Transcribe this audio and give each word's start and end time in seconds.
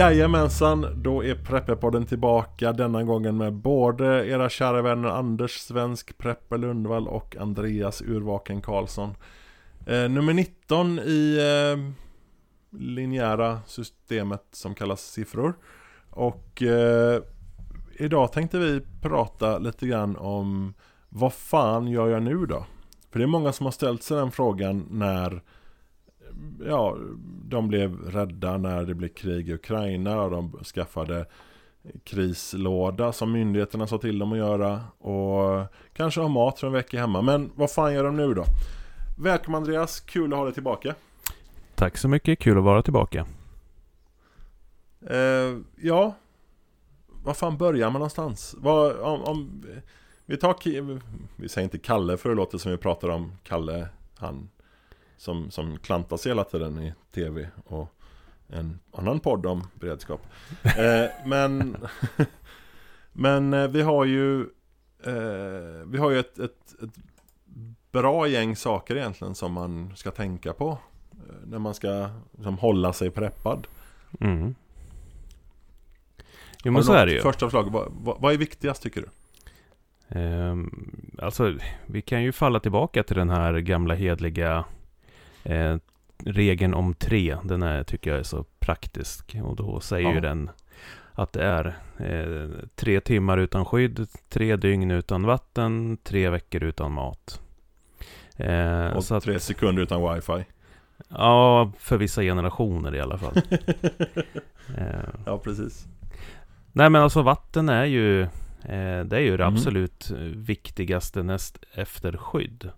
Jajamensan, 0.00 1.02
då 1.02 1.24
är 1.24 1.34
Prepperpodden 1.34 2.06
tillbaka 2.06 2.72
denna 2.72 3.02
gången 3.02 3.36
med 3.36 3.52
både 3.52 4.28
era 4.28 4.48
kära 4.48 4.82
vänner 4.82 5.08
Anders 5.08 5.58
Svensk 5.58 6.18
Prepper 6.18 6.58
Lundvall 6.58 7.08
och 7.08 7.36
Andreas 7.36 8.02
Urvaken 8.02 8.62
Karlsson. 8.62 9.14
Eh, 9.86 10.08
nummer 10.08 10.32
19 10.32 10.98
i 10.98 11.38
eh, 11.38 11.92
linjära 12.80 13.60
systemet 13.66 14.44
som 14.52 14.74
kallas 14.74 15.00
siffror. 15.00 15.54
Och 16.10 16.62
eh, 16.62 17.22
idag 17.98 18.32
tänkte 18.32 18.58
vi 18.58 18.80
prata 19.02 19.58
lite 19.58 19.86
grann 19.86 20.16
om 20.16 20.74
vad 21.08 21.32
fan 21.32 21.88
gör 21.88 22.08
jag 22.08 22.22
nu 22.22 22.46
då? 22.46 22.66
För 23.10 23.18
det 23.18 23.24
är 23.24 23.26
många 23.26 23.52
som 23.52 23.66
har 23.66 23.72
ställt 23.72 24.02
sig 24.02 24.16
den 24.16 24.30
frågan 24.30 24.86
när 24.90 25.42
ja, 26.66 26.96
de 27.44 27.68
blev 27.68 28.00
rädda 28.10 28.58
när 28.58 28.84
det 28.84 28.94
blev 28.94 29.08
krig 29.08 29.48
i 29.48 29.54
Ukraina 29.54 30.22
och 30.22 30.30
de 30.30 30.64
skaffade 30.64 31.26
krislåda 32.04 33.12
som 33.12 33.32
myndigheterna 33.32 33.86
sa 33.86 33.98
till 33.98 34.18
dem 34.18 34.32
att 34.32 34.38
göra 34.38 34.80
och 34.98 35.66
kanske 35.92 36.20
ha 36.20 36.28
mat 36.28 36.58
för 36.58 36.66
en 36.66 36.72
vecka 36.72 37.00
hemma. 37.00 37.22
Men 37.22 37.50
vad 37.54 37.70
fan 37.70 37.94
gör 37.94 38.04
de 38.04 38.16
nu 38.16 38.34
då? 38.34 38.44
Välkommen 39.18 39.58
Andreas, 39.62 40.00
kul 40.00 40.32
att 40.32 40.38
ha 40.38 40.44
dig 40.44 40.54
tillbaka. 40.54 40.94
Tack 41.74 41.96
så 41.96 42.08
mycket, 42.08 42.38
kul 42.38 42.58
att 42.58 42.64
vara 42.64 42.82
tillbaka. 42.82 43.26
Eh, 45.06 45.58
ja, 45.76 46.14
var 47.06 47.34
fan 47.34 47.56
börjar 47.56 47.90
man 47.90 48.00
någonstans? 48.00 48.54
Vad, 48.58 48.96
om, 48.96 49.22
om, 49.22 49.64
vi 50.26 50.36
tar, 50.36 50.56
vi 51.36 51.48
säger 51.48 51.64
inte 51.64 51.78
Kalle 51.78 52.16
för 52.16 52.28
det 52.28 52.34
låter 52.34 52.58
som 52.58 52.70
vi 52.70 52.76
pratar 52.78 53.08
om 53.08 53.32
Kalle, 53.42 53.88
han 54.16 54.48
som, 55.20 55.50
som 55.50 55.78
klantas 55.78 56.26
hela 56.26 56.44
tiden 56.44 56.82
i 56.82 56.94
tv 57.14 57.48
och 57.64 57.94
en 58.48 58.78
annan 58.92 59.20
podd 59.20 59.46
om 59.46 59.66
beredskap. 59.74 60.26
eh, 60.62 61.26
men 61.26 61.76
men 63.12 63.54
eh, 63.54 63.68
vi 63.68 63.82
har 63.82 64.04
ju 64.04 64.40
eh, 65.04 65.86
vi 65.86 65.98
har 65.98 66.10
ju 66.10 66.18
ett, 66.18 66.38
ett, 66.38 66.82
ett, 66.82 66.94
bra 67.92 68.28
gäng 68.28 68.56
saker 68.56 68.96
egentligen 68.96 69.34
som 69.34 69.52
man 69.52 69.92
ska 69.96 70.10
tänka 70.10 70.52
på 70.52 70.78
eh, 71.12 71.34
när 71.46 71.58
man 71.58 71.74
ska 71.74 72.08
liksom, 72.32 72.58
hålla 72.58 72.92
sig 72.92 73.10
preppad. 73.10 73.66
Mm. 74.20 74.54
Jo 76.64 76.72
men 76.72 76.84
så 76.84 76.92
är 76.92 77.06
det 77.06 77.12
ju. 77.12 77.20
Första 77.20 77.46
förslag, 77.46 77.70
vad, 77.72 77.92
vad, 77.92 78.20
vad 78.20 78.32
är 78.32 78.38
viktigast 78.38 78.82
tycker 78.82 79.02
du? 79.02 79.08
Um, 80.20 80.90
alltså, 81.18 81.54
vi 81.86 82.02
kan 82.02 82.22
ju 82.22 82.32
falla 82.32 82.60
tillbaka 82.60 83.02
till 83.02 83.16
den 83.16 83.30
här 83.30 83.58
gamla 83.58 83.94
hedliga 83.94 84.64
eh, 85.44 85.76
regeln 86.24 86.74
om 86.74 86.94
tre. 86.94 87.36
Den 87.44 87.62
är, 87.62 87.84
tycker 87.84 88.10
jag 88.10 88.18
är 88.18 88.24
så 88.24 88.44
praktisk. 88.58 89.36
Och 89.42 89.56
då 89.56 89.80
säger 89.80 90.08
ja. 90.08 90.14
ju 90.14 90.20
den 90.20 90.50
att 91.12 91.32
det 91.32 91.44
är 91.44 91.76
eh, 91.98 92.48
tre 92.74 93.00
timmar 93.00 93.38
utan 93.38 93.64
skydd, 93.64 94.06
tre 94.28 94.56
dygn 94.56 94.90
utan 94.90 95.22
vatten, 95.22 95.98
tre 96.02 96.30
veckor 96.30 96.62
utan 96.62 96.92
mat. 96.92 97.40
Eh, 98.36 98.86
och 98.86 99.04
så 99.04 99.20
tre 99.20 99.36
att, 99.36 99.42
sekunder 99.42 99.82
utan 99.82 100.14
wifi. 100.14 100.44
Ja, 101.08 101.72
för 101.78 101.96
vissa 101.96 102.22
generationer 102.22 102.94
i 102.94 103.00
alla 103.00 103.18
fall. 103.18 103.36
eh, 104.76 105.08
ja, 105.26 105.38
precis. 105.38 105.86
Nej, 106.72 106.90
men 106.90 107.02
alltså 107.02 107.22
vatten 107.22 107.68
är 107.68 107.84
ju 107.84 108.22
eh, 108.62 109.04
det 109.04 109.16
är 109.16 109.20
ju 109.20 109.36
det 109.36 109.44
mm. 109.44 109.54
absolut 109.54 110.10
viktigaste 110.34 111.22
näst 111.22 111.58
efter 111.74 112.16
skydd. 112.16 112.70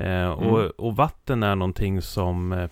Eh, 0.00 0.32
mm. 0.32 0.38
och, 0.38 0.60
och, 0.60 0.96
vatten 0.96 1.42
är 1.42 1.56
någonting 1.56 2.02
som, 2.02 2.52
eh, 2.52 2.70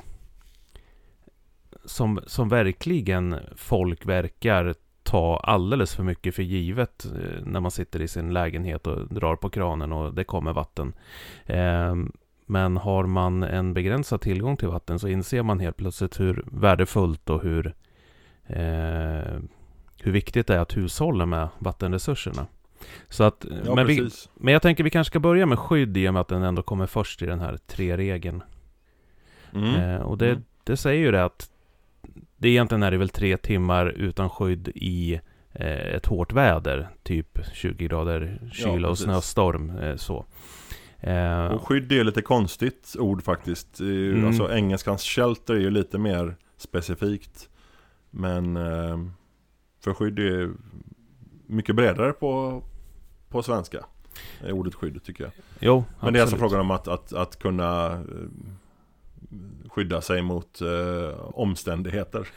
som, 1.84 2.20
som 2.26 2.48
verkligen 2.48 3.36
folk 3.56 4.06
verkar 4.06 4.74
ta 5.02 5.36
alldeles 5.36 5.94
för 5.94 6.02
mycket 6.02 6.34
för 6.34 6.42
givet 6.42 7.04
eh, 7.04 7.44
när 7.44 7.60
man 7.60 7.70
sitter 7.70 8.02
i 8.02 8.08
sin 8.08 8.32
lägenhet 8.32 8.86
och 8.86 9.14
drar 9.14 9.36
på 9.36 9.50
kranen 9.50 9.92
och 9.92 10.14
det 10.14 10.24
kommer 10.24 10.52
vatten. 10.52 10.92
Men 12.46 12.76
har 12.76 13.06
man 13.06 13.42
en 13.42 13.74
begränsad 13.74 14.20
tillgång 14.20 14.56
till 14.56 14.68
vatten 14.68 14.98
så 14.98 15.08
inser 15.08 15.42
man 15.42 15.60
helt 15.60 15.76
plötsligt 15.76 16.20
hur 16.20 16.44
värdefullt 16.52 17.30
och 17.30 17.42
hur, 17.42 17.74
hur 20.02 20.12
viktigt 20.12 20.46
det 20.46 20.54
är 20.54 20.58
att 20.58 20.76
hushålla 20.76 21.26
med 21.26 21.48
vattenresurserna. 21.58 22.46
Så 23.08 23.24
att, 23.24 23.46
ja, 23.64 23.74
men, 23.74 23.86
vi, 23.86 24.10
men 24.34 24.52
jag 24.52 24.62
tänker 24.62 24.84
vi 24.84 24.90
kanske 24.90 25.10
ska 25.10 25.20
börja 25.20 25.46
med 25.46 25.58
skydd 25.58 25.96
i 25.96 26.08
och 26.08 26.12
med 26.14 26.20
att 26.20 26.28
den 26.28 26.42
ändå 26.42 26.62
kommer 26.62 26.86
först 26.86 27.22
i 27.22 27.26
den 27.26 27.40
här 27.40 27.56
tre-regeln. 27.66 28.42
Mm. 29.54 29.74
Eh, 29.74 30.00
och 30.00 30.18
det, 30.18 30.30
mm. 30.30 30.42
det 30.64 30.76
säger 30.76 31.00
ju 31.00 31.10
det 31.10 31.24
att 31.24 31.50
det 32.36 32.48
egentligen 32.48 32.82
är 32.82 32.90
det 32.90 32.98
väl 32.98 33.08
tre 33.08 33.36
timmar 33.36 33.86
utan 33.86 34.30
skydd 34.30 34.68
i 34.74 35.20
eh, 35.52 35.94
ett 35.94 36.06
hårt 36.06 36.32
väder. 36.32 36.88
Typ 37.02 37.38
20 37.52 37.86
grader 37.86 38.48
kyla 38.52 38.88
ja, 38.88 38.88
och 38.88 38.98
snöstorm. 38.98 39.78
Eh, 39.78 39.96
så. 39.96 40.24
Eh, 41.00 41.46
och 41.46 41.68
skydd 41.68 41.92
är 41.92 42.04
lite 42.04 42.22
konstigt 42.22 42.96
ord 42.98 43.22
faktiskt. 43.22 43.80
Mm. 43.80 44.26
Alltså 44.26 44.52
engelskans 44.52 45.02
shelter 45.02 45.54
är 45.54 45.60
ju 45.60 45.70
lite 45.70 45.98
mer 45.98 46.36
specifikt. 46.56 47.48
Men 48.10 48.56
eh, 48.56 48.98
för 49.80 49.94
skydd 49.94 50.18
är 50.18 50.50
mycket 51.48 51.76
bredare 51.76 52.12
på, 52.12 52.62
på 53.28 53.42
svenska. 53.42 53.84
Ordet 54.50 54.74
skydd 54.74 55.02
tycker 55.04 55.24
jag. 55.24 55.32
Jo, 55.60 55.74
Men 55.76 55.84
absolut. 55.96 56.12
det 56.12 56.18
är 56.18 56.22
alltså 56.22 56.36
frågan 56.36 56.60
om 56.60 56.70
att, 56.70 56.88
att, 56.88 57.12
att 57.12 57.38
kunna 57.38 57.92
eh, 57.92 58.00
skydda 59.68 60.00
sig 60.00 60.22
mot 60.22 60.60
eh, 60.60 61.20
omständigheter. 61.34 62.28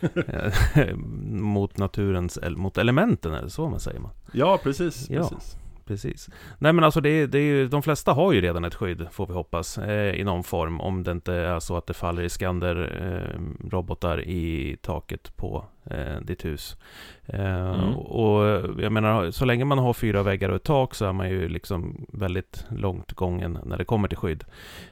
mot 1.41 1.77
naturens, 1.77 2.39
mot 2.49 2.77
elementen 2.77 3.33
är 3.33 3.41
det 3.41 3.49
så 3.49 3.69
man 3.69 3.79
säger 3.79 3.99
man? 3.99 4.11
Ja, 4.33 4.59
precis. 4.63 5.09
Ja. 5.09 5.29
precis 5.29 5.57
precis. 5.91 6.29
Nej 6.59 6.73
men 6.73 6.83
alltså 6.83 7.01
det 7.01 7.09
är, 7.09 7.27
det 7.27 7.37
är 7.37 7.43
ju, 7.43 7.67
de 7.67 7.81
flesta 7.81 8.13
har 8.13 8.31
ju 8.33 8.41
redan 8.41 8.65
ett 8.65 8.75
skydd, 8.75 9.07
får 9.11 9.27
vi 9.27 9.33
hoppas, 9.33 9.77
eh, 9.77 10.15
i 10.15 10.23
någon 10.23 10.43
form. 10.43 10.81
Om 10.81 11.03
det 11.03 11.11
inte 11.11 11.33
är 11.33 11.59
så 11.59 11.77
att 11.77 11.87
det 11.87 11.93
faller 11.93 12.23
i 12.23 12.29
Skander-robotar 12.29 14.17
eh, 14.17 14.23
i 14.23 14.77
taket 14.81 15.37
på 15.37 15.65
eh, 15.85 16.19
ditt 16.21 16.45
hus. 16.45 16.77
Eh, 17.25 17.71
mm. 17.71 17.95
Och 17.97 18.43
jag 18.83 18.91
menar, 18.91 19.31
så 19.31 19.45
länge 19.45 19.65
man 19.65 19.77
har 19.77 19.93
fyra 19.93 20.23
väggar 20.23 20.49
och 20.49 20.55
ett 20.55 20.63
tak 20.63 20.95
så 20.95 21.05
är 21.05 21.13
man 21.13 21.29
ju 21.29 21.49
liksom 21.49 22.05
väldigt 22.13 22.65
långt 22.69 23.13
gången 23.13 23.59
när 23.65 23.77
det 23.77 23.85
kommer 23.85 24.07
till 24.07 24.17
skydd. 24.17 24.43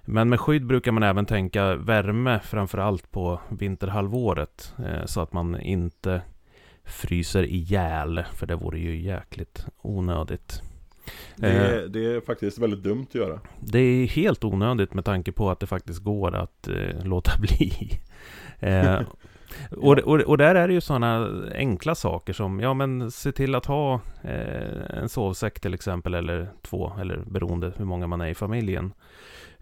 Men 0.06 0.30
med 0.30 0.40
skydd 0.40 0.66
brukar 0.66 0.92
man 0.92 1.04
även 1.04 1.26
tänka 1.26 1.76
värme, 1.76 2.40
framförallt 2.44 3.12
på 3.12 3.40
vinterhalvåret, 3.50 4.76
eh, 4.80 5.06
så 5.06 5.22
att 5.22 5.34
man 5.34 5.60
inte 5.62 6.22
fryser 6.90 7.44
ihjäl, 7.44 8.24
för 8.34 8.48
det 8.48 8.56
vore 8.56 8.80
ju 8.80 9.02
jäkligt 9.02 9.66
onödigt. 9.82 10.62
Det 11.36 11.48
är, 11.48 11.84
eh, 11.84 11.90
det 11.90 12.06
är, 12.06 12.22
faktiskt 12.22 12.58
väldigt 12.58 12.84
dumt 12.84 13.06
att 13.10 13.16
göra. 13.16 13.40
Det 13.60 13.80
är 13.80 14.08
helt 14.08 14.44
onödigt 14.44 14.94
med 14.94 15.06
tanke 15.06 15.32
på 15.32 15.50
att 15.50 15.60
det 15.60 15.68
faktiskt 15.68 16.00
går 16.00 16.36
att 16.36 16.68
eh, 16.68 17.04
låta 17.06 17.32
bli. 17.40 18.00
eh, 18.60 19.02
och, 19.72 19.98
och, 19.98 20.20
och, 20.20 20.38
där 20.38 20.56
är 20.56 20.68
det 20.68 20.74
ju 20.74 20.82
sådana 20.82 21.30
enkla 21.56 21.96
saker 21.96 22.34
som, 22.34 22.60
ja 22.60 22.74
men 22.74 23.12
se 23.12 23.32
till 23.32 23.56
att 23.56 23.66
ha 23.66 24.02
eh, 24.24 24.98
en 24.98 25.10
sovsäck 25.10 25.60
till 25.60 25.74
exempel, 25.74 26.14
eller 26.14 26.48
två, 26.62 26.92
eller 27.02 27.18
beroende 27.18 27.72
hur 27.78 27.86
många 27.86 28.08
man 28.08 28.22
är 28.22 28.28
i 28.28 28.36
familjen. 28.36 28.94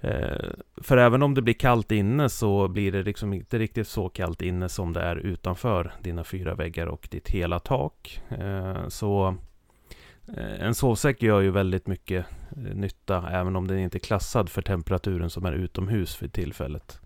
Eh, 0.01 0.49
för 0.77 0.97
även 0.97 1.23
om 1.23 1.33
det 1.33 1.41
blir 1.41 1.53
kallt 1.53 1.91
inne 1.91 2.29
så 2.29 2.67
blir 2.67 2.91
det 2.91 3.03
liksom 3.03 3.33
inte 3.33 3.59
riktigt 3.59 3.87
så 3.87 4.09
kallt 4.09 4.41
inne 4.41 4.69
som 4.69 4.93
det 4.93 5.01
är 5.01 5.15
utanför 5.15 5.93
dina 6.01 6.23
fyra 6.23 6.55
väggar 6.55 6.87
och 6.87 7.07
ditt 7.11 7.29
hela 7.29 7.59
tak. 7.59 8.21
Eh, 8.29 8.87
så 8.87 9.35
en 10.35 10.75
sovsäck 10.75 11.23
gör 11.23 11.41
ju 11.41 11.51
väldigt 11.51 11.87
mycket 11.87 12.25
eh, 12.51 12.75
nytta 12.75 13.29
även 13.31 13.55
om 13.55 13.67
den 13.67 13.79
inte 13.79 13.97
är 13.97 13.99
klassad 13.99 14.49
för 14.49 14.61
temperaturen 14.61 15.29
som 15.29 15.45
är 15.45 15.53
utomhus 15.53 16.15
för 16.15 16.27
tillfället. 16.27 16.99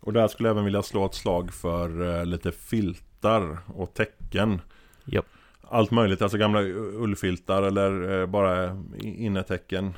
Och 0.00 0.12
där 0.12 0.28
skulle 0.28 0.48
jag 0.48 0.54
även 0.54 0.64
vilja 0.64 0.82
slå 0.82 1.06
ett 1.06 1.14
slag 1.14 1.52
för 1.52 2.18
eh, 2.18 2.26
lite 2.26 2.52
filtar 2.52 3.58
och 3.74 3.94
täcken. 3.94 4.60
Yep. 5.06 5.24
Allt 5.60 5.90
möjligt, 5.90 6.22
alltså 6.22 6.38
gamla 6.38 6.60
ullfiltar 6.62 7.62
eller 7.62 8.26
bara 8.26 8.82
innetäcken 9.00 9.92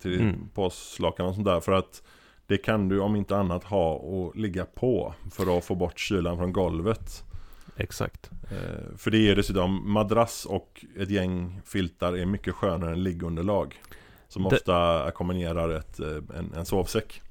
till 0.00 0.20
mm. 0.20 0.48
påslakan 0.54 1.26
och 1.26 1.34
sånt 1.34 1.46
där. 1.46 1.60
För 1.60 1.72
att 1.72 2.02
det 2.46 2.58
kan 2.58 2.88
du 2.88 3.00
om 3.00 3.16
inte 3.16 3.36
annat 3.36 3.64
ha 3.64 3.92
och 3.92 4.36
ligga 4.36 4.64
på 4.64 5.14
för 5.30 5.58
att 5.58 5.64
få 5.64 5.74
bort 5.74 5.98
kylan 5.98 6.36
från 6.36 6.52
golvet. 6.52 7.24
Exakt. 7.80 8.30
Eh, 8.50 8.96
för 8.96 9.10
det 9.10 9.30
är 9.30 9.36
dessutom 9.36 9.92
madrass 9.92 10.44
och 10.44 10.84
ett 10.98 11.10
gäng 11.10 11.60
filtar 11.64 12.12
är 12.12 12.26
mycket 12.26 12.54
skönare 12.54 12.92
än 12.92 13.02
liggunderlag. 13.02 13.80
Som 14.28 14.42
det... 14.42 14.56
ofta 14.56 15.04
ackompanjerar 15.04 15.70
ett, 15.70 16.00
eh, 16.00 16.38
en, 16.38 16.52
en 16.56 16.66
sovsäck. 16.66 17.22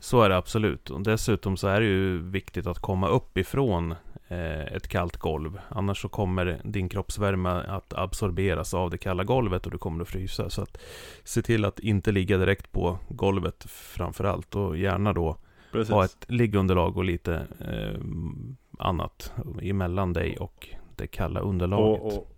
Så 0.00 0.22
är 0.22 0.28
det 0.28 0.36
absolut. 0.36 0.90
Och 0.90 1.02
dessutom 1.02 1.56
så 1.56 1.68
är 1.68 1.80
det 1.80 1.86
ju 1.86 2.18
viktigt 2.18 2.66
att 2.66 2.78
komma 2.78 3.08
upp 3.08 3.38
ifrån 3.38 3.94
eh, 4.28 4.60
ett 4.60 4.88
kallt 4.88 5.16
golv. 5.16 5.60
Annars 5.68 6.02
så 6.02 6.08
kommer 6.08 6.60
din 6.64 6.88
kroppsvärme 6.88 7.50
att 7.50 7.92
absorberas 7.92 8.74
av 8.74 8.90
det 8.90 8.98
kalla 8.98 9.24
golvet 9.24 9.66
och 9.66 9.72
du 9.72 9.78
kommer 9.78 10.02
att 10.02 10.08
frysa. 10.08 10.50
Så 10.50 10.62
att 10.62 10.78
se 11.24 11.42
till 11.42 11.64
att 11.64 11.78
inte 11.78 12.12
ligga 12.12 12.38
direkt 12.38 12.72
på 12.72 12.98
golvet 13.08 13.64
framförallt. 13.68 14.54
Och 14.54 14.76
gärna 14.76 15.12
då 15.12 15.36
Precis. 15.72 15.92
ha 15.92 16.04
ett 16.04 16.24
liggunderlag 16.28 16.96
och 16.96 17.04
lite 17.04 17.46
eh, 17.60 18.00
annat 18.82 19.32
emellan 19.62 20.12
dig 20.12 20.36
och 20.38 20.68
det 20.96 21.06
kalla 21.06 21.40
underlaget. 21.40 22.02
Och, 22.02 22.16
och, 22.16 22.28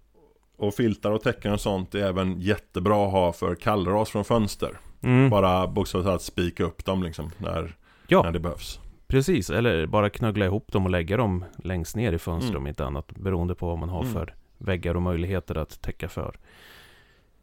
och 0.57 0.75
filtar 0.75 1.11
och 1.11 1.23
täcken 1.23 1.53
och 1.53 1.61
sånt 1.61 1.95
är 1.95 1.99
även 2.07 2.41
jättebra 2.41 3.07
att 3.07 3.13
ha 3.13 3.33
för 3.33 3.55
kallras 3.55 4.11
från 4.11 4.25
fönster. 4.25 4.79
Mm. 5.03 5.31
Bara 5.31 5.67
bokstavligt 5.67 6.07
talat 6.09 6.23
spika 6.23 6.65
upp 6.65 6.85
dem 6.85 7.03
liksom 7.03 7.31
när, 7.39 7.77
Ja. 8.09 8.23
när 8.23 8.33
det 8.33 8.41
behövs. 8.41 8.81
Precis, 9.07 9.51
eller 9.51 9.87
bara 9.87 10.11
knöggla 10.11 10.45
ihop 10.47 10.73
dem 10.73 10.85
och 10.85 10.91
lägga 10.91 11.17
dem 11.17 11.45
längst 11.59 11.97
ner 11.97 12.13
i 12.13 12.19
fönstret 12.19 12.51
Mm. 12.51 12.63
om 12.63 12.67
inte 12.67 12.85
annat. 12.87 13.07
Beroende 13.17 13.55
på 13.55 13.67
vad 13.67 13.79
man 13.79 13.89
har 13.89 14.01
Mm. 14.01 14.13
för 14.13 14.35
väggar 14.59 14.95
och 14.95 15.03
möjligheter 15.03 15.55
att 15.55 15.81
täcka 15.83 16.09
för. 16.09 16.37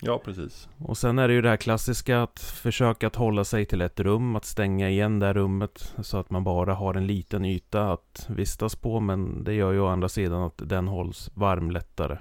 Ja, 0.04 0.22
precis. 0.26 0.70
Och 0.78 0.98
sen 0.98 1.20
är 1.20 1.28
det 1.28 1.34
ju 1.34 1.42
det 1.42 1.50
här 1.50 1.58
klassiska 1.58 2.22
att 2.22 2.40
försöka 2.40 3.08
att 3.08 3.16
hålla 3.16 3.44
sig 3.44 3.66
till 3.66 3.82
ett 3.82 4.00
rum, 4.00 4.36
att 4.36 4.46
stänga 4.46 4.90
igen 4.90 5.20
det 5.20 5.26
här 5.26 5.34
rummet 5.34 5.94
så 6.02 6.18
att 6.18 6.30
man 6.30 6.44
bara 6.44 6.74
har 6.74 6.94
en 6.94 7.08
liten 7.08 7.46
yta 7.46 7.92
att 7.92 8.26
vistas 8.30 8.76
på. 8.76 9.00
Men 9.00 9.44
det 9.44 9.54
gör 9.54 9.72
ju 9.72 9.80
å 9.80 9.88
andra 9.88 10.10
sidan 10.10 10.42
att 10.44 10.62
den 10.66 10.88
hålls 10.88 11.32
varm 11.34 11.72
lättare. 11.72 12.18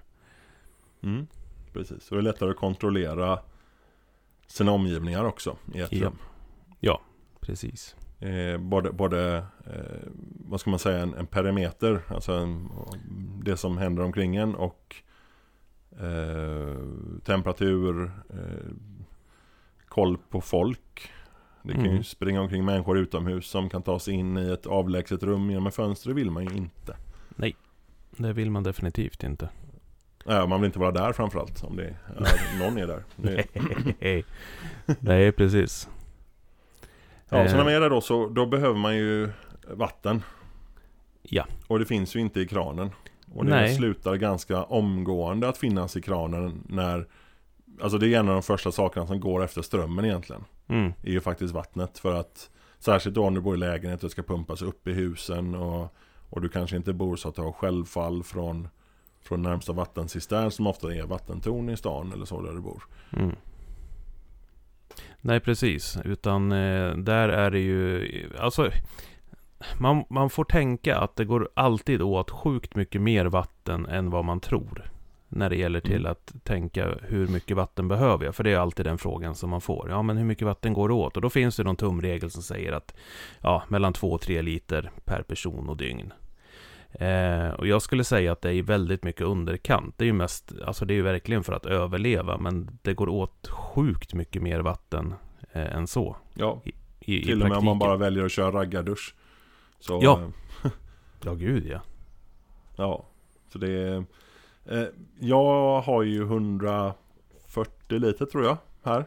Mm. 1.03 1.27
Precis, 1.73 2.05
så 2.05 2.15
det 2.15 2.21
är 2.21 2.23
lättare 2.23 2.51
att 2.51 2.57
kontrollera 2.57 3.39
sina 4.47 4.73
omgivningar 4.73 5.25
också 5.25 5.57
i 5.75 5.81
ett 5.81 5.93
Ja. 5.93 6.07
rum. 6.07 6.17
Precis. 7.41 7.97
Eh, 8.19 8.59
både, 8.59 8.93
både 8.93 9.37
eh, 9.67 10.09
vad 10.49 10.61
ska 10.61 10.71
man 10.71 10.79
säga, 10.79 10.99
en, 10.99 11.15
en 11.15 11.27
perimeter, 11.27 12.01
alltså 12.09 12.33
en, 12.33 12.69
det 13.45 13.57
som 13.57 13.79
händer 13.79 14.03
omkring 14.03 14.37
en 14.37 14.55
och 14.55 14.97
temperatur, 17.25 18.11
eh, 18.31 18.71
koll 19.89 20.19
på 20.31 20.41
folk. 20.41 21.11
Det 21.63 21.73
kan 21.73 21.85
ju 21.85 21.91
Mm. 21.91 22.05
springa 22.05 22.41
omkring 22.41 22.65
människor 22.65 22.99
utomhus 22.99 23.47
som 23.47 23.71
kan 23.71 23.83
ta 23.83 23.99
sig 23.99 24.15
in 24.15 24.39
i 24.39 24.51
ett 24.51 24.67
avlägset 24.67 25.23
rum 25.23 25.51
genom 25.51 25.67
ett 25.67 25.75
fönster, 25.75 26.09
det 26.09 26.15
vill 26.15 26.31
man 26.31 26.45
ju 26.45 26.57
inte. 26.57 26.97
Det 28.17 28.33
vill 28.33 28.51
man 28.51 28.63
definitivt 28.63 29.23
inte. 29.23 29.49
Ja, 30.25 30.47
man 30.47 30.61
vill 30.61 30.67
inte 30.69 30.79
vara 30.79 30.91
där 30.91 31.13
framförallt, 31.13 31.65
om 31.65 31.77
det 31.77 31.85
är, 31.85 31.97
någon 32.59 32.79
är 32.79 32.87
där. 32.87 33.05
Det, 33.17 33.45
Nej, 35.01 35.33
precis. 35.33 35.89
Ja, 37.29 37.49
så 37.49 37.55
när 37.57 37.59
Eh, 37.61 37.65
man 37.65 37.75
är 37.75 37.81
där 37.81 37.91
då 37.91 38.01
så 38.01 38.29
då 38.29 38.47
behöver 38.47 38.79
man 38.79 38.97
ju 38.97 39.31
vatten. 39.71 40.23
Ja. 41.23 41.47
Och 41.67 41.79
det 41.79 41.85
finns 41.85 42.17
ju 42.17 42.21
inte 42.21 42.41
i 42.41 42.47
kranen. 42.49 42.91
Och 43.35 43.45
det 43.45 43.51
Nej. 43.51 43.75
slutar 43.75 44.17
ganska 44.17 44.63
omgående 44.63 45.49
att 45.49 45.59
finnas 45.59 45.97
i 45.97 46.03
kranen 46.03 46.65
när 46.69 47.07
Alltså 47.83 47.99
det 47.99 48.15
är 48.15 48.19
en 48.19 48.29
av 48.29 48.35
de 48.35 48.43
första 48.43 48.73
sakerna 48.73 49.07
som 49.07 49.21
går 49.21 49.45
efter 49.45 49.63
strömmen 49.63 50.05
egentligen. 50.05 50.45
Mm, 50.69 50.93
är 51.03 51.11
ju 51.11 51.21
faktiskt 51.21 51.55
vattnet 51.55 51.99
för 51.99 52.15
att 52.15 52.51
Särskilt 52.81 53.15
då 53.15 53.25
om 53.25 53.35
du 53.35 53.41
bor 53.41 53.55
i 53.55 53.59
lägenhet 53.59 54.05
och 54.05 54.11
ska 54.11 54.23
pumpas 54.23 54.63
upp 54.63 54.89
i 54.89 54.93
husen 54.93 55.55
och, 55.55 55.95
och 56.31 56.41
du 56.41 56.49
kanske 56.49 56.77
inte 56.77 56.93
bor 56.93 57.17
så 57.17 57.29
att 57.29 57.35
du 57.35 57.43
har 57.43 57.53
självfall 57.53 58.23
från 58.23 58.69
Från 59.23 59.43
närmsta 59.43 59.73
vattencistern 59.73 60.51
som 60.51 60.67
ofta 60.67 60.95
är 60.95 61.03
vattentorn 61.03 61.71
i 61.71 61.77
stan 61.77 62.13
eller 62.13 62.25
så 62.25 62.43
där 62.43 62.53
du 62.53 62.61
bor. 62.61 62.83
mm. 63.13 63.37
Nej, 65.21 65.41
precis. 65.41 65.99
Utan 66.05 66.53
eh, 66.53 66.97
där 66.97 67.29
är 67.29 67.51
det 67.51 67.59
ju... 67.59 68.31
Alltså... 68.39 68.71
Man, 69.79 70.05
man 70.11 70.31
får 70.31 70.45
tänka 70.45 70.99
att 70.99 71.17
det 71.17 71.25
går 71.25 71.49
alltid 71.55 72.03
åt 72.03 72.31
sjukt 72.31 72.75
mycket 72.75 73.01
mer 73.01 73.27
vatten 73.27 73.87
än 73.87 74.11
vad 74.11 74.25
man 74.25 74.41
tror. 74.41 74.91
När 75.29 75.51
det 75.51 75.57
gäller 75.57 75.81
till 75.81 76.01
Mm. 76.01 76.13
att 76.13 76.35
tänka 76.45 76.89
hur 77.03 77.29
mycket 77.29 77.57
vatten 77.57 77.89
behöver 77.89 78.25
jag? 78.25 78.35
För 78.35 78.45
det 78.45 78.53
är 78.53 78.59
alltid 78.59 78.87
den 78.87 78.99
frågan 78.99 79.35
som 79.35 79.51
man 79.51 79.61
får. 79.61 79.91
Ja, 79.91 80.03
men 80.03 80.17
hur 80.17 80.25
mycket 80.25 80.47
vatten 80.47 80.73
går 80.73 80.89
det 80.89 80.95
åt? 80.95 81.17
Och 81.17 81.23
då 81.23 81.31
finns 81.31 81.57
det 81.57 81.65
någon 81.65 81.77
tumregel 81.77 82.31
som 82.31 82.43
säger 82.43 82.73
att 82.73 82.95
ja, 83.41 83.63
mellan 83.69 83.93
2 83.93 84.13
och 84.13 84.21
3 84.21 84.43
liter 84.43 84.91
per 85.05 85.23
person 85.23 85.69
och 85.69 85.77
dygn. 85.77 86.13
Eh, 86.93 87.49
och 87.51 87.67
jag 87.67 87.83
skulle 87.83 88.05
säga 88.05 88.33
att 88.33 88.43
det 88.43 88.55
är 88.55 88.63
väldigt 88.63 89.05
mycket 89.05 89.23
underkant. 89.27 89.95
Det 89.99 90.05
är 90.05 90.07
ju 90.07 90.13
mest, 90.13 90.53
alltså 90.67 90.85
det 90.85 90.93
är 90.95 90.97
ju 90.97 91.03
verkligen 91.03 91.45
för 91.45 91.53
att 91.53 91.67
överleva, 91.67 92.39
men 92.39 92.79
det 92.83 92.95
går 92.95 93.09
åt 93.09 93.49
sjukt 93.49 94.15
mycket 94.15 94.43
mer 94.43 94.61
vatten 94.61 95.15
eh, 95.53 95.77
än 95.77 95.87
så. 95.87 96.17
Ja, 96.35 96.63
I, 96.65 96.73
i 97.01 97.25
till 97.25 97.43
och 97.43 97.49
med 97.49 97.59
om 97.59 97.65
man 97.65 97.79
bara 97.79 97.97
väljer 97.97 98.25
att 98.25 98.33
köra 98.33 98.51
raggardusch. 98.51 99.15
Så, 99.81 99.99
Ja. 100.03 100.21
eh, 100.21 100.71
Ja, 101.25 101.35
gud 101.35 101.67
ja. 101.67 101.81
Ja, 102.77 103.07
så 103.53 103.59
det 103.59 103.71
är... 103.71 104.05
Eh, 104.65 104.85
jag 105.19 105.81
har 105.81 106.03
ju 106.03 106.23
140 106.23 107.99
liter 107.99 108.27
tror 108.27 108.45
jag 108.45 108.57
här. 108.83 109.05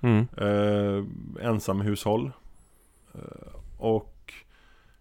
Mm. 0.00 0.26
Eh, 0.36 1.04
ensamhushåll. 1.48 2.30
Eh, 3.14 3.54
och 3.78 4.32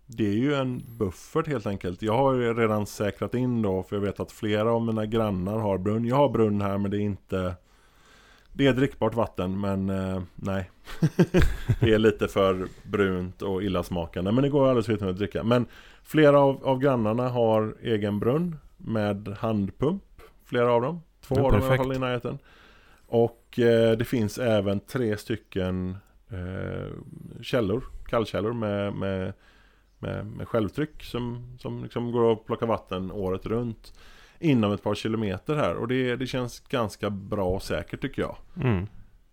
det 0.05 0.27
är 0.27 0.33
ju 0.33 0.53
en 0.55 0.83
buffert 0.97 1.47
helt 1.47 1.65
enkelt. 1.67 2.01
Jag 2.01 2.17
har 2.17 2.33
ju 2.33 2.53
redan 2.53 2.85
säkrat 2.85 3.33
in 3.33 3.61
då 3.61 3.83
för 3.83 3.95
jag 3.95 4.01
vet 4.03 4.19
att 4.19 4.31
flera 4.31 4.71
av 4.71 4.81
mina 4.81 5.05
grannar 5.05 5.57
har 5.59 5.77
brunn. 5.77 6.05
Jag 6.05 6.15
har 6.15 6.29
brunn 6.29 6.61
här 6.61 6.77
men 6.77 6.91
det 6.91 6.97
är 6.97 7.01
inte... 7.01 7.55
Det 8.57 8.67
är 8.67 8.73
drickbart 8.73 9.15
vatten 9.15 9.59
men 9.59 9.89
eh, 9.89 10.21
nej. 10.35 10.71
det 11.79 11.93
är 11.93 11.97
lite 11.99 12.27
för 12.27 12.67
brunt 12.83 13.41
och 13.41 13.63
illasmakande. 13.63 14.31
Men 14.31 14.43
det 14.43 14.49
går 14.49 14.67
alldeles 14.67 14.89
utmärkt 14.89 15.11
att 15.11 15.17
dricka. 15.17 15.43
Men 15.43 15.65
flera 16.03 16.39
av, 16.39 16.65
av 16.65 16.79
grannarna 16.79 17.29
har 17.29 17.75
egen 17.81 18.19
brunn 18.19 18.55
med 18.77 19.27
handpump. 19.39 20.03
Flera 20.45 20.71
av 20.73 20.81
dem. 20.81 21.01
Två 21.21 21.35
Ja, 21.35 21.43
av 21.45 21.51
dem 21.51 21.59
i 21.61 21.63
alla 21.63 21.69
perfekt. 21.69 21.83
fall 21.87 21.95
i 21.95 21.99
närheten. 21.99 22.37
Och 23.07 23.59
eh, 23.59 23.97
det 23.97 24.05
finns 24.05 24.37
även 24.37 24.79
tre 24.79 25.17
stycken 25.17 25.97
eh, 26.29 26.91
källor, 27.41 27.83
kallkällor 28.07 28.53
med, 28.53 28.93
med, 28.93 29.33
med, 29.99 30.25
med 30.25 30.47
självtryck 30.47 31.03
som, 31.03 31.55
som 31.59 31.83
liksom 31.83 32.11
går 32.11 32.31
att 32.31 32.45
plocka 32.45 32.65
vatten 32.65 33.11
året 33.11 33.45
runt. 33.45 33.93
Inom 34.39 34.71
ett 34.71 34.83
par 34.83 34.95
kilometer 34.95 35.55
här 35.55 35.75
och 35.75 35.87
det, 35.87 36.15
det 36.15 36.27
känns 36.27 36.59
ganska 36.59 37.09
bra 37.09 37.49
och 37.49 37.63
säkert 37.63 38.01
tycker 38.01 38.21
jag. 38.21 38.35
Mm. 38.63 38.87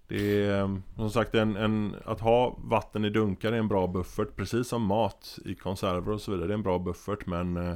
Det 0.08 0.42
är 0.44 0.60
eh, 0.60 0.76
som 0.96 1.10
sagt 1.10 1.34
en, 1.34 1.56
en, 1.56 1.96
att 2.04 2.20
ha 2.20 2.58
vatten 2.64 3.04
i 3.04 3.10
dunkar 3.10 3.52
är 3.52 3.56
en 3.56 3.68
bra 3.68 3.86
buffert 3.86 4.36
precis 4.36 4.68
som 4.68 4.82
mat 4.82 5.38
i 5.44 5.54
konserver 5.54 6.12
och 6.12 6.20
så 6.20 6.30
vidare. 6.30 6.46
Det 6.46 6.52
är 6.52 6.56
en 6.56 6.62
bra 6.62 6.78
buffert 6.78 7.26
men 7.26 7.56
eh, 7.56 7.74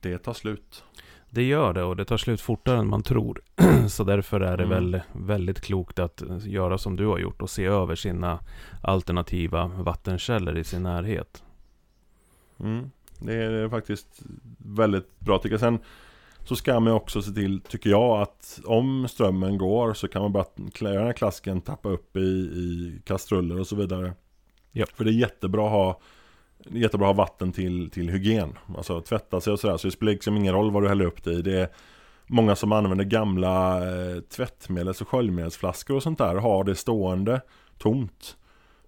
det 0.00 0.18
tar 0.18 0.32
slut. 0.32 0.84
Det 1.30 1.42
gör 1.42 1.72
det 1.72 1.82
och 1.82 1.96
det 1.96 2.04
tar 2.04 2.16
slut 2.16 2.40
fortare 2.40 2.78
än 2.78 2.88
man 2.88 3.02
tror. 3.02 3.40
Så 3.88 4.04
därför 4.04 4.40
är 4.40 4.56
det 4.56 4.64
Mm. 4.64 4.76
väl 4.90 5.00
väldigt 5.12 5.60
klokt 5.60 5.98
att 5.98 6.22
göra 6.44 6.78
som 6.78 6.96
du 6.96 7.06
har 7.06 7.18
gjort 7.18 7.42
och 7.42 7.50
se 7.50 7.64
över 7.64 7.94
sina 7.94 8.38
alternativa 8.82 9.66
vattenkällor 9.66 10.58
i 10.58 10.64
sin 10.64 10.82
närhet. 10.82 11.42
Mm. 12.60 12.90
Det 13.18 13.34
är 13.34 13.68
faktiskt 13.68 14.22
väldigt 14.58 15.20
bra 15.20 15.38
tycker 15.38 15.52
jag. 15.52 15.60
Sen 15.60 15.78
så 16.44 16.56
ska 16.56 16.80
man 16.80 16.92
också 16.92 17.22
se 17.22 17.32
till, 17.32 17.60
tycker 17.60 17.90
jag, 17.90 18.22
att 18.22 18.60
om 18.64 19.08
strömmen 19.08 19.58
går 19.58 19.94
så 19.94 20.08
kan 20.08 20.22
man 20.22 20.32
bara 20.32 20.44
göra 20.80 20.94
den 20.94 21.06
här 21.06 21.12
klassiken, 21.12 21.60
tappa 21.60 21.88
upp 21.88 22.16
i, 22.16 22.20
i 22.20 23.00
kastruller 23.04 23.60
och 23.60 23.66
så 23.66 23.76
vidare. 23.76 24.12
Ja. 24.72 24.86
För 24.94 25.04
det 25.04 25.10
är 25.10 25.12
jättebra 25.12 25.66
att 25.66 25.72
ha 25.72 26.00
Jättebra 26.70 27.10
att 27.10 27.16
ha 27.16 27.22
vatten 27.22 27.52
till, 27.52 27.90
till 27.90 28.10
hygien 28.10 28.58
Alltså 28.76 29.00
tvätta 29.00 29.40
sig 29.40 29.52
och 29.52 29.60
sådär 29.60 29.76
Så 29.76 29.86
det 29.86 29.92
spelar 29.92 30.12
liksom 30.12 30.36
ingen 30.36 30.54
roll 30.54 30.70
vad 30.70 30.82
du 30.82 30.88
häller 30.88 31.04
upp 31.04 31.24
det 31.24 31.32
i 31.32 31.42
Det 31.42 31.60
är 31.60 31.68
många 32.26 32.56
som 32.56 32.72
använder 32.72 33.04
gamla 33.04 33.76
eh, 33.76 34.20
tvättmedels 34.20 35.00
och 35.00 35.08
sköljmedelsflaskor 35.08 35.96
och 35.96 36.02
sånt 36.02 36.18
där 36.18 36.34
Har 36.34 36.64
det 36.64 36.74
stående 36.74 37.40
tomt 37.78 38.36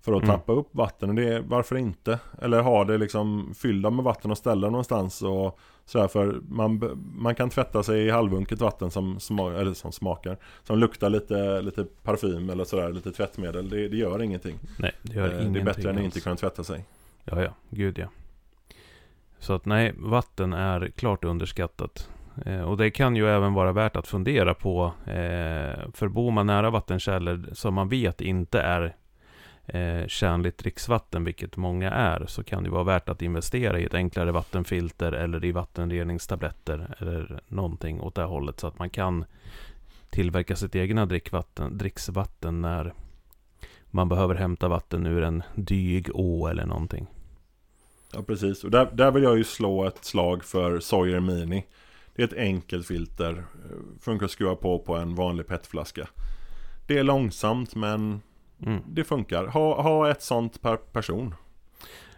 För 0.03 0.13
att 0.13 0.23
Mm. 0.23 0.35
tappa 0.37 0.53
upp 0.53 0.69
vatten 0.73 1.09
och 1.09 1.15
det, 1.15 1.41
varför 1.41 1.77
inte? 1.77 2.19
Eller 2.43 2.63
ha 2.63 2.85
det 2.85 2.99
liksom 2.99 3.55
fyllda 3.55 3.91
med 3.91 4.05
vatten 4.05 4.31
och 4.31 4.39
ställa 4.39 4.71
någonstans 4.71 5.23
och 5.23 5.59
sådär 5.85 6.09
för 6.09 6.41
man, 6.49 6.99
man 7.17 7.35
kan 7.35 7.51
tvätta 7.51 7.83
sig 7.83 8.07
i 8.07 8.11
halvunket 8.11 8.61
vatten 8.61 8.91
som, 8.91 9.21
sma, 9.21 9.53
eller 9.55 9.75
som 9.75 9.93
smakar 9.93 10.37
Som 10.63 10.79
luktar 10.79 11.11
lite, 11.11 11.63
lite 11.63 11.85
parfym 11.85 12.51
eller 12.51 12.65
sådär, 12.65 12.93
lite 12.93 13.13
tvättmedel 13.13 13.69
Det, 13.69 13.89
det 13.89 13.97
gör 13.97 14.23
ingenting 14.23 14.57
Nej, 14.79 14.93
det 15.03 15.15
gör 15.15 15.25
Eh, 15.25 15.31
Det 15.31 15.41
ingenting 15.41 15.61
är 15.63 15.65
bättre 15.65 15.91
än 15.91 15.99
att 15.99 16.05
inte 16.05 16.21
kunna 16.21 16.37
tvätta 16.37 16.65
sig 16.65 16.85
Ja, 17.25 17.43
ja. 17.43 17.51
Gud 17.71 17.99
ja. 17.99 18.07
Så 19.39 19.53
att 19.53 19.65
nej, 19.67 19.93
vatten 19.99 20.53
är 20.53 20.91
klart 20.97 21.25
underskattat. 21.25 22.09
Eh, 22.47 22.61
och 22.63 22.77
det 22.77 22.91
kan 22.91 23.17
ju 23.17 23.29
även 23.29 23.55
vara 23.55 23.73
värt 23.73 23.97
att 23.97 24.07
fundera 24.07 24.55
på. 24.55 24.93
Eh, 25.07 25.91
för 25.93 26.09
bor 26.09 26.31
man 26.31 26.47
nära 26.47 26.71
vattenkällor 26.71 27.49
som 27.53 27.75
man 27.75 27.89
vet 27.89 28.21
inte 28.21 28.61
är 28.61 28.97
eh, 29.67 30.07
tjänligt 30.07 30.59
dricksvatten, 30.59 31.25
vilket 31.25 31.57
många 31.57 31.91
är, 31.91 32.27
så 32.27 32.45
kan 32.45 32.65
det 32.65 32.71
vara 32.71 32.85
värt 32.85 33.09
att 33.09 33.23
investera 33.23 33.79
i 33.79 33.85
ett 33.85 33.95
enklare 33.95 34.33
vattenfilter 34.33 35.13
eller 35.13 35.45
i 35.45 35.53
vattenreningstabletter 35.53 36.95
eller 36.99 37.41
någonting 37.49 38.01
åt 38.01 38.15
det 38.15 38.23
hållet 38.23 38.61
så 38.61 38.67
att 38.67 38.79
man 38.79 38.91
kan 38.91 39.25
tillverka 40.11 40.57
sitt 40.57 40.77
egna 40.77 41.07
drickvatten, 41.07 41.79
dricksvatten 41.79 42.61
när 42.61 42.95
man 43.87 44.09
behöver 44.09 44.35
hämta 44.35 44.69
vatten 44.69 45.07
ur 45.07 45.23
en 45.23 45.43
dyg 45.55 46.11
å 46.15 46.47
eller 46.47 46.67
någonting. 46.67 47.07
Ja 48.13 48.23
precis, 48.23 48.65
och 48.65 48.71
där, 48.71 48.91
där 48.93 49.11
vill 49.11 49.23
jag 49.23 49.39
ju 49.39 49.45
slå 49.45 49.85
ett 49.85 50.05
slag 50.05 50.45
för 50.45 50.81
Sawyer 50.81 51.21
Mini. 51.21 51.67
Det 52.15 52.23
är 52.23 52.27
ett 52.27 52.37
enkelt 52.37 52.87
filter 52.87 53.33
eh, 53.33 53.77
Funkar 54.01 54.25
att 54.25 54.31
skruva 54.33 54.55
på 54.55 54.79
på 54.79 54.97
en 54.97 55.15
vanlig 55.15 55.47
petflaska. 55.47 56.09
Det 56.87 56.99
är 56.99 57.03
långsamt 57.03 57.75
men 57.75 58.21
Mm. 58.67 58.81
det 58.89 59.05
funkar 59.05 59.47
Ha, 59.47 59.83
ha 59.83 60.11
ett 60.11 60.23
sånt 60.23 60.63
per 60.63 60.77
person 60.77 61.35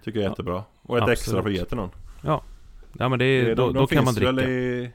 Tycker 0.05 0.19
jag 0.21 0.25
är 0.25 0.29
Ja, 0.29 0.31
jättebra 0.31 0.65
Och 0.83 0.97
ett 0.97 1.03
absolut. 1.03 1.19
extra 1.19 1.43
för 1.43 1.49
att 1.49 1.55
ge 1.57 1.65
till 1.65 1.77
någon 1.77 1.91
Ja 2.23 3.09
men 3.09 3.19
det 3.19 3.25
är, 3.25 3.45
Det- 3.47 3.55
då, 3.55 3.67
de, 3.67 3.73
de 3.75 3.81
då 3.81 3.87
kan 3.87 4.05
man 4.05 4.15
finns 4.15 4.27
väl 4.27 4.37
dricka. 4.37 4.51
i, 4.51 4.91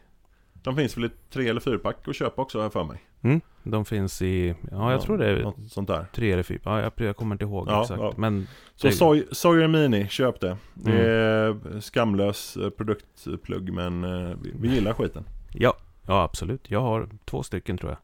De 0.53 0.75
finns 0.75 0.97
väl 0.97 1.05
i 1.05 1.09
tre 1.29 1.47
eller 1.47 1.61
fyra 1.61 1.77
pack 1.79 2.07
att 2.07 2.15
köpa 2.15 2.41
också 2.41 2.61
här 2.61 2.69
för 2.69 2.83
mig. 2.83 3.03
Mm, 3.21 3.41
de 3.63 3.85
finns 3.85 4.21
i, 4.21 4.55
ja 4.71 4.91
jag 4.91 5.01
tror 5.01 5.17
det 5.17 5.25
är 5.27 5.53
sånt 5.69 5.87
där. 5.87 6.05
tre 6.13 6.31
eller 6.31 6.43
fyra. 6.43 6.59
Ja, 6.63 6.81
jag, 6.81 6.91
jag 6.95 7.15
kommer 7.17 7.35
inte 7.35 7.45
ihåg 7.45 7.67
Ja, 7.69 7.81
exakt. 7.81 8.01
ja. 8.01 8.13
Men 8.17 8.47
Så 8.75 8.91
Soy, 8.91 9.25
Sawyer 9.31 9.67
Mini, 9.67 10.07
köp 10.07 10.39
det. 10.39 10.57
Det 10.73 10.91
Mm. 10.91 11.75
är 11.75 11.79
skamlös 11.81 12.57
eh, 12.57 12.69
produktplugg 12.69 13.73
men 13.73 14.03
eh, 14.03 14.37
vi, 14.43 14.53
vi 14.59 14.67
gillar 14.73 14.93
skiten. 14.93 15.23
ja, 15.53 15.73
ja 16.07 16.23
absolut. 16.23 16.71
Jag 16.71 16.81
har 16.81 17.09
två 17.25 17.43
stycken 17.43 17.77
tror 17.77 17.91
jag. 17.91 17.97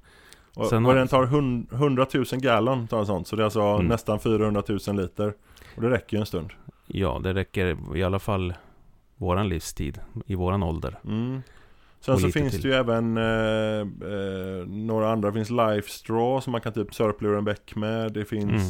Och, 0.56 0.66
Sen 0.66 0.86
och 0.86 0.96
den 0.96 1.08
tar 1.08 1.26
hund- 1.26 1.68
100 1.74 2.06
000 2.14 2.26
gallon 2.32 2.88
tar 2.88 3.00
en 3.00 3.06
sån, 3.06 3.26
så 3.26 3.36
det 3.36 3.42
är 3.42 3.44
alltså 3.46 3.62
Mm. 3.62 3.86
nästan 3.88 4.20
400 4.20 4.64
000 4.88 4.96
liter. 4.96 5.34
Och 5.76 5.82
det 5.82 5.90
räcker 5.90 6.18
ju 6.18 6.20
en 6.20 6.26
stund. 6.26 6.50
Ja, 6.88 7.20
det 7.24 7.34
räcker 7.34 7.96
i 7.98 8.04
alla 8.04 8.20
fall 8.20 8.54
våran 9.16 9.50
livstid, 9.50 10.00
i 10.26 10.36
våran 10.36 10.64
ålder. 10.64 11.00
Mm. 11.06 11.42
Sen 12.00 12.18
så 12.20 12.30
finns 12.30 12.54
till. 12.54 12.62
det 12.62 12.68
ju 12.68 12.74
även 12.74 13.18
eh, 13.18 13.80
eh, 14.14 14.68
några 14.68 15.12
andra. 15.12 15.30
Det 15.30 15.34
finns 15.34 15.50
Life 15.50 15.90
Straw 15.90 16.42
som 16.42 16.52
man 16.52 16.62
kan 16.62 16.74
typ 16.74 16.94
sörpla 16.94 17.30
ur 17.30 17.38
en 17.38 17.46
bäck 17.46 17.76
med. 17.76 18.14
Det 18.14 18.26
finns 18.26 18.52
Mm. 18.52 18.70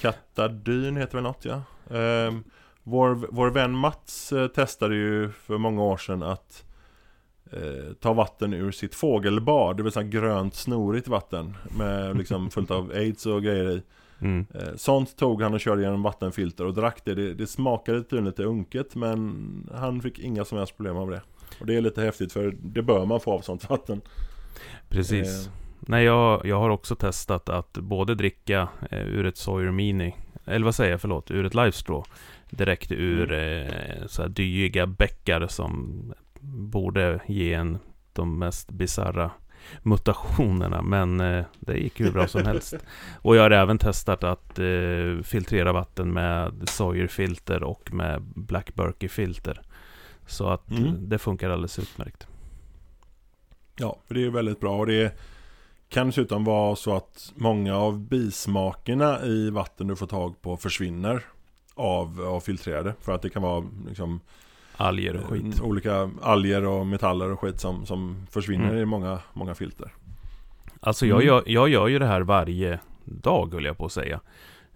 Katadyn 0.00 0.96
heter 0.96 1.14
väl 1.14 1.22
något 1.22 1.44
ja. 1.44 1.54
Eh, 1.96 2.34
vår, 2.82 3.26
vår 3.30 3.50
vän 3.50 3.72
Mats 3.72 4.32
eh, 4.32 4.46
testade 4.46 4.94
ju 4.94 5.30
för 5.30 5.58
många 5.58 5.82
år 5.82 5.96
sedan 5.96 6.22
att 6.22 6.64
eh, 7.52 7.92
ta 8.00 8.12
vatten 8.12 8.54
ur 8.54 8.70
sitt 8.70 8.94
fågelbad. 8.94 9.76
Det 9.76 9.82
vill 9.82 9.92
säga 9.92 10.06
grönt 10.06 10.54
snorigt 10.54 11.08
vatten 11.08 11.56
med 11.78 12.18
liksom 12.18 12.50
fullt 12.50 12.70
av 12.70 12.90
aids 12.90 13.26
och 13.26 13.42
grejer 13.42 13.70
i. 13.70 13.82
Mm. 14.20 14.46
Eh, 14.54 14.74
Sånt 14.76 15.16
tog 15.16 15.42
han 15.42 15.54
och 15.54 15.60
körde 15.60 15.82
genom 15.82 16.02
vattenfilter 16.02 16.64
och 16.64 16.74
drack 16.74 17.04
det. 17.04 17.14
Det, 17.14 17.34
det 17.34 17.46
smakade 17.46 18.02
tydligen 18.02 18.24
lite 18.24 18.44
unket 18.44 18.94
men 18.94 19.70
han 19.74 20.02
fick 20.02 20.18
inga 20.18 20.44
som 20.44 20.58
helst 20.58 20.76
problem 20.76 20.96
av 20.96 21.10
det. 21.10 21.20
Och 21.60 21.66
det 21.66 21.76
är 21.76 21.80
lite 21.80 22.02
häftigt 22.02 22.32
för 22.32 22.56
det 22.62 22.82
bör 22.82 23.06
man 23.06 23.20
få 23.20 23.32
av 23.32 23.40
sånt 23.40 23.70
vatten. 23.70 24.00
Precis. 24.88 25.46
Eh, 25.46 25.52
Nej, 25.80 26.04
jag, 26.04 26.46
jag 26.46 26.60
har 26.60 26.70
också 26.70 26.96
testat 26.96 27.48
att 27.48 27.72
både 27.72 28.14
dricka 28.14 28.68
eh, 28.90 29.06
ur 29.06 29.26
ett 29.26 29.36
Sawyer 29.36 29.70
Mini, 29.70 30.14
eller 30.44 30.64
vad 30.64 30.74
säger 30.74 30.90
jag, 30.90 31.00
förlåt, 31.00 31.30
ur 31.30 31.46
ett 31.46 31.54
Livestraw. 31.54 32.04
Direkt 32.50 32.92
ur 32.92 33.32
eh, 33.32 34.06
så 34.06 34.22
här 34.22 34.28
dyiga 34.28 34.86
bäckar 34.86 35.46
som 35.46 36.02
borde 36.42 37.20
ge 37.26 37.54
en 37.54 37.78
de 38.12 38.38
mest 38.38 38.70
bizarra 38.70 39.30
mutationerna. 39.82 40.82
Men 40.82 41.20
eh, 41.20 41.44
det 41.60 41.78
gick 41.78 42.00
hur 42.00 42.12
bra 42.12 42.28
som 42.28 42.46
helst. 42.46 42.74
Och 43.22 43.36
jag 43.36 43.42
har 43.42 43.50
även 43.50 43.78
testat 43.78 44.24
att 44.24 44.58
eh, 44.58 45.22
filtrera 45.24 45.72
vatten 45.72 46.12
med 46.12 46.68
Sawyer-filter 46.68 47.62
och 47.62 47.94
med 47.94 48.22
Black 48.22 48.74
Berkey-filter. 48.74 49.60
Så 50.26 50.48
att 50.48 50.70
Mm. 50.70 51.08
det 51.08 51.18
funkar 51.18 51.50
alldeles 51.50 51.78
utmärkt. 51.78 52.26
Ja, 53.76 53.98
för 54.06 54.14
det 54.14 54.24
är 54.24 54.30
väldigt 54.30 54.60
bra 54.60 54.76
och 54.78 54.86
det 54.86 55.18
kan 55.88 56.06
dessutom 56.06 56.44
vara 56.44 56.76
så 56.76 56.96
att 56.96 57.32
många 57.36 57.76
av 57.76 58.00
bismakerna 58.00 59.22
i 59.24 59.50
vatten 59.50 59.86
du 59.86 59.96
får 59.96 60.06
tag 60.06 60.42
på 60.42 60.56
försvinner 60.56 61.22
av, 61.74 62.20
av 62.20 62.40
filtrerade. 62.40 62.94
För 63.00 63.12
att 63.12 63.22
det 63.22 63.30
kan 63.30 63.42
vara 63.42 63.64
liksom, 63.86 64.20
Alger 64.80 65.16
och 65.16 65.24
skit. 65.28 65.58
eh, 65.58 65.64
olika 65.64 66.10
alger 66.22 66.64
och 66.66 66.86
metaller 66.86 67.30
och 67.32 67.40
skit 67.40 67.60
som, 67.60 67.86
som 67.86 68.26
försvinner 68.30 68.68
Mm. 68.68 68.78
i 68.78 68.84
många, 68.84 69.18
många 69.32 69.54
filter. 69.54 69.92
Alltså 70.80 71.06
jag, 71.06 71.16
Mm. 71.22 71.26
gör, 71.26 71.42
jag 71.46 71.68
gör 71.68 71.88
ju 71.88 71.98
det 71.98 72.06
här 72.06 72.20
varje 72.20 72.78
dag, 73.04 73.54
höll 73.54 73.64
jag 73.64 73.78
på 73.78 73.84
att 73.84 73.92
säga. 73.92 74.20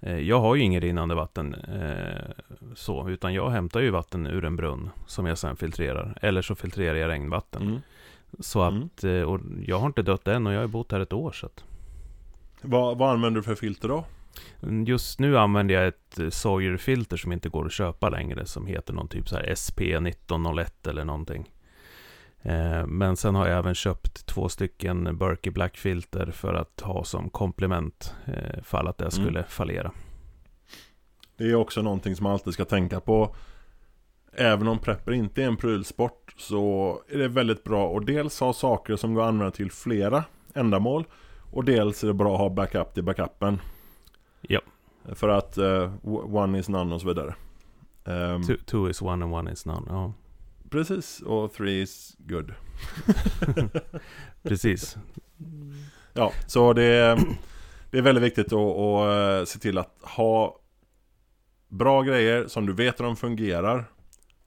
Eh, 0.01 0.19
Jag 0.19 0.41
har 0.41 0.55
ju 0.55 0.63
inget 0.63 0.83
rinnande 0.83 1.15
vatten 1.15 1.55
eh, 1.55 2.31
så, 2.75 3.09
utan 3.09 3.35
jag 3.35 3.51
hämtar 3.51 3.81
ju 3.81 3.91
vatten 3.91 4.27
ur 4.27 4.45
en 4.45 4.57
brunn 4.57 4.91
som 5.07 5.27
jag 5.27 5.39
sen 5.39 5.57
filtrerar. 5.57 6.19
Eller 6.23 6.43
så 6.43 6.55
filtrerar 6.55 6.95
jag 6.97 7.09
regnvatten. 7.09 7.63
Mm. 7.63 7.81
Så 8.41 8.63
att, 8.63 9.05
eh, 9.05 9.21
och 9.23 9.41
jag 9.67 9.79
har 9.79 9.87
inte 9.87 10.03
dött 10.03 10.29
än 10.29 10.47
och 10.47 10.53
jag 10.53 10.61
har 10.61 10.67
bott 10.67 10.93
här 10.93 11.01
ett 11.01 11.13
år 11.13 11.33
så 11.33 11.47
att. 11.47 11.65
Vad, 12.63 12.99
vad 12.99 13.11
använder 13.11 13.41
du 13.41 13.45
för 13.45 13.55
filter 13.55 13.89
då? 13.89 14.05
Just 14.87 15.19
nu 15.21 15.39
använder 15.39 15.75
jag 15.75 15.87
ett 15.87 16.19
eh, 16.19 16.29
Sawyer-filter 16.31 17.17
som 17.17 17.33
inte 17.33 17.49
går 17.49 17.67
att 17.67 17.73
köpa 17.73 18.09
längre 18.09 18.47
som 18.47 18.67
heter 18.67 18.93
någon 18.95 19.09
typ 19.09 19.29
så 19.29 19.37
här 19.37 19.45
SP1901 19.45 20.89
eller 20.89 21.05
någonting. 21.05 21.51
Eh, 22.43 22.87
Men 22.87 23.17
sen 23.17 23.35
har 23.35 23.49
jag 23.49 23.59
även 23.59 23.75
köpt 23.75 24.27
två 24.27 24.49
stycken 24.49 25.19
Berkey 25.19 25.51
Black-filter 25.53 26.31
för 26.31 26.55
att 26.55 26.81
ha 26.81 27.05
som 27.05 27.31
komplement 27.31 28.15
eh, 28.25 28.63
fall 28.63 28.89
att 28.89 28.99
det 28.99 29.05
Mm. 29.17 29.27
skulle 29.27 29.45
fallera. 29.45 29.91
Det 31.37 31.45
är 31.45 31.55
också 31.55 31.83
någonting 31.83 32.17
som 32.17 32.25
man 32.25 32.33
alltid 32.33 32.53
ska 32.55 32.65
tänka 32.65 33.01
på. 33.01 33.35
Även 34.35 34.69
om 34.69 34.79
prepper 34.79 35.13
inte 35.13 35.43
är 35.43 35.47
en 35.47 35.57
prylsport 35.57 36.35
så 36.39 36.99
är 37.09 37.19
det 37.19 37.29
väldigt 37.29 37.65
bra 37.65 37.97
att 37.97 38.07
dels 38.07 38.41
ha 38.41 38.53
saker 38.53 38.97
som 38.97 39.15
går 39.15 39.23
att 39.23 39.29
använda 39.29 39.51
till 39.51 39.71
flera 39.71 40.25
ändamål. 40.55 41.05
Och 41.51 41.65
dels 41.65 42.03
är 42.03 42.07
det 42.09 42.15
bra 42.15 42.33
att 42.35 42.41
ha 42.41 42.49
backup 42.49 42.95
till 42.95 43.03
backupen. 43.05 43.59
Ja. 44.43 44.61
För 45.15 45.29
att 45.29 45.59
eh, 45.59 45.93
one 46.35 46.59
is 46.59 46.69
none 46.69 46.95
och 46.95 47.01
så 47.01 47.07
vidare. 47.09 47.35
Ehm, 48.05 48.43
Two, 48.43 48.55
two 48.67 48.91
is 48.91 49.03
one 49.03 49.25
and 49.25 49.35
one 49.35 49.53
is 49.53 49.67
none. 49.67 49.87
Ja, 49.89 50.13
precis, 50.71 51.21
och 51.21 51.53
three 51.53 51.81
is 51.81 52.17
good. 52.19 52.55
precis. 54.43 54.97
Ja, 56.13 56.33
så 56.47 56.73
det 56.73 56.83
är, 56.85 57.19
det 57.91 57.99
är 57.99 58.03
väldigt 58.03 58.25
viktigt 58.25 58.53
att, 58.53 58.77
att 58.77 59.41
eh, 59.41 59.45
se 59.45 59.59
till 59.59 59.79
att 59.79 59.97
ha 60.03 60.59
bra 61.69 62.03
grejer 62.03 62.47
som 62.47 62.67
du 62.67 62.73
vet 62.73 62.95
att 62.95 63.07
de 63.07 63.17
fungerar. 63.17 63.85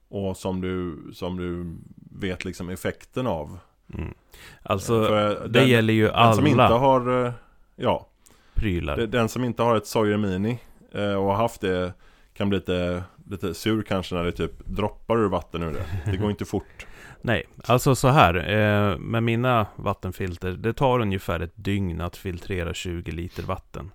Och 0.08 0.36
som 0.36 0.60
du, 0.60 0.98
som 1.14 1.36
du 1.36 1.76
vet 2.20 2.44
liksom 2.44 2.68
effekten 2.68 3.26
av. 3.26 3.58
Mm. 3.94 4.14
Alltså, 4.62 5.04
För 5.04 5.40
det 5.40 5.48
den, 5.48 5.68
gäller 5.68 5.94
ju 5.94 6.08
den 6.08 6.34
som 6.34 6.46
inte 6.46 6.64
alla 6.64 6.78
har, 6.78 7.26
eh, 7.26 7.32
ja, 7.76 8.08
prylar. 8.56 8.96
den 8.96 9.28
som 9.28 9.44
inte 9.44 9.62
har 9.62 9.76
ett 9.76 9.86
Sawyer 9.86 10.16
Mini 10.16 10.58
eh, 10.92 11.14
och 11.14 11.24
har 11.24 11.34
haft 11.34 11.60
det 11.60 11.92
kan 12.36 12.48
bli 12.48 12.58
lite, 12.58 13.04
lite 13.30 13.54
sur 13.54 13.82
kanske 13.82 14.14
när 14.14 14.24
det 14.24 14.32
typ 14.32 14.66
droppar 14.66 15.18
ur 15.18 15.28
vatten 15.28 15.62
ur 15.62 15.72
det. 15.72 16.10
Det 16.10 16.16
går 16.16 16.30
inte 16.30 16.44
fort. 16.54 16.86
Nej, 17.20 17.44
alltså 17.64 17.94
så 17.94 18.08
här. 18.08 18.34
Eh, 18.34 18.98
med 18.98 19.22
mina 19.22 19.66
vattenfilter, 19.76 20.52
det 20.52 20.72
tar 20.72 21.00
ungefär 21.00 21.40
ett 21.40 21.52
dygn 21.54 22.00
att 22.00 22.16
filtrera 22.16 22.74
20 22.74 23.12
liter 23.12 23.42
vatten. 23.42 23.90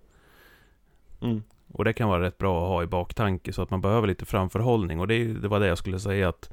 Mm. 1.21 1.43
Och 1.73 1.85
det 1.85 1.93
kan 1.93 2.09
vara 2.09 2.21
rätt 2.21 2.37
bra 2.37 2.63
att 2.63 2.69
ha 2.69 2.83
i 2.83 2.87
baktanke 2.87 3.53
så 3.53 3.61
att 3.61 3.69
man 3.69 3.81
behöver 3.81 4.07
lite 4.07 4.25
framförhållning. 4.25 4.99
Och 4.99 5.07
det, 5.07 5.33
det 5.33 5.47
var 5.47 5.59
det 5.59 5.67
jag 5.67 5.77
skulle 5.77 5.99
säga 5.99 6.29
att 6.29 6.51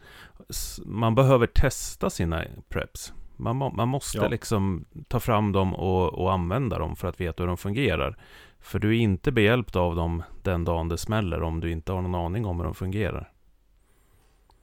man 0.84 1.14
behöver 1.14 1.46
testa 1.46 2.10
sina 2.10 2.44
preps. 2.68 3.12
Man, 3.38 3.56
man 3.56 3.88
måste 3.88 4.18
Ja. 4.18 4.28
liksom 4.28 4.84
ta 5.08 5.20
fram 5.20 5.52
dem 5.52 5.74
och, 5.74 6.14
och 6.14 6.32
använda 6.32 6.78
dem 6.78 6.96
för 6.96 7.08
att 7.08 7.20
veta 7.20 7.42
hur 7.42 7.48
de 7.48 7.56
fungerar. 7.56 8.16
För 8.60 8.78
du 8.78 8.88
är 8.88 9.00
inte 9.00 9.32
behjälpt 9.32 9.76
av 9.76 9.96
dem 9.96 10.22
den 10.42 10.64
dagen 10.64 10.88
det 10.88 10.98
smäller 10.98 11.42
om 11.42 11.60
du 11.60 11.70
inte 11.70 11.92
har 11.92 12.02
någon 12.02 12.14
aning 12.14 12.46
om 12.46 12.56
hur 12.56 12.64
de 12.64 12.74
fungerar. 12.74 13.32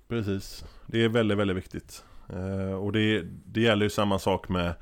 Precis. 0.08 0.66
Det 0.88 1.04
är 1.04 1.10
väldigt, 1.10 1.38
väldigt 1.38 1.58
viktigt. 1.58 2.06
Eh, 2.30 2.76
och 2.76 2.92
det, 2.92 3.24
det 3.46 3.62
gäller 3.62 3.86
ju 3.86 3.90
samma 3.90 4.20
sak 4.20 4.50
med 4.50 4.74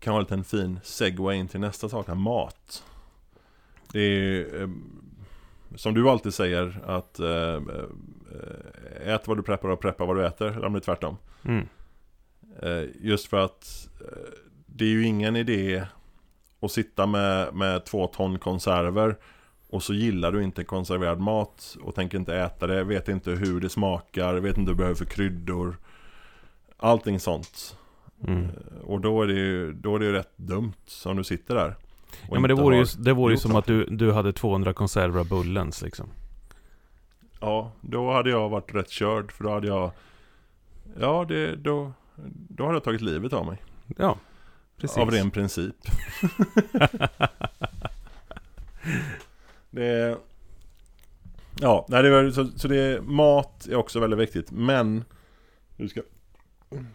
kan 0.00 0.14
vara 0.14 0.26
en 0.28 0.44
fin 0.44 0.80
segway 0.82 1.36
in 1.36 1.48
till 1.48 1.60
nästa 1.60 1.88
sak 1.88 2.08
här, 2.08 2.14
mat. 2.14 2.84
Det 3.92 4.00
är 4.00 4.62
eh, 4.62 4.68
som 5.76 5.94
du 5.94 6.10
alltid 6.10 6.34
säger 6.34 6.80
att 6.86 7.18
eh, 7.18 7.54
eh, 7.54 9.14
ät 9.14 9.28
vad 9.28 9.36
du 9.36 9.42
preppar 9.42 9.68
och 9.68 9.80
preppa 9.80 10.04
vad 10.04 10.16
du 10.16 10.26
äter, 10.26 10.46
eller 10.46 10.66
om 10.66 10.72
det 10.72 10.78
är 10.78 10.80
tvärtom. 10.80 11.16
Mm. 11.44 11.68
Eh, 12.62 12.84
just 13.00 13.26
för 13.26 13.44
att 13.44 13.88
eh, 14.00 14.32
det 14.66 14.84
är 14.84 14.88
ju 14.88 15.04
ingen 15.06 15.36
idé 15.36 15.84
att 16.60 16.72
sitta 16.72 17.06
med, 17.06 17.54
med 17.54 17.84
två 17.84 18.06
ton 18.06 18.38
konserver 18.38 19.16
och 19.68 19.82
så 19.82 19.94
gillar 19.94 20.32
du 20.32 20.42
inte 20.42 20.64
konserverad 20.64 21.20
mat 21.20 21.76
och 21.82 21.94
tänker 21.94 22.18
inte 22.18 22.36
äta 22.36 22.66
det, 22.66 22.84
vet 22.84 23.08
inte 23.08 23.30
hur 23.30 23.60
det 23.60 23.68
smakar, 23.68 24.34
vet 24.34 24.58
inte 24.58 24.68
vad 24.70 24.76
du 24.76 24.78
behöver 24.78 24.96
för 24.96 25.04
kryddor. 25.04 25.76
Allting 26.76 27.20
sånt. 27.20 27.76
Mm. 28.26 28.44
Eh, 28.44 28.80
Och 28.84 29.00
då 29.00 29.22
är 29.22 29.26
det 29.26 29.34
ju, 29.34 29.72
då 29.72 29.94
är 29.94 29.98
det 29.98 30.04
ju 30.04 30.12
rätt 30.12 30.36
dumt 30.36 30.72
om 31.04 31.16
du 31.16 31.24
sitter 31.24 31.54
där. 31.54 31.76
Ja 32.30 32.40
men 32.40 32.48
det 32.48 32.54
vore 32.54 32.76
ju, 32.76 32.84
det 32.98 33.12
vore 33.12 33.32
ju 33.34 33.38
som 33.38 33.50
något. 33.52 33.58
att 33.58 33.66
du, 33.66 33.84
du 33.84 34.12
hade 34.12 34.32
200 34.32 34.72
konserver 34.72 35.20
av 35.20 35.28
Bullens 35.28 35.82
liksom. 35.82 36.08
Ja, 37.40 37.72
då 37.80 38.12
hade 38.12 38.30
jag 38.30 38.48
varit 38.48 38.74
rätt 38.74 38.90
körd 38.90 39.32
för 39.32 39.44
då 39.44 39.50
hade 39.50 39.66
jag 39.66 39.90
Ja, 41.00 41.24
det, 41.28 41.56
då, 41.56 41.92
då 42.30 42.64
hade 42.64 42.76
jag 42.76 42.84
tagit 42.84 43.00
livet 43.00 43.32
av 43.32 43.46
mig. 43.46 43.62
Ja, 43.96 44.18
precis. 44.76 44.98
Av 44.98 45.10
ren 45.10 45.30
princip. 45.30 45.76
det 49.70 49.86
är, 49.86 50.16
Ja, 51.60 51.86
nej, 51.88 52.02
det 52.02 52.10
var, 52.10 52.30
så, 52.30 52.46
så 52.56 52.68
det 52.68 52.76
är, 52.76 53.00
mat 53.00 53.66
är 53.66 53.74
också 53.74 54.00
väldigt 54.00 54.18
viktigt. 54.18 54.50
Men 54.50 55.04
du 55.76 55.88
ska 55.88 56.02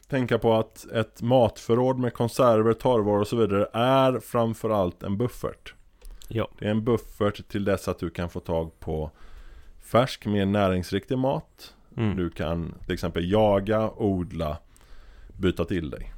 tänka 0.07 0.38
på 0.39 0.55
att 0.55 0.86
ett 0.86 1.22
matförråd 1.22 2.00
med 2.00 2.13
konserver, 2.13 2.74
torrvaror 2.74 3.19
och 3.19 3.27
så 3.27 3.36
vidare 3.36 3.67
är 3.74 4.19
framförallt 4.19 5.03
en 5.03 5.17
buffert. 5.17 5.74
Ja. 6.27 6.48
Det 6.60 6.65
är 6.65 6.72
en 6.72 6.84
buffert 6.84 7.48
till 7.48 7.65
dess 7.65 7.88
att 7.88 8.00
du 8.00 8.10
kan 8.10 8.29
få 8.29 8.39
tag 8.39 8.79
på 8.79 9.12
färsk, 9.79 10.25
mer 10.25 10.46
näringsriktig 10.46 11.17
mat 11.17 11.74
Mm. 11.98 12.15
Du 12.15 12.29
kan 12.29 12.74
till 12.86 12.93
exempel 12.93 13.31
jaga, 13.31 13.89
odla, 13.89 14.57
byta 15.38 15.65
till 15.65 15.89
dig. 15.89 16.13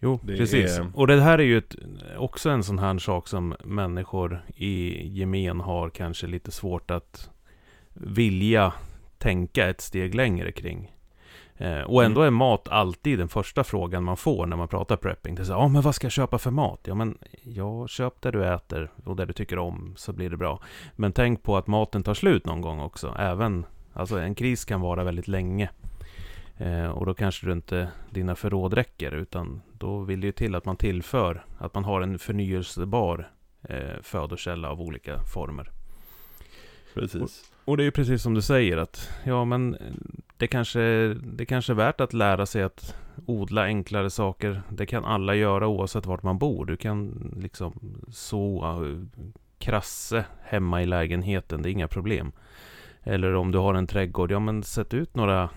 Jo, 0.00 0.20
Det 0.22 0.36
precis. 0.36 0.78
är- 0.78 0.90
Och 0.94 1.06
det 1.06 1.20
här 1.20 1.38
är 1.38 1.42
ju 1.42 1.58
ett, 1.58 1.76
också 2.18 2.50
en 2.50 2.64
sån 2.64 2.78
här 2.78 2.98
sak 2.98 3.28
som 3.28 3.54
människor 3.64 4.44
i 4.56 5.06
gemen 5.08 5.60
har 5.60 5.90
kanske 5.90 6.26
lite 6.26 6.50
svårt 6.50 6.90
att 6.90 7.30
vilja 7.92 8.72
tänka 9.18 9.68
ett 9.68 9.80
steg 9.80 10.14
längre 10.14 10.52
kring. 10.52 10.92
Eh, 11.58 11.80
och 11.80 12.04
ändå 12.04 12.20
Mm. 12.22 12.34
är 12.34 12.38
mat 12.38 12.68
alltid 12.68 13.18
den 13.18 13.28
första 13.28 13.64
frågan 13.64 14.04
man 14.04 14.16
får 14.16 14.46
när 14.46 14.56
man 14.56 14.68
pratar 14.68 14.96
prepping. 14.96 15.34
Det 15.34 15.42
är 15.42 15.44
så 15.44 15.52
ja 15.52 15.68
men 15.68 15.82
vad 15.82 15.94
ska 15.94 16.04
jag 16.04 16.12
köpa 16.12 16.38
för 16.38 16.50
mat? 16.50 16.80
Ja 16.84 16.94
men, 16.94 17.18
ja, 17.42 17.88
köp 17.88 18.20
det 18.22 18.30
du 18.30 18.44
äter 18.54 18.90
och 19.04 19.16
det 19.16 19.24
du 19.24 19.32
tycker 19.32 19.58
om 19.58 19.94
så 19.96 20.12
blir 20.12 20.30
det 20.30 20.36
bra. 20.36 20.60
Men 20.96 21.12
tänk 21.12 21.42
på 21.42 21.56
att 21.56 21.66
maten 21.66 22.02
tar 22.02 22.14
slut 22.14 22.46
någon 22.46 22.60
gång 22.60 22.80
också. 22.80 23.14
Även, 23.18 23.66
alltså 23.92 24.18
en 24.18 24.34
kris 24.34 24.64
kan 24.64 24.80
vara 24.80 25.04
väldigt 25.04 25.28
länge. 25.28 25.68
Eh, 26.58 26.88
och 26.88 27.06
då 27.06 27.14
kanske 27.14 27.46
du 27.46 27.52
inte 27.52 27.88
dina 28.10 28.34
förråd 28.34 28.74
räcker 28.74 29.12
utan 29.12 29.62
då 29.72 30.00
vill 30.00 30.20
det 30.20 30.26
ju 30.26 30.32
till 30.32 30.54
att 30.54 30.64
man 30.64 30.76
tillför 30.76 31.44
att 31.58 31.74
man 31.74 31.84
har 31.84 32.00
en 32.00 32.18
förnyelsebar 32.18 33.30
eh, 33.62 34.02
födokälla 34.02 34.70
av 34.70 34.80
olika 34.80 35.18
former. 35.34 35.70
Precis. 36.94 37.52
Och 37.64 37.76
det 37.76 37.82
är 37.82 37.84
ju 37.84 37.90
precis 37.90 38.22
som 38.22 38.34
du 38.34 38.42
säger 38.42 38.76
att 38.76 39.10
ja 39.24 39.44
men 39.44 39.74
eh, 39.74 39.80
det 40.36 40.46
kanske, 40.46 41.14
det 41.14 41.46
kanske 41.46 41.72
är 41.72 41.74
värt 41.74 42.00
att 42.00 42.12
lära 42.12 42.46
sig 42.46 42.62
att 42.62 42.96
odla 43.26 43.64
enklare 43.64 44.10
saker. 44.10 44.62
Det 44.68 44.86
kan 44.86 45.04
alla 45.04 45.34
göra 45.34 45.68
oavsett 45.68 46.06
vart 46.06 46.22
man 46.22 46.38
bor. 46.38 46.66
Du 46.66 46.76
kan 46.76 47.32
liksom 47.36 48.02
så 48.10 48.76
krasse 49.58 50.24
hemma 50.42 50.82
i 50.82 50.86
lägenheten, 50.86 51.62
det 51.62 51.68
är 51.68 51.72
inga 51.72 51.88
problem. 51.88 52.32
Eller 53.02 53.34
om 53.34 53.52
du 53.52 53.58
har 53.58 53.74
en 53.74 53.86
trädgård, 53.86 54.32
ja 54.32 54.38
men 54.38 54.62
sätt 54.62 54.94
ut 54.94 55.14
några 55.14 55.50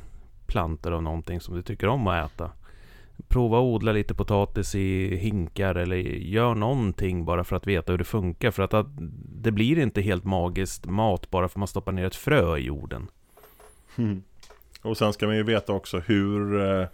plantor 0.50 0.92
av 0.92 1.04
någonting 1.04 1.40
som 1.40 1.56
du 1.56 1.62
tycker 1.62 1.88
om 1.88 2.08
att 2.08 2.32
äta. 2.32 2.52
Prova 3.28 3.58
att 3.58 3.64
odla 3.64 3.92
lite 3.92 4.14
potatis 4.14 4.76
i 4.76 5.16
hinkar 5.16 5.76
eller 5.76 5.96
gör 5.96 6.56
någonting 6.56 7.26
bara 7.26 7.44
för 7.44 7.56
att 7.56 7.68
veta 7.68 7.92
hur 7.92 7.98
det 7.98 8.04
funkar. 8.04 8.52
För 8.52 8.64
att, 8.64 8.86
det 9.42 9.52
blir 9.52 9.80
inte 9.80 10.02
helt 10.02 10.24
magiskt 10.24 10.86
mat 10.86 11.30
bara 11.30 11.48
för 11.48 11.54
att 11.54 11.60
man 11.60 11.68
stoppar 11.68 11.92
ner 11.92 12.06
ett 12.06 12.16
frö 12.16 12.58
i 12.58 12.66
jorden. 12.66 13.08
Mm. 13.96 14.24
Och 14.82 14.98
sen 14.98 15.14
ska 15.14 15.28
man 15.28 15.36
ju 15.36 15.44
veta 15.44 15.74
också 15.74 16.00
hur 16.00 16.62
eh, 16.62 16.88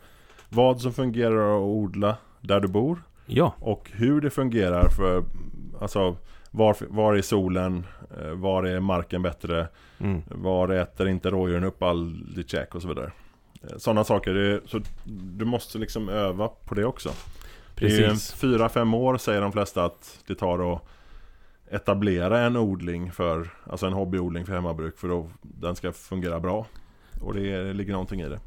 vad 0.50 0.81
som 0.81 0.93
fungerar 0.93 1.55
att 1.55 1.62
odla 1.62 2.17
där 2.41 2.59
du 2.59 2.67
bor 2.67 3.01
Ja, 3.25 3.53
och 3.59 3.91
hur 3.93 4.21
det 4.21 4.29
fungerar 4.29 4.89
för 4.89 5.24
alltså 5.81 6.17
var, 6.51 6.75
var 6.89 7.15
är 7.15 7.21
solen, 7.21 7.85
eh, 8.21 8.31
var 8.31 8.63
är 8.63 8.79
marken 8.79 9.21
bättre, 9.21 9.67
mm. 9.97 10.21
var 10.27 10.69
äter 10.69 11.07
inte 11.07 11.29
rådjuren 11.29 11.63
upp 11.63 11.83
all 11.83 12.33
ditt 12.35 12.50
käk 12.50 12.75
och 12.75 12.81
så 12.81 12.88
vidare. 12.88 13.12
Eh, 13.72 13.77
Sådana 13.77 14.03
saker, 14.03 14.62
så 14.65 14.81
du 15.03 15.45
måste 15.45 15.77
liksom 15.77 16.10
öva 16.10 16.48
på 16.48 16.75
det 16.75 16.86
också. 16.86 17.10
Precis. 17.75 18.34
fyra, 18.34 18.69
fem 18.69 18.93
år 18.93 19.17
säger 19.17 19.41
de 19.41 19.51
flesta 19.51 19.86
att 19.86 20.19
det 20.27 20.36
tar 20.36 20.74
att 20.74 20.81
etablera 21.72 22.39
en 22.39 22.57
odling 22.57 23.12
för, 23.12 23.50
alltså 23.69 23.86
en 23.88 23.93
hobbyodling 23.93 24.45
för 24.45 24.53
hemmabruk 24.53 24.98
för 24.98 25.19
att 25.19 25.25
den 25.41 25.75
ska 25.75 25.91
fungera 25.91 26.39
bra. 26.39 26.65
Och 27.22 27.34
det 27.34 27.74
ligger 27.74 27.91
någonting 27.91 28.22
i 28.22 28.29
det. 28.29 28.39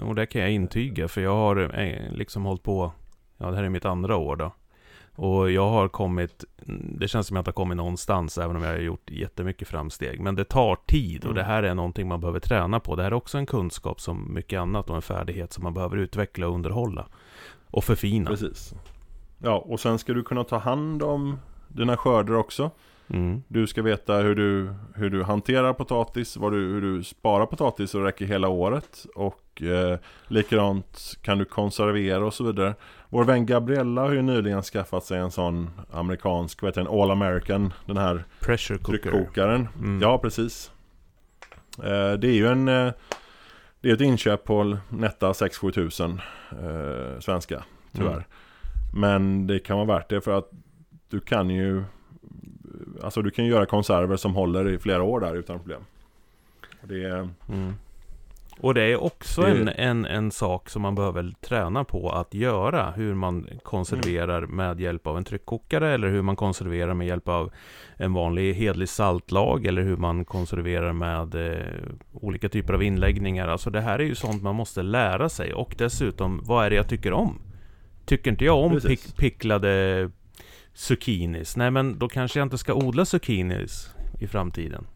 Och 0.00 0.14
det 0.14 0.26
kan 0.26 0.40
jag 0.40 0.50
intyga 0.50 1.08
för 1.08 1.20
jag 1.20 1.34
har 1.34 1.80
eh, 1.80 2.12
liksom 2.12 2.44
hållit 2.44 2.62
på, 2.62 2.92
ja 3.38 3.50
det 3.50 3.56
här 3.56 3.64
är 3.64 3.68
mitt 3.68 3.84
andra 3.84 4.16
år 4.16 4.36
då. 4.36 4.52
Och 5.16 5.50
jag 5.50 5.68
har 5.70 5.88
kommit, 5.88 6.44
det 6.98 7.08
känns 7.08 7.26
som 7.26 7.34
att 7.34 7.38
jag 7.38 7.40
inte 7.40 7.48
har 7.48 7.52
kommit 7.64 7.76
någonstans 7.76 8.38
även 8.38 8.56
om 8.56 8.62
jag 8.62 8.70
har 8.70 8.78
gjort 8.78 9.10
jättemycket 9.10 9.68
framsteg. 9.68 10.20
Men 10.20 10.34
det 10.34 10.44
tar 10.44 10.76
tid 10.86 11.18
och 11.20 11.30
Mm. 11.30 11.34
det 11.34 11.42
här 11.42 11.62
är 11.62 11.74
någonting 11.74 12.08
man 12.08 12.20
behöver 12.20 12.40
träna 12.40 12.80
på. 12.80 12.96
Det 12.96 13.02
här 13.02 13.10
är 13.10 13.14
också 13.14 13.38
en 13.38 13.46
kunskap 13.46 14.00
som 14.00 14.34
mycket 14.34 14.60
annat 14.60 14.90
och 14.90 14.96
en 14.96 15.02
färdighet 15.02 15.52
som 15.52 15.64
man 15.64 15.74
behöver 15.74 15.96
utveckla 15.96 16.46
och 16.48 16.54
underhålla. 16.54 17.06
Och 17.70 17.84
förfina. 17.84 18.30
Precis. 18.30 18.74
Ja, 19.38 19.58
och 19.58 19.80
sen 19.80 19.98
ska 19.98 20.12
du 20.12 20.22
kunna 20.22 20.44
ta 20.44 20.58
hand 20.58 21.02
om 21.02 21.38
dina 21.68 21.96
skörder 21.96 22.34
också. 22.36 22.70
Mm. 23.08 23.42
Du 23.48 23.66
ska 23.66 23.82
veta 23.82 24.16
hur 24.16 24.34
du, 24.34 24.74
hur 24.94 25.10
du 25.10 25.22
hanterar 25.22 25.72
potatis, 25.72 26.36
vad 26.36 26.52
du, 26.52 26.58
hur 26.58 26.80
du 26.80 27.04
sparar 27.04 27.46
potatis 27.46 27.92
det 27.92 28.04
räcker 28.04 28.24
hela 28.26 28.48
året. 28.48 29.06
Och 29.14 29.62
eh, 29.62 29.98
likadant 30.28 31.14
kan 31.22 31.38
du 31.38 31.44
konservera 31.44 32.26
och 32.26 32.34
så 32.34 32.44
vidare. 32.44 32.74
Vår 33.08 33.24
vän 33.24 33.46
Gabriella 33.46 34.00
har 34.00 34.12
ju 34.12 34.22
nyligen 34.22 34.62
skaffat 34.62 35.04
sig 35.04 35.18
en 35.18 35.30
sån 35.30 35.70
amerikansk, 35.90 36.62
vad 36.62 36.68
heter 36.68 36.84
den, 36.84 37.00
All 37.00 37.10
American, 37.10 37.72
den 37.86 37.96
här 37.96 38.24
Pressure 38.40 38.78
tryckkokaren. 38.78 39.68
Mm. 39.78 40.02
Ja, 40.02 40.18
precis. 40.18 40.70
Eh, 41.78 42.12
det 42.12 42.28
är 42.28 42.34
ju 42.34 42.46
en, 42.46 42.68
eh, 42.68 42.92
det 43.80 43.90
är 43.90 43.94
ett 43.94 44.00
inköp 44.00 44.44
på 44.44 44.76
netta 44.88 45.32
6-7 45.32 45.72
tusen 45.72 46.20
eh, 46.50 47.20
svenska, 47.20 47.64
tyvärr. 47.92 48.12
Mm. 48.12 48.24
Men 48.94 49.46
det 49.46 49.58
kan 49.58 49.76
vara 49.76 49.98
värt 49.98 50.08
det 50.08 50.20
för 50.20 50.38
att 50.38 50.50
du 51.08 51.20
kan 51.20 51.50
ju 51.50 51.84
Alltså 53.02 53.22
du 53.22 53.30
kan 53.30 53.44
ju 53.44 53.50
göra 53.50 53.66
konserver 53.66 54.16
som 54.16 54.34
håller 54.34 54.68
i 54.68 54.78
flera 54.78 55.02
år 55.02 55.20
där 55.20 55.34
utan 55.34 55.58
problem. 55.58 55.80
Det 56.82 57.04
är, 57.04 57.28
Mm. 57.48 57.74
Och 58.60 58.74
det 58.74 58.82
är 58.82 59.02
också 59.02 59.42
Det- 59.42 59.48
en, 59.50 59.68
en, 59.68 60.04
en 60.04 60.30
sak 60.30 60.68
som 60.70 60.82
man 60.82 60.94
behöver 60.94 61.32
träna 61.40 61.84
på 61.84 62.10
att 62.10 62.34
göra. 62.34 62.90
Hur 62.90 63.14
man 63.14 63.48
konserverar 63.62 64.38
Mm. 64.42 64.56
med 64.56 64.80
hjälp 64.80 65.06
av 65.06 65.16
en 65.16 65.24
tryckkokare 65.24 65.94
eller 65.94 66.08
hur 66.08 66.22
man 66.22 66.36
konserverar 66.36 66.94
med 66.94 67.06
hjälp 67.06 67.28
av 67.28 67.52
en 67.96 68.12
vanlig 68.12 68.54
hedlig 68.54 68.88
saltlag 68.88 69.66
eller 69.66 69.82
hur 69.82 69.96
man 69.96 70.24
konserverar 70.24 70.92
med 70.92 71.34
eh, 71.34 71.64
olika 72.12 72.48
typer 72.48 72.74
av 72.74 72.82
inläggningar. 72.82 73.48
Alltså 73.48 73.70
det 73.70 73.80
här 73.80 73.98
är 73.98 74.04
ju 74.04 74.14
sånt 74.14 74.42
man 74.42 74.54
måste 74.54 74.82
lära 74.82 75.28
sig 75.28 75.54
och 75.54 75.74
dessutom, 75.78 76.40
vad 76.44 76.66
är 76.66 76.70
det 76.70 76.76
jag 76.76 76.88
tycker 76.88 77.12
om? 77.12 77.38
Tycker 78.06 78.30
inte 78.30 78.44
jag 78.44 78.58
om 78.58 78.80
pick, 78.80 79.16
picklade 79.16 80.10
zucchinis? 80.74 81.56
Nej 81.56 81.70
men 81.70 81.98
då 81.98 82.08
kanske 82.08 82.38
jag 82.38 82.46
inte 82.46 82.58
ska 82.58 82.74
odla 82.74 83.04
zucchinis 83.04 83.90
i 84.20 84.26
framtiden. 84.26 84.86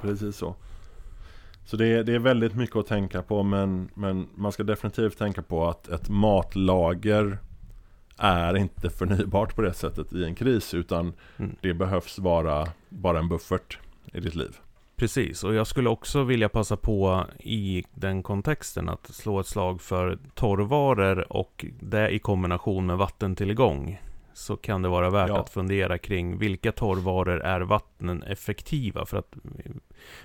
precis 0.00 0.36
så. 0.36 0.54
Så 1.64 1.76
det 1.76 1.86
är, 1.86 2.04
det 2.04 2.14
är 2.14 2.18
väldigt 2.18 2.54
mycket 2.54 2.76
att 2.76 2.86
tänka 2.86 3.22
på 3.22 3.42
men, 3.42 3.90
men 3.94 4.28
man 4.34 4.52
ska 4.52 4.62
definitivt 4.62 5.18
tänka 5.18 5.42
på 5.42 5.68
att 5.68 5.88
ett 5.88 6.08
matlager 6.08 7.38
är 8.18 8.56
inte 8.56 8.90
förnybart 8.90 9.56
på 9.56 9.62
det 9.62 9.72
sättet 9.72 10.12
i 10.12 10.24
en 10.24 10.34
kris 10.34 10.74
utan 10.74 11.12
Mm. 11.36 11.56
det 11.60 11.74
behövs 11.74 12.18
vara 12.18 12.68
bara 12.88 13.18
en 13.18 13.28
buffert 13.28 13.78
i 14.12 14.20
ditt 14.20 14.34
liv. 14.34 14.56
Precis, 14.96 15.44
och 15.44 15.54
jag 15.54 15.66
skulle 15.66 15.88
också 15.88 16.22
vilja 16.22 16.48
passa 16.48 16.76
på 16.76 17.26
i 17.38 17.84
den 17.94 18.22
kontexten 18.22 18.88
att 18.88 19.14
slå 19.14 19.40
ett 19.40 19.46
slag 19.46 19.80
för 19.80 20.18
torrvaror 20.34 21.32
och 21.32 21.64
det 21.80 22.10
i 22.10 22.18
kombination 22.18 22.86
med 22.86 22.96
vattentillgång. 22.96 24.00
Så 24.34 24.56
kan 24.56 24.82
det 24.82 24.88
vara 24.88 25.10
värt 25.10 25.28
Ja. 25.28 25.40
att 25.40 25.50
fundera 25.50 25.98
kring 25.98 26.38
vilka 26.38 26.72
torrvaror 26.72 27.40
är 27.40 27.60
vattnen 27.60 28.22
effektiva? 28.22 29.06
För 29.06 29.16
att 29.16 29.34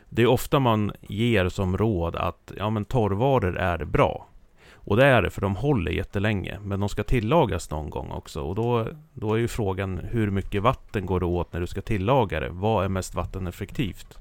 det 0.10 0.22
är 0.22 0.28
ofta 0.28 0.60
man 0.60 0.92
ger 1.02 1.50
som 1.50 1.78
råd 1.78 2.16
att 2.16 2.52
ja, 2.58 2.70
men 2.70 2.86
torrvaror 2.86 3.58
är 3.58 3.86
bra. 3.86 4.28
Och 4.74 4.98
det 4.98 5.06
är 5.06 5.22
det, 5.22 5.30
för 5.30 5.42
de 5.42 5.56
håller 5.56 5.92
jättelänge. 5.92 6.60
Men 6.64 6.80
de 6.80 6.90
ska 6.90 7.04
tillagas 7.04 7.72
någon 7.72 7.90
gång 7.90 8.12
också. 8.12 8.42
Och 8.42 8.56
då, 8.56 8.88
då 9.14 9.34
är 9.34 9.38
ju 9.38 9.48
frågan 9.48 9.98
hur 9.98 10.32
mycket 10.32 10.62
vatten 10.64 11.06
går 11.06 11.20
det 11.20 11.26
åt 11.26 11.54
när 11.54 11.60
du 11.60 11.68
ska 11.68 11.82
tillaga 11.82 12.40
det? 12.40 12.50
Vad 12.50 12.86
är 12.86 12.90
mest 12.90 13.16
vatteneffektivt? 13.16 14.18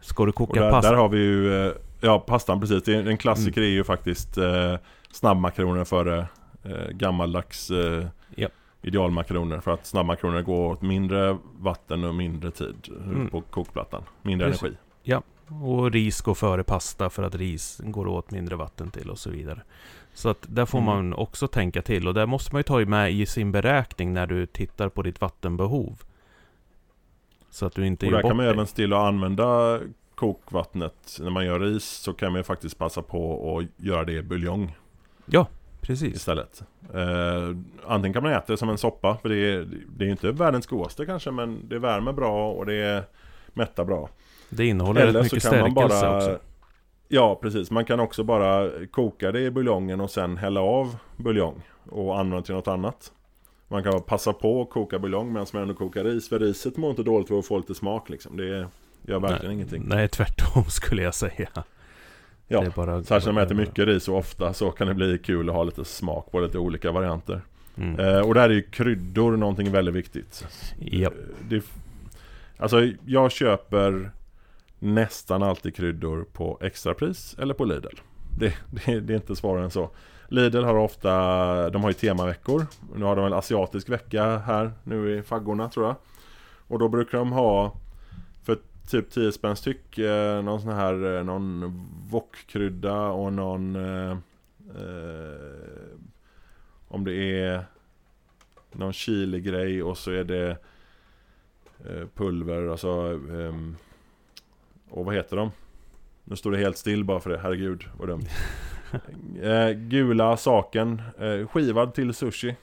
Ska 0.00 0.26
du 0.26 0.32
koka 0.32 0.60
där, 0.60 0.70
pasta? 0.70 0.90
där 0.90 0.96
har 0.96 1.08
vi 1.08 1.18
ju, 1.18 1.66
eh, 1.66 1.72
ja 2.00 2.18
pastan 2.18 2.60
precis, 2.60 2.88
en 2.88 3.16
klassiker 3.18 3.60
Mm. 3.60 3.70
är 3.70 3.74
ju 3.74 3.84
faktiskt 3.84 4.38
eh, 4.38 4.74
snabbmakaroner 5.12 5.84
före 5.84 6.26
eh, 6.64 6.88
gammaldags 6.90 7.70
eh. 7.70 8.06
Idealmakaroner. 8.82 9.60
För 9.60 9.70
att 9.70 9.86
snabbmakaroner 9.86 10.42
går 10.42 10.72
åt 10.72 10.82
mindre 10.82 11.38
vatten 11.58 12.04
och 12.04 12.14
mindre 12.14 12.50
tid 12.50 12.88
Mm. 13.04 13.28
på 13.30 13.40
kokplattan. 13.40 14.02
Mindre 14.22 14.46
Precis. 14.48 14.62
energi. 14.62 15.22
Och 15.62 15.90
ris 15.92 16.20
går 16.20 16.34
före 16.34 16.64
pasta 16.64 17.10
för 17.10 17.22
att 17.22 17.34
ris 17.34 17.80
går 17.84 18.06
åt 18.06 18.30
mindre 18.30 18.56
vatten 18.56 18.90
till 18.90 19.10
och 19.10 19.18
så 19.18 19.30
vidare. 19.30 19.62
Så 20.14 20.28
att 20.28 20.46
där 20.48 20.66
får 20.66 20.78
Mm. 20.78 20.86
man 20.94 21.14
också 21.14 21.48
tänka 21.48 21.82
till. 21.82 22.08
Och 22.08 22.14
där 22.14 22.26
måste 22.26 22.54
man 22.54 22.58
ju 22.60 22.62
ta 22.62 22.78
med 22.78 23.12
i 23.12 23.26
sin 23.26 23.52
beräkning 23.52 24.12
när 24.14 24.26
du 24.26 24.46
tittar 24.46 24.88
på 24.88 25.02
ditt 25.02 25.20
vattenbehov. 25.20 26.02
Så 27.50 27.66
att 27.66 27.74
du 27.74 27.86
inte 27.86 28.06
Och 28.06 28.12
där 28.12 28.20
kan 28.22 28.36
man 28.36 28.44
dig. 28.46 28.54
även 28.54 28.66
stilla 28.66 29.06
använda 29.08 29.80
kokvattnet. 30.14 31.18
När 31.20 31.30
man 31.30 31.44
gör 31.46 31.60
ris 31.60 31.84
så 31.84 32.12
kan 32.12 32.32
man 32.32 32.38
ju 32.40 32.44
faktiskt 32.44 32.78
passa 32.78 33.02
på 33.02 33.58
att 33.58 33.84
göra 33.84 34.04
det 34.04 34.12
i 34.12 34.22
buljong 34.22 34.76
Ja, 35.26 35.46
precis. 35.80 36.14
istället. 36.14 36.62
Eh, 36.94 37.56
antingen 37.86 38.12
kan 38.12 38.22
man 38.22 38.32
äta 38.32 38.52
det 38.52 38.56
som 38.56 38.68
en 38.68 38.78
soppa, 38.78 39.18
för 39.22 39.28
det 39.28 39.36
är, 39.36 39.68
det 39.96 40.04
är 40.04 40.08
inte 40.08 40.32
världens 40.32 40.66
godaste 40.66 41.06
kanske, 41.06 41.30
men 41.30 41.68
det 41.68 41.78
värmer 41.78 42.12
bra 42.12 42.52
och 42.52 42.66
det 42.66 43.04
mättar 43.54 43.84
bra. 43.84 44.08
Det 44.50 44.66
innehåller 44.66 45.06
rätt 45.06 45.22
mycket 45.22 45.42
stärkelse 45.42 46.16
också. 46.16 46.38
Ja, 47.08 47.38
precis. 47.42 47.70
Man 47.70 47.84
kan 47.84 48.00
också 48.00 48.24
bara 48.24 48.70
koka 48.90 49.32
det 49.32 49.40
i 49.40 49.50
buljongen 49.50 50.00
och 50.00 50.10
sen 50.10 50.36
hälla 50.36 50.60
av 50.60 50.96
buljong 51.16 51.62
och 51.90 52.18
använda 52.18 52.44
till 52.44 52.54
något 52.54 52.68
annat. 52.68 53.12
Man 53.68 53.82
kan 53.82 54.02
passa 54.02 54.32
på 54.32 54.62
att 54.62 54.70
koka 54.70 54.98
buljong 54.98 55.32
medan 55.32 55.46
man 55.52 55.62
ändå 55.62 55.74
kokar 55.74 56.04
ris. 56.04 56.28
För 56.28 56.38
riset 56.38 56.76
mår 56.76 56.90
inte 56.90 57.02
dåligt 57.02 57.30
av 57.30 57.38
att 57.38 57.46
få 57.46 57.58
lite 57.58 57.74
smak 57.74 58.08
liksom. 58.08 58.36
Det 58.36 58.68
gör 59.02 59.20
verkligen 59.20 59.44
nej, 59.44 59.54
ingenting. 59.54 59.82
Nej, 59.86 60.08
tvärtom 60.08 60.64
skulle 60.68 61.02
jag 61.02 61.14
säga. 61.14 61.48
Ja, 62.48 62.62
särskilt 62.62 63.24
när 63.24 63.32
man 63.32 63.42
äter 63.42 63.54
mycket 63.54 63.86
ris 63.86 64.08
och 64.08 64.16
ofta 64.16 64.52
så 64.52 64.70
kan 64.70 64.86
det 64.86 64.94
bli 64.94 65.18
kul 65.18 65.48
att 65.48 65.54
ha 65.54 65.62
lite 65.62 65.84
smak 65.84 66.30
på 66.30 66.40
lite 66.40 66.58
olika 66.58 66.92
varianter. 66.92 67.40
Mm. 67.76 68.00
Eh, 68.00 68.20
och 68.20 68.34
där 68.34 68.50
är 68.50 68.54
ju 68.54 68.62
kryddor 68.62 69.36
någonting 69.36 69.72
väldigt 69.72 69.94
viktigt. 69.94 70.46
Eh, 70.92 71.10
Det, 71.48 71.64
alltså 72.56 72.90
jag 73.06 73.32
köper 73.32 74.10
nästan 74.78 75.42
alltid 75.42 75.76
kryddor 75.76 76.26
på 76.32 76.58
extrapris 76.60 77.36
eller 77.38 77.54
på 77.54 77.64
Lidl. 77.64 77.96
Det, 78.38 78.54
det, 78.70 79.00
det 79.00 79.12
är 79.12 79.16
inte 79.16 79.36
svårare 79.36 79.64
än 79.64 79.70
så. 79.70 79.90
Lidl 80.28 80.64
har 80.64 80.74
ofta, 80.74 81.70
de 81.70 81.82
har 81.82 81.90
ju 81.90 81.94
temaveckor. 81.94 82.66
Nu 82.96 83.04
har 83.04 83.16
de 83.16 83.24
en 83.26 83.32
asiatisk 83.32 83.88
vecka 83.88 84.38
här 84.38 84.72
nu 84.84 85.18
i 85.18 85.22
faggorna 85.22 85.68
tror 85.68 85.86
jag. 85.86 85.96
Och 86.68 86.78
då 86.78 86.88
brukar 86.88 87.18
de 87.18 87.32
ha 87.32 87.74
typ 88.88 89.10
10 89.10 89.32
spänn 89.32 89.56
styck 89.56 89.98
eh, 89.98 90.42
någon 90.42 90.60
sån 90.60 90.72
här, 90.72 91.16
eh, 91.16 91.24
någon 91.24 91.72
wokkrydda 92.10 93.08
och 93.08 93.32
någon 93.32 93.76
eh, 93.76 94.10
eh, 94.76 95.98
om 96.88 97.04
det 97.04 97.14
är 97.14 97.64
någon 98.72 98.92
chili-grej 98.92 99.82
och 99.82 99.98
så 99.98 100.10
är 100.10 100.24
det 100.24 100.56
eh, 101.84 102.06
pulver, 102.14 102.68
alltså 102.68 102.88
ehm, 103.30 103.76
och 104.90 105.04
vad 105.04 105.14
heter 105.14 105.36
de? 105.36 105.50
Nu 106.24 106.36
står 106.36 106.52
det 106.52 106.58
helt 106.58 106.76
still 106.76 107.04
bara 107.04 107.20
för 107.20 107.30
det, 107.30 107.38
herregud 107.38 107.84
vad 107.98 108.08
dumt. 108.08 108.26
eh, 109.42 109.70
gula 109.70 110.36
saken, 110.36 111.02
skivad 111.50 111.94
till 111.94 112.14
sushi. 112.14 112.56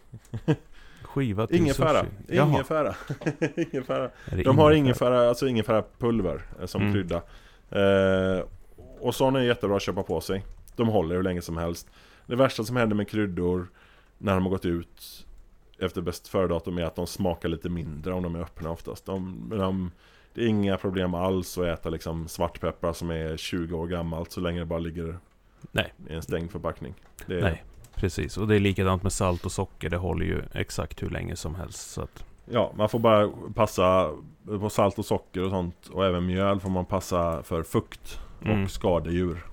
Skiva 1.15 1.47
till 1.47 1.55
Ingefära. 1.57 2.05
sushi. 2.27 2.37
Ingefära. 2.39 2.95
ingefära. 3.73 4.09
De 4.43 4.57
har 4.57 4.71
ingefära, 4.71 5.29
alltså 5.29 5.47
ingefära 5.47 5.83
pulver 5.99 6.41
eh, 6.59 6.65
som 6.65 6.81
Mm. 6.81 6.93
krydda. 6.93 7.21
Eh, 7.69 8.43
och 8.99 9.15
sådana 9.15 9.39
är 9.39 9.43
jättebra 9.43 9.75
att 9.75 9.81
köpa 9.81 10.03
på 10.03 10.21
sig. 10.21 10.45
De 10.75 10.87
håller 10.87 11.15
hur 11.15 11.23
länge 11.23 11.41
som 11.41 11.57
helst. 11.57 11.89
Det 12.27 12.35
värsta 12.35 12.63
som 12.63 12.75
händer 12.75 12.95
med 12.95 13.09
kryddor 13.09 13.67
när 14.17 14.33
de 14.33 14.43
har 14.43 14.49
gått 14.49 14.65
ut 14.65 15.25
efter 15.79 16.01
bäst 16.01 16.27
före-datum 16.27 16.77
är 16.77 16.83
att 16.83 16.95
de 16.95 17.07
smakar 17.07 17.49
lite 17.49 17.69
mindre 17.69 18.13
om 18.13 18.23
de 18.23 18.35
är 18.35 18.39
öppna 18.41 18.69
oftast. 18.71 19.05
De, 19.05 19.49
de, 19.57 19.91
det 20.33 20.41
är 20.43 20.47
inga 20.47 20.77
problem 20.77 21.13
alls 21.13 21.57
att 21.57 21.65
äta 21.65 21.89
liksom 21.89 22.27
svartpeppar 22.27 22.93
som 22.93 23.09
är 23.11 23.37
20 23.37 23.75
år 23.77 23.87
gammalt 23.87 24.31
så 24.31 24.39
länge 24.41 24.59
det 24.59 24.65
bara 24.65 24.79
ligger 24.79 25.17
Nej. 25.71 25.93
i 26.09 26.13
en 26.13 26.21
stängd 26.21 26.51
förpackning. 26.51 26.93
Det 27.25 27.35
är, 27.37 27.41
Nej, 27.41 27.63
precis. 27.95 28.37
Och 28.37 28.47
det 28.47 28.55
är 28.55 28.59
likadant 28.59 29.03
med 29.03 29.11
salt 29.13 29.45
och 29.45 29.51
socker. 29.51 29.89
Det 29.89 29.97
håller 29.97 30.25
ju 30.25 30.41
exakt 30.53 31.03
hur 31.03 31.09
länge 31.09 31.35
som 31.35 31.55
helst. 31.55 31.91
Så 31.91 32.01
att, 32.01 32.25
Ja, 32.51 32.71
man 32.75 32.89
får 32.89 32.99
bara 32.99 33.29
passa 33.55 34.11
på 34.45 34.69
salt 34.69 34.99
och 34.99 35.05
socker 35.05 35.43
och 35.43 35.49
sånt 35.49 35.87
och 35.91 36.05
även 36.05 36.25
mjöl 36.25 36.59
får 36.59 36.69
man 36.69 36.85
passa 36.85 37.43
för 37.43 37.63
fukt 37.63 38.19
och 38.39 38.45
Mm. 38.47 38.67
skadedjur. 38.69 39.45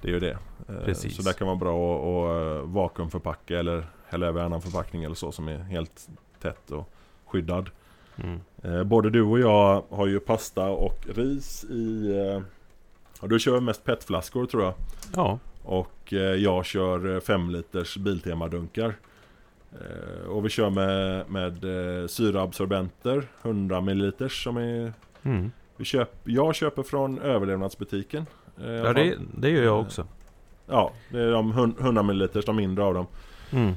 Det 0.00 0.08
är 0.08 0.12
ju 0.12 0.20
det. 0.20 0.38
Eh, 0.68 0.84
Precis. 0.84 1.16
Så 1.16 1.22
där 1.22 1.32
kan 1.32 1.46
vara 1.46 1.56
bra 1.56 1.96
att, 1.96 2.56
eh, 2.62 2.68
vakuumförpacka 2.70 3.58
eller 3.58 3.86
hälla 4.06 4.26
över 4.26 4.42
annan 4.42 4.62
förpackning 4.62 5.04
eller 5.04 5.14
så 5.14 5.32
som 5.32 5.48
är 5.48 5.58
helt 5.58 6.08
tätt 6.42 6.70
och 6.70 6.88
skyddad. 7.26 7.70
mm. 8.16 8.40
Eh, 8.62 8.84
Både 8.84 9.10
du 9.10 9.22
och 9.22 9.40
jag 9.40 9.82
har 9.90 10.06
ju 10.06 10.20
pasta 10.20 10.68
och 10.70 10.98
ris 11.14 11.64
i... 11.64 12.10
eh, 12.18 12.42
Ja, 13.20 13.28
du 13.28 13.38
kör 13.38 13.60
mest 13.60 13.84
petflaskor 13.84 14.46
tror 14.46 14.62
jag. 14.62 14.74
Ja, 15.16 15.38
Och 15.64 16.12
eh, 16.12 16.18
jag 16.18 16.64
kör 16.66 17.20
5 17.20 17.50
liters 17.50 17.96
Biltema-dunkar. 17.96 18.94
Eh, 19.72 20.26
Och 20.28 20.44
vi 20.44 20.48
kör 20.48 20.70
med, 20.70 21.30
med 21.30 21.64
eh, 22.02 22.06
syraabsorbenter, 22.06 23.28
100 23.42 23.80
ml 23.80 24.12
som 24.30 24.56
är... 24.56 24.92
mm. 25.22 25.50
Vi 25.76 25.84
köp, 25.84 26.10
jag 26.24 26.54
köper 26.54 26.82
från 26.82 27.18
överlevnadsbutiken. 27.18 28.26
eh, 28.64 28.70
ja 28.72 28.92
det, 28.92 29.18
det 29.38 29.48
gör 29.50 29.62
jag 29.64 29.80
också. 29.80 30.06
Ja, 30.66 30.92
det 31.10 31.18
är 31.20 31.30
de 31.30 31.52
hun- 31.52 31.76
100 31.80 32.02
ml, 32.02 32.28
de 32.46 32.56
mindre 32.56 32.84
av 32.84 32.94
dem. 32.94 33.06
Mm. 33.50 33.72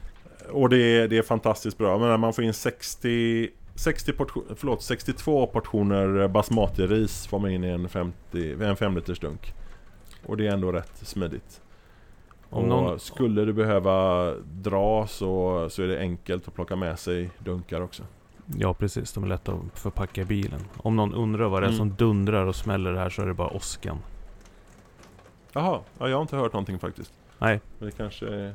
Och 0.51 0.69
det 0.69 0.77
är, 0.77 1.07
det 1.07 1.17
är 1.17 1.21
fantastiskt 1.21 1.77
bra. 1.77 1.97
Men 1.97 2.19
man 2.19 2.33
får 2.33 2.43
in 2.43 2.53
60, 2.53 3.49
60 3.75 4.13
portion, 4.13 4.43
förlåt, 4.55 4.81
62 4.81 5.47
portioner 5.47 6.27
basmati-ris 6.27 7.27
får 7.27 7.39
man 7.39 7.51
in 7.51 7.63
i 7.63 7.67
en, 7.69 7.89
50, 7.89 8.53
en 8.63 8.75
5 8.75 8.95
liters 8.95 9.19
dunk. 9.19 9.53
Och 10.25 10.37
det 10.37 10.47
är 10.47 10.51
ändå 10.53 10.71
rätt 10.71 10.91
smidigt. 11.07 11.61
Om 12.55 12.65
någon- 12.69 12.99
skulle 12.99 13.45
du 13.45 13.53
behöva 13.53 14.31
dra 14.41 15.07
så, 15.07 15.67
så 15.69 15.83
är 15.83 15.87
det 15.87 15.99
enkelt 15.99 16.47
att 16.47 16.53
plocka 16.53 16.75
med 16.75 16.99
sig 16.99 17.29
dunkar 17.39 17.81
också. 17.81 18.03
Ja, 18.57 18.73
precis. 18.73 19.13
De 19.13 19.23
är 19.23 19.27
lätta 19.27 19.51
att 19.51 19.79
förpacka 19.79 20.21
i 20.21 20.25
bilen. 20.25 20.59
Om 20.77 20.95
någon 20.95 21.13
undrar 21.13 21.45
vad 21.49 21.61
det 21.61 21.65
är 21.65 21.69
Mm. 21.69 21.77
som 21.77 21.95
dundrar 21.95 22.45
och 22.45 22.55
smäller 22.55 22.93
här 22.93 23.09
så 23.09 23.21
är 23.21 23.25
det 23.25 23.33
bara 23.33 23.49
åskan. 23.55 23.97
Jaha, 25.53 25.79
ja, 25.99 26.09
jag 26.09 26.15
har 26.17 26.21
inte 26.21 26.35
hört 26.37 26.53
någonting 26.53 26.79
faktiskt. 26.79 27.13
Nej, 27.39 27.59
Men 27.79 27.89
det 27.89 27.95
kanske... 27.97 28.53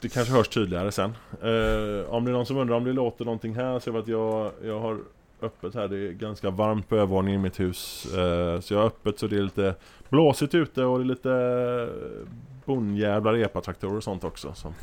Det 0.00 0.08
kanske 0.08 0.34
hörs 0.34 0.48
tydligare 0.48 0.92
sen. 0.92 1.10
Eh, 1.30 2.10
om 2.14 2.24
det 2.24 2.30
är 2.30 2.32
någon 2.32 2.46
som 2.46 2.56
undrar 2.56 2.76
om 2.76 2.84
det 2.84 2.92
låter 2.92 3.24
någonting 3.24 3.54
här 3.54 3.78
så 3.78 3.90
är 3.90 3.94
det 3.94 4.00
att 4.00 4.08
jag, 4.08 4.50
jag 4.64 4.80
har 4.80 4.98
öppet 5.44 5.74
här. 5.74 5.88
Det 5.88 5.96
är 6.08 6.12
ganska 6.12 6.50
varmt 6.50 6.88
på 6.88 6.96
övervåningen 6.96 7.40
i 7.40 7.42
mitt 7.42 7.60
hus. 7.60 8.06
Eh, 8.14 8.60
så 8.60 8.74
jag 8.74 8.78
har 8.80 8.86
öppet 8.86 9.18
så 9.18 9.26
det 9.26 9.36
är 9.36 9.42
lite 9.42 9.74
blåsigt 10.08 10.54
ute 10.54 10.84
och 10.84 10.98
det 10.98 11.04
är 11.04 11.06
lite 11.06 11.32
eh, 11.32 12.28
bondjävlar 12.64 13.34
epatraktorer 13.34 13.96
och 13.96 14.04
sånt 14.04 14.24
också 14.24 14.54
som 14.54 14.74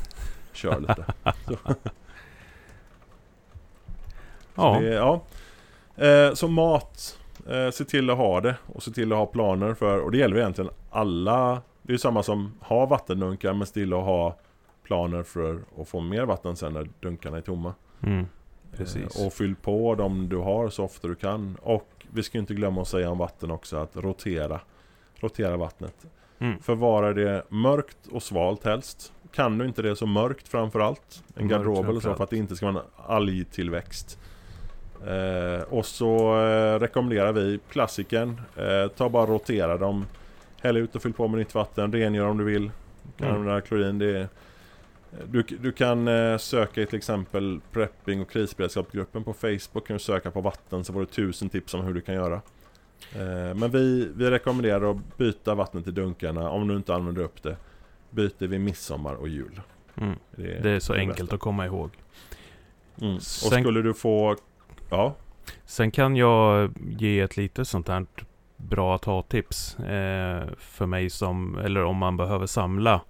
kör 0.52 0.80
lite. 0.80 1.04
ja. 4.54 4.78
Det, 4.80 4.88
är- 4.88 4.92
ja. 4.92 5.20
Eh, 6.06 6.34
så 6.34 6.48
mat, 6.48 7.18
se 7.72 7.84
till 7.84 8.10
att 8.10 8.16
ha 8.16 8.40
det 8.40 8.56
och 8.66 8.82
se 8.82 8.90
till 8.90 9.12
att 9.12 9.18
ha 9.18 9.26
planer 9.26 9.74
för, 9.74 9.98
och 9.98 10.10
det 10.12 10.18
gäller 10.18 10.36
egentligen 10.36 10.70
alla, 10.90 11.62
det 11.82 11.90
är 11.90 11.92
ju 11.94 11.98
samma 11.98 12.22
som 12.22 12.52
ha 12.60 12.86
vattendunkar 12.86 13.52
men 13.52 13.66
still 13.66 13.92
att 13.92 14.04
ha 14.04 14.36
planer 14.82 15.22
för 15.22 15.58
att 15.80 15.88
få 15.88 16.00
mer 16.00 16.24
vatten 16.24 16.56
sen 16.56 16.72
när 16.72 16.88
dunkarna 17.00 17.36
är 17.36 17.40
tomma. 17.40 17.74
Mm. 18.02 18.26
Precis. 18.76 19.16
Eh, 19.20 19.26
och 19.26 19.32
fyll 19.32 19.54
på 19.56 19.94
dem 19.94 20.28
du 20.28 20.36
har 20.36 20.68
så 20.70 20.84
ofta 20.84 21.08
du 21.08 21.14
kan. 21.14 21.56
Och 21.62 21.88
vi 22.12 22.22
ska 22.22 22.38
inte 22.38 22.54
glömma 22.54 22.82
att 22.82 22.88
säga 22.88 23.10
om 23.10 23.18
vatten 23.18 23.50
också 23.50 23.76
att 23.76 23.96
rotera. 23.96 24.60
Rotera 25.14 25.56
vattnet. 25.56 26.06
Mm. 26.38 26.58
Förvara 26.62 27.12
det 27.14 27.44
mörkt 27.48 28.06
och 28.10 28.22
svalt 28.22 28.64
helst. 28.64 29.12
Kan 29.32 29.58
du 29.58 29.64
inte 29.66 29.82
det 29.82 29.96
så 29.96 30.06
mörkt 30.06 30.48
framförallt. 30.48 31.24
En 31.36 31.46
Mörkt 31.46 31.50
garderob 31.52 31.88
eller 31.88 32.00
så 32.00 32.14
för 32.14 32.24
att 32.24 32.30
det 32.30 32.36
inte 32.36 32.56
ska 32.56 32.66
vara 32.72 32.82
en 32.82 32.90
algtillväxt. 33.06 34.18
Eh, 35.06 35.62
och 35.62 35.86
så 35.86 36.40
eh, 36.46 36.78
rekommenderar 36.78 37.32
vi 37.32 37.60
klassiken. 37.70 38.40
Eh, 38.56 38.88
ta 38.96 39.08
bara 39.08 39.26
rotera 39.26 39.76
dem. 39.76 40.06
Häll 40.62 40.76
ut 40.76 40.96
och 40.96 41.02
fyll 41.02 41.12
på 41.12 41.28
med 41.28 41.38
nytt 41.38 41.54
vatten. 41.54 41.92
Rengör 41.92 42.26
om 42.26 42.38
du 42.38 42.44
vill. 42.44 42.70
Du 43.02 43.12
kan 43.24 43.28
Mm. 43.28 43.40
använda 43.40 43.60
klorin. 43.60 43.98
Det 43.98 44.18
är, 44.18 44.28
du, 45.30 45.42
du 45.42 45.72
kan 45.72 46.08
eh, 46.08 46.36
söka 46.38 46.82
i 46.82 46.86
till 46.86 46.96
exempel 46.98 47.60
prepping 47.72 48.20
och 48.20 48.30
krisberedskapsgruppen 48.30 49.24
på 49.24 49.32
Facebook. 49.32 49.86
Kan 49.86 49.94
du 49.96 49.98
söka 49.98 50.30
på 50.30 50.40
vatten 50.40 50.84
så 50.84 50.92
får 50.92 51.00
du 51.00 51.06
tusen 51.06 51.48
tips 51.48 51.74
om 51.74 51.80
hur 51.84 51.94
du 51.94 52.00
kan 52.00 52.14
göra. 52.14 52.34
Eh, 53.14 53.54
men 53.54 53.70
vi, 53.70 54.10
vi 54.16 54.30
rekommenderar 54.30 54.90
att 54.90 55.16
byta 55.16 55.54
vattnet 55.54 55.86
i 55.88 55.90
dunkarna 55.90 56.50
om 56.50 56.68
du 56.68 56.76
inte 56.76 56.94
använder 56.94 57.22
upp 57.22 57.42
det. 57.42 57.56
Byter 58.10 58.46
vid 58.46 58.60
midsommar 58.60 59.14
och 59.14 59.28
jul. 59.28 59.60
Mm. 59.96 60.14
Det 60.30 60.58
Det 60.62 60.70
är 60.70 60.80
så 60.80 60.92
det 60.92 60.98
enkelt 60.98 61.18
bästa. 61.20 61.34
att 61.34 61.40
komma 61.40 61.66
ihåg. 61.66 61.90
Mm. 63.00 63.14
Och 63.16 63.22
Sen- 63.22 63.62
skulle 63.62 63.82
du 63.82 63.94
få... 63.94 64.36
Ja, 64.90 65.14
Sen 65.64 65.90
kan 65.90 66.16
jag 66.16 66.70
ge 66.98 67.20
ett 67.20 67.36
litet 67.36 67.68
sånt 67.68 67.88
här 67.88 68.06
bra 68.56 68.94
att 68.94 69.04
ha-tips 69.04 69.78
eh, 69.78 70.44
för 70.58 70.86
mig 70.86 71.10
som, 71.10 71.58
eller 71.58 71.84
om 71.84 71.96
man 71.96 72.16
behöver 72.16 72.46
samla 72.46 73.00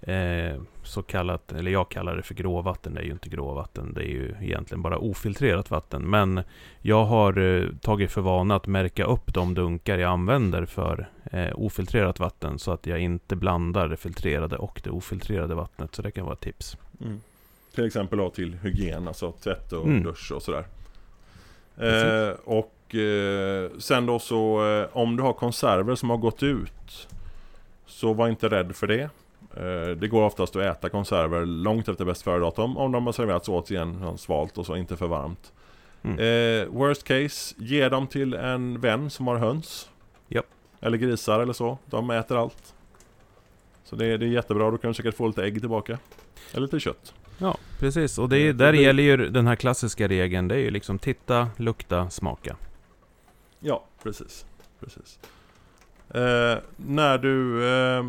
eh, 0.00 0.60
så 0.86 1.02
kallat, 1.02 1.52
eller 1.52 1.70
jag 1.70 1.88
kallar 1.88 2.16
det 2.16 2.22
för 2.22 2.34
gråvatten, 2.34 2.94
det 2.94 3.00
är 3.00 3.04
ju 3.04 3.12
inte 3.12 3.28
gråvatten, 3.28 3.92
det 3.94 4.00
är 4.00 4.08
ju 4.08 4.34
egentligen 4.42 4.82
bara 4.82 4.98
ofiltrerat 4.98 5.70
vatten. 5.70 6.10
Men 6.10 6.42
jag 6.82 7.04
har 7.04 7.38
eh, 7.38 7.64
tagit 7.80 8.10
för 8.12 8.20
vana 8.20 8.56
att 8.56 8.66
märka 8.66 9.04
upp 9.04 9.34
de 9.34 9.54
dunkar 9.54 9.98
jag 9.98 10.10
använder 10.10 10.64
för 10.64 11.08
eh, 11.32 11.48
ofiltrerat 11.54 12.20
vatten 12.20 12.58
så 12.58 12.72
att 12.72 12.86
jag 12.86 13.00
inte 13.00 13.36
blandar 13.36 13.88
det 13.88 13.96
filtrerade 13.96 14.56
och 14.56 14.80
det 14.84 14.90
ofiltrerade 14.90 15.54
vattnet. 15.54 15.94
Så 15.94 16.02
det 16.02 16.10
kan 16.10 16.24
vara 16.24 16.34
ett 16.34 16.40
tips. 16.40 16.76
Mm. 17.04 17.20
Till 17.74 17.86
exempel 17.86 18.18
då 18.18 18.30
till 18.30 18.54
hygien, 18.54 19.08
alltså 19.08 19.32
tvätt 19.32 19.72
och 19.72 19.86
Mm. 19.86 20.02
dusch 20.02 20.32
och 20.32 20.42
sådär. 20.42 20.64
Eh, 21.76 22.34
och 22.44 22.94
eh, 22.94 23.70
sen 23.78 24.06
då 24.06 24.18
så 24.18 24.62
om 24.92 25.16
du 25.16 25.22
har 25.22 25.32
konserver 25.32 25.94
som 25.94 26.10
har 26.10 26.16
gått 26.16 26.42
ut 26.42 27.08
så 27.86 28.12
var 28.12 28.28
inte 28.28 28.48
rädd 28.48 28.76
för 28.76 28.86
det. 28.86 29.10
Eh, 29.56 29.88
det 29.96 30.08
går 30.08 30.22
oftast 30.22 30.56
att 30.56 30.62
äta 30.62 30.88
konserver 30.88 31.46
långt 31.46 31.88
efter 31.88 32.04
bäst 32.04 32.22
före-datum 32.22 32.76
om 32.76 32.92
de 32.92 33.06
har 33.06 33.12
serverats 33.12 33.48
åt 33.48 33.70
igen 33.70 33.98
sån 34.02 34.18
svalt 34.18 34.58
och 34.58 34.66
så, 34.66 34.76
inte 34.76 34.96
för 34.96 35.06
varmt. 35.06 35.52
Mm. 36.02 36.18
Eh, 36.18 36.68
worst 36.68 37.04
case, 37.04 37.54
ge 37.58 37.88
dem 37.88 38.06
till 38.06 38.34
en 38.34 38.80
vän 38.80 39.10
som 39.10 39.26
har 39.26 39.36
höns. 39.36 39.90
Japp. 40.28 40.46
Eller 40.80 40.98
grisar 40.98 41.40
eller 41.40 41.52
så. 41.52 41.78
De 41.86 42.10
äter 42.10 42.36
allt. 42.38 42.74
Så 43.84 43.96
det, 43.96 44.06
är- 44.06 44.18
det 44.18 44.26
är 44.26 44.28
jättebra, 44.28 44.70
då 44.70 44.78
kan 44.78 44.90
du 44.90 44.94
säkert 44.94 45.14
få 45.16 45.26
lite 45.26 45.44
ägg 45.44 45.60
tillbaka. 45.60 45.98
Eller 46.52 46.62
lite 46.62 46.80
kött. 46.80 47.14
Ja, 47.38 47.56
precis. 47.78 48.18
Och 48.18 48.28
det, 48.28 48.36
Eh, 48.36 48.48
är- 48.48 48.52
där 48.52 48.72
det- 48.72 48.78
gäller 48.82 49.02
ju 49.02 49.16
den 49.28 49.46
här 49.46 49.56
klassiska 49.56 50.08
regeln. 50.08 50.48
Det 50.48 50.54
är 50.54 50.58
ju 50.58 50.70
liksom 50.70 50.98
titta, 50.98 51.48
lukta, 51.56 52.10
smaka. 52.10 52.56
Ja, 53.60 53.84
precis. 54.02 54.46
precis. 54.80 55.18
Eh, 56.10 56.58
när 56.76 57.18
du... 57.18 57.68
Eh, 57.68 58.04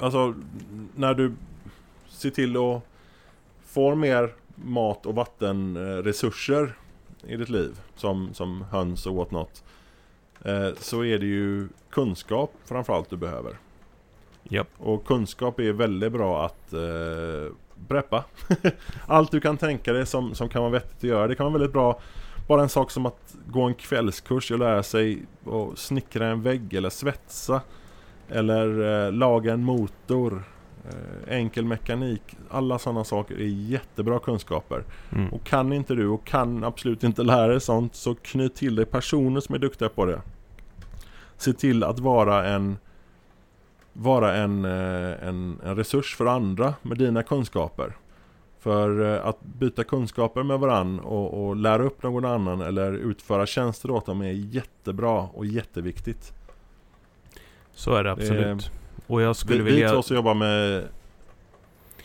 alltså, 0.00 0.34
när 0.96 1.14
du 1.14 1.32
ser 2.08 2.30
till 2.30 2.56
att 2.56 2.82
få 3.64 3.94
mer 3.94 4.34
mat 4.54 5.06
och 5.06 5.14
vattenresurser 5.14 6.74
i 7.26 7.36
ditt 7.36 7.48
liv, 7.48 7.80
som, 7.96 8.34
som 8.34 8.64
höns 8.70 9.06
och 9.06 9.14
whatnot, 9.14 9.64
eh, 10.44 10.68
så 10.78 11.04
är 11.04 11.18
det 11.18 11.26
ju 11.26 11.68
kunskap 11.90 12.52
framförallt 12.64 13.10
du 13.10 13.16
behöver. 13.16 13.56
Japp. 14.42 14.68
Och 14.78 15.06
kunskap 15.06 15.60
är 15.60 15.72
väldigt 15.72 16.12
bra 16.12 16.46
att 16.46 16.72
eh, 16.72 17.52
preppa. 17.88 18.24
Allt 19.06 19.30
du 19.30 19.40
kan 19.40 19.56
tänka 19.56 19.92
dig 19.92 20.06
som, 20.06 20.34
som 20.34 20.48
kan 20.48 20.62
vara 20.62 20.72
vettigt 20.72 20.96
att 20.96 21.02
göra. 21.04 21.26
Det 21.26 21.34
kan 21.34 21.46
vara 21.46 21.52
väldigt 21.52 21.72
bra 21.72 22.00
bara 22.48 22.62
en 22.62 22.68
sak 22.68 22.90
som 22.90 23.06
att 23.06 23.34
gå 23.46 23.62
en 23.62 23.74
kvällskurs 23.74 24.50
och 24.50 24.58
lära 24.58 24.82
sig 24.82 25.22
att 25.46 25.78
snickra 25.78 26.26
en 26.26 26.42
vägg 26.42 26.74
eller 26.74 26.90
svetsa. 26.90 27.60
Eller 28.30 29.06
eh, 29.06 29.12
laga 29.12 29.52
en 29.52 29.64
motor. 29.64 30.42
Eh, 30.88 31.36
enkel 31.36 31.64
mekanik. 31.64 32.22
Alla 32.50 32.78
sådana 32.78 33.04
saker 33.04 33.34
är 33.34 33.46
jättebra 33.46 34.18
kunskaper. 34.18 34.84
Mm. 35.12 35.28
Och 35.32 35.44
kan 35.44 35.72
inte 35.72 35.94
du 35.94 36.08
och 36.08 36.24
kan 36.24 36.64
absolut 36.64 37.04
inte 37.04 37.22
lära 37.22 37.46
dig 37.46 37.60
sånt 37.60 37.94
så 37.94 38.14
knyt 38.14 38.54
till 38.54 38.74
dig 38.74 38.86
personer 38.86 39.40
som 39.40 39.54
är 39.54 39.58
duktiga 39.58 39.88
på 39.88 40.06
det. 40.06 40.22
Se 41.36 41.52
till 41.52 41.84
att 41.84 41.98
vara 41.98 42.46
en 42.46 42.76
vara 43.92 44.36
en, 44.36 44.64
eh, 44.64 45.28
en, 45.28 45.60
en 45.64 45.76
resurs 45.76 46.16
för 46.16 46.26
andra 46.26 46.74
med 46.82 46.98
dina 46.98 47.22
kunskaper. 47.22 47.96
För 48.58 49.14
eh, 49.14 49.26
att 49.26 49.44
byta 49.44 49.84
kunskaper 49.84 50.42
med 50.42 50.58
varann 50.58 51.00
och, 51.00 51.46
och 51.46 51.56
lära 51.56 51.82
upp 51.82 52.02
någon 52.02 52.24
annan 52.24 52.60
eller 52.60 52.92
utföra 52.92 53.46
tjänster 53.46 53.90
åt 53.90 54.06
dem 54.06 54.22
är 54.22 54.32
jättebra 54.32 55.20
och 55.20 55.46
jätteviktigt. 55.46 56.32
Så 57.80 57.94
är 57.94 58.04
det 58.04 58.12
absolut. 58.12 58.70
Och 59.06 59.22
jag 59.22 59.36
skulle 59.36 59.62
Vi, 59.62 59.70
vilja... 59.70 59.86
vi 59.88 59.92
två 59.94 60.02
som 60.02 60.16
jobbar 60.16 60.34
med... 60.34 60.88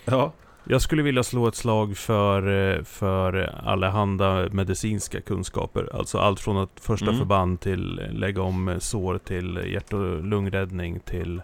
Ja, 0.05 0.31
Jag 0.63 0.81
skulle 0.81 1.03
vilja 1.03 1.23
slå 1.23 1.47
ett 1.47 1.55
slag 1.55 1.97
för, 1.97 2.71
eh, 2.77 2.83
för 2.83 3.55
allehanda 3.65 4.47
medicinska 4.51 5.21
kunskaper. 5.21 5.89
Alltså 5.93 6.17
allt 6.17 6.39
från 6.39 6.57
att 6.57 6.69
första 6.79 7.05
Mm. 7.05 7.17
förband 7.17 7.59
till 7.59 8.01
lägga 8.11 8.41
om 8.41 8.75
sår 8.79 9.17
till 9.17 9.59
hjärt 9.73 9.93
och 9.93 10.23
lungräddning 10.23 10.99
till 10.99 11.41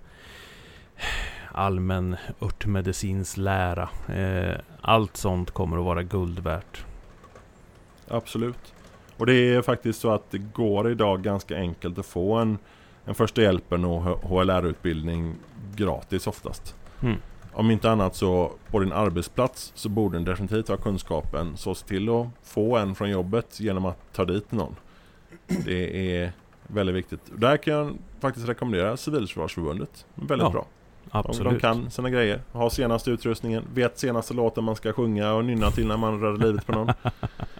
allmän 1.52 2.16
örtmedicinslära. 2.42 3.90
Eh, 4.16 4.56
allt 4.82 5.18
sånt 5.18 5.52
kommer 5.52 5.78
att 5.78 5.86
vara 5.86 6.04
guld 6.04 6.40
värt. 6.40 6.86
absolut. 8.10 8.74
Och 9.18 9.26
det 9.26 9.34
är 9.34 9.62
faktiskt 9.62 10.02
så 10.02 10.12
att 10.12 10.32
det 10.32 10.38
går 10.38 10.92
idag 10.92 11.22
ganska 11.22 11.56
enkelt 11.58 11.98
att 12.00 12.06
få 12.06 12.34
en, 12.34 12.58
en 13.06 13.16
första 13.16 13.42
hjälpen 13.42 13.86
och 13.86 14.02
HLR-utbildning 14.02 15.36
gratis 15.76 16.28
oftast. 16.28 16.76
Mm. 17.02 17.18
Om 17.54 17.72
inte 17.72 17.92
annat 17.92 18.16
så 18.16 18.52
på 18.68 18.80
din 18.80 18.92
arbetsplats 18.92 19.72
så 19.76 19.90
borde 19.90 20.18
den 20.18 20.26
definitivt 20.26 20.68
ha 20.68 20.78
kunskapen. 20.78 21.58
Så 21.58 21.76
se 21.76 21.88
till 21.88 22.10
att 22.10 22.28
få 22.44 22.78
en 22.78 22.96
från 22.96 23.10
jobbet 23.10 23.60
genom 23.60 23.86
att 23.86 24.14
ta 24.14 24.26
dit 24.26 24.52
någon. 24.52 24.76
Det 25.48 26.16
är 26.18 26.32
väldigt 26.68 26.96
viktigt. 26.96 27.22
Där 27.36 27.58
kan 27.58 27.74
jag 27.74 27.94
faktiskt 28.20 28.48
rekommendera 28.48 28.98
Civilförsvarsförbundet. 28.98 30.06
Väldigt 30.16 30.46
Ja, 30.46 30.50
bra. 30.50 30.66
Absolut. 31.12 31.54
de 31.54 31.60
kan 31.60 31.92
sina 31.92 32.10
grejer. 32.10 32.42
Har 32.52 32.70
senaste 32.70 33.12
utrustningen. 33.12 33.64
Vet 33.74 34.00
senaste 34.00 34.34
låten 34.34 34.64
man 34.64 34.76
ska 34.76 34.94
sjunga 34.94 35.34
och 35.34 35.46
nynna 35.46 35.72
till 35.72 35.88
när 35.88 35.98
man 35.98 36.22
räddar 36.22 36.38
livet 36.48 36.66
på 36.66 36.72
någon. 36.72 36.88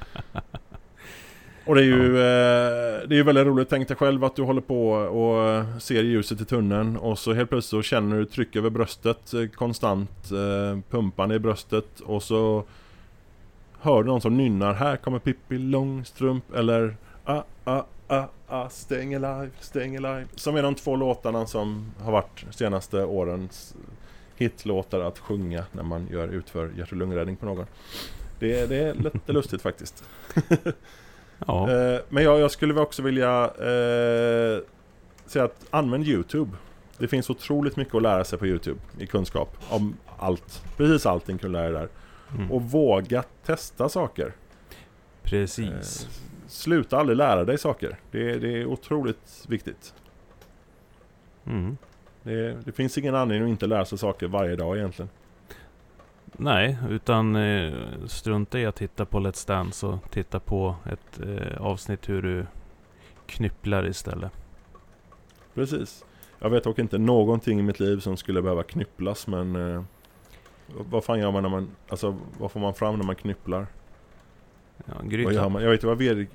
Och 1.66 1.76
det 1.76 1.82
är 1.82 1.86
ju 1.86 2.18
eh, 2.18 3.08
det 3.08 3.16
är 3.16 3.18
ju 3.18 3.24
väldigt 3.24 3.48
roligt. 3.48 3.70
Tänk 3.70 3.88
dig 3.88 3.98
själv 3.98 4.24
att 4.24 4.36
du 4.36 4.42
håller 4.42 4.62
på 4.62 4.92
och 4.92 5.82
ser 5.82 6.04
ljuset 6.04 6.42
i 6.42 6.46
tunneln 6.46 6.98
och 6.98 7.20
så 7.20 7.34
helt 7.34 7.50
plötsligt 7.50 7.70
så 7.70 7.82
känner 7.82 8.18
du 8.18 8.26
tryck 8.26 8.56
över 8.56 8.70
bröstet 8.70 9.34
eh, 9.34 9.48
konstant 9.48 10.32
eh, 10.32 10.80
pumpande 10.90 11.36
i 11.36 11.40
bröstet 11.40 12.00
och 12.00 12.24
så 12.24 12.64
hör 13.80 14.04
du 14.04 14.10
någon 14.10 14.22
som 14.22 14.38
nynnar 14.38 14.74
Här 14.74 14.98
kommer 14.98 15.20
Pippi 15.20 15.58
Långstrump 15.58 16.56
eller 16.56 16.96
ah, 17.24 17.44
ah, 17.64 17.84
ah, 18.08 18.26
ah, 18.48 18.70
Staying 18.70 19.16
Alive, 19.16 19.50
Staying 19.60 19.98
Alive 19.98 20.26
Som 20.36 20.56
är 20.56 20.64
de 20.64 20.76
två 20.76 20.96
låtarna 20.96 21.46
som 21.46 21.92
har 22.00 22.12
varit 22.12 22.46
senaste 22.52 23.04
årens 23.04 23.76
hitlåtar 24.36 25.00
att 25.00 25.20
sjunga 25.20 25.66
när 25.72 25.84
man 25.84 26.08
gör 26.12 26.28
utför 26.28 26.72
hjärt 26.78 26.92
och 26.92 26.98
lungräddning 26.98 27.36
på 27.36 27.46
någon. 27.46 27.66
Det, 28.40 28.70
det 28.70 28.76
är 28.76 28.94
lite 28.94 29.32
lustigt 29.32 29.62
faktiskt. 29.62 30.04
Ja, 31.48 31.72
Eh, 31.72 32.00
men 32.10 32.24
jag, 32.24 32.40
jag 32.40 32.52
skulle 32.52 32.80
också 32.80 33.02
vilja 33.02 33.44
eh, 33.46 34.62
säga 35.26 35.46
att 35.46 35.66
använd 35.70 36.08
Youtube. 36.08 36.52
Det 36.98 37.08
finns 37.08 37.30
otroligt 37.30 37.76
mycket 37.76 37.96
att 37.96 38.02
lära 38.02 38.24
sig 38.24 38.40
på 38.40 38.48
Youtube 38.48 38.80
i 38.98 39.08
kunskap 39.08 39.58
om 39.70 39.98
allt. 40.20 40.64
Precis 40.78 41.06
allting 41.06 41.38
kan 41.38 41.52
du 41.52 41.58
lära 41.58 41.70
dig 41.72 41.74
där. 41.82 41.90
mm. 42.38 42.52
Och 42.52 42.62
våga 42.62 43.24
testa 43.46 43.90
saker. 43.90 44.34
precis. 45.24 46.04
Eh, 46.06 46.10
sluta 46.48 46.98
aldrig 46.98 47.18
lära 47.18 47.44
dig 47.44 47.58
saker. 47.58 48.00
Det, 48.12 48.38
det 48.40 48.62
är 48.62 48.66
otroligt 48.66 49.46
viktigt. 49.48 49.94
Mm. 51.46 51.78
Det, 52.24 52.58
det 52.66 52.72
finns 52.72 52.98
ingen 52.98 53.16
anledning 53.16 53.50
att 53.50 53.52
inte 53.54 53.68
lära 53.68 53.86
sig 53.86 53.98
saker 53.98 54.28
varje 54.28 54.56
dag 54.56 54.78
egentligen. 54.78 55.10
Nej, 56.38 56.78
utan 56.90 57.36
eh, 57.36 57.74
strunta 58.08 58.60
i 58.60 58.66
att 58.66 58.76
titta 58.76 59.06
på 59.06 59.20
Let's 59.20 59.48
Dance 59.48 59.86
och 59.86 60.12
titta 60.12 60.40
på 60.40 60.76
ett 60.86 61.20
eh, 61.20 61.62
avsnitt 61.62 62.10
hur 62.10 62.22
du 62.22 62.46
knypplar 63.26 63.88
istället. 63.88 64.32
Precis. 65.54 66.06
Jag 66.40 66.50
vet 66.50 66.64
dock 66.64 66.80
inte 66.80 66.98
någonting 66.98 67.60
i 67.60 67.64
mitt 67.64 67.80
liv 67.80 68.00
som 68.00 68.18
skulle 68.18 68.42
behöva 68.42 68.64
knypplas 68.64 69.28
men 69.28 69.56
eh, 69.76 69.84
Vad 70.68 71.04
fan 71.04 71.20
gör 71.20 71.32
man 71.32 71.44
när 71.44 71.50
man, 71.50 71.70
alltså 71.90 72.18
vad 72.40 72.52
får 72.52 72.60
man 72.60 72.74
fram 72.74 72.98
när 72.98 73.06
man 73.06 73.16
knypplar? 73.16 73.68
Ja, 74.86 74.94
Vad 74.96 75.10
gryta. 75.12 75.34
gör 75.34 75.50
man? 75.50 75.64
Jag 75.64 75.70
vet 75.70 75.82
det 75.82 75.88
var 75.88 75.96
vir... 75.96 76.28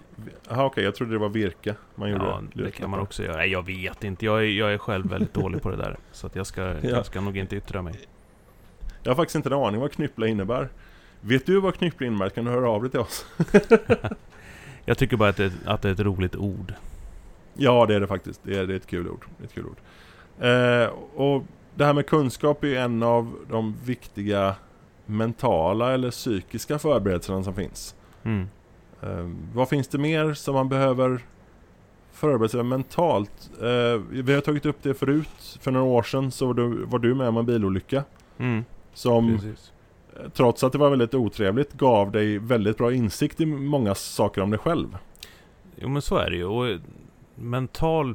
Jaha 0.49 0.65
okej, 0.65 0.85
jag 0.85 0.95
trodde 0.95 1.13
det 1.13 1.19
var 1.19 1.29
virka 1.29 1.75
man 1.95 2.11
gjorde. 2.11 2.25
Ja, 2.25 2.43
det 2.55 2.71
kan 2.71 2.91
man 2.91 3.01
också 3.01 3.23
göra. 3.23 3.37
Nej, 3.37 3.51
jag 3.51 3.67
vet 3.67 4.05
inte. 4.05 4.25
Jag 4.25 4.39
är, 4.39 4.45
jag 4.45 4.73
är 4.75 4.79
själv 4.79 5.11
väldigt 5.11 5.35
dålig 5.35 5.63
på 5.63 5.71
det 5.71 5.77
där. 5.77 5.97
Så 6.13 6.27
att 6.27 6.37
jag, 6.37 6.47
ska, 6.47 6.63
jag 6.83 7.07
ska 7.07 7.21
nog 7.21 7.37
inte 7.37 7.57
yttra 7.57 7.83
mig. 7.83 7.95
Jag 9.07 9.11
har 9.11 9.16
faktiskt 9.16 9.37
inte 9.37 9.49
en 9.49 9.53
aning 9.53 9.81
vad 9.81 9.92
knyppla 9.92 10.27
innebär. 10.27 10.69
Vet 11.21 11.47
du 11.47 11.61
vad 11.61 11.75
knyppla 11.75 12.07
innebär? 12.07 12.29
Kan 12.29 12.45
du 12.45 12.51
höra 12.51 12.71
av 12.71 12.83
dig 12.83 12.90
till 12.90 13.01
oss? 13.01 13.27
Jag 14.85 14.99
tycker 14.99 15.16
bara 15.16 15.29
att 15.29 15.37
det, 15.37 15.53
att 15.64 15.83
det 15.83 15.88
är 15.88 15.92
ett 15.92 16.01
roligt 16.01 16.37
ord. 16.37 16.75
Ja, 17.55 17.87
det 17.87 17.95
är 17.95 18.01
det 18.01 18.07
faktiskt. 18.07 18.40
Det 18.42 18.57
är, 18.57 18.66
det 18.66 18.75
är 18.75 18.77
ett 18.77 18.87
kul 18.87 19.09
ord. 19.09 19.27
Ett 19.45 19.55
kul 19.55 19.64
ord. 19.66 19.77
Eh, 20.47 20.88
och 21.14 21.45
det 21.75 21.85
här 21.85 21.92
med 21.92 22.07
kunskap 22.07 22.64
är 22.64 22.79
en 22.79 23.03
av 23.03 23.35
de 23.51 23.77
viktiga 23.85 24.55
mentala 25.07 25.95
eller 25.95 26.11
psykiska 26.11 26.79
förberedelserna 26.79 27.42
som 27.42 27.55
finns. 27.55 27.95
Mm. 28.23 28.49
Eh, 29.03 29.31
vad 29.55 29.69
finns 29.69 29.88
det 29.88 29.99
mer 29.99 30.35
som 30.35 30.55
man 30.55 30.69
behöver 30.69 31.21
förbereda 32.12 32.49
sig 32.49 32.62
mentalt? 32.62 33.51
Eh, 33.61 34.01
vi 34.11 34.35
har 34.35 34.40
tagit 34.40 34.66
upp 34.66 34.83
det 34.83 34.95
förut. 34.95 35.59
För 35.61 35.71
några 35.71 35.87
år 35.87 36.03
sedan 36.03 36.31
så 36.31 36.47
var 36.47 36.55
du, 36.55 36.85
var 36.85 36.99
du 36.99 37.14
med 37.14 37.29
om 37.29 37.37
en 37.37 37.47
bilolycka. 37.47 38.05
Mm. 38.38 38.64
Som 38.97 39.39
Precis. 39.39 39.73
eh, 40.17 40.29
trots 40.29 40.65
att 40.65 40.73
det 40.73 40.79
var 40.79 40.91
väldigt 40.91 41.15
otrevligt 41.15 41.73
gav 41.73 42.13
dig 42.13 42.39
väldigt 42.39 42.79
bra 42.79 42.93
insikt 42.93 43.41
i 43.41 43.47
många 43.47 43.95
saker 43.95 44.43
om 44.43 44.51
dig 44.51 44.59
själv. 44.59 44.99
Jo 45.77 45.89
men 45.89 46.03
så 46.03 46.17
är 46.17 46.31
det 46.31 46.37
ju. 46.37 46.45
Och 46.45 46.79
mental 47.35 48.15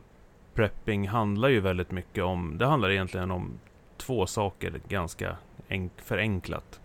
prepping 0.54 1.08
handlar 1.08 1.50
ju 1.50 1.60
väldigt 1.60 1.92
mycket 1.92 2.24
om... 2.24 2.58
Det 2.58 2.66
handlar 2.66 2.92
egentligen 2.92 3.32
om 3.32 3.52
två 3.98 4.28
saker 4.28 4.82
ganska 4.88 5.36
enk, 5.68 5.92
förenklat. 5.98 6.80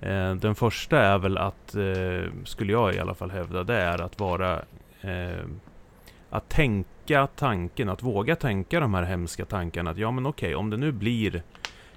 Eh, 0.00 0.34
den 0.34 0.54
första 0.54 0.98
är 0.98 1.18
väl 1.18 1.38
att, 1.38 1.74
eh, 1.74 2.32
skulle 2.44 2.72
jag 2.72 2.94
i 2.94 2.98
alla 2.98 3.14
fall 3.14 3.30
hävda, 3.30 3.64
det 3.64 3.76
är 3.76 4.02
att 4.02 4.20
vara... 4.20 4.62
Eh, 5.00 5.44
att 6.30 6.48
tänka 6.48 7.26
tanken, 7.26 7.88
att 7.88 8.02
våga 8.02 8.36
tänka 8.36 8.80
de 8.80 8.94
här 8.94 9.02
hemska 9.02 9.44
tankarna. 9.44 9.90
Att 9.90 9.98
ja 9.98 10.10
men 10.10 10.26
okej, 10.26 10.54
om 10.54 10.70
det 10.70 10.76
nu 10.76 10.92
blir 10.92 11.42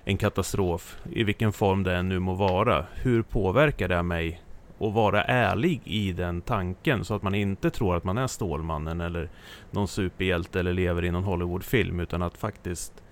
en 0.10 0.18
katastrof, 0.18 0.98
i 1.12 1.24
vilken 1.24 1.54
form 1.54 1.84
det 1.84 1.96
än 1.96 2.10
nu 2.10 2.20
må 2.20 2.34
vara. 2.34 2.86
Hur 2.94 3.22
påverkar 3.22 3.88
det 3.88 4.04
mig? 4.04 4.42
Och 4.78 4.94
vara 4.94 5.24
ärlig 5.24 5.82
i 5.84 6.12
den 6.12 6.42
tanken 6.42 7.06
så 7.06 7.16
att 7.16 7.24
man 7.24 7.36
inte 7.36 7.70
tror 7.70 7.96
att 7.96 8.04
man 8.04 8.18
är 8.18 8.28
Stålmannen 8.28 9.02
eller 9.02 9.30
någon 9.72 9.88
superhjälte 9.88 10.60
eller 10.60 10.74
lever 10.74 11.06
i 11.06 11.12
någon 11.12 11.24
Hollywoodfilm 11.24 12.00
utan 12.00 12.22
att 12.22 12.38
faktiskt 12.38 13.04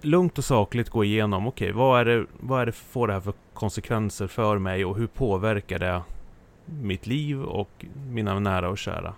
lugnt 0.00 0.38
och 0.38 0.44
sakligt 0.44 0.90
gå 0.90 1.04
igenom, 1.04 1.46
okej, 1.46 1.72
vad 1.72 2.00
är 2.00 2.04
det, 2.04 2.26
vad 2.40 2.62
är 2.62 2.66
det 2.66 2.72
får 2.72 3.06
det 3.06 3.12
här 3.12 3.20
för 3.20 3.34
konsekvenser 3.54 4.26
för 4.26 4.58
mig 4.58 4.84
och 4.84 4.96
hur 4.96 5.06
påverkar 5.06 5.78
det 5.78 6.02
mitt 6.64 7.06
liv 7.06 7.42
och 7.42 7.86
mina 8.10 8.38
nära 8.38 8.68
och 8.68 8.78
kära? 8.78 9.14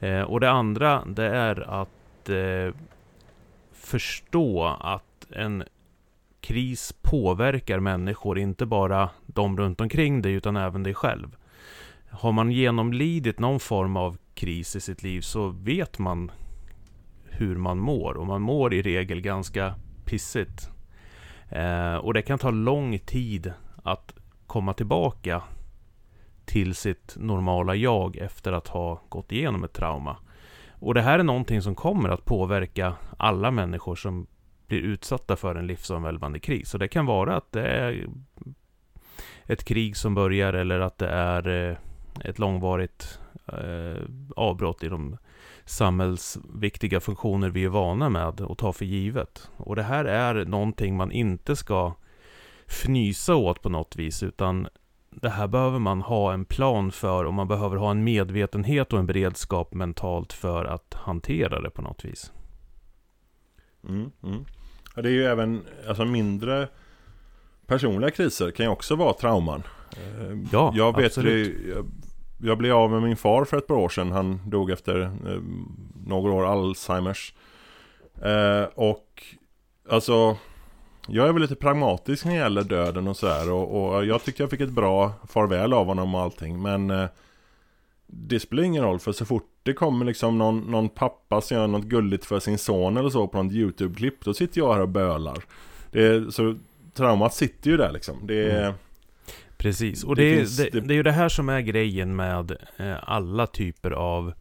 Eh, 0.00 0.22
och 0.22 0.40
det 0.40 0.50
andra, 0.50 1.04
det 1.06 1.26
är 1.26 1.80
att 1.80 2.28
eh, 2.28 2.74
förstå 3.72 4.64
att 4.80 5.04
en 5.32 5.64
kris 6.40 6.94
påverkar 7.02 7.80
människor, 7.80 8.38
inte 8.38 8.66
bara 8.66 9.10
de 9.26 9.56
runt 9.56 9.80
omkring 9.80 10.22
dig 10.22 10.32
utan 10.32 10.56
även 10.56 10.82
dig 10.82 10.94
själv. 10.94 11.36
Har 12.10 12.32
man 12.32 12.50
genomlidit 12.50 13.38
någon 13.38 13.60
form 13.60 13.96
av 13.96 14.16
kris 14.34 14.76
i 14.76 14.80
sitt 14.80 15.02
liv 15.02 15.20
så 15.20 15.48
vet 15.48 15.98
man 15.98 16.30
hur 17.24 17.56
man 17.56 17.78
mår. 17.78 18.16
Och 18.16 18.26
man 18.26 18.42
mår 18.42 18.74
i 18.74 18.82
regel 18.82 19.20
ganska 19.20 19.74
pissigt. 20.04 20.70
Eh, 21.48 21.94
och 21.94 22.14
det 22.14 22.22
kan 22.22 22.38
ta 22.38 22.50
lång 22.50 22.98
tid 22.98 23.52
att 23.82 24.14
komma 24.46 24.74
tillbaka 24.74 25.42
till 26.44 26.74
sitt 26.74 27.16
normala 27.18 27.74
jag 27.74 28.16
efter 28.16 28.52
att 28.52 28.68
ha 28.68 29.02
gått 29.08 29.32
igenom 29.32 29.64
ett 29.64 29.72
trauma. 29.72 30.16
Och 30.70 30.94
det 30.94 31.02
här 31.02 31.18
är 31.18 31.22
någonting 31.22 31.62
som 31.62 31.74
kommer 31.74 32.08
att 32.08 32.24
påverka 32.24 32.94
alla 33.16 33.50
människor 33.50 33.96
som 33.96 34.26
blir 34.70 34.82
utsatta 34.82 35.36
för 35.36 35.54
en 35.54 35.66
livsomvälvande 35.66 36.38
kris. 36.38 36.74
Och 36.74 36.80
det 36.80 36.88
kan 36.88 37.06
vara 37.06 37.36
att 37.36 37.52
det 37.52 37.66
är 37.66 38.08
ett 39.46 39.64
krig 39.64 39.96
som 39.96 40.14
börjar 40.14 40.52
eller 40.52 40.80
att 40.80 40.98
det 40.98 41.08
är 41.08 41.70
eh, 41.70 41.76
ett 42.24 42.38
långvarigt 42.38 43.18
eh, 43.46 44.02
avbrott 44.36 44.82
i 44.82 44.88
de 44.88 45.16
samhällsviktiga 45.64 47.00
funktioner 47.00 47.50
vi 47.50 47.64
är 47.64 47.68
vana 47.68 48.08
med 48.08 48.40
och 48.40 48.58
tar 48.58 48.72
för 48.72 48.84
givet. 48.84 49.50
Och 49.56 49.76
det 49.76 49.82
här 49.82 50.04
är 50.04 50.44
någonting 50.44 50.96
man 50.96 51.12
inte 51.12 51.56
ska 51.56 51.94
fnysa 52.66 53.36
åt 53.36 53.62
på 53.62 53.68
något 53.68 53.96
vis, 53.96 54.22
utan 54.22 54.68
det 55.10 55.30
här 55.30 55.48
behöver 55.48 55.78
man 55.78 56.02
ha 56.02 56.32
en 56.32 56.44
plan 56.44 56.92
för 56.92 57.24
och 57.24 57.34
man 57.34 57.48
behöver 57.48 57.76
ha 57.76 57.90
en 57.90 58.04
medvetenhet 58.04 58.92
och 58.92 58.98
en 58.98 59.06
beredskap 59.06 59.74
mentalt 59.74 60.32
för 60.32 60.64
att 60.64 60.94
hantera 60.94 61.60
det 61.60 61.70
på 61.70 61.82
något 61.82 62.04
vis. 62.04 62.32
Mm, 63.88 64.10
mm. 64.22 64.44
Ja, 64.94 65.02
det 65.02 65.08
är 65.08 65.12
ju 65.12 65.24
även 65.24 65.62
alltså 65.88 66.04
mindre 66.04 66.68
personliga 67.66 68.10
kriser 68.10 68.50
kan 68.50 68.66
ju 68.66 68.72
också 68.72 68.96
vara 68.96 69.12
trauman. 69.12 69.62
Eh, 69.92 70.38
ja, 70.52 70.72
jag 70.76 70.96
vet 70.96 71.06
absolut. 71.06 71.56
det, 71.64 71.70
jag, 71.70 71.90
jag 72.42 72.58
blev 72.58 72.76
av 72.76 72.90
med 72.90 73.02
min 73.02 73.16
far 73.16 73.44
för 73.44 73.56
ett 73.56 73.66
par 73.66 73.74
år 73.74 73.88
sedan. 73.88 74.12
Han 74.12 74.50
dog 74.50 74.70
efter 74.70 75.00
eh, 75.00 75.10
några 76.06 76.32
år 76.32 76.46
Alzheimers. 76.46 77.34
Eh, 78.22 78.64
och 78.74 79.22
alltså 79.88 80.36
jag 81.06 81.28
är 81.28 81.32
väl 81.32 81.42
lite 81.42 81.56
pragmatisk 81.56 82.24
när 82.24 82.32
det 82.32 82.38
gäller 82.38 82.62
döden 82.62 83.08
och 83.08 83.16
sådär 83.16 83.50
och, 83.52 83.94
och 83.94 84.06
jag 84.06 84.24
tycker 84.24 84.42
jag 84.42 84.50
fick 84.50 84.60
ett 84.60 84.70
bra 84.70 85.12
farväl 85.28 85.72
av 85.72 85.86
honom 85.86 86.14
och 86.14 86.20
allting 86.20 86.62
men 86.62 86.90
eh, 86.90 87.06
Det 88.06 88.40
spelar 88.40 88.62
ingen 88.62 88.84
roll 88.84 88.98
för 88.98 89.12
så 89.12 89.24
fort 89.24 89.49
det 89.62 89.72
kommer 89.72 90.04
liksom 90.04 90.38
någon, 90.38 90.58
någon 90.60 90.88
pappa 90.88 91.40
som 91.40 91.56
gör 91.56 91.66
något 91.66 91.84
gulligt 91.84 92.24
för 92.24 92.40
sin 92.40 92.58
son 92.58 92.96
eller 92.96 93.10
så 93.10 93.28
på 93.28 93.42
något 93.42 93.52
YouTube-klipp 93.52 94.24
Då 94.24 94.34
sitter 94.34 94.58
jag 94.60 94.74
här 94.74 94.80
och 94.80 94.88
bölar 94.88 95.36
det 95.90 96.06
är, 96.06 96.30
Så 96.30 96.56
traumat 96.94 97.34
sitter 97.34 97.70
ju 97.70 97.76
där 97.76 97.92
liksom 97.92 98.26
det 98.26 98.50
är, 98.50 98.60
Mm. 98.64 98.74
Precis, 99.56 100.04
och 100.04 100.16
Det 100.16 100.22
det, 100.22 100.32
är, 100.32 100.36
finns- 100.36 100.56
det, 100.56 100.80
det- 100.80 100.94
är 100.94 100.96
ju 100.96 101.02
det 101.02 101.12
här 101.12 101.28
som 101.28 101.48
är 101.48 101.60
grejen 101.60 102.16
med 102.16 102.56
eh, 102.76 102.96
alla 103.02 103.46
typer 103.46 103.90
av 103.90 104.32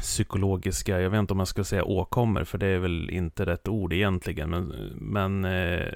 psykologiska, 0.00 1.00
jag 1.00 1.10
vet 1.10 1.18
inte 1.18 1.32
om 1.32 1.38
jag 1.38 1.48
ska 1.48 1.64
säga 1.64 1.84
åkommor, 1.84 2.44
för 2.44 2.58
det 2.58 2.66
är 2.66 2.78
väl 2.78 3.10
inte 3.10 3.46
rätt 3.46 3.68
ord 3.68 3.92
egentligen, 3.92 4.50
men, 4.50 4.66
men 4.96 5.44
eh, 5.44 5.86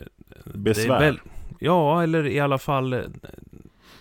Besvär. 0.55 1.01
Väl, 1.01 1.21
ja, 1.59 2.03
eller 2.03 2.27
i 2.27 2.41
alla 2.41 2.59
fall 2.59 2.93
eh, 2.93 3.01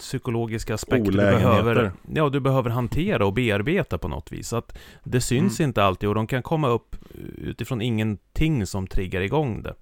psykologiska 0.02 0.74
aspekter 0.74 1.12
du 1.12 1.18
behöver, 1.18 1.92
ja, 2.14 2.30
du 2.30 2.40
behöver 2.40 2.70
hantera 2.70 3.26
och 3.26 3.34
bearbeta 3.34 3.98
på 3.98 4.08
något 4.08 4.32
vis. 4.32 4.48
Så 4.48 4.56
att 4.56 4.78
det 5.04 5.22
syns 5.22 5.60
Mm. 5.60 5.70
inte 5.70 5.84
alltid 5.84 6.10
och 6.10 6.16
de 6.16 6.28
kan 6.28 6.44
komma 6.44 6.68
upp 6.70 6.96
utifrån 7.38 7.82
ingenting 7.82 8.66
som 8.66 8.88
triggar 8.88 9.22
igång 9.22 9.62
det. 9.64 9.74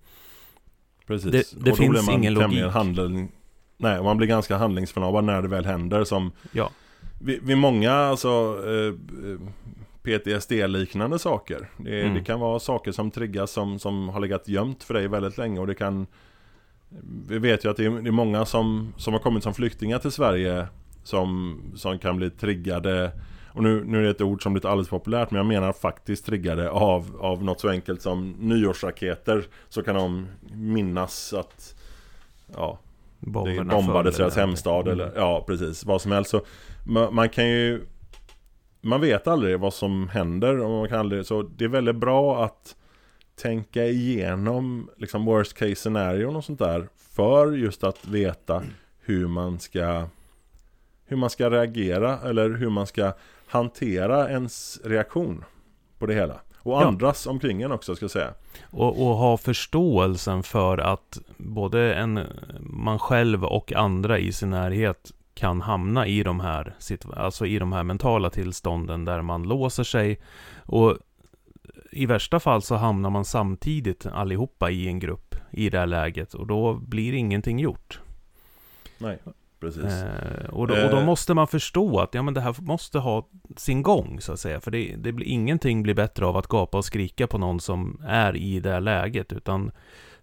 Precis. 1.08 1.32
Det- 1.32 1.52
det 1.64 1.72
och 1.72 1.78
då 1.78 1.84
finns 1.84 2.06
man 2.06 2.16
ingen 2.16 2.34
logik. 2.34 2.64
Handling, 2.64 3.32
nej, 3.78 4.04
man 4.04 4.18
blir 4.18 4.28
ganska 4.28 4.58
handlingsförlamad 4.58 5.24
när 5.24 5.42
det 5.42 5.48
väl 5.48 5.66
händer 5.66 6.04
som 6.04 6.32
Ja. 6.52 6.70
Vid, 7.22 7.44
vid 7.44 7.58
många 7.58 7.92
alltså 7.94 8.58
eh, 8.66 8.94
PTSD-liknande 10.04 11.20
saker 11.20 11.70
det, 11.78 12.02
Mm. 12.02 12.14
det 12.14 12.24
kan 12.24 12.40
vara 12.40 12.60
saker 12.60 12.92
som 12.92 13.12
triggas 13.12 13.52
som, 13.52 13.80
som 13.80 14.10
har 14.10 14.20
legat 14.20 14.48
gömt 14.48 14.84
för 14.84 14.94
dig 14.94 15.08
väldigt 15.08 15.38
länge 15.38 15.60
och 15.60 15.68
det 15.68 15.76
kan 15.76 16.08
Vi 17.28 17.40
vet 17.40 17.66
ju 17.66 17.70
att 17.70 17.78
det 17.78 17.86
är, 17.86 18.02
det 18.02 18.12
många 18.12 18.46
som, 18.46 18.94
som 18.98 19.14
har 19.14 19.20
kommit 19.20 19.44
som 19.44 19.54
flyktingar 19.54 20.00
till 20.00 20.12
Sverige 20.12 20.68
Som, 21.04 21.62
som 21.76 22.00
kan 22.00 22.18
bli 22.18 22.30
triggade. 22.30 23.12
Och 23.54 23.64
nu, 23.64 23.84
nu 23.86 23.98
är 23.98 24.04
det 24.04 24.10
ett 24.10 24.22
ord 24.22 24.44
som 24.44 24.54
blivit 24.54 24.66
alldeles 24.66 24.90
populärt 24.90 25.32
Men 25.32 25.38
jag 25.38 25.46
menar 25.46 25.74
faktiskt 25.74 26.26
triggade 26.26 26.70
av, 26.70 27.18
av 27.20 27.44
något 27.44 27.60
så 27.60 27.70
enkelt 27.70 28.02
som 28.02 28.32
nyårsraketer. 28.32 29.44
Så 29.70 29.84
kan 29.84 29.96
de 29.96 30.28
minnas 30.54 31.34
att 31.34 31.76
Ja, 32.56 32.80
det 33.20 33.30
Bomberna 33.30 33.74
bombades 33.74 34.16
föll 34.16 34.24
deras 34.24 34.36
hemstad 34.36 34.88
eller 34.88 35.12
ja 35.16 35.44
precis. 35.48 35.86
Vad 35.86 36.02
som 36.02 36.12
helst. 36.12 36.32
Så 36.32 36.42
man, 36.84 37.16
man 37.16 37.30
kan 37.30 37.48
ju 37.48 37.86
Man 38.82 39.02
vet 39.02 39.28
aldrig 39.28 39.60
vad 39.60 39.74
som 39.74 40.10
händer 40.10 40.60
och 40.60 40.70
man 40.70 40.90
kan 40.90 41.00
aldrig, 41.00 41.26
så 41.26 41.42
det 41.42 41.64
är 41.64 41.70
väldigt 41.70 41.96
bra 41.96 42.46
att 42.46 42.76
Tänka 43.42 43.86
igenom 43.86 44.90
liksom 44.98 45.26
worst 45.26 45.54
case 45.54 45.76
scenarion 45.76 46.36
och 46.36 46.44
sånt 46.46 46.60
där 46.60 46.88
För 47.16 47.52
just 47.52 47.84
att 47.84 48.08
veta 48.08 48.64
hur 49.00 49.28
man 49.28 49.60
ska 49.60 50.08
Hur 51.06 51.18
man 51.18 51.30
ska 51.30 51.50
reagera 51.50 52.20
eller 52.20 52.50
hur 52.50 52.70
man 52.70 52.88
ska 52.88 53.14
hantera 53.48 54.30
ens 54.30 54.80
reaktion 54.84 55.44
På 56.00 56.06
det 56.06 56.14
hela 56.14 56.40
och 56.58 56.74
Ja. 56.74 56.86
andras 56.86 57.28
omkring 57.28 57.62
en 57.62 57.72
också 57.72 57.96
ska 57.96 58.04
jag 58.04 58.12
säga 58.12 58.34
Och, 58.72 59.08
och 59.08 59.16
ha 59.16 59.38
förståelsen 59.38 60.44
för 60.44 60.78
att 60.78 61.20
både 61.38 61.94
en, 61.94 62.20
man 62.60 63.00
själv 63.00 63.46
och 63.46 63.74
andra 63.74 64.20
i 64.20 64.32
sin 64.32 64.50
närhet 64.50 65.12
kan 65.34 65.62
hamna 65.62 66.08
i 66.08 66.24
de 66.24 66.40
här, 66.40 66.76
alltså 67.16 67.46
i 67.46 67.60
de 67.60 67.74
här 67.74 67.84
mentala 67.84 68.30
tillstånden 68.30 69.06
där 69.06 69.22
man 69.22 69.44
låser 69.44 69.84
sig. 69.84 70.20
Och 70.66 70.98
i 71.92 72.06
värsta 72.06 72.40
fall 72.40 72.62
så 72.62 72.76
hamnar 72.76 73.10
man 73.10 73.26
samtidigt 73.26 74.06
allihopa 74.06 74.70
i 74.70 74.88
en 74.88 75.00
grupp 75.00 75.36
i 75.52 75.70
det 75.70 75.80
här 75.80 75.88
läget 75.88 76.34
och 76.34 76.48
då 76.48 76.74
blir 76.74 77.14
ingenting 77.14 77.60
gjort. 77.60 78.00
Nej, 78.98 79.20
precis 79.60 79.84
Eh, 79.84 80.50
och, 80.50 80.68
då, 80.68 80.74
och 80.74 80.90
då 80.92 80.98
Eh. 80.98 81.06
måste 81.06 81.34
man 81.34 81.48
förstå 81.48 82.00
att 82.00 82.14
ja, 82.14 82.22
men 82.22 82.34
det 82.34 82.42
här 82.42 82.56
måste 82.62 83.00
ha 83.00 83.28
sin 83.58 83.84
gång 83.84 84.22
så 84.22 84.34
att 84.34 84.40
säga. 84.40 84.60
För 84.62 84.72
det, 84.72 84.96
det 84.98 85.12
blir, 85.12 85.28
ingenting 85.28 85.84
blir 85.84 85.94
bättre 85.94 86.26
av 86.26 86.38
att 86.38 86.48
gapa 86.48 86.78
och 86.78 86.86
skrika 86.86 87.28
på 87.28 87.38
någon 87.38 87.60
som 87.60 88.02
är 88.08 88.36
i 88.36 88.60
det 88.60 88.72
här 88.72 88.82
läget. 88.82 89.34
Utan 89.34 89.72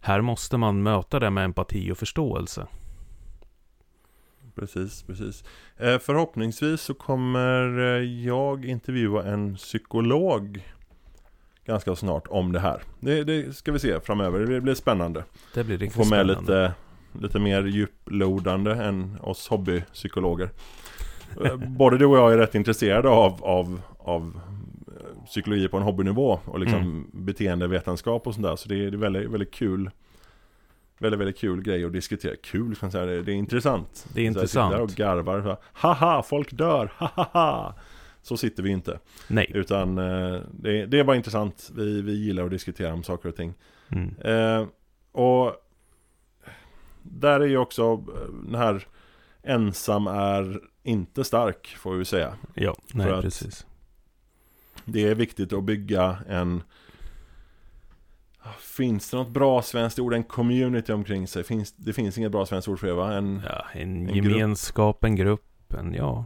här 0.00 0.20
måste 0.20 0.56
man 0.56 0.82
möta 0.82 1.20
det 1.20 1.30
med 1.30 1.44
empati 1.44 1.92
och 1.92 1.98
förståelse. 1.98 2.66
Precis, 4.54 5.02
precis. 5.02 5.44
Eh, 5.76 5.98
förhoppningsvis 5.98 6.80
så 6.80 6.94
kommer 6.94 7.78
eh, 7.78 8.24
jag 8.24 8.64
intervjua 8.64 9.24
en 9.24 9.54
psykolog 9.56 10.64
ganska 11.66 11.96
snart 11.96 12.26
om 12.28 12.52
det 12.52 12.60
här. 12.60 12.82
Det, 13.00 13.24
det 13.24 13.56
ska 13.56 13.72
vi 13.72 13.78
se 13.78 14.00
framöver, 14.00 14.38
det 14.40 14.60
blir 14.60 14.74
spännande. 14.74 15.24
Det 15.54 15.64
blir 15.64 15.76
Få 15.78 15.82
riktigt 15.84 15.98
med 15.98 16.06
spännande. 16.06 16.40
lite, 16.40 16.72
lite 17.26 17.38
mer 17.38 17.62
djuplodande 17.64 18.72
än 18.74 19.18
oss 19.22 19.48
hobbypsykologer. 19.48 20.50
Eh, 21.44 21.56
Både 21.56 21.98
du 21.98 22.06
och 22.06 22.16
jag 22.18 22.32
är 22.32 22.38
rätt 22.38 22.54
intresserade 22.54 23.08
av, 23.08 23.44
av, 23.44 23.80
av 23.98 24.40
eh, 24.88 25.24
psykologi 25.26 25.68
på 25.68 25.76
en 25.76 25.82
hobbynivå 25.82 26.40
och 26.44 26.60
liksom 26.60 26.78
Mm. 26.80 27.06
beteendevetenskap 27.12 28.26
och 28.26 28.34
sånt 28.34 28.46
där. 28.46 28.56
Så 28.56 28.68
det 28.68 28.84
är, 28.84 28.90
väldigt, 28.90 29.30
väldigt 29.30 29.54
kul 29.54 29.90
Väldigt, 30.98 31.20
väldigt 31.20 31.38
kul 31.38 31.62
grej 31.62 31.84
att 31.84 31.92
diskutera. 31.92 32.34
Kul, 32.42 32.76
kan 32.76 32.90
säga. 32.92 33.06
Det, 33.06 33.22
det 33.22 33.32
är 33.32 33.36
intressant. 33.36 34.06
Det 34.14 34.26
är 34.26 34.32
Så 34.32 34.38
jag 34.40 34.48
sitter 34.48 34.60
där 34.60 34.66
intressant. 34.66 34.90
och 34.90 34.96
garvar. 34.96 35.42
Så 35.42 35.48
här, 35.48 35.56
Haha, 35.72 36.22
folk 36.22 36.52
dör! 36.52 36.90
Hahaha! 36.96 37.74
Så 38.26 38.36
sitter 38.36 38.62
vi 38.62 38.70
inte. 38.70 38.98
Nej. 39.28 39.50
Utan 39.54 39.98
eh, 39.98 40.40
det, 40.52 40.80
är- 40.82 40.86
det 40.86 40.98
är 40.98 41.04
bara 41.04 41.16
intressant. 41.16 41.70
Vi, 41.76 42.02
vi 42.02 42.12
gillar 42.12 42.44
att 42.44 42.50
diskutera 42.50 42.92
om 42.94 43.02
saker 43.02 43.28
och 43.28 43.36
ting. 43.36 43.54
Mm. 43.88 44.14
Eh, 44.24 44.66
och 45.12 45.52
där 47.02 47.40
är 47.40 47.46
ju 47.46 47.56
också 47.58 47.82
eh, 47.92 48.32
den 48.44 48.54
här 48.54 48.86
ensam 49.42 50.06
är 50.06 50.60
inte 50.82 51.24
stark, 51.24 51.66
får 51.78 51.94
vi 51.94 52.04
säga. 52.04 52.34
Ja, 52.54 52.76
nej 52.94 53.10
att- 53.10 53.22
precis. 53.22 53.66
Det 54.84 55.08
är 55.08 55.14
viktigt 55.14 55.52
att 55.52 55.64
bygga 55.64 56.18
en 56.28 56.62
Finns 58.60 59.10
det 59.10 59.16
något 59.16 59.28
bra 59.30 59.62
svenskt 59.62 59.98
ord? 59.98 60.14
En 60.14 60.24
community 60.24 60.92
omkring 60.92 61.28
sig? 61.28 61.44
Finns, 61.44 61.72
det 61.72 61.92
finns 61.92 62.18
inget 62.18 62.32
bra 62.32 62.46
svenskt 62.46 62.68
ord 62.68 62.78
för 62.80 62.86
det 62.86 62.92
va? 62.94 63.14
En, 63.14 63.42
Ja, 63.44 63.64
en, 63.72 64.08
en 64.08 64.14
grupp. 64.22 64.32
gemenskap, 64.36 65.04
en 65.04 65.16
grupp, 65.16 65.74
en 65.78 65.94
ja. 65.94 66.24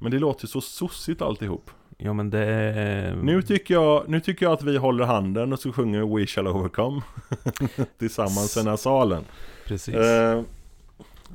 Men 0.00 0.10
det 0.10 0.18
låter 0.18 0.46
så 0.46 0.60
sossigt 0.60 1.22
alltihop. 1.22 1.70
Ja 1.98 2.12
men 2.12 2.30
det 2.30 2.44
är... 2.44 3.16
Nu 3.16 3.42
tycker, 3.42 3.74
jag, 3.74 4.08
nu 4.08 4.20
tycker 4.20 4.46
jag 4.46 4.52
att 4.52 4.62
vi 4.62 4.76
håller 4.76 5.04
handen 5.04 5.52
och 5.52 5.58
så 5.58 5.72
sjunger 5.72 6.16
We 6.16 6.26
shall 6.26 6.46
overcome 6.46 7.02
Tillsammans 7.98 8.56
i 8.56 8.60
den 8.60 8.68
här 8.68 8.76
salen 8.76 9.24
Precis. 9.66 9.94
eh, 9.94 10.42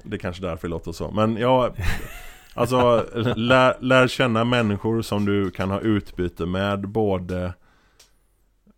Det 0.04 0.16
är 0.16 0.20
kanske 0.20 0.42
därför 0.42 0.68
det 0.68 0.72
låter 0.72 0.92
så 0.92 1.12
Men 1.12 1.38
ja 1.38 1.70
Alltså 2.54 3.06
lär, 3.36 3.78
lär 3.82 4.08
känna 4.08 4.44
människor 4.44 5.02
som 5.02 5.26
du 5.26 5.52
kan 5.52 5.70
ha 5.70 5.80
utbyte 5.80 6.46
med 6.46 6.88
Både 6.88 7.54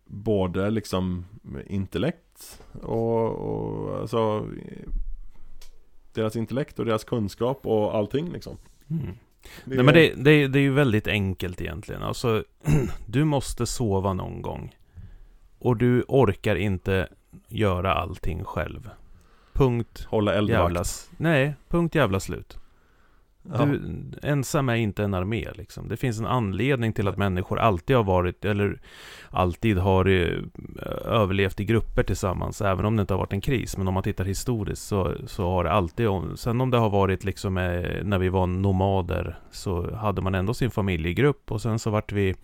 Både 0.04 0.70
liksom 0.70 1.24
intellekt 1.66 2.62
och, 2.82 3.28
och 3.30 4.00
alltså 4.00 4.46
Deras 6.14 6.36
intellekt 6.36 6.78
och 6.78 6.84
deras 6.84 7.04
kunskap 7.04 7.66
och 7.66 7.96
allting 7.96 8.32
liksom 8.32 8.56
Mm. 8.90 9.14
Det 9.64 9.74
Nej 9.74 9.84
men 9.84 9.94
det, 9.94 10.12
det, 10.16 10.48
det 10.48 10.58
är 10.58 10.62
ju 10.62 10.72
väldigt 10.72 11.06
enkelt 11.06 11.60
egentligen. 11.60 12.02
Alltså, 12.02 12.44
du 13.06 13.24
måste 13.24 13.66
sova 13.66 14.12
någon 14.12 14.42
gång. 14.42 14.76
Och 15.58 15.76
du 15.76 16.04
orkar 16.08 16.56
inte 16.56 17.08
göra 17.48 17.94
allting 17.94 18.44
själv. 18.44 18.90
Punkt 19.52 20.06
Hålla 20.10 20.34
eldvakt. 20.34 20.60
jävlas. 20.60 21.10
Nej, 21.16 21.54
punkt 21.68 21.94
jävla 21.94 22.20
slut. 22.20 22.58
Ja. 23.42 23.64
Du, 23.64 24.02
ensam 24.22 24.68
är 24.68 24.74
inte 24.74 25.04
en 25.04 25.14
armé 25.14 25.48
liksom. 25.54 25.88
Det 25.88 25.96
finns 25.96 26.18
en 26.18 26.26
anledning 26.26 26.92
till 26.92 27.08
att 27.08 27.16
människor 27.16 27.58
alltid 27.58 27.96
har 27.96 28.04
varit, 28.04 28.44
eller 28.44 28.80
alltid 29.30 29.78
har 29.78 30.08
eh, 30.08 30.38
överlevt 31.04 31.60
i 31.60 31.64
grupper 31.64 32.02
tillsammans, 32.02 32.62
även 32.62 32.84
om 32.84 32.96
det 32.96 33.00
inte 33.00 33.14
har 33.14 33.18
varit 33.18 33.32
en 33.32 33.40
kris. 33.40 33.76
Men 33.76 33.88
om 33.88 33.94
man 33.94 34.02
tittar 34.02 34.24
historiskt 34.24 34.82
så, 34.82 35.14
så 35.26 35.50
har 35.50 35.64
det 35.64 35.72
alltid, 35.72 36.08
sen 36.36 36.60
om 36.60 36.70
det 36.70 36.78
har 36.78 36.90
varit 36.90 37.24
liksom 37.24 37.58
eh, 37.58 38.04
när 38.04 38.18
vi 38.18 38.28
var 38.28 38.46
nomader, 38.46 39.38
så 39.50 39.94
hade 39.94 40.22
man 40.22 40.34
ändå 40.34 40.54
sin 40.54 40.70
familjegrupp 40.70 41.52
och 41.52 41.62
sen 41.62 41.78
så 41.78 41.90
vart 41.90 42.12
vi 42.12 42.34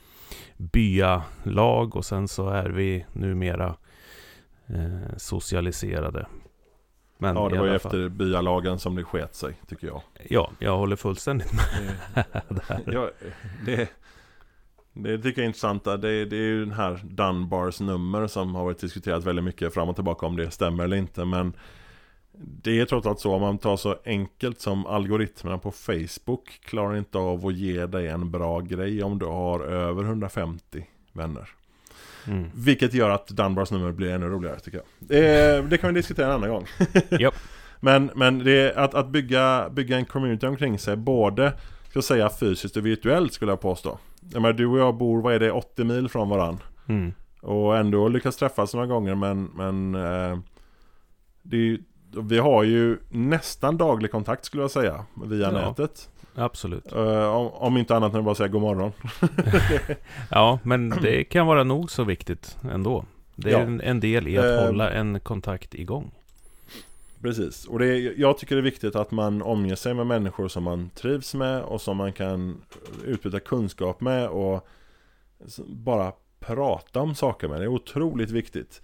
byalag 0.57 1.97
och 1.97 2.05
sen 2.05 2.29
så 2.29 2.49
är 2.49 2.69
vi 2.71 3.07
numera 3.13 3.75
eh, 4.67 5.17
socialiserade. 5.17 6.27
Men 7.19 7.37
Ja, 7.37 7.49
det 7.49 7.59
var 7.59 7.67
ju 7.67 7.75
efter 7.75 8.09
byalagen 8.09 8.79
som 8.79 8.95
det 8.95 9.05
sket 9.05 9.35
sig, 9.35 9.55
tycker 9.69 9.87
jag. 9.87 10.03
Ja, 10.29 10.51
jag 10.59 10.77
håller 10.77 10.97
fullständigt 10.97 11.53
med 11.53 12.25
där. 12.49 12.83
ja, 12.93 13.11
det, 13.65 13.89
det 14.93 15.19
tycker 15.19 15.41
jag 15.41 15.45
är 15.45 15.47
intressant. 15.47 15.85
Det, 15.85 16.25
det 16.25 16.37
är 16.37 16.47
ju 16.47 16.65
den 16.65 16.75
här 16.75 17.01
Dunbars 17.05 17.81
nummer 17.81 18.27
som 18.27 18.55
har 18.55 18.65
varit 18.65 18.79
diskuterat 18.79 19.25
väldigt 19.25 19.45
mycket 19.45 19.75
fram 19.75 19.89
och 19.89 19.95
tillbaka 19.95 20.27
om 20.27 20.37
det 20.37 20.51
stämmer 20.51 20.85
eller 20.85 20.97
inte. 20.97 21.25
Men 21.25 21.53
det 22.41 22.81
är 22.81 22.85
trots 22.85 23.07
allt 23.07 23.21
så 23.21 23.35
om 23.35 23.41
man 23.41 23.59
tar 23.59 23.77
så 23.77 23.97
enkelt 24.05 24.61
som 24.61 24.87
algoritmerna 24.87 25.59
på 25.59 25.71
Facebook 25.71 26.61
klarar 26.65 26.97
inte 26.97 27.19
av 27.19 27.47
att 27.47 27.55
ge 27.55 27.87
dig 27.87 28.09
en 28.09 28.31
bra 28.31 28.61
grej 28.61 29.03
om 29.03 29.19
du 29.19 29.27
har 29.27 29.61
över 29.61 30.05
150 30.05 30.87
vänner. 31.13 31.49
Mm. 32.27 32.51
Vilket 32.55 32.95
gör 32.95 33.11
att 33.11 33.29
Dunbars 33.29 33.71
nummer 33.71 33.93
blir 33.93 34.11
ännu 34.11 34.27
roligare 34.27 34.59
tycker 34.61 34.79
jag. 34.79 34.87
Det, 34.99 35.63
det 35.71 35.79
kan 35.79 35.95
vi 35.95 36.01
diskutera 36.01 36.27
en 36.27 36.33
annan 36.33 36.51
gång. 36.51 36.67
Japp. 37.21 37.35
Men, 37.81 38.11
men 38.15 38.39
det 38.39 38.53
är 38.53 38.79
att, 38.79 38.95
att 38.95 39.09
bygga, 39.09 39.69
bygga 39.71 39.97
en 39.97 40.05
community 40.05 40.47
omkring 40.47 40.79
sig, 40.79 40.97
både 40.97 41.53
ska 41.91 42.03
säga 42.03 42.31
fysiskt 42.31 42.77
och 42.77 42.87
virtuellt 42.87 43.33
skulle 43.33 43.53
jag 43.53 43.61
påstå. 43.61 43.99
Jag 44.33 44.43
menar, 44.43 44.53
du 44.53 44.67
och 44.67 44.79
jag 44.79 44.95
bor, 44.95 45.23
vad 45.23 45.35
är 45.35 45.39
det, 45.41 45.53
80 45.53 45.85
mil 45.85 46.09
från 46.09 46.29
varann. 46.29 46.59
Mm. 46.89 47.13
Och 47.41 47.77
ändå 47.77 48.09
lyckas 48.09 48.37
träffas 48.37 48.75
några 48.75 48.87
gånger 48.87 49.15
men, 49.15 49.45
men 49.45 49.95
eh, 49.95 50.39
det 51.43 51.57
är, 51.57 51.79
vi 52.23 52.39
har 52.39 52.63
ju 52.63 52.99
nästan 53.11 53.77
daglig 53.77 54.11
kontakt 54.11 54.45
skulle 54.45 54.63
jag 54.63 54.71
säga 54.71 55.05
via 55.27 55.39
Ja. 55.47 55.51
nätet. 55.51 56.09
Absolut. 56.39 56.93
Eh, 56.93 57.29
om, 57.35 57.47
om 57.53 57.77
inte 57.77 57.97
annat 57.97 58.13
än 58.13 58.19
att 58.19 58.25
bara 58.25 58.35
säga 58.35 58.49
god 58.49 58.63
morgon. 58.63 58.93
Ja, 60.31 60.59
men 60.63 60.89
det 61.03 61.25
kan 61.25 61.47
vara 61.47 61.65
nog 61.65 61.91
så 61.91 62.05
viktigt 62.05 62.57
ändå. 62.73 63.05
Det 63.35 63.49
är 63.49 63.53
Ja. 63.53 63.59
en, 63.61 63.81
en 63.81 64.01
del 64.01 64.29
i 64.29 64.39
att 64.39 64.45
Eh. 64.45 64.67
hålla 64.67 64.91
en 64.91 65.21
kontakt 65.21 65.75
igång. 65.75 66.11
Precis, 67.23 67.65
och 67.67 67.79
det 67.79 67.87
är, 67.87 68.15
jag 68.21 68.39
tycker 68.39 68.55
det 68.57 68.61
är 68.61 68.65
viktigt 68.65 68.97
att 68.97 69.11
man 69.11 69.43
omger 69.43 69.75
sig 69.75 69.95
med 69.95 70.07
människor 70.07 70.49
som 70.49 70.63
man 70.65 70.91
trivs 70.95 71.35
med 71.35 71.63
och 71.63 71.81
som 71.81 71.97
man 71.97 72.13
kan 72.13 72.57
utbyta 73.05 73.41
kunskap 73.41 74.01
med 74.01 74.29
och 74.29 74.67
bara 75.67 76.13
prata 76.41 77.01
om 77.01 77.15
saker 77.15 77.49
med. 77.49 77.61
Det 77.61 77.65
är 77.65 77.69
otroligt 77.69 78.31
viktigt. 78.31 78.83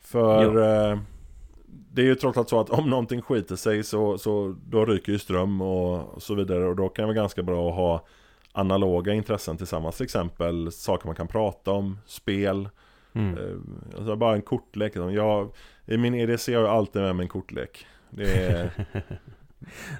För 0.00 0.62
eh, 0.92 0.98
det 1.94 2.02
är 2.02 2.06
ju 2.06 2.14
trots 2.14 2.38
allt 2.38 2.48
så 2.48 2.60
att 2.60 2.70
om 2.70 2.90
någonting 2.90 3.22
skiter 3.22 3.56
sig 3.56 3.84
så, 3.84 4.18
så 4.18 4.56
då 4.66 4.84
ryker 4.84 5.12
ju 5.12 5.18
ström 5.18 5.60
och 5.60 6.22
så 6.22 6.34
vidare 6.34 6.64
och 6.64 6.76
då 6.76 6.88
kan 6.88 7.02
det 7.02 7.06
vara 7.06 7.14
ganska 7.14 7.42
bra 7.42 7.68
att 7.68 7.74
ha 7.74 8.06
analoga 8.52 9.12
intressen 9.12 9.56
tillsammans. 9.56 9.96
Till 9.96 10.04
exempel 10.04 10.72
saker 10.72 11.06
man 11.06 11.16
kan 11.16 11.28
prata 11.28 11.70
om, 11.70 11.98
spel, 12.06 12.68
Mm. 13.16 13.38
Eh, 13.38 13.96
Alltså 13.96 14.16
bara 14.16 14.34
en 14.34 14.42
kortlek. 14.42 14.96
Jag, 14.96 15.50
I 15.86 15.96
min 15.96 16.14
EDC 16.14 16.54
har 16.54 16.62
jag 16.62 16.70
alltid 16.70 17.02
med 17.02 17.16
mig 17.16 17.24
en 17.24 17.28
kortlek. 17.28 17.86
Det 18.10 18.36
är, 18.36 18.70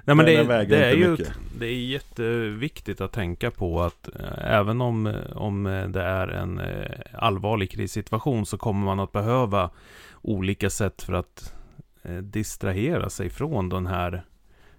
Nej 0.03 0.15
men 0.15 0.25
det, 0.25 0.43
väger 0.43 0.77
det 0.77 0.85
är 0.85 0.93
ju 0.95 1.11
mycket. 1.11 1.31
det 1.59 1.65
är 1.65 1.73
jätteviktigt 1.73 3.01
att 3.01 3.11
tänka 3.11 3.51
på 3.51 3.81
att 3.81 4.07
eh, 4.15 4.53
även 4.53 4.81
om, 4.81 5.07
eh, 5.07 5.37
om 5.37 5.63
det 5.89 6.01
är 6.01 6.27
en 6.27 6.61
allvarlig 7.13 7.71
krissituation 7.71 8.45
så 8.45 8.57
kommer 8.57 8.85
man 8.85 8.99
att 8.99 9.11
behöva 9.11 9.69
olika 10.21 10.69
sätt 10.69 11.01
för 11.03 11.13
att 11.13 11.53
distrahera 12.21 13.09
sig 13.09 13.29
från 13.29 13.69
den 13.69 13.87
här 13.87 14.25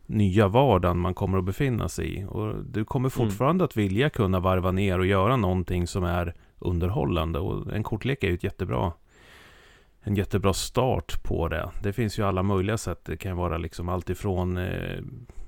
nya 0.07 0.49
vardagen 0.49 0.99
man 0.99 1.15
kommer 1.15 1.39
att 1.39 1.45
befinna 1.45 1.89
sig 1.89 2.19
i. 2.19 2.25
Och 2.25 2.65
du 2.65 2.85
kommer 2.85 3.09
fortfarande 3.09 3.65
att 3.65 3.77
vilja 3.77 4.11
kunna 4.11 4.41
varva 4.41 4.73
ner 4.73 4.99
och 4.99 5.07
göra 5.07 5.37
någonting 5.37 5.87
som 5.87 6.05
är 6.05 6.35
underhållande. 6.59 7.39
Och 7.39 7.75
en 7.75 7.83
kortlek 7.83 8.25
är 8.25 8.29
ju 8.29 8.35
ett 8.35 8.45
jättebra 8.45 8.93
en 10.01 10.15
jättebra 10.15 10.53
start 10.53 11.23
på 11.23 11.49
det. 11.49 11.71
Det 11.83 11.93
finns 11.93 12.19
ju 12.19 12.23
alla 12.23 12.43
möjliga 12.43 12.79
sätt. 12.79 13.01
Det 13.05 13.17
kan 13.17 13.37
vara 13.37 13.59
liksom 13.59 13.89
allt 13.89 14.11
ifrån 14.11 14.57
eh, 14.57 15.01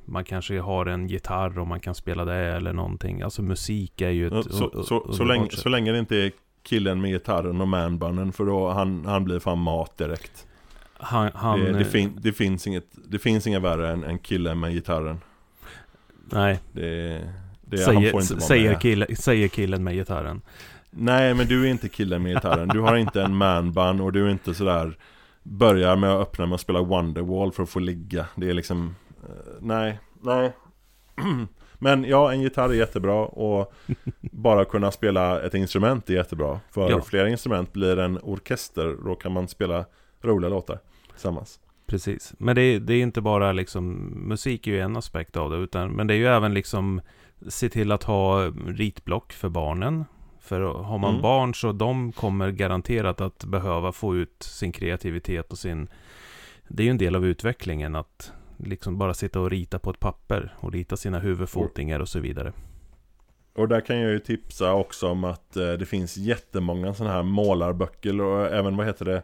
man 0.04 0.24
kanske 0.24 0.60
har 0.60 0.86
en 0.86 1.06
gitarr 1.08 1.58
och 1.58 1.66
man 1.66 1.80
kan 1.80 1.94
spela 1.94 2.24
det 2.24 2.34
eller 2.34 2.72
någonting. 2.72 3.22
Alltså 3.22 3.42
musik 3.42 4.00
är 4.00 4.10
ju 4.10 4.26
ett 4.26 4.44
så, 4.44 4.82
så, 4.84 5.12
så, 5.12 5.24
länge, 5.24 5.50
så 5.50 5.68
länge 5.68 5.92
det 5.92 5.98
inte 5.98 6.16
är 6.16 6.32
killen 6.62 7.00
med 7.00 7.10
gitarren 7.10 7.60
och 7.60 7.68
manbunnen 7.68 8.32
för 8.32 8.46
då 8.46 8.68
han, 8.68 9.04
han 9.04 9.24
blir 9.24 9.38
fan 9.38 9.58
mat 9.58 9.98
direkt. 9.98 10.47
Han, 10.98 11.30
han, 11.34 11.60
det, 11.60 11.72
det, 11.72 11.80
eh, 11.80 11.86
fin, 11.86 12.18
det, 12.22 12.32
finns 12.32 12.66
inget, 12.66 12.86
det 13.08 13.18
finns 13.18 13.46
inga 13.46 13.60
värre 13.60 13.92
än, 13.92 14.04
än 14.04 14.18
killen 14.18 14.60
med 14.60 14.72
gitarren. 14.72 15.20
nej, 16.24 16.60
Det, 16.72 17.08
det, 17.60 17.84
han 17.84 17.94
säger, 17.94 18.10
får 18.10 18.20
inte 18.20 18.34
vara 18.34 18.40
säger, 18.40 18.74
kille, 18.74 19.16
säger 19.16 19.48
killen 19.48 19.84
med 19.84 19.94
gitarren. 19.94 20.42
Nej 20.90 21.34
men 21.34 21.46
du 21.46 21.64
är 21.66 21.70
inte 21.70 21.88
killen 21.88 22.22
med 22.22 22.34
gitarren. 22.34 22.68
Du 22.68 22.80
har 22.80 22.96
inte 22.96 23.22
en 23.22 23.34
manbun 23.36 24.00
och 24.00 24.12
du 24.12 24.26
är 24.26 24.30
inte 24.30 24.54
sådär 24.54 24.96
Börjar 25.42 25.96
med 25.96 26.10
att 26.10 26.20
öppna 26.20 26.46
med 26.46 26.54
att 26.54 26.60
spela 26.60 26.82
Wonderwall 26.82 27.52
för 27.52 27.62
att 27.62 27.68
få 27.68 27.78
ligga. 27.78 28.26
Det 28.36 28.50
är 28.50 28.54
liksom 28.54 28.94
eh, 29.22 29.28
Nej, 29.60 29.98
nej. 30.22 30.52
Men 31.78 32.04
ja, 32.04 32.32
en 32.32 32.40
gitarr 32.40 32.68
är 32.68 32.74
jättebra 32.74 33.26
och 33.26 33.72
bara 34.20 34.64
kunna 34.64 34.90
spela 34.90 35.42
ett 35.42 35.54
instrument 35.54 36.10
är 36.10 36.14
jättebra. 36.14 36.60
För 36.70 36.90
Ja. 36.90 37.00
flera 37.02 37.28
instrument 37.28 37.72
blir 37.72 37.98
en 37.98 38.18
orkester, 38.22 38.96
då 39.04 39.14
kan 39.14 39.32
man 39.32 39.48
spela 39.48 39.84
roliga 40.22 40.50
låtar 40.50 40.78
tillsammans. 41.18 41.60
Precis. 41.86 42.34
Men 42.38 42.54
det, 42.56 42.62
är- 42.62 42.80
det 42.80 42.94
är 42.94 43.02
inte 43.02 43.20
bara 43.20 43.52
liksom, 43.52 43.94
musik 44.28 44.66
är 44.66 44.70
ju 44.70 44.80
en 44.80 44.96
aspekt 44.96 45.36
av 45.36 45.50
det, 45.50 45.56
utan, 45.56 45.90
men 45.90 46.06
det 46.06 46.14
är 46.14 46.18
ju 46.18 46.26
även 46.26 46.54
liksom 46.54 47.00
se 47.48 47.68
till 47.68 47.92
att 47.92 48.02
ha 48.04 48.46
ritblock 48.66 49.32
för 49.32 49.48
barnen. 49.48 50.04
För 50.40 50.60
har 50.60 50.98
man 50.98 51.10
Mm. 51.10 51.22
barn 51.22 51.54
så 51.54 51.72
de 51.72 52.12
kommer 52.12 52.50
garanterat 52.50 53.20
att 53.20 53.44
behöva 53.44 53.92
få 53.92 54.16
ut 54.16 54.42
sin 54.42 54.72
kreativitet 54.72 55.52
och 55.52 55.58
sin... 55.58 55.88
Det 56.68 56.82
är 56.82 56.84
ju 56.84 56.90
en 56.90 56.98
del 56.98 57.16
av 57.16 57.26
utvecklingen 57.26 57.94
att 57.96 58.32
liksom 58.56 58.98
bara 58.98 59.14
sitta 59.14 59.40
och 59.40 59.50
rita 59.50 59.78
på 59.78 59.90
ett 59.90 60.00
papper 60.00 60.54
och 60.60 60.72
rita 60.72 60.96
sina 60.96 61.18
huvudfotingar 61.18 62.00
och 62.00 62.08
så 62.08 62.20
vidare. 62.20 62.52
Och 63.54 63.68
där 63.68 63.80
kan 63.80 63.98
jag 63.98 64.10
ju 64.12 64.18
tipsa 64.18 64.72
också 64.72 65.08
om 65.08 65.24
att 65.24 65.56
eh, 65.56 65.72
det 65.72 65.86
finns 65.86 66.16
jättemånga 66.16 66.94
sådana 66.94 67.14
här 67.14 67.22
målarböcker 67.22 68.20
och 68.20 68.46
även 68.46 68.76
vad 68.76 68.86
heter 68.86 69.04
det 69.04 69.22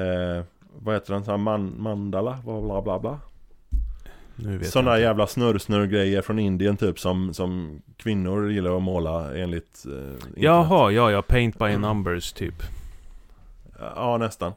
eh, 0.00 0.44
Vad 0.72 0.94
heter 0.94 1.12
den? 1.12 1.24
Sån 1.24 1.30
här 1.30 1.38
man, 1.38 1.74
mandala? 1.78 2.38
Bla 2.44 2.82
bla 2.82 2.98
bla 2.98 3.20
Sådana 4.62 4.98
jävla 4.98 5.26
snurr-snurr-grejer 5.26 6.22
från 6.22 6.38
Indien 6.38 6.76
typ 6.76 6.98
som, 6.98 7.34
som 7.34 7.82
kvinnor 7.96 8.50
gillar 8.50 8.76
att 8.76 8.82
måla 8.82 9.36
enligt 9.36 9.84
eh, 9.86 9.92
internet. 9.92 10.36
Jaha, 10.36 10.90
ja, 10.90 11.10
ja, 11.10 11.22
paint 11.22 11.58
by 11.58 11.76
numbers 11.76 12.32
typ. 12.32 12.62
Ja, 13.80 14.16
nästan 14.16 14.52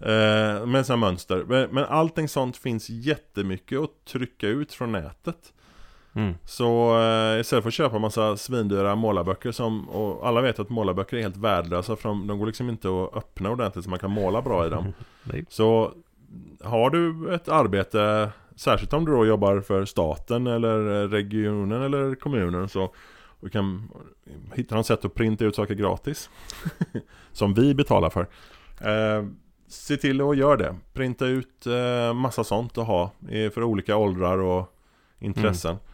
eh, 0.00 0.66
Med 0.66 0.86
sådana 0.86 1.06
mönster 1.06 1.44
men, 1.48 1.70
men 1.70 1.84
allting 1.84 2.28
sånt 2.28 2.56
finns 2.56 2.90
jättemycket 2.90 3.78
att 3.78 4.04
trycka 4.04 4.48
ut 4.48 4.72
från 4.72 4.92
nätet 4.92 5.52
Mm. 6.12 6.34
Så 6.44 7.00
eh, 7.00 7.40
istället 7.40 7.62
för 7.62 7.68
att 7.68 7.74
köpa 7.74 7.98
massa 7.98 8.36
svindyra 8.36 8.94
målarböcker 8.94 9.52
som 9.52 9.88
Och 9.88 10.28
alla 10.28 10.40
vet 10.40 10.58
att 10.58 10.70
målarböcker 10.70 11.16
är 11.16 11.22
helt 11.22 11.36
värdelösa 11.36 11.96
för 11.96 12.08
de, 12.08 12.26
de 12.26 12.38
går 12.38 12.46
liksom 12.46 12.68
inte 12.68 12.88
att 12.88 13.16
öppna 13.16 13.50
ordentligt 13.50 13.84
så 13.84 13.90
man 13.90 13.98
kan 13.98 14.10
måla 14.10 14.42
bra 14.42 14.66
i 14.66 14.70
dem. 14.70 14.92
Så 15.48 15.92
har 16.64 16.90
du 16.90 17.34
ett 17.34 17.48
arbete 17.48 18.30
Särskilt 18.56 18.92
om 18.92 19.04
du 19.04 19.12
då 19.12 19.26
jobbar 19.26 19.60
för 19.60 19.84
staten 19.84 20.46
eller 20.46 21.08
regionen 21.08 21.82
eller 21.82 22.14
kommunen 22.14 22.68
så 22.68 22.94
Du 23.40 23.48
kan 23.48 23.90
hitta 24.54 24.74
något 24.74 24.86
sätt 24.86 25.04
att 25.04 25.14
printa 25.14 25.44
ut 25.44 25.56
saker 25.56 25.74
gratis 25.74 26.30
Som 27.32 27.54
vi 27.54 27.74
betalar 27.74 28.10
för 28.10 28.26
eh, 28.80 29.26
Se 29.68 29.96
till 29.96 30.20
att 30.20 30.36
göra 30.36 30.56
det 30.56 30.76
Printa 30.92 31.26
ut 31.26 31.66
eh, 31.66 32.14
massa 32.14 32.44
sånt 32.44 32.78
att 32.78 32.86
ha 32.86 33.10
För 33.28 33.62
olika 33.62 33.96
åldrar 33.96 34.38
och 34.38 34.76
intressen 35.18 35.70
Mm. 35.70 35.89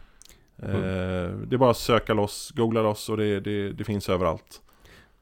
Eh, 0.62 0.68
Det 0.68 1.52
är 1.52 1.58
bara 1.58 1.70
att 1.70 1.76
söka 1.76 2.14
loss, 2.14 2.52
googla 2.56 2.82
loss 2.82 3.08
och 3.08 3.16
det, 3.16 3.40
det, 3.40 3.72
det 3.72 3.84
finns 3.84 4.08
överallt 4.08 4.62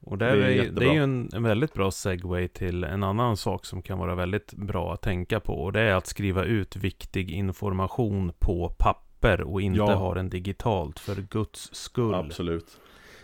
Och 0.00 0.18
Det 0.18 0.26
är 0.26 0.36
är, 0.36 0.70
det 0.70 0.86
är 0.86 0.92
ju 0.92 1.02
en, 1.02 1.28
en 1.32 1.42
väldigt 1.42 1.74
bra 1.74 1.90
segway 1.90 2.48
till 2.48 2.84
en 2.84 3.02
annan 3.02 3.36
sak 3.36 3.66
som 3.66 3.82
kan 3.82 3.98
vara 3.98 4.14
väldigt 4.14 4.52
bra 4.54 4.94
att 4.94 5.02
tänka 5.02 5.40
på. 5.40 5.52
Och 5.54 5.72
det 5.72 5.80
är 5.80 5.94
att 5.94 6.06
skriva 6.06 6.44
ut 6.44 6.76
viktig 6.76 7.30
information 7.30 8.32
på 8.38 8.68
papper 8.78 9.40
och 9.40 9.60
inte 9.62 9.78
Ja. 9.78 9.94
ha 9.94 10.14
den 10.14 10.28
digitalt 10.30 10.98
för 10.98 11.14
Guds 11.30 11.74
skull. 11.74 12.14
Absolut. 12.14 12.80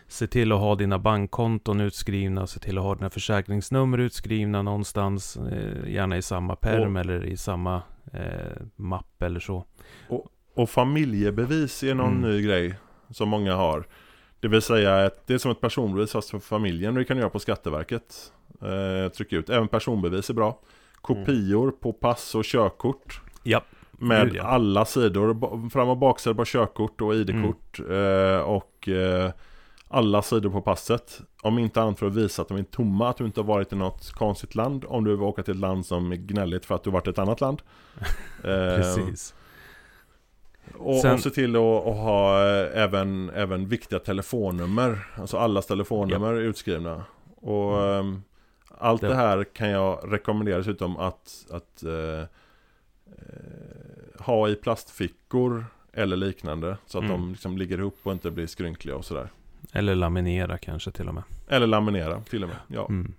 Se 0.08 0.26
till 0.26 0.52
att 0.52 0.58
ha 0.58 0.74
dina 0.74 0.98
bankkonton 0.98 1.80
utskrivna, 1.80 2.46
se 2.46 2.60
till 2.60 2.78
att 2.78 2.84
ha 2.84 2.94
dina 2.94 3.10
försäkringsnummer 3.10 3.98
utskrivna 3.98 4.62
någonstans, 4.62 5.36
eh, 5.36 5.90
gärna 5.92 6.16
i 6.16 6.22
samma 6.22 6.56
perm 6.56 6.96
eller 6.96 7.24
i 7.24 7.36
samma 7.36 7.82
eh, 8.12 8.62
mapp 8.76 9.22
eller 9.22 9.40
så. 9.40 9.64
Och 10.08 10.26
familjebevis 10.68 11.82
är 11.82 11.94
någon 11.94 12.16
Mm. 12.18 12.30
ny 12.30 12.42
grej 12.42 12.74
som 13.10 13.28
många 13.28 13.54
har. 13.54 13.84
Det 14.40 14.48
vill 14.48 14.62
säga 14.62 15.04
att 15.06 15.26
det 15.26 15.34
är 15.34 15.38
som 15.38 15.50
ett 15.50 15.60
personbevis 15.60 16.12
fast 16.12 16.30
för 16.30 16.38
familjen. 16.38 16.94
Det 16.94 17.04
kan 17.04 17.16
du 17.16 17.20
göra 17.20 17.30
på 17.30 17.38
Skatteverket. 17.38 18.32
Eh, 18.62 19.12
trycka 19.12 19.36
ut. 19.36 19.50
Även 19.50 19.68
personbevis 19.68 20.30
är 20.30 20.34
bra. 20.34 20.58
Kopior 21.00 21.70
på 21.70 21.92
pass 21.92 22.34
och 22.34 22.44
körkort. 22.44 23.20
Ja, 23.42 23.62
Med 23.92 24.34
ja. 24.34 24.42
alla 24.42 24.84
sidor. 24.84 25.68
Fram 25.70 25.88
och 25.88 25.96
baksida 25.96 26.34
på 26.34 26.44
körkort 26.44 27.00
och 27.00 27.14
ID-kort. 27.14 27.80
Eh, 27.90 28.40
och 28.40 28.88
eh, 28.88 29.30
alla 29.88 30.22
sidor 30.22 30.50
på 30.50 30.60
passet. 30.60 31.20
Om 31.42 31.58
inte 31.58 31.82
annat 31.82 31.98
för 31.98 32.06
att 32.06 32.14
visa 32.14 32.42
att 32.42 32.48
de 32.48 32.58
är 32.58 32.62
tomma. 32.62 33.08
Att 33.08 33.16
du 33.16 33.24
inte 33.24 33.40
har 33.40 33.46
varit 33.46 33.72
i 33.72 33.76
något 33.76 34.12
konstigt 34.12 34.54
land. 34.54 34.84
Om 34.88 35.04
du 35.04 35.10
vill 35.10 35.20
åka 35.22 35.42
till 35.42 35.54
ett 35.54 35.60
land 35.60 35.86
som 35.86 36.12
är 36.12 36.16
gnälligt 36.16 36.64
för 36.66 36.74
att 36.74 36.84
du 36.84 36.90
varit 36.90 37.06
i 37.06 37.10
ett 37.10 37.18
annat 37.18 37.40
land. 37.40 37.62
Eh, 38.44 38.76
precis. 38.76 39.34
Och, 40.78 40.96
Sen- 41.00 41.14
och 41.14 41.20
se 41.20 41.30
till 41.30 41.56
att, 41.56 41.62
ha 41.84 42.46
eh, 42.48 42.82
även, 42.82 43.30
även 43.34 43.68
viktiga 43.68 43.98
telefonnummer 43.98 44.98
Alltså 45.16 45.36
allas 45.36 45.66
telefonnummer 45.66 46.32
är 46.34 46.40
utskrivna 46.40 47.04
Och 47.36 47.82
ehm, 47.88 48.22
allt 48.78 49.00
Det- 49.00 49.08
det 49.08 49.14
här 49.14 49.44
kan 49.44 49.68
jag 49.70 50.00
rekommendera 50.12 50.58
dessutom 50.58 50.96
att, 50.96 51.46
att 51.50 51.82
eh, 51.82 52.20
eh, 53.06 54.24
ha 54.24 54.48
i 54.48 54.54
plastfickor 54.54 55.66
eller 55.92 56.16
liknande 56.16 56.76
Så 56.86 56.98
att 56.98 57.04
Mm. 57.04 57.20
de 57.20 57.30
liksom 57.30 57.58
ligger 57.58 57.78
ihop 57.78 57.96
och 58.02 58.12
inte 58.12 58.30
blir 58.30 58.46
skrynkliga 58.46 58.96
och 58.96 59.04
sådär 59.04 59.28
Eller 59.72 59.94
laminera 59.94 60.58
kanske 60.58 60.90
till 60.90 61.08
och 61.08 61.14
med. 61.14 61.22
Eller 61.48 61.66
laminera 61.66 62.20
till 62.20 62.42
och 62.42 62.48
med 62.48 62.58
ja. 62.68 62.86
Mm. 62.88 63.12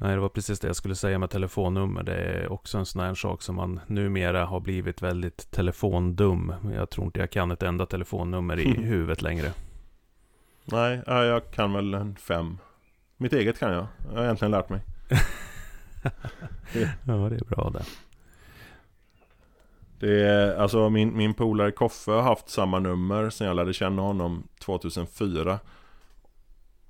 Nej, 0.00 0.14
det 0.14 0.20
var 0.20 0.28
precis 0.28 0.60
det 0.60 0.66
jag 0.66 0.76
skulle 0.76 0.94
säga 0.94 1.18
med 1.18 1.30
telefonnummer. 1.30 2.02
Det 2.02 2.14
är 2.14 2.52
också 2.52 2.78
en 2.78 2.86
sån 2.86 3.02
här 3.02 3.14
sak 3.14 3.42
som 3.42 3.56
man 3.56 3.80
numera 3.86 4.44
har 4.44 4.60
blivit 4.60 5.02
väldigt 5.02 5.50
telefondum. 5.50 6.54
Jag 6.74 6.90
tror 6.90 7.06
inte 7.06 7.20
jag 7.20 7.30
kan 7.30 7.50
ett 7.50 7.62
enda 7.62 7.86
telefonnummer 7.86 8.58
i 8.58 8.68
huvudet 8.82 9.22
längre. 9.22 9.52
Nej, 10.64 11.02
ja, 11.06 11.24
jag 11.24 11.50
kan 11.50 11.72
väl 11.72 11.94
en 11.94 12.16
fem 12.16 12.58
Mitt 13.16 13.32
eget 13.32 13.58
kan 13.58 13.72
jag, 13.72 13.86
jag 14.08 14.16
har 14.16 14.24
egentligen 14.24 14.50
lärt 14.50 14.68
mig 14.68 14.80
Ja, 17.04 17.14
det 17.28 17.36
är 17.36 17.44
bra 17.54 17.70
det. 17.70 17.84
Det 19.98 20.22
är, 20.22 20.56
alltså 20.56 20.90
min, 20.90 21.16
min 21.16 21.34
polare 21.34 21.70
Koffe 21.70 22.10
har 22.10 22.22
haft 22.22 22.48
samma 22.48 22.78
nummer 22.78 23.30
sen 23.30 23.46
jag 23.46 23.56
lärde 23.56 23.72
känna 23.72 24.02
honom 24.02 24.48
2004 24.60 25.58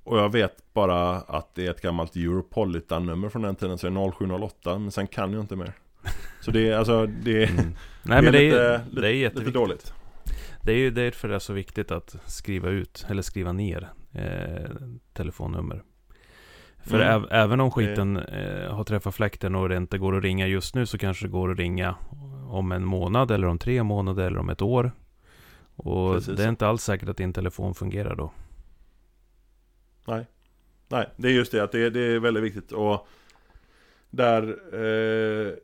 Och 0.09 0.19
jag 0.19 0.33
vet 0.33 0.73
bara 0.73 1.11
att 1.11 1.55
det 1.55 1.67
är 1.67 1.71
ett 1.71 1.81
gammalt 1.81 2.17
Europolitan-nummer 2.17 3.29
från 3.29 3.43
den 3.43 3.57
tiden 3.57 3.79
så 3.79 3.89
det 3.89 4.01
är 4.01 4.11
0708 4.11 4.79
Men 4.79 4.91
sen 4.91 5.07
kan 5.07 5.33
jag 5.33 5.43
inte 5.43 5.57
mer 5.57 5.73
Så 6.41 6.51
det 6.51 6.69
är 6.69 6.79
alltså, 6.79 7.07
det 7.07 7.43
är, 7.43 7.51
Mm. 7.51 7.75
Nej, 8.03 8.23
det 8.23 8.31
lite, 8.31 8.61
är, 8.61 8.79
lite, 8.89 9.01
det 9.01 9.09
är 9.09 9.31
lite 9.35 9.51
dåligt 9.51 9.93
Det 10.63 10.73
är 10.73 10.77
ju 10.77 10.91
därför 10.91 11.29
det 11.29 11.35
är 11.35 11.39
så 11.39 11.53
viktigt 11.53 11.91
att 11.91 12.17
skriva 12.27 12.69
ut, 12.69 13.07
eller 13.09 13.23
skriva 13.23 13.53
ner 13.53 13.89
eh, 14.13 14.71
telefonnummer. 15.13 15.83
För 16.79 17.01
Mm. 17.01 17.09
äv, 17.09 17.27
även 17.31 17.61
om 17.61 17.71
skiten 17.71 18.17
eh, 18.17 18.75
har 18.75 18.85
träffat 18.85 19.15
fläkten 19.15 19.55
och 19.55 19.69
det 19.69 19.77
inte 19.77 19.99
går 19.99 20.17
att 20.17 20.23
ringa 20.23 20.47
just 20.47 20.75
nu 20.75 20.87
så 20.87 20.99
kanske 20.99 21.27
det 21.27 21.31
går 21.31 21.53
att 21.53 21.59
ringa 21.59 21.95
om 22.49 22.73
en 22.73 22.85
månad 22.85 23.31
eller 23.31 23.47
om 23.47 23.59
tre 23.59 23.83
månader 23.83 24.27
eller 24.27 24.39
om 24.39 24.51
ett 24.51 24.63
år. 24.63 24.93
Och 25.77 26.15
Precis. 26.15 26.37
det 26.37 26.45
är 26.45 26.49
inte 26.49 26.67
alls 26.67 26.83
säkert 26.83 27.09
att 27.09 27.17
din 27.17 27.33
telefon 27.33 27.75
fungerar 27.75 28.17
då. 28.17 28.33
Nej, 30.89 31.11
det 31.17 31.29
är 31.29 31.33
just 31.33 31.53
det 31.53 31.61
att 31.61 31.73
det, 31.73 31.91
det 31.91 32.01
är 32.01 32.19
väldigt 32.19 32.43
viktigt. 32.43 32.73
Och 32.73 33.09
Där 34.11 34.43
eh, 34.75 35.55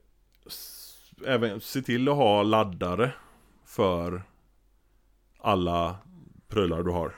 Även 1.27 1.61
se 1.61 1.83
till 1.83 2.09
att 2.09 2.17
ha 2.17 2.43
laddare 2.43 3.13
För 3.65 4.23
Alla 5.39 5.97
prylar 6.49 6.83
du 6.83 6.91
har. 6.91 7.15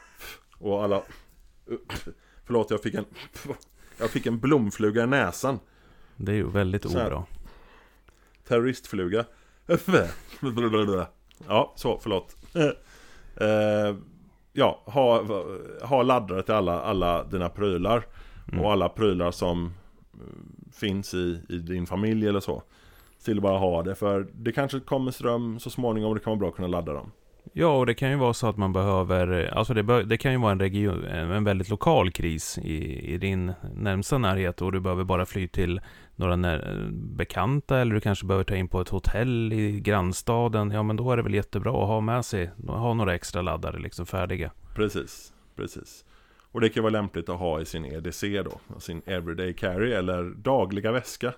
Och 0.58 0.84
alla 0.84 1.02
Förlåt 2.44 2.70
jag 2.70 2.82
fick 2.82 2.94
en 2.94 3.04
Jag 3.98 4.10
fick 4.10 4.26
en 4.26 4.38
blomfluga 4.38 5.02
i 5.02 5.06
näsan. 5.06 5.58
Det 6.16 6.32
är 6.32 6.36
ju 6.36 6.50
väldigt 6.50 6.84
obra. 6.86 7.24
Terroristfluga. 8.44 9.24
Ja, 11.48 11.72
så 11.76 11.98
förlåt. 11.98 12.36
Eh, 12.54 13.96
Ja, 14.58 14.82
ha, 14.84 15.22
ha 15.82 16.02
laddare 16.02 16.42
till 16.42 16.54
alla, 16.54 16.80
alla 16.80 17.24
dina 17.24 17.48
prylar. 17.48 18.06
Mm. 18.52 18.64
Och 18.64 18.72
alla 18.72 18.88
prylar 18.88 19.30
som 19.30 19.74
eh, 20.14 20.72
finns 20.72 21.14
i, 21.14 21.40
i 21.48 21.58
din 21.58 21.86
familj 21.86 22.28
eller 22.28 22.40
så. 22.40 22.62
Till 23.24 23.36
att 23.38 23.42
bara 23.42 23.58
ha 23.58 23.82
det 23.82 23.94
för 23.94 24.26
det 24.32 24.52
kanske 24.52 24.80
kommer 24.80 25.10
ström 25.10 25.58
så 25.58 25.70
småningom 25.70 26.08
och 26.08 26.14
det 26.14 26.20
kan 26.20 26.30
vara 26.30 26.38
bra 26.38 26.48
att 26.48 26.54
kunna 26.54 26.68
ladda 26.68 26.92
dem 26.92 27.12
Ja, 27.52 27.78
och 27.78 27.86
det 27.86 27.94
kan 27.94 28.10
ju 28.10 28.16
vara 28.16 28.34
så 28.34 28.46
att 28.46 28.56
man 28.56 28.72
behöver, 28.72 29.54
alltså 29.54 29.74
det, 29.74 29.82
bör, 29.82 30.02
det 30.02 30.16
kan 30.16 30.32
ju 30.32 30.38
vara 30.38 30.52
en 30.52 30.60
region, 30.60 31.04
en 31.04 31.44
väldigt 31.44 31.68
lokal 31.68 32.10
kris 32.10 32.58
i, 32.58 33.12
i 33.14 33.18
din 33.18 33.52
närmsta 33.74 34.18
närhet 34.18 34.62
och 34.62 34.72
du 34.72 34.80
behöver 34.80 35.04
bara 35.04 35.26
fly 35.26 35.48
till 35.48 35.80
några 36.16 36.36
när, 36.36 36.88
bekanta 36.92 37.78
eller 37.78 37.94
du 37.94 38.00
kanske 38.00 38.26
behöver 38.26 38.44
ta 38.44 38.56
in 38.56 38.68
på 38.68 38.80
ett 38.80 38.88
hotell 38.88 39.52
i 39.52 39.80
grannstaden. 39.80 40.70
Ja, 40.70 40.82
men 40.82 40.96
då 40.96 41.12
är 41.12 41.16
det 41.16 41.22
väl 41.22 41.34
jättebra 41.34 41.70
att 41.70 41.88
ha 41.88 42.00
med 42.00 42.24
sig, 42.24 42.50
ha 42.66 42.94
några 42.94 43.14
extra 43.14 43.42
laddare 43.42 43.78
liksom 43.78 44.06
färdiga. 44.06 44.50
Precis, 44.74 45.32
precis 45.56 46.04
Och 46.52 46.60
det 46.60 46.68
kan 46.68 46.82
vara 46.82 46.92
lämpligt 46.92 47.28
att 47.28 47.38
ha 47.38 47.60
i 47.60 47.64
sin 47.64 47.84
EDC 47.84 48.42
då 48.42 48.78
Sin 48.78 49.02
Everyday 49.06 49.54
Carry 49.54 49.92
eller 49.92 50.24
dagliga 50.24 50.92
väska 50.92 51.32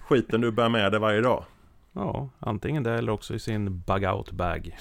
Skiten 0.00 0.40
du 0.40 0.52
bär 0.52 0.68
med 0.68 0.92
dig 0.92 1.00
varje 1.00 1.20
dag 1.20 1.44
Ja, 1.92 2.28
antingen 2.38 2.82
det 2.82 2.92
eller 2.92 3.12
också 3.12 3.34
i 3.34 3.38
sin 3.38 3.82
bug-out 3.86 4.32
bag. 4.32 4.76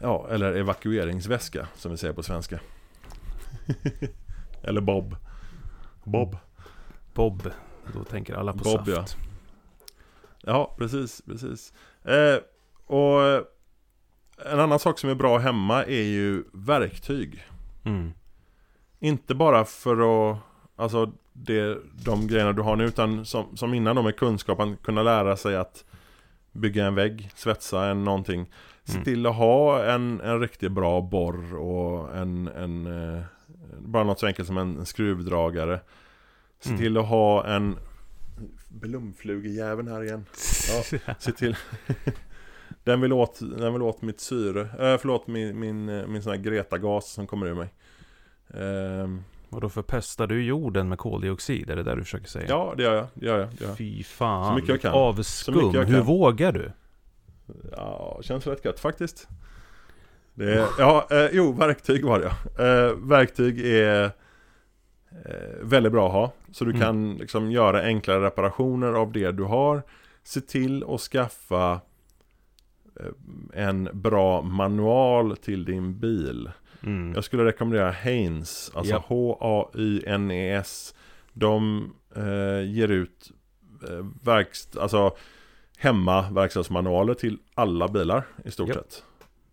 Ja, 0.00 0.28
eller 0.30 0.54
evakueringsväska 0.54 1.68
som 1.74 1.90
vi 1.90 1.96
säger 1.96 2.14
på 2.14 2.22
svenska. 2.22 2.60
Eller 4.62 4.80
Bob. 4.80 5.16
Bob. 6.04 6.36
Bob, 7.14 7.50
då 7.94 8.04
tänker 8.04 8.34
alla 8.34 8.52
på 8.52 8.58
Bob, 8.58 8.88
ja. 8.88 8.96
saft. 8.96 9.16
Ja, 10.42 10.74
precis, 10.78 11.22
precis. 11.26 11.72
Eh, 12.04 12.38
Och 12.86 13.46
En 14.46 14.60
annan 14.60 14.78
sak 14.78 14.98
som 14.98 15.10
är 15.10 15.14
bra 15.14 15.38
hemma 15.38 15.84
är 15.84 16.02
ju 16.02 16.44
verktyg. 16.52 17.44
Mm. 17.84 18.12
Inte 18.98 19.34
bara 19.34 19.64
för 19.64 20.30
att 20.30 20.38
Alltså 20.76 21.12
det, 21.32 21.78
de 22.04 22.26
grejerna 22.26 22.52
du 22.52 22.62
har 22.62 22.76
nu 22.76 22.84
utan 22.84 23.24
som, 23.24 23.56
som 23.56 23.74
innan 23.74 23.96
då 23.96 24.02
med 24.02 24.16
kunskapen 24.16 24.76
kunna 24.76 25.02
lära 25.02 25.36
sig 25.36 25.56
att 25.56 25.84
Bygga 26.52 26.86
en 26.86 26.94
vägg, 26.94 27.30
svetsa 27.34 27.86
en 27.86 28.04
någonting 28.04 28.50
Mm. 28.92 29.04
till 29.04 29.26
att 29.26 29.34
ha 29.34 29.84
en, 29.84 30.20
en 30.20 30.40
riktigt 30.40 30.72
bra 30.72 31.00
borr 31.00 31.54
och 31.56 32.16
en, 32.16 32.48
en 32.48 32.86
eh, 33.16 33.22
Bara 33.78 34.04
något 34.04 34.20
så 34.20 34.26
enkelt 34.26 34.46
som 34.48 34.58
en, 34.58 34.86
skruvdragare 34.86 35.80
Se 36.60 36.68
Mm. 36.70 36.80
till 36.80 36.96
att 36.96 37.06
ha 37.06 37.46
en 37.46 37.76
Blomflugejäveln 38.68 39.88
här 39.88 40.02
igen 40.04 40.24
Ja, 40.68 41.14
se 41.18 41.32
till 41.32 41.56
Den 42.84 43.00
vill 43.00 43.12
åt, 43.12 43.40
den 43.58 43.72
vill 43.72 43.82
åt 43.82 44.02
mitt 44.02 44.20
syre 44.20 44.60
äh, 44.62 44.98
Förlåt 44.98 45.26
min, 45.26 45.60
min, 45.60 45.88
eh, 45.88 46.06
min 46.06 46.22
sån 46.22 46.32
här 46.32 46.38
Greta-gas 46.38 47.10
som 47.12 47.26
kommer 47.26 47.46
ur 47.46 47.54
mig 47.54 47.68
Ehm, 48.54 49.22
Och 49.50 49.60
då 49.60 49.68
förpestar 49.68 50.26
du 50.26 50.42
jorden 50.44 50.88
med 50.88 50.98
koldioxid, 50.98 51.70
är 51.70 51.76
det 51.76 51.82
där 51.82 51.96
du 51.96 52.02
försöker 52.02 52.26
säga? 52.26 52.46
Ja 52.48 52.74
det 52.76 52.82
gör 52.82 52.94
jag, 52.94 53.06
det 53.14 53.26
gör 53.26 53.38
jag, 53.38 53.48
det 53.48 53.60
gör 53.60 53.68
jag. 53.68 53.78
Fy 53.78 54.02
fan, 54.02 54.48
Så 54.48 54.54
mycket 54.54 54.68
jag 54.68 54.80
kan. 54.80 54.92
avskum. 54.92 55.54
Mycket 55.54 55.74
jag 55.74 55.84
Hur 55.84 55.96
kan. 55.96 56.06
vågar 56.06 56.52
du? 56.52 56.72
Ja, 57.76 58.18
känns 58.22 58.46
rätt 58.46 58.64
gött 58.64 58.80
faktiskt 58.80 59.28
är, 60.40 60.66
Ja, 60.78 61.06
eh, 61.10 61.28
jo, 61.32 61.52
verktyg 61.52 62.04
var 62.04 62.18
det 62.20 62.24
ja. 62.56 62.64
eh, 62.64 62.94
Verktyg 62.96 63.66
är 63.66 64.04
eh, 64.04 64.10
väldigt 65.62 65.92
bra 65.92 66.06
att 66.06 66.12
ha 66.12 66.32
Så 66.52 66.64
du 66.64 66.70
Mm. 66.70 66.80
kan 66.82 67.14
liksom 67.16 67.50
göra 67.52 67.82
enklare 67.82 68.24
reparationer 68.26 68.92
av 68.92 69.12
det 69.12 69.32
du 69.32 69.42
har 69.42 69.82
Se 70.22 70.40
till 70.40 70.84
att 70.88 71.00
skaffa 71.00 71.80
eh, 73.00 73.62
en 73.64 73.88
bra 73.92 74.42
manual 74.42 75.36
till 75.36 75.64
din 75.64 75.98
bil 75.98 76.50
Mm. 76.82 77.12
Jag 77.14 77.24
skulle 77.24 77.44
rekommendera 77.44 77.90
Haynes, 77.90 78.70
alltså 78.74 78.92
Ja. 78.94 79.04
H-A-Y-N-E-S 79.06 80.94
De 81.32 81.92
eh, 82.16 82.70
ger 82.70 82.88
ut 82.88 83.32
eh, 83.88 84.06
verkst, 84.22 84.76
alltså 84.76 85.16
hemma 85.78 86.30
verkstadsmanualer 86.30 87.14
till 87.14 87.38
alla 87.54 87.88
bilar 87.88 88.22
i 88.44 88.50
stort 88.50 88.74
sett. 88.74 89.04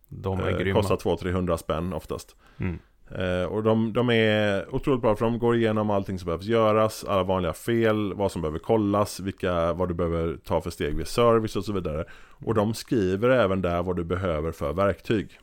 De 0.07 0.39
är 0.39 0.51
Eh, 0.51 0.57
grymma. 0.57 0.82
kostar 0.82 0.95
200-300 0.97 1.57
spänn 1.57 1.93
oftast. 1.93 2.36
Mm. 2.57 2.80
Eh, 3.15 3.43
och 3.45 3.63
de, 3.63 3.93
de 3.93 4.09
är 4.09 4.76
otroligt 4.76 5.01
bra 5.01 5.15
för 5.15 5.26
de 5.26 5.39
går 5.39 5.55
igenom 5.55 5.89
allting 5.89 6.19
som 6.19 6.26
behövs 6.26 6.45
göras, 6.45 7.03
alla 7.03 7.23
vanliga 7.23 7.53
fel, 7.53 8.13
vad 8.13 8.32
som 8.32 8.41
behöver 8.41 8.59
kollas, 8.59 9.19
vilka, 9.19 9.73
vad 9.73 9.88
du 9.88 9.93
behöver 9.93 10.38
ta 10.38 10.61
för 10.61 10.69
steg 10.69 10.95
vid 10.97 11.07
service 11.07 11.55
och 11.55 11.65
så 11.65 11.73
vidare. 11.73 12.05
Och 12.45 12.53
de 12.53 12.73
skriver 12.73 13.30
även 13.30 13.61
där 13.61 13.84
vad 13.84 13.95
du 13.95 14.03
behöver 14.03 14.51
för 14.51 14.73
verktyg. 14.73 15.39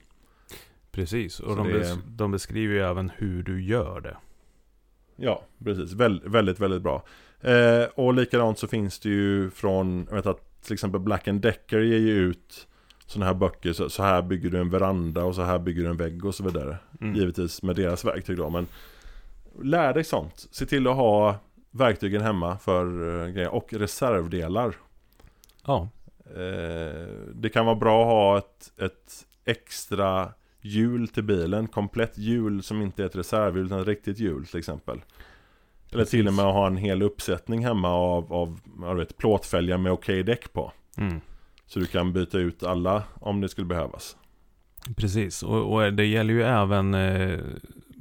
Precis, 0.91 1.41
och 1.41 1.57
de, 1.57 1.69
det- 1.69 1.79
bes- 1.79 1.99
de 2.09 2.31
beskriver 2.31 2.75
ju 2.75 2.81
även 2.81 3.11
hur 3.17 3.43
du 3.43 3.63
gör 3.65 4.01
det. 4.01 4.17
Ja, 5.17 5.43
precis. 5.65 5.93
Väl, 5.93 6.23
väldigt, 6.27 6.61
väldigt 6.61 6.83
bra. 6.83 7.03
Eh, 7.41 7.85
och 7.95 8.15
likadant 8.15 8.59
så 8.59 8.67
finns 8.67 9.01
det 9.01 9.09
ju 9.09 9.51
från, 9.51 10.07
jag 10.09 10.17
vet 10.17 10.27
att 10.27 10.49
till 10.63 10.73
exempel 10.73 11.01
Black 11.01 11.29
and 11.29 11.41
Decker 11.41 11.81
ger 11.81 11.99
ju 11.99 12.13
ut 12.13 12.67
sådana 13.07 13.27
här 13.27 13.35
böcker, 13.35 13.73
så, 13.73 13.91
så 13.91 14.03
här 14.03 14.23
bygger 14.23 14.51
du 14.51 14.61
en 14.61 14.71
veranda 14.71 15.25
och 15.25 15.35
så 15.35 15.43
här 15.43 15.59
bygger 15.59 15.83
du 15.83 15.89
en 15.89 15.97
vägg 15.97 16.25
och 16.25 16.35
så 16.35 16.45
vidare. 16.45 16.77
Mm. 17.01 17.15
Givetvis 17.15 17.63
med 17.63 17.77
deras 17.77 18.05
verktyg 18.05 18.37
då, 18.37 18.51
men 18.51 18.67
lär 19.63 19.95
dig 19.95 20.05
sånt. 20.05 20.49
Se 20.51 20.67
till 20.67 20.87
att 20.87 20.97
ha 20.97 21.37
verktygen 21.71 22.23
hemma 22.23 22.59
för 22.59 22.85
eh, 23.25 23.29
grejer 23.33 23.55
och 23.55 23.73
reservdelar. 23.73 24.77
Ja, 25.67 25.89
Eh, 26.37 27.07
det 27.35 27.49
kan 27.49 27.67
vara 27.67 27.77
bra 27.77 28.03
att 28.03 28.09
ha 28.09 28.39
ett, 28.39 28.73
ett 28.77 29.27
extra 29.45 30.33
hjul 30.61 31.09
till 31.09 31.23
bilen, 31.23 31.69
komplett 31.69 32.19
hjul 32.19 32.63
som 32.63 32.83
inte 32.83 33.03
är 33.03 33.07
ett 33.07 33.17
reservhjul 33.17 33.67
utan 33.67 33.81
ett 33.81 33.87
riktigt 33.87 34.19
hjul 34.19 34.47
till 34.47 34.59
exempel. 34.59 35.01
Eller 35.93 36.05
till 36.05 36.29
och 36.29 36.35
med 36.35 36.45
att 36.45 36.55
ha 36.55 36.67
en 36.67 36.77
hel 36.77 37.03
uppsättning 37.03 37.65
hemma 37.65 37.89
av, 37.89 38.33
av 38.33 38.61
jag 38.81 38.95
vet, 38.95 39.17
plåtfälgar 39.17 39.79
med 39.79 39.93
okej 39.93 40.23
däck 40.23 40.53
på. 40.53 40.73
mm. 40.99 41.21
Så 41.67 41.79
du 41.79 41.87
kan 41.87 42.13
byta 42.13 42.39
ut 42.39 42.63
alla 42.63 43.03
om 43.21 43.41
det 43.41 43.49
skulle 43.49 43.67
behövas. 43.67 44.17
precis. 44.97 45.43
Och, 45.43 45.73
och 45.75 45.93
det 45.93 46.05
gäller 46.07 46.35
ju 46.35 46.43
även 46.43 46.95
eh, 46.95 47.39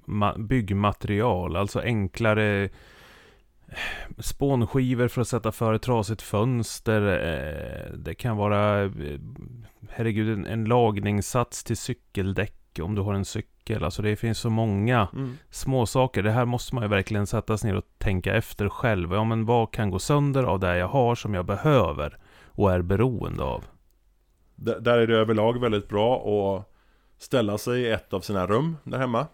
ma- 0.05 0.47
byggmaterial, 0.47 1.55
alltså 1.55 1.79
enklare 1.79 2.63
eh, 2.63 2.69
spånskivor 4.17 5.07
för 5.07 5.21
att 5.21 5.27
sätta 5.27 5.51
för 5.51 5.73
ett 5.73 5.81
trasigt 5.81 6.21
fönster. 6.21 7.01
Eh, 7.01 7.93
det 7.97 8.13
kan 8.13 8.37
vara, 8.37 8.83
eh, 8.83 8.91
herregud, 9.89 10.29
en, 10.37 10.45
en 10.45 10.65
lagningssats 10.65 11.63
till 11.63 11.77
cykeldäck 11.77 12.55
om 12.79 12.95
du 12.95 13.01
har 13.01 13.13
en 13.13 13.25
cykel. 13.25 13.83
Alltså 13.83 14.01
det 14.01 14.15
finns 14.15 14.39
så 14.39 14.49
många 14.49 15.07
små 15.49 15.85
saker. 15.85 16.23
Det 16.23 16.31
här 16.31 16.45
måste 16.45 16.75
man 16.75 16.83
ju 16.83 16.87
verkligen 16.87 17.27
sätta 17.27 17.57
sig 17.57 17.71
ner 17.71 17.77
och 17.77 17.85
tänka 17.97 18.35
efter 18.35 18.69
själv. 18.69 19.13
Ja, 19.13 19.23
men 19.23 19.45
vad 19.45 19.71
kan 19.71 19.89
gå 19.91 19.99
sönder 19.99 20.43
av 20.43 20.59
det 20.59 20.77
jag 20.77 20.87
har 20.87 21.15
som 21.15 21.33
jag 21.33 21.45
behöver 21.45 22.17
och 22.45 22.71
är 22.71 22.81
beroende 22.81 23.43
av? 23.43 23.63
D- 24.55 24.79
där 24.79 24.97
är 24.97 25.07
det 25.07 25.17
överlag 25.17 25.59
väldigt 25.61 25.89
bra 25.89 26.15
att 26.17 26.71
ställa 27.17 27.57
sig 27.57 27.81
i 27.81 27.91
ett 27.91 28.13
av 28.13 28.19
sina 28.21 28.47
rum 28.47 28.77
där 28.83 28.97
hemma. 28.99 29.27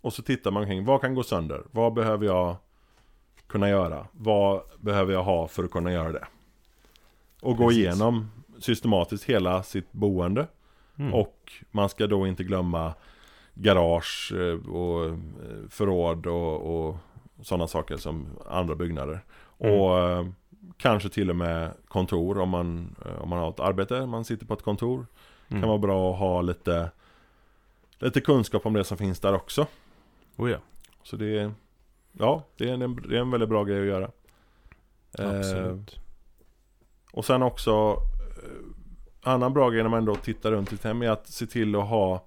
Och 0.00 0.12
så 0.12 0.22
tittar 0.22 0.50
man 0.50 0.66
kring, 0.66 0.84
vad 0.84 1.00
kan 1.00 1.14
gå 1.14 1.22
sönder? 1.22 1.62
Vad 1.70 1.92
behöver 1.94 2.26
jag 2.26 2.56
kunna 3.46 3.68
göra? 3.68 4.06
Vad 4.12 4.60
behöver 4.80 5.12
jag 5.12 5.22
ha 5.24 5.48
för 5.48 5.64
att 5.64 5.70
kunna 5.70 5.92
göra 5.92 6.12
det? 6.12 6.26
Och 7.42 7.56
gå 7.56 7.68
Precis. 7.68 7.78
igenom 7.78 8.30
systematiskt 8.58 9.24
hela 9.24 9.62
sitt 9.62 9.92
boende. 9.92 10.46
Mm. 11.00 11.14
Och 11.14 11.52
man 11.70 11.88
ska 11.88 12.06
då 12.06 12.26
inte 12.26 12.44
glömma 12.44 12.94
garage 13.54 14.32
eh, 14.36 14.70
och 14.70 15.04
eh, 15.06 15.16
förråd 15.68 16.26
och, 16.26 16.86
och 16.88 16.96
sådana 17.42 17.66
saker 17.66 17.96
som 17.96 18.26
andra 18.46 18.74
byggnader. 18.74 19.20
Mm. 19.58 19.80
Och 19.80 19.98
eh, 19.98 20.26
kanske 20.76 21.08
till 21.08 21.30
och 21.30 21.36
med 21.36 21.72
kontor 21.88 22.38
om 22.38 22.48
man, 22.48 22.96
eh, 23.04 23.22
om 23.22 23.28
man 23.28 23.38
har 23.38 23.50
ett 23.50 23.60
arbete, 23.60 24.06
man 24.06 24.24
sitter 24.24 24.46
på 24.46 24.54
ett 24.54 24.62
kontor. 24.62 25.06
Mm. 25.48 25.62
Kan 25.62 25.68
vara 25.68 25.78
bra 25.78 26.12
att 26.12 26.18
ha 26.18 26.42
lite, 26.42 26.90
lite 27.98 28.20
kunskap 28.20 28.66
om 28.66 28.72
det 28.72 28.84
som 28.84 28.98
finns 28.98 29.20
där 29.20 29.34
också. 29.34 29.66
Oh 30.36 30.50
ja, 30.50 30.58
Så 31.02 31.16
det 31.16 31.38
är, 31.38 31.52
ja, 32.12 32.44
det 32.56 32.70
är 32.70 32.74
en, 32.74 32.96
det 33.08 33.16
är 33.16 33.20
en 33.20 33.30
väldigt 33.30 33.48
bra 33.48 33.64
grej 33.64 33.80
att 33.80 33.86
göra. 33.86 34.10
Eh, 35.18 35.38
absolut. 35.38 35.98
och 37.12 37.24
sen 37.24 37.42
också 37.42 37.70
eh, 37.70 38.19
Annan 39.22 39.52
bra 39.52 39.70
grej 39.70 39.82
när 39.82 39.90
man 39.90 39.98
ändå 39.98 40.14
tittar 40.14 40.50
runt 40.50 40.68
sitt 40.68 40.84
hem 40.84 41.02
är 41.02 41.10
att 41.10 41.28
se 41.28 41.46
till 41.46 41.76
att 41.76 41.88
ha 41.88 42.26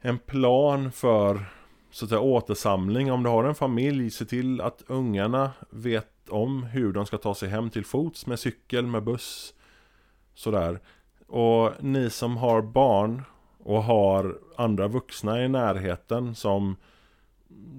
En 0.00 0.18
plan 0.18 0.92
för 0.92 1.44
så 1.90 2.04
att 2.04 2.08
säga 2.08 2.20
återsamling. 2.20 3.12
Om 3.12 3.22
du 3.22 3.30
har 3.30 3.44
en 3.44 3.54
familj, 3.54 4.10
se 4.10 4.24
till 4.24 4.60
att 4.60 4.82
ungarna 4.86 5.50
vet 5.70 6.28
om 6.28 6.62
hur 6.62 6.92
de 6.92 7.06
ska 7.06 7.18
ta 7.18 7.34
sig 7.34 7.48
hem 7.48 7.70
till 7.70 7.84
fots 7.84 8.26
med 8.26 8.38
cykel, 8.38 8.86
med 8.86 9.02
buss 9.02 9.54
Sådär. 10.34 10.80
Och 11.26 11.72
ni 11.80 12.10
som 12.10 12.36
har 12.36 12.62
barn 12.62 13.22
och 13.64 13.82
har 13.82 14.38
andra 14.56 14.88
vuxna 14.88 15.44
i 15.44 15.48
närheten 15.48 16.34
som 16.34 16.76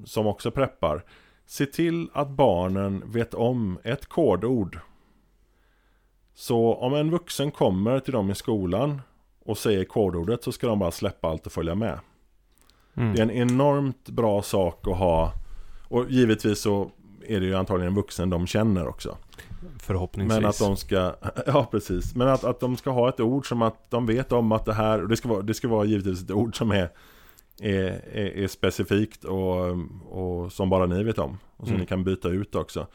Som 0.06 0.28
också 0.28 0.52
preppar 0.52 1.04
Se 1.46 1.66
till 1.66 2.10
att 2.14 2.30
barnen 2.30 3.04
vet 3.06 3.34
om 3.34 3.80
ett 3.84 4.06
kodord 4.06 4.80
så 6.40 6.74
om 6.74 6.94
en 6.94 7.12
vuxen 7.12 7.52
kommer 7.52 8.00
till 8.00 8.14
dem 8.14 8.32
i 8.32 8.36
skolan 8.36 9.02
och 9.46 9.58
säger 9.58 9.84
kodordet 9.84 10.44
så 10.44 10.52
ska 10.52 10.68
de 10.68 10.80
bara 10.80 10.92
släppa 10.92 11.28
allt 11.28 11.46
och 11.46 11.52
följa 11.52 11.76
med. 11.76 12.00
Mm. 12.96 13.14
Det 13.14 13.20
är 13.20 13.24
en 13.24 13.32
enormt 13.32 14.10
bra 14.10 14.42
sak 14.42 14.88
att 14.88 14.98
ha. 14.98 15.34
Och 15.88 16.06
givetvis 16.10 16.62
så 16.62 16.92
är 17.28 17.40
det 17.40 17.46
ju 17.46 17.56
antagligen 17.56 17.92
en 17.92 17.96
vuxen 17.96 18.30
de 18.30 18.48
känner 18.48 18.88
också. 18.88 19.18
Förhoppningsvis. 19.80 20.40
Men 20.42 20.50
att 20.50 20.60
de 20.60 20.78
ska, 20.78 21.16
ja 21.46 21.68
precis. 21.72 22.16
Men 22.16 22.28
att, 22.28 22.44
att 22.44 22.60
de 22.60 22.78
ska 22.78 22.90
ha 22.90 23.10
ett 23.10 23.20
ord 23.20 23.50
som 23.50 23.62
att 23.62 23.92
de 23.92 24.06
vet 24.06 24.32
om 24.32 24.52
att 24.52 24.66
det 24.66 24.74
här, 24.74 25.02
och 25.02 25.10
det 25.10 25.18
ska 25.18 25.30
vara, 25.30 25.42
det 25.42 25.54
ska 25.54 25.68
vara 25.68 25.86
givetvis 25.86 26.24
ett 26.24 26.32
ord 26.32 26.58
som 26.58 26.72
är, 26.72 26.90
är, 27.62 28.02
är, 28.14 28.38
är 28.38 28.48
specifikt 28.48 29.24
och, 29.24 29.78
och 30.10 30.52
som 30.52 30.70
bara 30.70 30.86
ni 30.86 31.04
vet 31.04 31.20
om. 31.20 31.38
Och 31.58 31.66
som 31.66 31.76
Mm. 31.76 31.82
ni 31.82 31.88
kan 31.88 32.04
byta 32.04 32.30
ut 32.30 32.56
också. 32.56 32.88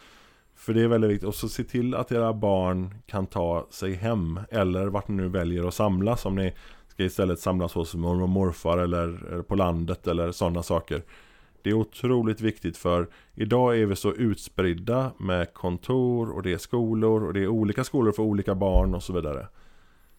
För 0.63 0.75
det 0.75 0.83
är 0.83 0.89
väldigt 0.89 1.11
viktigt. 1.11 1.29
Och 1.29 1.35
så 1.35 1.49
se 1.49 1.65
till 1.65 1.95
att 1.95 2.13
era 2.13 2.33
barn 2.33 2.95
kan 3.07 3.27
ta 3.27 3.67
sig 3.71 3.95
hem. 3.95 4.41
Eller 4.51 4.87
vart 4.87 5.09
ni 5.09 5.15
nu 5.15 5.29
väljer 5.29 5.69
att 5.69 5.75
samlas. 5.75 6.27
Om 6.27 6.35
ni 6.35 6.53
ska 6.89 7.05
istället 7.05 7.41
samlas 7.41 7.75
hos 7.75 7.95
mormor 7.95 8.23
och 8.23 8.29
morfar 8.29 8.79
eller, 8.79 9.43
på 9.43 9.55
landet 9.55 10.07
eller 10.07 10.33
sådana 10.33 10.63
saker. 10.63 11.03
Det 11.63 11.71
är 11.71 11.75
otroligt 11.75 12.41
viktigt 12.41 12.77
för 12.77 13.09
idag 13.35 13.79
är 13.79 13.87
vi 13.87 13.97
så 13.97 14.13
utspridda 14.13 15.13
med 15.19 15.55
kontor 15.55 16.31
och 16.31 16.43
det 16.43 16.53
är 16.53 16.59
skolor 16.59 17.25
och 17.25 17.35
det 17.35 17.41
är 17.41 17.49
olika 17.49 17.85
skolor 17.85 18.13
för 18.13 18.23
olika 18.23 18.55
barn 18.55 18.95
och 18.95 19.03
så 19.03 19.13
vidare. 19.13 19.49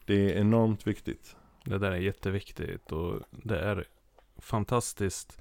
Det 0.05 0.33
är 0.33 0.39
enormt 0.39 0.87
viktigt. 0.87 1.35
Det 1.65 1.77
där 1.77 1.91
är 1.91 1.97
jätteviktigt 1.97 2.91
och 2.91 3.19
det 3.31 3.59
är 3.59 3.85
fantastiskt. 4.37 5.37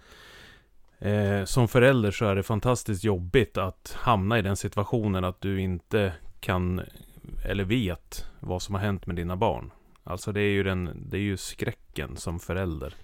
Eh, 1.02 1.44
som 1.44 1.68
förälder 1.68 2.10
så 2.10 2.24
är 2.24 2.34
det 2.34 2.42
fantastiskt 2.42 3.04
jobbigt 3.04 3.58
att 3.58 3.96
hamna 3.98 4.38
i 4.38 4.42
den 4.42 4.56
situationen 4.56 5.24
att 5.24 5.40
du 5.40 5.60
inte 5.60 6.12
kan 6.40 6.80
eller 7.44 7.64
vet 7.64 8.26
vad 8.40 8.62
som 8.62 8.74
har 8.74 8.82
hänt 8.82 9.06
med 9.06 9.16
dina 9.16 9.36
barn. 9.36 9.70
Alltså 10.04 10.32
det 10.32 10.40
är 10.40 10.50
ju, 10.50 10.62
den, 10.62 11.06
det 11.10 11.16
är 11.16 11.20
ju 11.20 11.36
skräcken 11.36 12.16
som 12.16 12.40
förälder. 12.40 12.94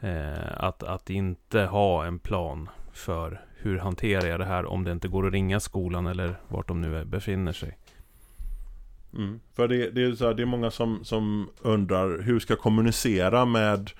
Eh, 0.00 0.64
att, 0.64 0.82
att 0.82 1.10
inte 1.10 1.60
ha 1.60 2.04
en 2.04 2.18
plan 2.18 2.68
för 2.92 3.40
hur 3.56 3.78
hanterar 3.78 4.26
jag 4.26 4.40
det 4.40 4.46
här 4.46 4.66
om 4.66 4.84
det 4.84 4.92
inte 4.92 5.08
går 5.08 5.26
att 5.26 5.32
ringa 5.32 5.60
skolan 5.60 6.06
eller 6.06 6.40
vart 6.48 6.68
de 6.68 6.80
nu 6.80 6.96
är- 6.96 7.04
befinner 7.04 7.52
sig. 7.52 7.78
Mm. 9.14 9.40
För 9.54 9.68
det, 9.68 9.90
det, 9.90 10.02
är 10.02 10.12
så 10.12 10.26
här, 10.26 10.34
det 10.34 10.42
är 10.42 10.46
många 10.46 10.70
som, 10.70 11.04
som 11.04 11.50
undrar 11.60 12.22
hur 12.22 12.40
ska 12.40 12.52
jag 12.52 12.60
kommunicera 12.60 13.44
med 13.44 13.90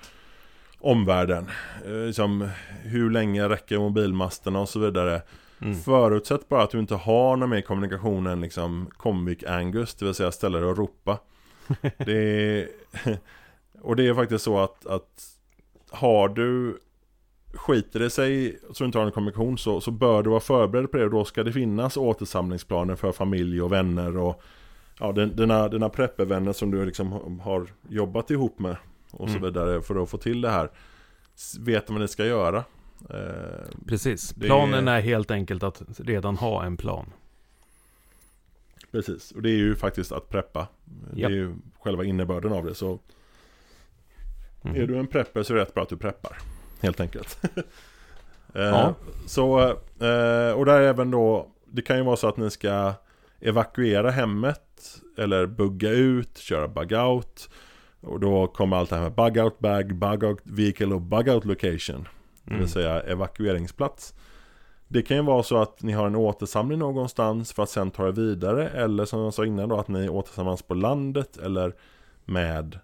omvärlden? 0.79 1.49
Eh, 1.85 1.91
liksom, 1.91 2.49
hur 2.83 3.09
länge 3.09 3.49
räcker 3.49 3.79
mobilmasterna 3.79 4.59
och 4.59 4.69
så 4.69 4.79
vidare? 4.79 5.21
Mm. 5.61 5.75
Förutsätt 5.75 6.49
bara 6.49 6.63
att 6.63 6.71
du 6.71 6.79
inte 6.79 6.95
har 6.95 7.37
någon 7.37 7.49
mer 7.49 7.61
kommunikation 7.61 8.27
än 8.27 8.41
liksom 8.41 8.89
Comvik 8.97 9.43
Angus, 9.43 9.95
det 9.95 10.05
vill 10.05 10.13
säga 10.13 10.31
ställa 10.31 10.59
dig 10.59 10.67
och 10.67 10.77
ropa. 10.77 11.19
Det 11.97 12.17
är, 12.17 12.67
och 13.81 13.95
det 13.95 14.07
är 14.07 14.13
faktiskt 14.13 14.43
så 14.43 14.59
att, 14.59 14.85
att 14.85 15.23
har 15.89 16.29
du 16.29 16.79
skiter 17.53 17.99
det 17.99 18.09
sig 18.09 18.59
så 18.71 18.83
du 18.83 18.85
inte 18.85 18.97
har 18.97 19.05
någon 19.05 19.11
kommunikation 19.11 19.57
så, 19.57 19.81
så 19.81 19.91
bör 19.91 20.23
du 20.23 20.29
vara 20.29 20.39
förberedd 20.39 20.91
på 20.91 20.97
det 20.97 21.03
och 21.03 21.11
då 21.11 21.25
ska 21.25 21.43
det 21.43 21.51
finnas 21.51 21.97
återsamlingsplaner 21.97 22.95
för 22.95 23.11
familj 23.11 23.61
och 23.61 23.71
vänner 23.71 24.17
och 24.17 24.41
ja, 24.99 25.11
dina, 25.11 25.67
dina 25.67 25.89
preppervänner 25.89 26.53
som 26.53 26.71
du 26.71 26.85
liksom 26.85 27.39
har 27.39 27.67
jobbat 27.89 28.31
ihop 28.31 28.59
med 28.59 28.75
och 29.11 29.29
så 29.29 29.37
Mm. 29.37 29.41
vidare 29.53 29.81
för 29.81 30.03
att 30.03 30.09
få 30.09 30.17
till 30.17 30.41
det 30.41 30.49
här. 30.49 30.69
Vet 31.59 31.89
vad 31.89 31.99
ni 32.01 32.07
ska 32.07 32.25
göra. 32.25 32.63
Eh, 33.09 33.77
Precis. 33.87 34.33
Planen 34.33 34.87
är 34.87 35.01
helt 35.01 35.31
enkelt 35.31 35.63
att 35.63 35.81
redan 35.97 36.37
ha 36.37 36.63
en 36.63 36.77
plan. 36.77 37.05
Precis, 38.91 39.31
och 39.31 39.41
det 39.41 39.49
är 39.49 39.57
ju 39.57 39.75
faktiskt 39.75 40.11
att 40.11 40.29
preppa. 40.29 40.67
Det 41.13 41.23
är 41.23 41.29
ju 41.29 41.55
själva 41.79 42.03
innebörden 42.03 42.53
av 42.53 42.65
det. 42.65 42.75
Så 42.75 42.99
Mhm. 44.61 44.75
är 44.75 44.87
du 44.87 44.97
en 44.99 45.07
prepper 45.07 45.43
så 45.43 45.53
är 45.53 45.57
det 45.57 45.61
rätt 45.63 45.73
bra 45.73 45.83
att 45.83 45.89
du 45.89 45.97
preppar. 45.97 46.37
Helt 46.81 46.99
enkelt. 46.99 47.39
Eh, 48.53 48.61
Ja. 48.61 48.95
Så, 49.27 49.59
eh, 49.99 50.51
och 50.57 50.65
där 50.65 50.79
är 50.79 50.81
även 50.81 51.11
då, 51.11 51.51
det 51.65 51.81
kan 51.81 51.97
ju 51.97 52.03
vara 52.03 52.15
så 52.15 52.27
att 52.27 52.37
ni 52.37 52.49
ska 52.51 52.93
evakuera 53.39 54.11
hemmet 54.11 55.01
eller 55.17 55.45
bugga 55.45 55.89
ut, 55.91 56.37
köra 56.37 56.67
bug 56.67 56.91
out. 56.93 57.49
Och 58.01 58.19
då 58.19 58.47
kommer 58.47 58.77
allt 58.77 58.89
det 58.89 58.95
här 58.95 59.03
med 59.03 59.11
bug 59.15 59.37
out 59.43 59.59
bag, 59.59 59.95
bug 59.95 60.23
out 60.23 60.39
vehicle 60.43 60.93
och 60.93 61.01
bug 61.01 61.27
out 61.29 61.45
location. 61.45 62.07
Det 62.43 62.51
Mm. 62.51 62.59
vill 62.59 62.69
säga 62.69 63.01
evakueringsplats. 63.01 64.13
Det 64.87 65.01
kan 65.01 65.17
ju 65.17 65.23
vara 65.23 65.43
så 65.43 65.61
att 65.61 65.81
ni 65.83 65.91
har 65.91 66.07
en 66.07 66.15
återsamling 66.15 66.79
någonstans 66.79 67.53
för 67.53 67.63
att 67.63 67.69
sen 67.69 67.91
ta 67.91 68.07
er 68.07 68.11
vidare. 68.11 68.69
Eller 68.69 69.05
som 69.05 69.19
jag 69.19 69.33
sa 69.33 69.45
innan 69.45 69.69
då 69.69 69.77
att 69.79 69.87
ni 69.87 70.09
återsamlas 70.09 70.61
på 70.61 70.73
landet 70.73 71.37
eller 71.37 71.75
med 72.25 72.79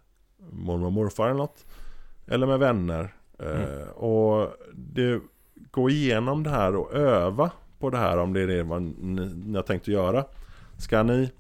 mormor 0.52 0.86
och 0.86 0.92
morfar 0.94 1.26
eller 1.26 1.38
något. 1.38 1.66
Eller 2.28 2.48
med 2.48 2.60
vänner. 2.60 3.14
Eh, 3.40 3.88
och 3.90 4.56
det, 4.74 5.20
gå 5.72 5.90
igenom 5.90 6.44
det 6.44 6.50
här 6.50 6.76
och 6.76 6.94
öva 6.94 7.52
på 7.80 7.90
det 7.90 7.98
här 7.98 8.18
om 8.18 8.34
det 8.34 8.42
är 8.42 8.48
det 8.48 8.64
vad 8.64 8.82
ni, 8.82 9.26
ni 9.46 9.56
har 9.56 9.64
tänkt 9.64 9.82
att 9.84 9.88
göra. 9.88 10.26
Ska 10.78 11.04
ni, 11.04 11.32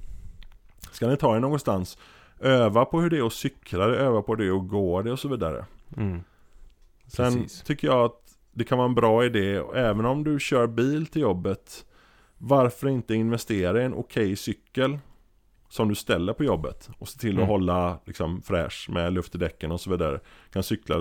ska 0.92 1.08
ni 1.08 1.18
ta 1.18 1.36
er 1.36 1.40
någonstans, 1.40 1.98
öva 2.40 2.86
på 2.86 3.02
hur 3.02 3.10
det 3.10 3.18
är 3.18 3.26
att 3.28 3.34
cykla, 3.34 3.88
det, 3.88 3.98
öva 3.98 4.22
på 4.22 4.36
det 4.36 4.52
och 4.52 4.68
gå 4.70 5.02
det 5.02 5.12
och 5.12 5.20
så 5.20 5.28
vidare. 5.28 5.66
Mm. 5.98 6.20
Sen 7.08 7.34
Precis. 7.34 7.62
tycker 7.64 7.88
jag 7.88 8.06
att 8.06 8.22
det 8.52 8.64
kan 8.64 8.78
vara 8.78 8.88
en 8.88 8.96
bra 8.96 9.26
idé, 9.26 9.60
och 9.60 9.78
även 9.78 10.06
om 10.06 10.24
du 10.24 10.40
kör 10.40 10.68
bil 10.68 11.08
till 11.08 11.22
jobbet, 11.22 11.86
varför 12.38 12.88
inte 12.88 13.16
investera 13.16 13.82
i 13.82 13.86
en 13.86 13.94
okej 13.94 14.36
cykel 14.36 15.00
som 15.70 15.90
du 15.90 15.96
ställer 15.96 16.34
på 16.34 16.44
jobbet 16.44 16.90
och 16.98 17.08
se 17.08 17.20
till 17.20 17.32
Mm. 17.32 17.44
att 17.44 17.50
hålla 17.50 18.00
liksom, 18.06 18.42
fräsch 18.42 18.90
med 18.90 19.14
luft 19.14 19.36
i 19.36 19.38
däcken 19.38 19.72
och 19.72 19.82
så 19.82 19.90
vidare. 19.90 20.20
Kan 20.54 20.64
cykla 20.64 20.96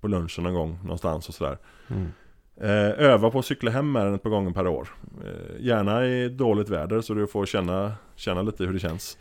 på 0.00 0.08
lunchen 0.08 0.44
någon 0.44 0.54
gång 0.54 0.78
någonstans 0.82 1.28
och 1.28 1.34
sådär. 1.34 1.58
Mm. 1.88 2.08
Eh, 2.56 3.04
öva 3.06 3.30
på 3.30 3.38
att 3.38 3.44
cykla 3.46 3.70
hem 3.70 3.92
med 3.92 4.06
den 4.06 4.14
ett 4.14 4.22
par 4.22 4.30
gånger 4.30 4.50
per 4.52 4.66
år. 4.66 4.88
Eh, 5.24 5.64
gärna 5.66 6.06
i 6.06 6.28
dåligt 6.28 6.68
väder 6.68 7.00
så 7.00 7.14
du 7.14 7.26
får 7.26 7.46
känna, 7.46 7.92
känna 8.16 8.42
lite 8.42 8.64
hur 8.64 8.72
det 8.72 8.78
känns. 8.78 9.18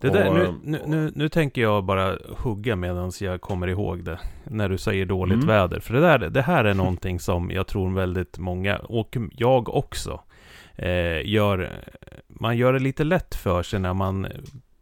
Det 0.00 0.10
där, 0.10 0.28
Och, 0.28 0.34
nu, 0.34 0.54
nu, 0.62 0.80
nu, 0.86 1.12
nu 1.14 1.28
tänker 1.28 1.62
jag 1.62 1.84
bara 1.84 2.18
hugga 2.38 2.76
medan 2.76 3.12
jag 3.20 3.40
kommer 3.40 3.66
ihåg 3.66 4.04
det. 4.04 4.18
När 4.44 4.68
du 4.68 4.78
säger 4.78 5.06
dåligt 5.06 5.34
Mm. 5.34 5.46
väder. 5.46 5.80
För 5.80 5.94
det, 5.94 6.00
där, 6.00 6.18
det 6.18 6.42
här 6.42 6.64
är 6.64 6.74
någonting 6.74 7.20
som 7.20 7.50
jag 7.50 7.66
tror 7.66 7.94
väldigt 7.94 8.38
många, 8.38 8.76
och 8.76 9.16
jag 9.32 9.68
också, 9.68 10.20
eh, 10.74 11.26
gör. 11.28 11.72
Man 12.28 12.56
gör 12.56 12.72
det 12.72 12.78
lite 12.78 13.04
lätt 13.04 13.34
för 13.34 13.62
sig 13.62 13.80
när 13.80 13.94
man 13.94 14.26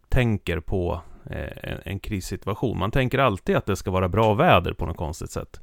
tänker 0.09 0.61
på 0.61 1.01
eh, 1.31 1.71
en, 1.73 1.79
en 1.85 1.99
krissituation. 1.99 2.79
Man 2.79 2.91
tänker 2.91 3.19
alltid 3.19 3.57
att 3.57 3.67
det 3.67 3.77
ska 3.77 3.91
vara 3.91 4.09
bra 4.09 4.35
väder 4.35 4.73
på 4.73 4.87
något 4.87 4.97
konstigt 4.97 5.31
sätt. 5.31 5.61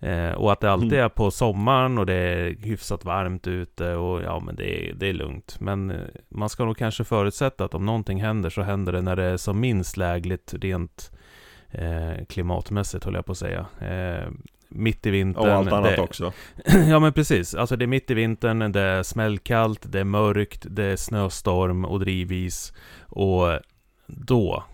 Eh, 0.00 0.30
och 0.30 0.52
att 0.52 0.60
det 0.60 0.70
alltid 0.70 0.92
Mm. 0.92 1.04
är 1.04 1.08
på 1.08 1.30
sommaren 1.30 1.98
och 1.98 2.06
det 2.06 2.14
är 2.14 2.56
hyfsat 2.62 3.04
varmt 3.04 3.46
ute 3.46 3.94
och 3.94 4.22
ja 4.22 4.40
men 4.40 4.56
det 4.56 4.88
är, 4.90 4.94
det 4.94 5.06
är 5.06 5.12
lugnt. 5.12 5.56
Men 5.60 5.90
eh, 5.90 5.96
man 6.28 6.48
ska 6.48 6.64
nog 6.64 6.76
kanske 6.76 7.04
förutsätta 7.04 7.64
att 7.64 7.74
om 7.74 7.86
någonting 7.86 8.20
händer 8.22 8.50
så 8.50 8.62
händer 8.62 8.92
det 8.92 9.02
när 9.02 9.16
det 9.16 9.24
är 9.24 9.36
som 9.36 9.60
minst 9.60 9.96
lägligt 9.96 10.54
rent 10.54 11.10
eh, 11.70 12.24
klimatmässigt 12.28 13.04
höll 13.04 13.14
jag 13.14 13.26
på 13.26 13.32
att 13.32 13.38
säga. 13.38 13.66
Eh, 13.80 14.30
mitt 14.68 15.06
i 15.06 15.10
vintern. 15.10 15.48
och 15.48 15.52
allt 15.54 15.72
annat 15.72 15.96
det, 15.96 16.02
också. 16.02 16.32
ja 16.88 16.98
men 16.98 17.12
precis. 17.12 17.54
Alltså 17.54 17.76
det 17.76 17.84
är 17.84 17.86
mitt 17.86 18.10
i 18.10 18.14
vintern, 18.14 18.72
det 18.72 18.80
är 18.80 19.02
smällkallt, 19.02 19.92
det 19.92 20.00
är 20.00 20.04
mörkt, 20.04 20.66
det 20.70 20.84
är 20.84 20.96
snöstorm 20.96 21.84
och 21.84 22.00
drivis. 22.00 22.72
Och 23.00 23.58
då 24.06 24.64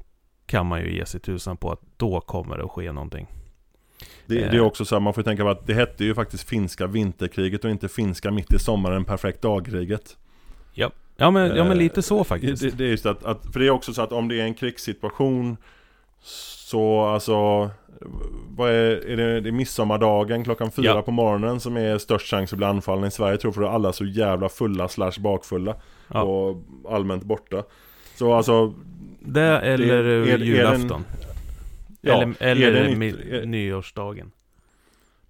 kan 0.47 0.67
man 0.67 0.81
ju 0.81 0.97
ge 0.97 1.07
sig 1.07 1.21
tusan 1.21 1.57
på 1.57 1.73
att 1.73 1.81
då 1.97 2.21
kommer 2.21 2.59
det 2.59 2.65
att 2.65 2.71
ske 2.71 2.93
någonting. 2.93 3.27
Det, 4.27 4.35
det 4.35 4.57
är 4.57 4.61
också 4.61 4.85
så 4.85 4.95
här, 4.95 5.01
man 5.01 5.15
får 5.15 5.23
tänka 5.23 5.43
på 5.43 5.49
att 5.49 5.67
det 5.67 5.75
hette 5.75 6.05
ju 6.05 6.15
faktiskt 6.15 6.49
finska 6.49 6.87
vinterkriget 6.87 7.65
och 7.65 7.71
inte 7.71 7.89
finska 7.89 8.31
mitt 8.31 8.53
i 8.53 8.59
sommaren 8.59 9.05
perfekt 9.05 9.43
dagkriget. 9.43 10.17
Ja, 10.73 10.91
ja, 11.17 11.31
men, 11.31 11.57
ja 11.57 11.63
men 11.65 11.73
Eh, 11.73 11.79
lite 11.79 12.03
så 12.03 12.25
faktiskt. 12.25 12.63
Det, 12.63 12.71
det 12.71 12.85
är 12.85 12.89
just 12.89 13.07
att, 13.07 13.25
att, 13.25 13.53
för 13.53 13.61
det 13.61 13.67
är 13.67 13.71
också 13.71 13.93
så 13.95 14.03
att 14.03 14.13
om 14.13 14.29
det 14.29 14.41
är 14.41 14.45
en 14.45 14.55
krigssituation 14.55 15.57
så 16.23 17.01
alltså 17.01 17.71
vad 18.57 18.71
är, 18.71 18.75
är 19.09 19.17
det, 19.17 19.41
det 19.41 19.49
är 19.49 19.53
midsommardagen 19.53 20.45
klockan 20.45 20.71
fyra 20.71 20.87
Ja. 20.87 21.03
på 21.03 21.11
morgonen 21.11 21.61
som 21.61 21.77
är 21.77 21.99
störst 21.99 22.27
chans 22.31 22.53
att 22.53 22.57
bli 22.59 22.67
anfallen 22.67 23.05
i 23.05 23.11
Sverige 23.11 23.37
tror 23.39 23.49
jag 23.49 23.55
för 23.55 23.61
då 23.63 23.69
är 23.69 23.73
alla 23.73 23.93
så 23.93 24.05
jävla 24.05 24.49
fulla 24.49 24.89
slash 24.89 25.13
bakfulla 25.21 25.75
Ja. 26.13 26.23
och 26.23 26.63
allmänt 26.89 27.23
borta. 27.25 27.63
Så 28.17 28.35
alltså 28.35 28.75
Det 29.21 29.41
eller 29.43 29.89
är- 29.95 30.29
är 30.29 30.39
det 30.39 30.45
julafton. 30.45 31.05
Ja, 32.07 32.23
eller 32.39 32.67
är 32.67 32.73
eller 32.73 33.05
yttre- 33.05 33.43
är- 33.43 33.47
nyårsdagen. 33.47 34.33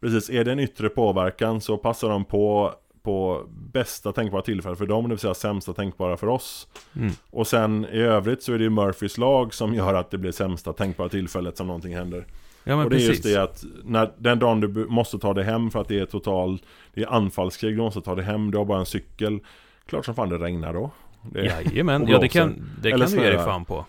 Precis, 0.00 0.30
är 0.30 0.44
det 0.44 0.52
en 0.52 0.60
yttre 0.60 0.88
påverkan 0.88 1.60
så 1.60 1.76
passar 1.76 2.08
de 2.08 2.24
på 2.24 2.74
på 3.02 3.46
bästa 3.72 4.12
tänkbara 4.12 4.42
tillfälle 4.42 4.76
för 4.76 4.86
dem, 4.86 5.02
det 5.04 5.08
vill 5.08 5.18
säga 5.18 5.34
sämsta 5.34 5.72
tänkbara 5.72 6.16
för 6.16 6.26
oss. 6.26 6.68
Mm. 6.96 7.12
Och 7.30 7.46
sen 7.46 7.84
i 7.84 7.98
övrigt 7.98 8.42
så 8.42 8.52
är 8.52 8.58
det 8.58 8.64
ju 8.64 8.70
Murphys 8.70 9.18
lag 9.18 9.54
som 9.54 9.74
gör 9.74 9.94
att 9.94 10.10
det 10.10 10.18
blir 10.18 10.32
sämsta 10.32 10.72
tänkbara 10.72 11.08
tillfället 11.08 11.56
som 11.56 11.66
någonting 11.66 11.96
händer. 11.96 12.26
Ja 12.64 12.76
men 12.76 12.84
och 12.84 12.90
det 12.90 12.96
är 12.96 12.98
precis. 12.98 13.08
just 13.08 13.22
det 13.22 13.42
att 13.42 13.64
när, 13.84 14.10
den 14.18 14.38
dagen 14.38 14.60
du 14.60 14.68
måste 14.68 15.18
ta 15.18 15.34
dig 15.34 15.44
hem 15.44 15.70
för 15.70 15.80
att 15.80 15.88
det 15.88 15.98
är 15.98 16.06
total 16.06 16.58
Det 16.94 17.02
är 17.02 17.06
anfallskrig, 17.06 17.76
du 17.76 17.82
måste 17.82 18.00
ta 18.00 18.14
dig 18.14 18.24
hem, 18.24 18.50
du 18.50 18.58
har 18.58 18.64
bara 18.64 18.78
en 18.78 18.86
cykel 18.86 19.40
Klart 19.86 20.04
som 20.04 20.14
fan 20.14 20.28
det 20.28 20.38
regnar 20.38 20.72
då 20.72 20.90
det, 21.32 21.44
Jajamän, 21.44 22.06
ja 22.08 22.18
det 22.18 22.28
kan, 22.28 22.66
det 22.82 22.90
Eller 22.90 23.06
kan 23.06 23.16
du 23.16 23.22
ge 23.22 23.30
dig 23.30 23.38
fan 23.38 23.64
på. 23.64 23.86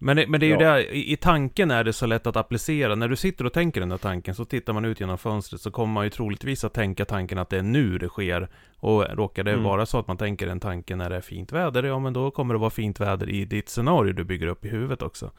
Men 0.00 0.16
det, 0.16 0.26
men 0.28 0.40
det 0.40 0.46
är 0.46 0.58
ju 0.58 0.64
Ja. 0.64 0.72
det, 0.74 0.96
i, 0.96 1.12
i 1.12 1.16
tanken 1.16 1.70
är 1.70 1.84
det 1.84 1.92
så 1.92 2.06
lätt 2.06 2.26
att 2.26 2.36
applicera. 2.36 2.94
När 2.94 3.08
du 3.08 3.16
sitter 3.16 3.44
och 3.46 3.52
tänker 3.52 3.80
den 3.80 3.88
där 3.88 3.96
tanken 3.98 4.34
så 4.34 4.44
tittar 4.44 4.72
man 4.72 4.84
ut 4.84 5.00
genom 5.00 5.18
fönstret 5.18 5.60
så 5.60 5.70
kommer 5.70 5.92
man 5.92 6.04
ju 6.04 6.10
troligtvis 6.10 6.64
att 6.64 6.72
tänka 6.74 7.04
tanken 7.04 7.38
att 7.38 7.50
det 7.50 7.58
är 7.58 7.62
nu 7.62 7.98
det 7.98 8.08
sker. 8.08 8.48
Och 8.80 9.04
råkar 9.16 9.44
det 9.44 9.52
Mm. 9.52 9.64
vara 9.64 9.86
så 9.86 9.98
att 9.98 10.06
man 10.06 10.16
tänker 10.16 10.46
den 10.46 10.60
tanken 10.60 10.98
när 10.98 11.10
det 11.10 11.16
är 11.16 11.20
fint 11.20 11.52
väder, 11.52 11.82
ja 11.82 11.98
men 11.98 12.12
då 12.12 12.30
kommer 12.30 12.54
det 12.54 12.60
vara 12.60 12.70
fint 12.70 13.00
väder 13.00 13.28
i 13.30 13.44
ditt 13.44 13.68
scenario 13.68 14.12
du 14.12 14.24
bygger 14.24 14.46
upp 14.46 14.64
i 14.64 14.68
huvudet 14.68 15.02
också. 15.02 15.30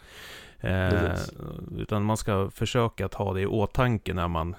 Eh, 0.59 1.11
utan 1.77 2.03
man 2.05 2.17
ska 2.17 2.49
försöka 2.53 3.05
att 3.05 3.13
ha 3.13 3.33
det 3.33 3.41
i 3.41 3.45
åtanke 3.45 4.13
när 4.13 4.27
man 4.27 4.55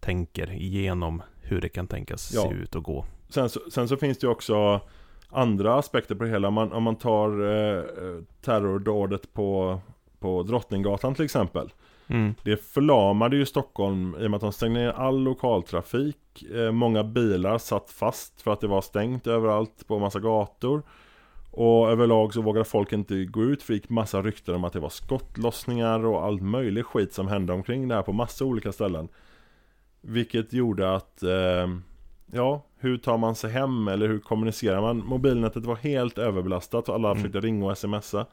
tänker 0.00 0.52
igenom 0.52 1.22
hur 1.42 1.60
det 1.60 1.68
kan 1.68 1.86
tänkas 1.86 2.32
Ja. 2.34 2.42
se 2.42 2.54
ut 2.54 2.74
och 2.74 2.82
gå. 2.84 3.04
sen, 3.28 3.48
så, 3.48 3.60
sen 3.70 3.88
så 3.88 3.96
finns 3.96 4.18
det 4.18 4.26
ju 4.26 4.30
också 4.30 4.80
Andra 5.32 5.74
aspekter 5.74 6.14
på 6.14 6.24
det 6.24 6.30
hela, 6.30 6.50
man, 6.50 6.72
om 6.72 6.82
man 6.82 6.96
tar 6.96 7.28
eh, 7.28 7.82
terrordådet 8.40 9.34
på, 9.34 9.80
på 10.18 10.42
Drottninggatan 10.42 11.14
till 11.14 11.24
exempel. 11.24 11.72
Mm. 12.06 12.34
Det 12.42 12.56
förlamade 12.56 13.36
ju 13.36 13.46
Stockholm 13.46 14.16
i 14.20 14.26
och 14.26 14.30
med 14.30 14.36
att 14.36 14.42
de 14.42 14.52
stängde 14.52 14.80
ner 14.80 14.92
all 14.92 15.22
lokaltrafik. 15.22 16.42
Eh, 16.54 16.72
Många 16.72 17.04
bilar 17.04 17.58
satt 17.58 17.90
fast 17.90 18.42
för 18.42 18.52
att 18.52 18.60
det 18.60 18.66
var 18.66 18.80
stängt 18.80 19.26
överallt 19.26 19.86
på 19.86 19.98
massa 19.98 20.18
gator. 20.18 20.82
Och 21.50 21.90
överlag 21.90 22.34
så 22.34 22.42
vågade 22.42 22.64
folk 22.64 22.92
inte 22.92 23.24
gå 23.24 23.42
ut 23.42 23.62
för 23.62 23.72
det 23.72 23.76
gick 23.76 23.88
massa 23.88 24.22
rykten 24.22 24.54
om 24.54 24.64
att 24.64 24.72
det 24.72 24.80
var 24.80 24.88
skottlossningar 24.88 26.06
och 26.06 26.24
allt 26.24 26.42
möjligt 26.42 26.86
skit 26.86 27.12
som 27.12 27.28
hände 27.28 27.52
omkring 27.52 27.88
det 27.88 27.94
här 27.94 28.02
på 28.02 28.12
massa 28.12 28.44
olika 28.44 28.72
ställen. 28.72 29.08
Vilket 30.00 30.52
gjorde 30.52 30.94
att 30.94 31.22
eh, 31.22 31.68
Ja, 32.34 32.62
hur 32.78 32.96
tar 32.98 33.18
man 33.18 33.34
sig 33.34 33.50
hem 33.50 33.88
eller 33.88 34.08
hur 34.08 34.18
kommunicerar 34.18 34.80
man? 34.80 34.98
Mobilnätet 35.06 35.64
var 35.66 35.76
helt 35.76 36.18
överbelastat 36.18 36.88
och 36.88 36.94
alla 36.94 37.08
Mm. 37.10 37.16
försökte 37.22 37.40
ringa 37.40 37.66
och 37.66 37.78
smsa 37.78 38.26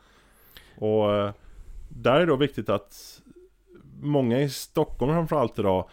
Och 0.77 1.15
eh, 1.15 1.31
där 1.89 2.13
är 2.15 2.19
det 2.19 2.25
då 2.25 2.35
viktigt 2.35 2.69
att 2.69 3.21
Många 4.01 4.41
i 4.41 4.49
Stockholm 4.49 5.11
framförallt 5.13 5.59
idag 5.59 5.89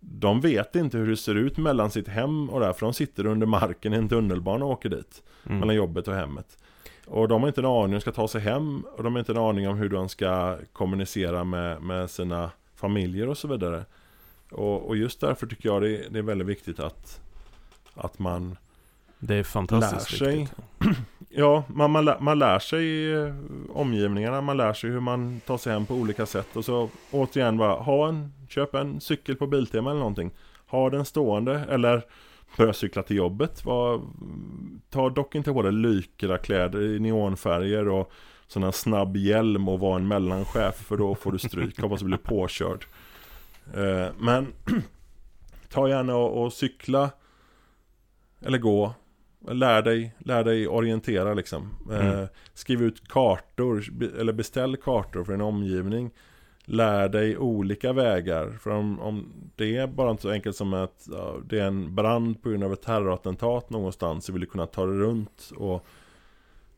De 0.00 0.40
vet 0.40 0.76
inte 0.76 0.98
hur 0.98 1.06
det 1.10 1.16
ser 1.16 1.34
ut 1.34 1.58
mellan 1.58 1.90
sitt 1.90 2.08
hem 2.08 2.50
och 2.50 2.60
där 2.60 2.72
För 2.72 2.86
de 2.86 2.92
sitter 2.92 3.26
under 3.26 3.46
marken 3.46 3.94
i 3.94 3.96
en 3.96 4.08
tunnelbana 4.08 4.64
och 4.64 4.70
åker 4.70 4.88
dit 4.88 5.22
Mm. 5.46 5.58
Mellan 5.60 5.76
jobbet 5.76 6.08
och 6.08 6.14
hemmet 6.14 6.58
Och 7.06 7.28
de 7.28 7.40
har 7.42 7.48
inte 7.48 7.60
en 7.60 7.64
aning 7.66 7.84
om 7.84 7.90
hur 7.90 7.94
de 7.96 8.00
ska 8.00 8.12
ta 8.12 8.28
sig 8.28 8.40
hem 8.40 8.84
Och 8.96 9.02
de 9.04 9.12
har 9.12 9.18
inte 9.20 9.32
en 9.32 9.38
aning 9.38 9.68
om 9.68 9.76
hur 9.78 9.88
de 9.88 10.08
ska 10.08 10.56
kommunicera 10.72 11.44
med, 11.44 11.82
med 11.82 12.10
sina 12.10 12.50
familjer 12.74 13.28
och 13.28 13.38
så 13.38 13.48
vidare 13.48 13.84
och, 14.50 14.86
och 14.88 14.96
just 14.96 15.20
därför 15.20 15.46
tycker 15.46 15.68
jag 15.68 15.82
det, 15.82 16.08
det 16.10 16.18
är 16.18 16.22
väldigt 16.22 16.48
viktigt 16.48 16.80
att 16.80 17.20
Att 17.98 18.18
man 18.18 18.56
Det 19.18 19.34
är 19.34 19.42
fantastiskt 19.42 20.20
lär 20.20 20.26
sig. 20.28 20.38
viktigt. 20.38 20.58
Ja, 21.30 21.64
man, 21.68 21.90
man, 21.90 22.04
lär, 22.04 22.18
man 22.20 22.38
lär 22.38 22.58
sig 22.58 23.12
eh, 23.12 23.34
omgivningarna, 23.72 24.40
man 24.40 24.56
lär 24.56 24.72
sig 24.72 24.90
hur 24.90 25.00
man 25.00 25.40
tar 25.46 25.58
sig 25.58 25.72
hem 25.72 25.86
på 25.86 25.94
olika 25.94 26.26
sätt 26.26 26.56
och 26.56 26.64
så 26.64 26.90
återigen 27.10 27.56
bara 27.56 27.74
ha 27.74 28.08
en, 28.08 28.32
köp 28.48 28.74
en 28.74 29.00
cykel 29.00 29.36
på 29.36 29.46
Biltema 29.46 29.90
eller 29.90 29.98
någonting. 30.00 30.30
Ha 30.66 30.90
den 30.90 31.04
stående 31.04 31.64
eller 31.68 32.02
börja 32.56 32.72
cykla 32.72 33.02
till 33.02 33.16
jobbet. 33.16 33.64
Var, 33.64 34.00
ta 34.90 35.10
dock 35.10 35.34
inte 35.34 35.52
på 35.52 35.62
dig 35.62 35.72
Lycra-kläder 35.72 36.82
i 36.82 37.00
neonfärger 37.00 37.88
och 37.88 38.12
sån 38.46 38.62
här 38.62 38.70
snabb 38.70 39.16
hjälm 39.16 39.68
och 39.68 39.80
vara 39.80 39.96
en 39.96 40.08
mellanchef 40.08 40.74
för 40.74 40.96
då 40.96 41.14
får 41.14 41.32
du 41.32 41.38
stryk, 41.38 41.80
hoppas 41.82 42.00
du 42.00 42.06
blir 42.06 42.16
påkörd. 42.18 42.84
Eh, 43.74 44.06
men 44.18 44.52
ta 45.68 45.88
gärna 45.88 46.16
och, 46.16 46.44
och 46.44 46.52
cykla 46.52 47.10
eller 48.40 48.58
gå 48.58 48.94
Lär 49.48 49.82
dig, 49.82 50.14
lär 50.18 50.44
dig 50.44 50.68
orientera 50.68 51.34
liksom. 51.34 51.70
Eh, 51.90 52.10
Mm. 52.10 52.28
skriv 52.54 52.82
ut 52.82 53.08
kartor, 53.08 53.84
eller 54.20 54.32
beställ 54.32 54.76
kartor 54.76 55.24
för 55.24 55.32
en 55.32 55.40
omgivning. 55.40 56.10
Lär 56.64 57.08
dig 57.08 57.38
olika 57.38 57.92
vägar. 57.92 58.50
För 58.60 58.70
om, 58.70 59.00
om 59.00 59.32
det 59.56 59.76
är 59.76 59.86
bara 59.86 60.10
inte 60.10 60.22
så 60.22 60.30
enkelt 60.30 60.56
som 60.56 60.74
att 60.74 61.08
ja, 61.12 61.36
det 61.44 61.58
är 61.58 61.66
en 61.66 61.94
brand 61.94 62.42
på 62.42 62.48
grund 62.50 62.64
av 62.64 62.72
ett 62.72 62.82
terrorattentat 62.82 63.70
någonstans 63.70 64.24
så 64.24 64.32
vill 64.32 64.40
du 64.40 64.46
kunna 64.46 64.66
ta 64.66 64.86
dig 64.86 64.96
runt. 64.98 65.52
Och 65.56 65.86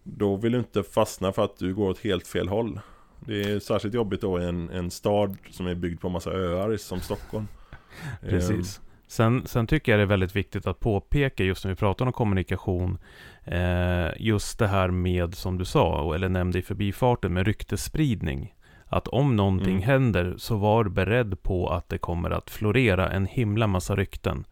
då 0.03 0.37
vill 0.37 0.53
du 0.53 0.59
inte 0.59 0.83
fastna 0.83 1.33
för 1.33 1.45
att 1.45 1.57
du 1.59 1.75
går 1.75 1.91
åt 1.91 1.99
helt 1.99 2.27
fel 2.27 2.49
håll. 2.49 2.81
Det 3.21 3.43
Det 3.43 3.51
är 3.51 3.59
särskilt 3.61 3.95
jobbigt 3.95 4.21
då 4.21 4.41
i 4.41 4.45
en, 4.45 4.71
en 4.71 4.91
stad 4.91 5.37
som 5.51 5.67
är 5.67 5.75
byggd 5.75 6.01
på 6.01 6.09
massa 6.09 6.31
öar 6.31 6.77
som 6.77 7.01
Stockholm. 7.01 7.49
Precis. 8.21 8.81
Sen, 9.11 9.47
sen 9.47 9.67
tycker 9.67 9.93
jag 9.93 9.99
det 9.99 10.03
är 10.03 10.07
väldigt 10.07 10.37
viktigt 10.37 10.67
att 10.67 10.81
påpeka 10.81 11.45
just 11.45 11.65
när 11.65 11.73
vi 11.73 11.77
pratar 11.77 12.07
om 12.07 12.13
kommunikation 12.13 12.99
eh, 13.45 14.09
Just 14.17 14.59
det 14.59 14.69
här 14.69 14.91
med, 14.91 15.35
som 15.35 15.59
du 15.59 15.65
sa, 15.65 16.15
eller 16.15 16.29
nämnde 16.29 16.59
i 16.59 16.63
förbifarten, 16.63 17.33
med 17.33 17.47
ryktesspridning. 17.47 18.55
Att 18.87 19.09
om 19.09 19.37
någonting 19.37 19.71
Mm. 19.77 19.83
händer 19.83 20.35
så 20.37 20.57
var 20.57 20.85
beredd 20.85 21.43
på 21.43 21.69
att 21.69 21.89
det 21.89 21.99
kommer 21.99 22.31
att 22.31 22.51
florera 22.51 23.11
en 23.11 23.27
himla 23.27 23.67
massa 23.67 23.97
rykten. 23.97 24.45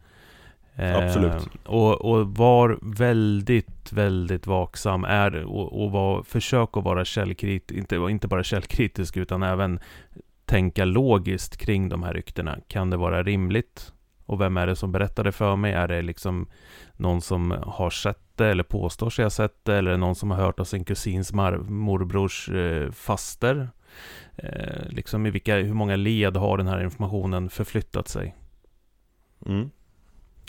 Eh, 0.74 0.96
Absolut. 0.96 1.48
Och, 1.64 2.04
och 2.04 2.36
var 2.36 2.78
väldigt, 2.82 3.92
väldigt 3.92 4.46
vaksam. 4.46 5.04
Är, 5.04 5.44
och, 5.44 5.84
och 5.84 5.90
var, 5.90 6.22
försök 6.22 6.76
att 6.76 6.84
vara 6.84 7.04
källkritisk, 7.04 7.78
inte, 7.78 7.96
inte 7.96 8.28
bara 8.28 8.42
källkritisk 8.42 9.16
utan 9.16 9.42
även 9.42 9.80
tänka 10.44 10.84
logiskt 10.84 11.56
kring 11.56 11.88
de 11.88 12.02
här 12.02 12.14
ryktena. 12.14 12.58
Kan 12.68 12.90
det 12.90 12.96
vara 12.96 13.22
rimligt? 13.22 13.92
Och 14.28 14.40
vem 14.40 14.56
är 14.56 14.66
det 14.66 14.76
som 14.76 14.92
berättar 14.92 15.24
det 15.24 15.32
för 15.32 15.56
mig? 15.56 15.72
Är 15.72 15.88
det 15.88 16.02
liksom 16.02 16.46
någon 16.96 17.20
som 17.20 17.50
har 17.50 17.90
sett 17.90 18.36
det 18.36 18.46
eller 18.46 18.62
påstår 18.62 19.10
sig 19.10 19.24
ha 19.24 19.30
sett 19.30 19.64
det? 19.64 19.76
Eller 19.76 19.90
är 19.90 19.94
det 19.94 20.00
någon 20.00 20.14
som 20.14 20.30
har 20.30 20.38
hört 20.38 20.60
av 20.60 20.64
sin 20.64 20.84
kusins 20.84 21.32
mar- 21.32 21.70
morbrors 21.70 22.48
eh, 22.48 22.90
faster? 22.90 23.68
Eh, 24.36 24.88
liksom 24.88 25.26
i 25.26 25.30
vilka, 25.30 25.56
hur 25.56 25.74
många 25.74 25.96
led 25.96 26.36
har 26.36 26.56
den 26.56 26.66
här 26.66 26.84
informationen 26.84 27.50
förflyttat 27.50 28.08
sig? 28.08 28.36
Mm. 29.46 29.70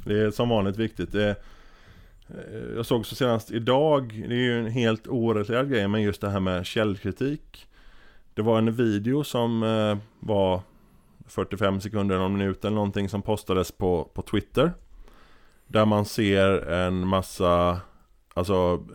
Det 0.03 0.19
är 0.19 0.31
som 0.31 0.49
vanligt 0.49 0.77
viktigt. 0.77 1.11
Det, 1.11 1.29
eh, 2.27 2.75
jag 2.75 2.85
såg 2.85 3.05
så 3.05 3.15
senast 3.15 3.51
idag, 3.51 4.25
det 4.27 4.35
är 4.35 4.39
ju 4.39 4.59
en 4.59 4.71
helt 4.71 5.07
orelaterad 5.07 5.69
grej, 5.69 5.87
men 5.87 6.01
just 6.01 6.21
det 6.21 6.29
här 6.29 6.39
med 6.39 6.65
källkritik. 6.65 7.67
Det 8.33 8.41
var 8.41 8.57
en 8.57 8.75
video 8.75 9.23
som 9.23 9.63
eh, 9.63 9.97
var 10.19 10.61
45 11.29 11.81
sekunder, 11.81 12.17
någon 12.17 12.37
minut 12.37 12.65
eller 12.65 12.75
någonting 12.75 13.09
som 13.09 13.21
postades 13.21 13.71
på, 13.71 14.11
på 14.13 14.21
Twitter. 14.21 14.73
Där 15.67 15.85
man 15.85 16.05
ser 16.05 16.69
en 16.69 17.07
massa, 17.07 17.79
alltså 18.33 18.85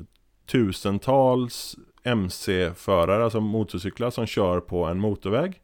tusentals 0.46 1.76
MC-förare, 2.04 3.24
alltså 3.24 3.40
motorcyklar 3.40 4.10
som 4.10 4.26
kör 4.26 4.60
på 4.60 4.84
en 4.84 5.00
motorväg. 5.00 5.60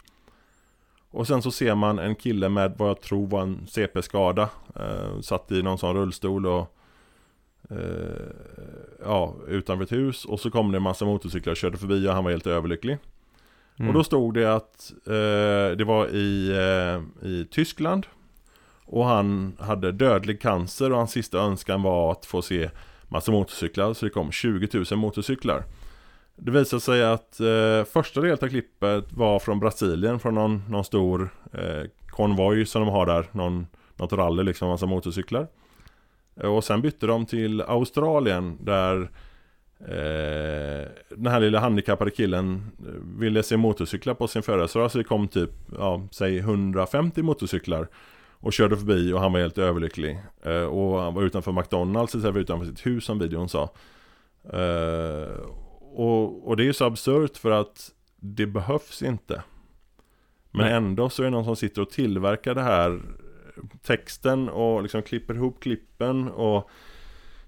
Och 1.10 1.26
sen 1.26 1.42
så 1.42 1.50
ser 1.50 1.74
man 1.74 1.98
en 1.98 2.14
kille 2.14 2.48
med 2.48 2.74
vad 2.78 2.88
jag 2.88 3.00
tror 3.00 3.26
var 3.26 3.42
en 3.42 3.66
CP-skada. 3.66 4.50
Eh, 4.76 5.20
satt 5.20 5.52
i 5.52 5.62
någon 5.62 5.78
sån 5.78 5.96
rullstol 5.96 6.46
och 6.46 6.76
eh, 7.70 7.76
ja, 9.04 9.34
utanför 9.48 9.84
ett 9.84 9.92
hus. 9.92 10.24
Och 10.24 10.40
så 10.40 10.50
kom 10.50 10.72
det 10.72 10.78
en 10.78 10.82
massa 10.82 11.04
motorcyklar 11.04 11.50
och 11.50 11.56
körde 11.56 11.78
förbi 11.78 12.08
och 12.08 12.12
han 12.12 12.24
var 12.24 12.30
helt 12.30 12.46
överlycklig. 12.46 12.98
Mm. 13.80 13.88
Och 13.88 13.94
då 13.94 14.04
stod 14.04 14.34
det 14.34 14.54
att 14.54 14.92
eh, 15.06 15.76
det 15.76 15.84
var 15.86 16.06
i, 16.08 16.50
eh, 16.50 17.26
i 17.28 17.44
Tyskland. 17.50 18.06
Och 18.84 19.04
han 19.04 19.56
hade 19.60 19.92
dödlig 19.92 20.40
cancer 20.40 20.90
och 20.92 20.98
hans 20.98 21.10
sista 21.10 21.38
önskan 21.38 21.82
var 21.82 22.12
att 22.12 22.26
få 22.26 22.42
se 22.42 22.70
massa 23.08 23.32
motorcyklar. 23.32 23.92
Så 23.94 24.04
det 24.04 24.10
kom 24.10 24.32
20 24.32 24.68
000 24.90 24.98
motorcyklar. 24.98 25.64
Det 26.36 26.50
visade 26.50 26.80
sig 26.80 27.04
att 27.04 27.40
eh, 27.40 27.84
första 27.92 28.20
delen 28.20 28.38
av 28.42 28.48
klippet 28.48 29.12
var 29.12 29.38
från 29.38 29.60
Brasilien, 29.60 30.18
från 30.20 30.34
någon, 30.34 30.62
någon 30.68 30.84
stor 30.84 31.30
eh, 31.52 31.82
konvoj 32.06 32.66
som 32.66 32.82
de 32.82 32.90
har 32.90 33.06
där, 33.06 33.26
någon, 33.32 33.66
något 33.96 34.12
rally 34.12 34.42
liksom, 34.42 34.68
massa 34.68 34.86
motorcyklar. 34.86 35.46
Eh, 36.42 36.54
Och 36.54 36.64
sen 36.64 36.80
bytte 36.82 37.06
de 37.06 37.26
till 37.26 37.60
Australien 37.62 38.58
där 38.60 39.10
eh, 39.80 40.88
den 41.08 41.26
här 41.26 41.40
lilla 41.40 41.60
handikappade 41.60 42.10
killen 42.10 42.70
eh, 42.78 43.18
ville 43.18 43.42
se 43.42 43.56
motorcyklar 43.56 44.14
på 44.14 44.28
sin 44.28 44.42
födelsedag 44.42 44.90
så 44.90 44.98
det 44.98 45.04
kom 45.04 45.28
typ, 45.28 45.50
ja, 45.78 46.06
säg 46.10 46.38
150 46.38 47.22
motorcyklar 47.22 47.88
och 48.40 48.52
körde 48.52 48.76
förbi 48.76 49.12
och 49.12 49.20
han 49.20 49.32
var 49.32 49.40
helt 49.40 49.58
överlycklig. 49.58 50.18
Eh, 50.42 50.62
och 50.62 51.00
han 51.00 51.14
var 51.14 51.22
utanför 51.22 51.52
McDonalds 51.52 52.14
istället 52.14 52.34
för 52.34 52.40
utanför 52.40 52.66
sitt 52.66 52.86
hus 52.86 53.04
som 53.04 53.18
videon 53.18 53.48
sa. 53.48 53.62
Eh, 54.52 55.40
och, 55.80 56.48
och 56.48 56.56
det 56.56 56.62
är 56.62 56.64
ju 56.64 56.72
så 56.72 56.84
absurt 56.84 57.36
för 57.36 57.50
att 57.50 57.90
det 58.16 58.46
behövs 58.46 59.02
inte. 59.02 59.42
Men 60.50 60.66
Nej. 60.66 60.74
ändå 60.74 61.10
så 61.10 61.22
är 61.22 61.24
det 61.24 61.30
någon 61.30 61.44
som 61.44 61.56
sitter 61.56 61.82
och 61.82 61.90
tillverkar 61.90 62.54
det 62.54 62.62
här 62.62 63.00
texten 63.82 64.48
och 64.48 64.82
liksom 64.82 65.02
klipper 65.02 65.34
ihop 65.34 65.60
klippen 65.60 66.28
och 66.28 66.70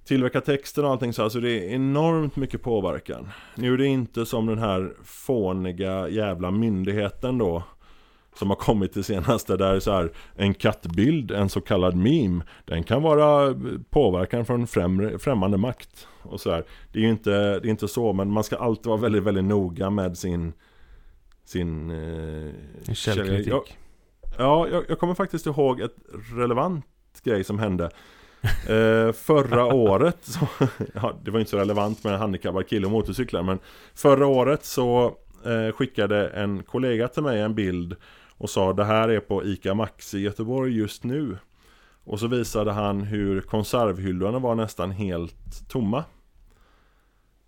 tillverkar 0.04 0.40
texten 0.40 0.84
och 0.84 0.90
allting 0.90 1.12
så. 1.12 1.22
Alltså 1.22 1.40
det 1.40 1.50
är 1.50 1.74
enormt 1.74 2.36
mycket 2.36 2.62
påverkan. 2.62 3.28
Nu 3.54 3.74
är 3.74 3.78
det 3.78 3.86
inte 3.86 4.26
som 4.26 4.46
den 4.46 4.58
här 4.58 4.92
fåniga 5.04 6.08
jävla 6.08 6.50
myndigheten 6.50 7.38
då 7.38 7.62
som 8.34 8.50
har 8.50 8.56
kommit 8.56 8.94
det 8.94 9.02
senaste 9.02 9.56
där 9.56 9.80
så 9.80 9.92
här 9.92 10.12
en 10.34 10.54
kattbild, 10.54 11.30
en 11.30 11.48
så 11.48 11.60
kallad 11.60 11.96
meme 11.96 12.44
Den 12.64 12.84
kan 12.84 13.02
vara 13.02 13.54
påverkan 13.90 14.44
från 14.44 14.66
främre, 14.66 15.18
främmande 15.18 15.56
makt 15.56 16.08
och 16.22 16.40
så 16.40 16.50
här. 16.50 16.64
Det 16.92 16.98
är 16.98 17.02
ju 17.02 17.10
inte, 17.10 17.30
det 17.30 17.68
är 17.68 17.70
inte 17.70 17.88
så 17.88 18.12
men 18.12 18.30
man 18.30 18.44
ska 18.44 18.56
alltid 18.56 18.86
vara 18.86 19.00
väldigt, 19.00 19.22
väldigt 19.22 19.44
noga 19.44 19.90
med 19.90 20.18
sin 20.18 20.52
Sin 21.44 21.90
eh, 21.90 22.94
Källkritik. 22.94 23.48
Jag, 23.48 23.62
ja, 24.38 24.68
jag, 24.68 24.84
jag 24.88 24.98
kommer 24.98 25.14
faktiskt 25.14 25.46
ihåg 25.46 25.80
ett 25.80 25.96
relevant 26.34 26.84
grej 27.24 27.44
som 27.44 27.58
hände 27.58 27.90
eh, 28.68 29.12
Förra 29.12 29.64
året 29.64 30.18
så, 30.20 30.48
ja, 30.94 31.18
Det 31.24 31.30
var 31.30 31.38
inte 31.38 31.50
så 31.50 31.58
relevant 31.58 32.04
med 32.04 32.18
handikappad 32.18 32.68
kille 32.68 32.86
och 32.86 32.92
motorcyklar 32.92 33.42
men 33.42 33.58
Förra 33.94 34.26
året 34.26 34.64
så 34.64 35.16
eh, 35.44 35.72
skickade 35.72 36.28
en 36.28 36.62
kollega 36.62 37.08
till 37.08 37.22
mig 37.22 37.40
en 37.40 37.54
bild 37.54 37.96
och 38.42 38.50
sa 38.50 38.72
det 38.72 38.84
här 38.84 39.08
är 39.08 39.20
på 39.20 39.44
ICA 39.44 39.74
Maxi 39.74 40.18
i 40.18 40.22
Göteborg 40.22 40.76
just 40.76 41.04
nu. 41.04 41.38
Och 42.04 42.20
så 42.20 42.26
visade 42.26 42.72
han 42.72 43.00
hur 43.02 43.40
konservhyllorna 43.40 44.38
var 44.38 44.54
nästan 44.54 44.90
helt 44.90 45.68
tomma. 45.68 46.04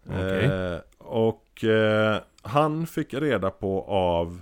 Okej. 0.07 0.45
Eh, 0.45 0.79
och 0.99 1.65
eh, 1.65 2.21
han 2.43 2.87
fick 2.87 3.15
reda 3.15 3.51
på 3.51 3.83
av, 3.89 4.41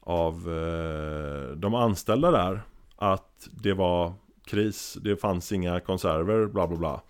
av 0.00 0.34
eh, 0.34 1.56
de 1.56 1.74
anställda 1.74 2.30
där 2.30 2.62
att 2.96 3.48
det 3.50 3.74
var 3.74 4.12
kris, 4.50 4.98
det 5.02 5.16
fanns 5.16 5.52
inga 5.52 5.80
konserver, 5.80 6.46
bla 6.46 6.66
bla 6.66 6.76
bla. 6.76 7.00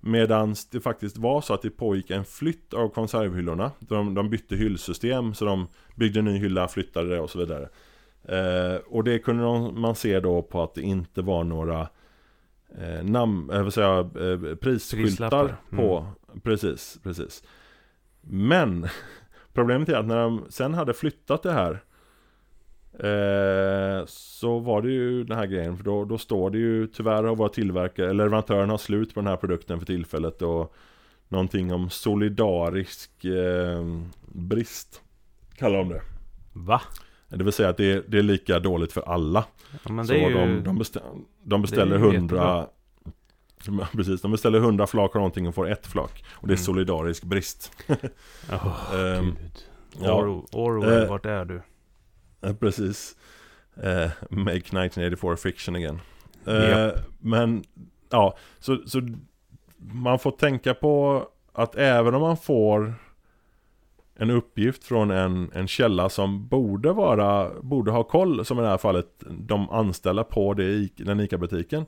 Medan 0.00 0.54
det 0.70 0.80
faktiskt 0.80 1.16
var 1.18 1.40
så 1.40 1.54
att 1.54 1.62
det 1.62 1.70
pågick 1.70 2.10
en 2.10 2.24
flytt 2.24 2.74
av 2.74 2.88
konservhyllorna. 2.88 3.70
De, 3.78 4.14
de 4.14 4.30
bytte 4.30 4.56
hyllsystem 4.56 5.34
så 5.34 5.44
de 5.44 5.66
byggde 5.94 6.18
en 6.18 6.24
ny 6.24 6.38
hylla, 6.38 6.68
flyttade 6.68 7.08
det 7.10 7.20
och 7.20 7.30
så 7.30 7.38
vidare. 7.38 7.68
Eh, 8.24 8.80
och 8.86 9.04
det 9.04 9.18
kunde 9.18 9.42
de- 9.42 9.80
man 9.80 9.94
se 9.94 10.20
då 10.20 10.42
på 10.42 10.62
att 10.62 10.74
det 10.74 10.82
inte 10.82 11.22
var 11.22 11.44
några 11.44 11.88
eh, 12.78 13.04
namn, 13.04 13.50
eh, 13.50 13.68
jag, 13.76 13.98
eh, 14.32 14.54
prisskyltar 14.54 15.04
Prislappar. 15.04 15.56
på. 15.70 16.06
Precis, 16.42 16.98
precis. 17.02 17.42
Men 18.20 18.86
problemet 19.52 19.88
är 19.88 19.94
att 19.96 20.06
när 20.06 20.16
de 20.22 20.44
sen 20.48 20.74
hade 20.74 20.94
flyttat 20.94 21.42
det 21.42 21.52
här 21.52 21.82
eh, 22.98 24.04
så 24.06 24.58
var 24.58 24.82
det 24.82 24.90
ju 24.90 25.24
den 25.24 25.38
här 25.38 25.46
grejen 25.46 25.76
för 25.76 25.84
då, 25.84 26.04
då 26.04 26.18
står 26.18 26.50
det 26.50 26.58
ju 26.58 26.86
tyvärr 26.86 27.22
har 27.24 27.36
våra 27.36 27.48
tillverkare 27.48 28.10
eller 28.10 28.24
leverantören 28.24 28.70
har 28.70 28.78
slut 28.78 29.14
på 29.14 29.20
den 29.20 29.26
här 29.26 29.36
produkten 29.36 29.78
för 29.78 29.86
tillfället 29.86 30.42
och 30.42 30.74
någonting 31.28 31.72
om 31.72 31.90
solidarisk 31.90 33.24
eh, 33.24 33.84
brist 34.32 35.02
kallar 35.56 35.78
de 35.78 35.88
det. 35.88 36.02
Va? 36.52 36.80
Det 37.28 37.44
vill 37.44 37.52
säga 37.52 37.68
att 37.68 37.76
det 37.76 37.92
är, 37.92 38.02
det 38.08 38.18
är 38.18 38.22
lika 38.22 38.58
dåligt 38.58 38.92
för 38.92 39.00
alla. 39.08 39.44
Ja, 39.88 40.04
så 40.04 40.14
ju... 40.14 40.34
de, 40.34 40.62
de, 40.64 40.78
beställer, 40.78 41.08
de 41.42 41.62
beställer 41.62 41.98
det 41.98 42.06
är 42.06 42.12
ju 42.12 42.16
hundra 42.18 42.66
Precis, 43.92 44.22
de 44.22 44.30
beställer 44.30 44.60
hundra 44.60 44.86
flak 44.86 45.10
av 45.16 45.18
någonting 45.20 45.48
och 45.48 45.54
får 45.54 45.68
ett 45.70 45.86
flak. 45.86 46.24
Och 46.30 46.46
det 46.48 46.52
är 46.52 46.56
Mm. 46.56 46.64
solidarisk 46.64 47.24
brist. 47.24 47.72
Åh, 48.52 48.94
Ehm, 48.94 49.24
gud. 49.24 49.64
ja. 50.00 50.22
Or- 50.22 50.44
Orwell, 50.52 51.08
vart 51.08 51.26
är 51.26 51.44
du? 51.44 51.62
Precis. 52.60 53.16
Eh, 53.82 54.10
make 54.30 54.56
1984 54.56 55.36
fiction 55.36 55.76
again. 55.76 56.00
Eh, 56.46 56.70
Japp. 56.70 56.94
Men, 57.18 57.64
ja, 58.10 58.36
så, 58.58 58.78
så 58.86 59.00
man 59.76 60.18
får 60.18 60.30
tänka 60.30 60.74
på 60.74 61.24
att 61.52 61.74
även 61.76 62.14
om 62.14 62.22
man 62.22 62.36
får 62.36 62.94
en 64.14 64.30
uppgift 64.30 64.84
från 64.84 65.10
en, 65.10 65.50
en 65.54 65.68
källa 65.68 66.08
som 66.08 66.48
borde 66.48 66.92
vara, 66.92 67.60
borde 67.60 67.90
ha 67.90 68.04
koll, 68.04 68.44
som 68.44 68.58
i 68.58 68.62
det 68.62 68.68
här 68.68 68.78
fallet 68.78 69.24
de 69.30 69.70
anställda 69.70 70.24
på 70.24 70.54
det, 70.54 70.88
den 70.96 71.20
ICA-butiken. 71.20 71.86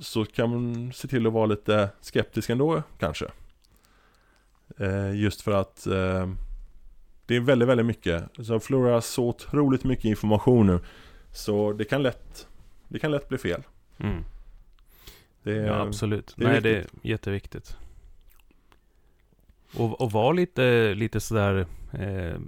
Så 0.00 0.24
kan 0.24 0.50
man 0.50 0.92
se 0.92 1.08
till 1.08 1.26
att 1.26 1.32
vara 1.32 1.46
lite 1.46 1.90
skeptisk 2.00 2.50
ändå, 2.50 2.82
kanske. 2.98 3.26
Eh, 4.78 5.14
just 5.14 5.42
för 5.42 5.52
att 5.52 5.86
eh, 5.86 6.28
det 7.28 7.36
är 7.36 7.40
väldigt, 7.40 7.68
väldigt 7.68 7.86
mycket. 7.86 8.24
Så 8.42 8.60
florerar 8.60 9.00
så 9.00 9.28
otroligt 9.28 9.84
mycket 9.84 10.04
information 10.04 10.66
nu. 10.66 10.80
Så 11.32 11.72
det 11.72 11.84
kan 11.84 12.02
lätt, 12.02 12.48
det 12.88 12.98
kan 12.98 13.10
lätt 13.10 13.28
bli 13.28 13.38
fel. 13.38 13.62
Mm. 13.98 14.24
Det 15.42 15.52
är, 15.52 15.66
Ja, 15.66 15.80
absolut. 15.80 16.34
det 16.36 16.44
är 16.44 16.48
Nej, 16.48 16.60
det 16.60 16.76
är 16.76 16.86
jätteviktigt. 17.02 17.76
Och, 19.74 20.00
och 20.00 20.12
var 20.12 20.34
lite, 20.34 20.94
lite 20.94 21.20
sådär 21.20 21.66
eh, 21.92 22.38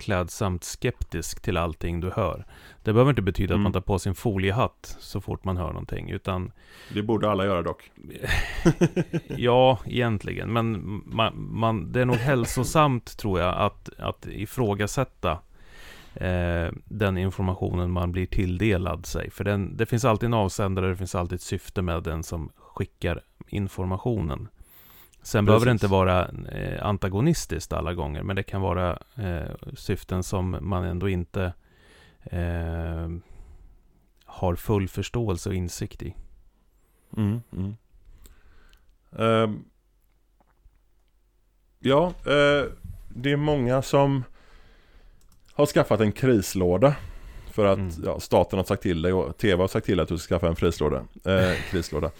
klädsamt 0.00 0.64
skeptisk 0.64 1.40
till 1.42 1.56
allting 1.56 2.00
du 2.00 2.10
hör. 2.10 2.44
Det 2.82 2.92
behöver 2.92 3.10
inte 3.10 3.22
betyda 3.22 3.54
Mm. 3.54 3.60
att 3.60 3.64
man 3.64 3.72
tar 3.72 3.86
på 3.86 3.98
sin 3.98 4.14
foliehatt 4.14 4.96
så 5.00 5.20
fort 5.20 5.44
man 5.44 5.56
hör 5.56 5.68
någonting, 5.68 6.10
utan 6.10 6.52
Det 6.94 7.02
borde 7.02 7.30
alla 7.30 7.44
göra 7.44 7.62
dock. 7.62 7.90
ja, 9.36 9.78
egentligen. 9.86 10.52
Men 10.52 11.02
man, 11.06 11.32
man, 11.52 11.92
det 11.92 12.00
är 12.00 12.04
nog 12.04 12.16
hälsosamt, 12.16 13.16
tror 13.18 13.40
jag, 13.40 13.54
att, 13.56 13.90
att 13.98 14.26
ifrågasätta 14.26 15.38
eh, 16.14 16.68
den 16.84 17.18
informationen 17.18 17.90
man 17.90 18.12
blir 18.12 18.26
tilldelad 18.26 19.06
sig. 19.06 19.30
För 19.30 19.44
den, 19.44 19.76
det 19.76 19.86
finns 19.86 20.04
alltid 20.04 20.26
en 20.26 20.34
avsändare, 20.34 20.88
det 20.88 20.96
finns 20.96 21.14
alltid 21.14 21.36
ett 21.36 21.42
syfte 21.42 21.82
med 21.82 22.02
den 22.02 22.22
som 22.22 22.50
skickar 22.56 23.20
informationen. 23.48 24.48
Sen 25.22 25.44
behöver 25.44 25.66
det 25.66 25.72
Precis. 25.72 25.84
inte 25.84 25.92
vara 25.92 26.28
eh, 26.52 26.86
antagonistiskt 26.86 27.72
alla 27.72 27.94
gånger, 27.94 28.22
men 28.22 28.36
det 28.36 28.42
kan 28.42 28.60
vara 28.60 28.98
eh, 29.14 29.54
syften 29.74 30.22
som 30.22 30.56
man 30.60 30.84
ändå 30.84 31.08
inte 31.08 31.52
eh, 32.22 33.08
har 34.24 34.54
full 34.56 34.88
förståelse 34.88 35.48
och 35.48 35.54
insikt 35.54 36.02
i. 36.02 36.14
Mm, 37.16 37.40
mm. 37.52 37.76
Ehm, 39.18 39.64
ja, 41.78 42.06
eh, 42.06 42.64
det 43.08 43.32
är 43.32 43.36
många 43.36 43.82
som 43.82 44.24
har 45.52 45.66
skaffat 45.66 46.00
en 46.00 46.12
krislåda. 46.12 46.94
För 47.50 47.64
att 47.64 47.78
Mm. 47.78 47.92
ja, 48.04 48.20
staten 48.20 48.58
har 48.58 48.64
sagt 48.64 48.82
till 48.82 49.02
dig 49.02 49.12
och 49.12 49.36
TV 49.38 49.62
har 49.62 49.68
sagt 49.68 49.86
till 49.86 49.96
dig 49.96 50.02
att 50.02 50.08
du 50.08 50.18
ska 50.18 50.34
skaffa 50.34 50.48
en 50.48 50.56
frislåda, 50.56 51.04
eh, 51.24 51.54
krislåda. 51.70 52.10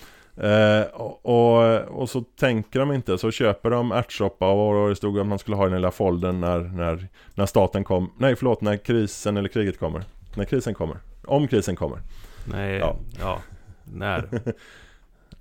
Eh, 0.42 0.82
och, 0.92 2.00
och, 2.00 2.10
så 2.10 2.20
tänker 2.20 2.80
de 2.80 2.92
inte, 2.92 3.18
så 3.18 3.30
köper 3.30 3.70
de 3.70 3.92
ärtsoppa 3.92 4.50
och 4.52 4.88
det 4.88 4.96
stod 4.96 5.18
att 5.18 5.26
man 5.26 5.38
skulle 5.38 5.56
ha 5.56 5.64
den 5.64 5.74
lilla 5.74 5.90
foldern 5.90 6.40
när, 6.40 6.58
när, 6.58 7.08
när 7.34 7.46
staten 7.46 7.84
kom, 7.84 8.12
nej 8.18 8.36
förlåt, 8.36 8.60
när 8.60 8.76
krisen 8.76 9.36
eller 9.36 9.48
kriget 9.48 9.78
kommer. 9.78 10.04
När 10.34 10.44
krisen 10.44 10.74
kommer. 10.74 10.96
Om 11.24 11.48
krisen 11.48 11.76
kommer. 11.76 11.98
Nej, 12.44 12.78
Ja. 12.78 12.96
ja, 13.20 13.40
när? 13.84 14.28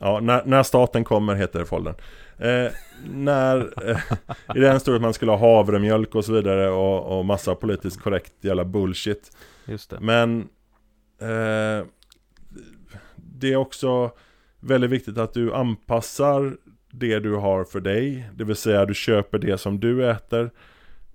Ja, 0.02 0.20
när, 0.20 0.46
när 0.46 0.64
staten 0.64 1.04
kommer 1.04 1.36
heter 1.36 1.60
det 1.60 1.66
foldern. 1.66 1.96
Eh, 2.38 2.72
när, 3.14 3.90
eh, 3.90 3.98
I 4.56 4.60
den 4.60 4.80
stod 4.80 4.96
att 4.96 5.02
man 5.02 5.14
skulle 5.14 5.32
ha 5.32 5.38
havremjölk 5.38 6.16
och 6.16 6.26
så 6.26 6.34
vidare 6.34 6.70
och, 6.70 7.20
och 7.20 7.26
massa 7.26 7.56
politiskt 7.56 8.02
korrekt 8.02 8.34
jävla 8.42 8.66
bullshit. 8.66 9.32
Just 9.66 9.90
det. 9.90 10.00
Men 10.00 10.40
eh, 11.22 11.86
det 13.16 13.54
är 13.54 13.56
också 13.56 14.12
väldigt 14.60 14.90
viktigt 14.90 15.18
att 15.18 15.34
du 15.34 15.54
anpassar 15.54 16.58
det 16.92 17.20
du 17.20 17.36
har 17.36 17.64
för 17.64 17.80
dig. 17.80 18.30
Det 18.36 18.44
vill 18.44 18.56
säga 18.56 18.86
du 18.86 18.94
köper 18.94 19.40
det 19.40 19.58
som 19.58 19.80
du 19.80 20.10
äter. 20.10 20.52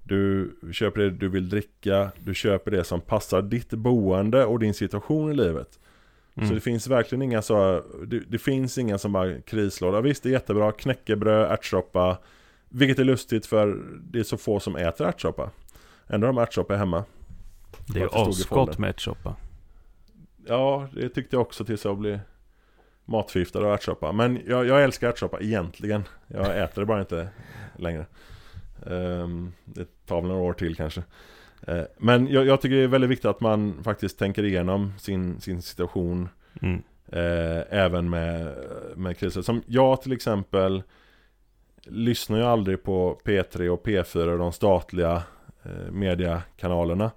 Du 0.03 0.55
köper 0.73 1.01
det 1.01 1.11
du 1.11 1.29
vill 1.29 1.49
dricka. 1.49 2.11
Du 2.25 2.35
köper 2.35 2.71
det 2.71 2.85
som 2.85 3.01
passar 3.01 3.43
ditt 3.43 3.71
boende 3.71 4.45
och 4.45 4.59
din 4.59 4.75
situation 4.75 5.33
i 5.33 5.35
livet. 5.35 5.79
Mm. 6.35 6.49
Så 6.49 6.55
det 6.55 6.61
finns 6.61 6.87
verkligen 6.87 7.23
inga 7.23 7.43
så, 7.43 7.83
det, 8.07 8.21
det 8.29 8.39
finns 8.39 8.79
inga 8.79 8.99
som 8.99 9.13
bara 9.13 9.41
krislåda. 9.41 10.01
Visst, 10.01 10.23
det 10.23 10.29
är 10.29 10.33
jättebra, 10.33 10.73
knäckebröd, 10.73 11.53
ärtsoppa. 11.53 12.19
Vilket 12.69 12.99
är 12.99 13.05
lustigt 13.05 13.47
för 13.47 13.79
det 14.01 14.19
är 14.19 14.23
så 14.23 14.37
få 14.37 14.61
som 14.61 14.77
äter 14.77 15.07
ärtsoppa. 15.07 15.51
Ändå 16.07 16.27
har 16.27 16.33
de 16.33 16.43
ärtsoppa 16.43 16.77
hemma. 16.77 17.05
Det 17.87 18.01
är 18.01 18.29
asgott 18.29 18.79
med 18.79 18.91
ärtsoppa. 18.91 19.37
Ja, 20.47 20.89
det 20.93 21.09
tyckte 21.09 21.37
jag 21.37 21.43
också 21.43 21.65
tills 21.65 21.85
jag 21.85 21.99
blev 21.99 22.19
matförgiftad 23.05 23.59
av 23.59 23.75
ärtsoppa. 23.75 24.13
Men 24.13 24.41
jag, 24.47 24.67
jag 24.67 24.85
älskar 24.85 25.09
ärtsoppa 25.09 25.41
egentligen. 25.41 26.05
Jag 26.27 26.63
äter 26.63 26.83
det 26.83 26.87
bara 26.87 27.01
inte 27.01 27.29
längre. 27.77 28.07
Ehm, 28.87 29.53
det 29.65 30.07
tar 30.07 30.21
väl 30.21 30.31
några 30.31 30.43
år 30.43 30.53
till 30.53 30.77
kanske. 30.77 31.03
Eh, 31.67 31.83
men 31.99 32.29
jag, 32.29 32.47
jag 32.47 32.61
tycker 32.61 32.77
det 32.77 32.83
är 32.83 32.89
väldigt 32.89 33.11
viktigt 33.11 33.27
att 33.27 33.41
man 33.41 33.83
faktiskt 33.85 34.19
tänker 34.19 34.45
igenom 34.45 34.93
sin, 34.99 35.41
sin 35.41 35.63
situation 35.63 36.29
Mm. 36.63 36.83
Eh, 37.13 37.63
även 37.71 38.11
med, 38.11 38.55
med 38.97 39.19
kriser. 39.19 39.43
Som 39.43 39.63
jag 39.67 40.03
till 40.03 40.13
exempel 40.13 40.83
lyssnar 41.83 42.39
ju 42.39 42.45
aldrig 42.45 42.83
på 42.83 43.21
P3 43.25 43.69
och 43.69 43.87
P4 43.87 44.29
och 44.29 44.39
de 44.39 44.53
statliga 44.53 45.23
eh, 45.63 45.93
mediekanalerna. 45.93 47.11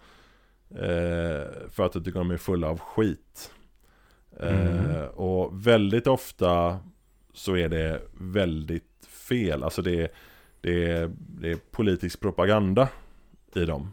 Eh, 0.70 1.70
för 1.70 1.86
att 1.86 1.96
jag 1.96 2.06
tycker 2.06 2.20
de 2.20 2.32
är 2.32 2.38
fulla 2.38 2.70
av 2.70 2.80
skit. 2.80 3.52
Mm. 4.40 4.96
Eh, 4.96 5.04
Och 5.06 5.68
väldigt 5.68 6.08
ofta 6.08 6.80
så 7.34 7.58
är 7.58 7.70
det 7.70 8.02
väldigt 8.14 9.08
fel. 9.10 9.64
Alltså 9.64 9.82
det 9.82 10.02
är, 10.02 10.10
det 10.62 10.92
är, 10.92 11.12
det 11.18 11.52
är 11.52 11.58
politisk 11.72 12.20
propaganda 12.20 12.90
i 13.56 13.66
dem. 13.66 13.92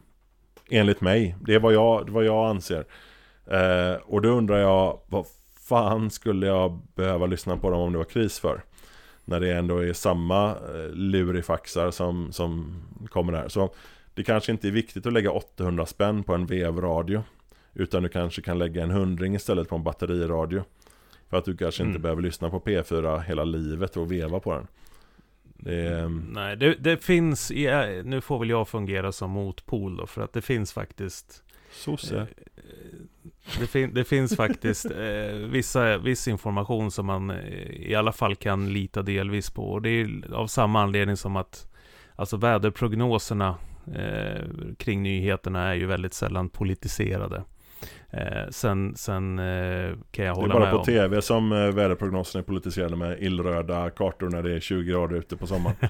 Enligt 0.71 1.01
mig. 1.01 1.37
Det 1.41 1.55
är 1.55 1.61
vad 1.61 1.73
jag, 1.73 2.11
vad 2.11 2.25
jag 2.25 2.51
anser. 2.51 2.85
Eh, 3.47 3.95
och 4.05 4.23
då 4.23 4.29
undrar 4.29 4.59
jag, 4.59 5.01
vad 5.07 5.27
fan 5.61 6.11
skulle 6.11 6.47
jag 6.47 6.81
behöva 6.95 7.27
lyssna 7.27 7.57
på 7.57 7.71
dem 7.71 7.81
om 7.81 7.93
det 7.93 7.99
var 7.99 8.05
kris 8.05 8.41
för? 8.41 8.65
När 9.25 9.41
det 9.41 9.53
ändå 9.55 9.79
är 9.79 9.93
samma 9.93 10.51
eh, 10.51 10.91
lurifaxar 10.93 11.91
som, 11.91 12.33
som 12.33 12.83
kommer 13.11 13.33
där. 13.33 13.49
Så 13.49 13.75
det 14.15 14.25
kanske 14.25 14.53
inte 14.53 14.69
är 14.69 14.73
viktigt 14.73 15.07
att 15.07 15.13
lägga 15.13 15.31
800 15.31 15.87
spänn 15.87 16.23
på 16.23 16.35
en 16.35 16.47
vevradio. 16.47 17.23
Utan 17.75 18.03
du 18.03 18.09
kanske 18.09 18.43
kan 18.43 18.59
lägga 18.59 18.83
en 18.83 18.91
hundring 18.91 19.35
istället 19.35 19.69
på 19.69 19.77
en 19.77 19.83
batteriradio. 19.83 20.65
För 21.31 21.37
att 21.37 21.45
du 21.45 21.57
kanske 21.57 21.83
inte 21.83 21.91
Mm. 21.91 22.03
behöver 22.03 22.23
lyssna 22.23 22.51
på 22.51 22.61
P4 22.61 23.21
hela 23.21 23.45
livet 23.45 23.97
och 23.97 24.13
veva 24.13 24.41
på 24.41 24.55
den. 24.55 24.67
Det 25.43 25.75
är, 25.75 26.09
Nej, 26.33 26.57
det, 26.57 26.75
det 26.75 27.05
finns, 27.05 27.51
nu 28.05 28.21
får 28.21 28.39
väl 28.39 28.51
jag 28.51 28.69
fungera 28.69 29.13
som 29.13 29.31
motpol 29.31 29.97
då, 29.97 30.07
för 30.07 30.23
att 30.23 30.33
det 30.33 30.43
finns 30.43 30.73
faktiskt 30.73 31.43
sosse. 31.73 32.17
eh, 32.21 32.27
det, 33.61 33.67
fin, 33.67 33.95
det 33.95 34.05
finns 34.05 34.37
faktiskt 34.37 34.85
eh, 34.91 35.37
vissa, 35.51 35.99
viss 35.99 36.29
information 36.29 36.91
som 36.91 37.07
man 37.07 37.31
eh, 37.31 37.71
i 37.71 37.95
alla 37.95 38.13
fall 38.13 38.37
kan 38.37 38.73
lita 38.73 39.03
delvis 39.03 39.51
på. 39.51 39.73
Och 39.73 39.83
det 39.83 39.89
är 39.91 40.33
av 40.35 40.47
samma 40.47 40.83
anledning 40.83 41.17
som 41.17 41.37
att 41.37 41.69
alltså 42.17 42.37
väderprognoserna 42.37 43.57
eh, 43.95 44.45
kring 44.79 45.03
nyheterna 45.03 45.69
är 45.71 45.75
ju 45.75 45.87
väldigt 45.87 46.15
sällan 46.15 46.49
politiserade. 46.49 47.45
Eh, 48.11 48.49
sen 48.51 48.97
sen 48.97 49.39
eh, 49.39 49.45
kan 50.11 50.25
jag 50.25 50.37
Det 50.37 50.39
är 50.39 50.41
hålla 50.41 50.55
bara 50.55 50.65
med 50.65 50.71
på 50.73 50.79
om... 50.79 50.85
tv 50.85 51.23
som 51.23 51.53
eh, 51.53 51.59
väderprognosen 51.59 52.39
är 52.39 52.43
politiserade 52.45 52.97
med 52.97 53.23
illröda 53.23 53.91
kartor 53.91 54.29
när 54.31 54.43
det 54.43 54.53
är 54.57 54.61
20 54.61 54.91
grader 54.91 55.17
ute 55.17 55.37
på 55.37 55.47
sommaren. 55.47 55.77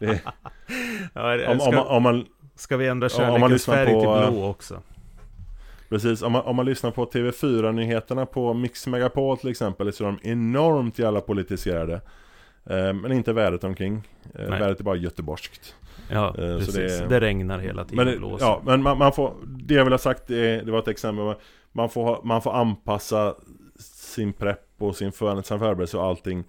Det, 0.00 0.20
ja, 1.14 1.36
det- 1.36 1.48
om, 1.48 1.60
ska, 1.60 1.68
om, 1.68 1.74
man, 1.74 1.86
om 1.86 2.02
man, 2.02 2.26
ska 2.56 2.76
vi 2.76 2.88
ändra 2.88 3.04
om 3.06 3.10
kärlekens 3.10 3.66
färg 3.66 3.92
på, 3.92 4.00
till 4.00 4.08
eh, 4.08 4.30
blå 4.30 4.46
också? 4.48 4.80
precis, 5.88 6.22
om 6.22 6.32
man, 6.32 6.42
om 6.42 6.56
man 6.56 6.66
lyssnar 6.66 6.90
på 6.90 7.06
TV4-nyheterna 7.06 8.26
på 8.26 8.54
Mix 8.54 8.86
Megapol 8.86 9.38
till 9.38 9.50
exempel 9.50 9.92
så 9.92 10.04
är 10.04 10.06
de 10.06 10.18
enormt 10.30 10.98
jävla 10.98 11.20
politiserade. 11.20 12.00
Eh, 12.70 12.92
men 12.92 13.12
inte 13.12 13.32
vädret 13.32 13.64
omkring. 13.64 14.08
Eh, 14.34 14.48
Nej. 14.50 14.60
vädret 14.60 14.80
är 14.80 14.84
bara 14.84 14.96
göteborgskt. 14.96 15.74
Ja, 16.10 16.32
så 16.32 16.38
precis. 16.40 16.74
det 16.74 17.06
Det, 17.08 17.16
är- 17.16 17.20
regnar 17.20 17.58
hela 17.58 17.84
tiden 17.84 17.96
Men, 18.04 18.06
det, 18.14 18.18
blåser. 18.18 18.46
ja, 18.46 18.62
men 18.64 18.82
man, 18.82 18.98
man 18.98 19.12
får, 19.12 19.34
det 19.46 19.74
jag 19.74 19.84
vill 19.84 19.92
ha 19.92 19.98
sagt, 19.98 20.22
det, 20.26 20.60
det 20.60 20.70
var 20.72 20.78
ett 20.78 20.88
exempel. 20.88 21.34
Man 21.72 21.90
får, 21.90 22.20
man 22.24 22.42
får 22.42 22.52
anpassa 22.54 23.34
sin 23.78 24.32
prepp 24.32 24.66
och 24.78 24.96
sin 24.96 25.12
för- 25.12 25.42
sin 25.42 25.58
förberedelse 25.58 25.96
och 25.96 26.04
allting 26.04 26.44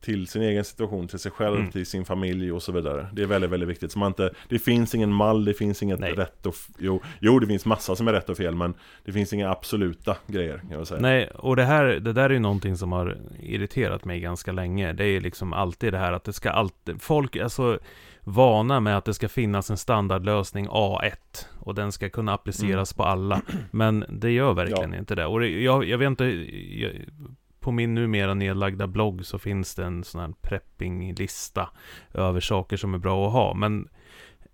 till 0.00 0.26
sin 0.26 0.42
egen 0.42 0.64
situation, 0.64 1.08
till 1.08 1.18
sig 1.18 1.32
själv, 1.32 1.56
Mm. 1.56 1.70
till 1.70 1.86
sin 1.86 2.04
familj 2.04 2.52
och 2.52 2.62
så 2.62 2.72
vidare. 2.72 3.08
Det 3.12 3.22
är 3.22 3.26
väldigt, 3.26 3.50
väldigt 3.50 3.68
viktigt. 3.68 3.92
Så 3.92 3.98
man 3.98 4.06
inte, 4.10 4.30
det 4.48 4.58
finns 4.58 4.94
ingen 4.94 5.12
mall, 5.12 5.44
det 5.44 5.54
finns 5.54 5.82
inget 5.82 6.00
Nej. 6.00 6.12
rätt 6.12 6.46
och... 6.46 6.54
Jo, 6.78 7.02
jo, 7.20 7.38
det 7.38 7.46
finns 7.46 7.66
massa 7.66 7.96
som 7.96 8.08
är 8.08 8.12
rätt 8.12 8.28
och 8.28 8.36
fel, 8.36 8.54
men 8.54 8.74
det 9.04 9.12
finns 9.12 9.32
inga 9.32 9.50
absoluta 9.50 10.16
grejer, 10.26 10.58
kan 10.58 10.70
jag 10.70 10.86
säga. 10.86 11.00
Nej, 11.00 11.30
och 11.34 11.56
det 11.56 11.64
här, 11.64 11.84
det 11.84 12.12
där 12.12 12.24
är 12.24 12.30
ju 12.30 12.38
någonting 12.38 12.76
som 12.76 12.92
har 12.92 13.18
irriterat 13.40 14.04
mig 14.04 14.20
ganska 14.20 14.52
länge. 14.52 14.92
Det 14.92 15.04
är 15.04 15.20
liksom 15.20 15.52
alltid 15.52 15.92
det 15.92 15.98
här 15.98 16.12
att 16.12 16.24
det 16.24 16.32
ska 16.32 16.50
alltid, 16.50 17.02
folk 17.02 17.36
är 17.36 17.48
så 17.48 17.78
vana 18.20 18.80
med 18.80 18.96
att 18.98 19.04
det 19.04 19.14
ska 19.14 19.28
finnas 19.28 19.70
en 19.70 19.76
standardlösning 19.76 20.68
A1 20.68 21.12
och 21.60 21.74
den 21.74 21.92
ska 21.92 22.08
kunna 22.10 22.32
appliceras 22.34 22.92
på 22.92 23.04
alla. 23.04 23.42
Men 23.70 24.04
det 24.08 24.30
gör 24.30 24.54
verkligen 24.54 24.94
inte 24.94 25.14
det. 25.14 25.26
Och 25.26 25.40
det, 25.40 25.48
jag, 25.48 25.84
jag 25.84 25.98
vet 25.98 26.06
inte, 26.06 26.24
jag, 26.24 26.92
på 27.68 27.72
min 27.72 27.94
numera 27.94 28.34
nedlagda 28.34 28.86
blogg 28.86 29.26
så 29.26 29.38
finns 29.38 29.74
det 29.74 29.84
en 29.84 30.04
sån 30.04 30.20
här 30.20 30.32
preppinglista 30.40 31.68
över 32.14 32.40
saker 32.40 32.76
som 32.76 32.94
är 32.94 32.98
bra 32.98 33.26
att 33.26 33.32
ha. 33.32 33.54
Men 33.54 33.88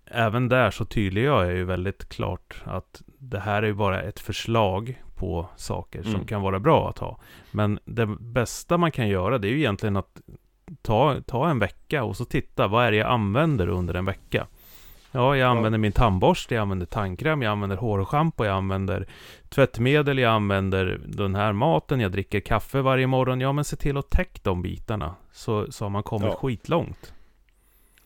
även 0.05 0.49
där 0.49 0.71
så 0.71 0.85
tydliggör 0.85 1.43
jag 1.43 1.53
ju 1.53 1.63
väldigt 1.63 2.09
klart 2.09 2.61
att 2.63 3.01
det 3.19 3.39
här 3.39 3.63
är 3.63 3.67
ju 3.67 3.73
bara 3.73 4.01
ett 4.01 4.19
förslag 4.19 5.01
på 5.15 5.49
saker 5.55 6.03
som 6.03 6.13
Mm. 6.15 6.25
kan 6.25 6.41
vara 6.41 6.59
bra 6.59 6.89
att 6.89 6.99
ha. 6.99 7.19
Men 7.51 7.79
det 7.85 8.05
bästa 8.19 8.77
man 8.77 8.91
kan 8.91 9.07
göra 9.07 9.37
det 9.37 9.47
är 9.47 9.51
ju 9.51 9.57
egentligen 9.57 9.97
att 9.97 10.21
ta, 10.81 11.21
ta 11.27 11.49
en 11.49 11.59
vecka 11.59 12.03
och 12.03 12.17
så 12.17 12.25
titta, 12.25 12.67
vad 12.67 12.85
är 12.85 12.91
det 12.91 12.97
jag 12.97 13.11
använder 13.11 13.67
under 13.67 13.93
en 13.93 14.05
vecka? 14.05 14.47
Ja, 15.15 15.37
jag 15.37 15.49
använder 15.49 15.79
min 15.79 15.91
tandborste, 15.91 16.55
jag 16.55 16.61
använder 16.61 16.85
tandkräm, 16.85 17.41
jag 17.41 17.51
använder 17.51 17.77
hårschampo, 17.77 18.45
jag 18.45 18.55
använder 18.55 19.07
tvättmedel, 19.49 20.17
jag 20.17 20.31
använder 20.31 21.01
den 21.05 21.35
här 21.35 21.53
maten, 21.53 21.99
jag 21.99 22.11
dricker 22.11 22.39
kaffe 22.39 22.81
varje 22.81 23.07
morgon. 23.07 23.41
Ja, 23.41 23.51
men 23.51 23.63
se 23.63 23.75
till 23.75 23.97
att 23.97 24.09
täcka 24.09 24.39
de 24.43 24.61
bitarna. 24.61 25.15
Så, 25.31 25.71
så 25.71 25.85
har 25.85 25.89
man 25.89 26.03
kommit 26.03 26.27
Ja. 26.27 26.35
skitlångt. 26.35 27.13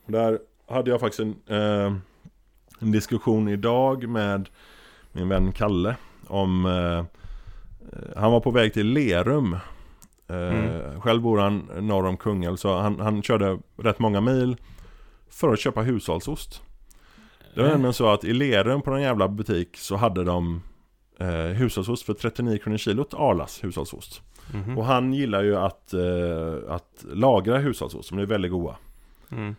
Där 0.05 0.39
hade 0.67 0.91
jag 0.91 0.99
faktiskt 0.99 1.19
en, 1.19 1.35
eh, 1.47 1.93
en 2.79 2.91
diskussion 2.91 3.47
idag 3.49 4.07
med 4.07 4.49
min 5.11 5.29
vän 5.29 5.51
Kalle 5.51 5.95
om 6.27 6.65
eh, 6.65 7.05
Han 8.15 8.31
var 8.31 8.39
på 8.39 8.51
väg 8.51 8.73
till 8.73 8.87
Lerum 8.87 9.53
eh, 10.27 10.35
mm. 10.35 11.01
Själv 11.01 11.21
bor 11.21 11.37
han 11.37 11.69
norr 11.79 12.05
om 12.05 12.17
Kungälv 12.17 12.55
så 12.55 12.77
han, 12.77 12.99
han 12.99 13.21
körde 13.21 13.59
rätt 13.77 13.99
många 13.99 14.21
mil 14.21 14.57
För 15.29 15.53
att 15.53 15.59
köpa 15.59 15.81
hushållsost 15.81 16.63
Det 17.53 17.61
var 17.61 17.69
nämligen 17.69 17.93
så 17.93 18.09
att 18.09 18.23
i 18.23 18.33
Lerum 18.33 18.81
på 18.81 18.89
någon 18.89 19.01
jävla 19.01 19.27
butik 19.27 19.77
så 19.77 19.95
hade 19.95 20.23
de 20.23 20.61
eh, 21.19 21.27
Hushållsost 21.29 22.05
för 22.05 22.13
39 22.13 22.57
kronor 22.57 22.77
kilot 22.77 23.13
Arlas 23.13 23.63
hushållsost 23.63 24.21
mm. 24.53 24.77
Och 24.77 24.85
han 24.85 25.13
gillar 25.13 25.43
ju 25.43 25.55
att, 25.57 25.93
eh, 25.93 26.73
att 26.73 27.05
lagra 27.13 27.57
hushållsost, 27.57 28.09
som 28.09 28.19
är 28.19 28.25
väldigt 28.25 28.51
goda 28.51 28.77
mm. 29.31 29.55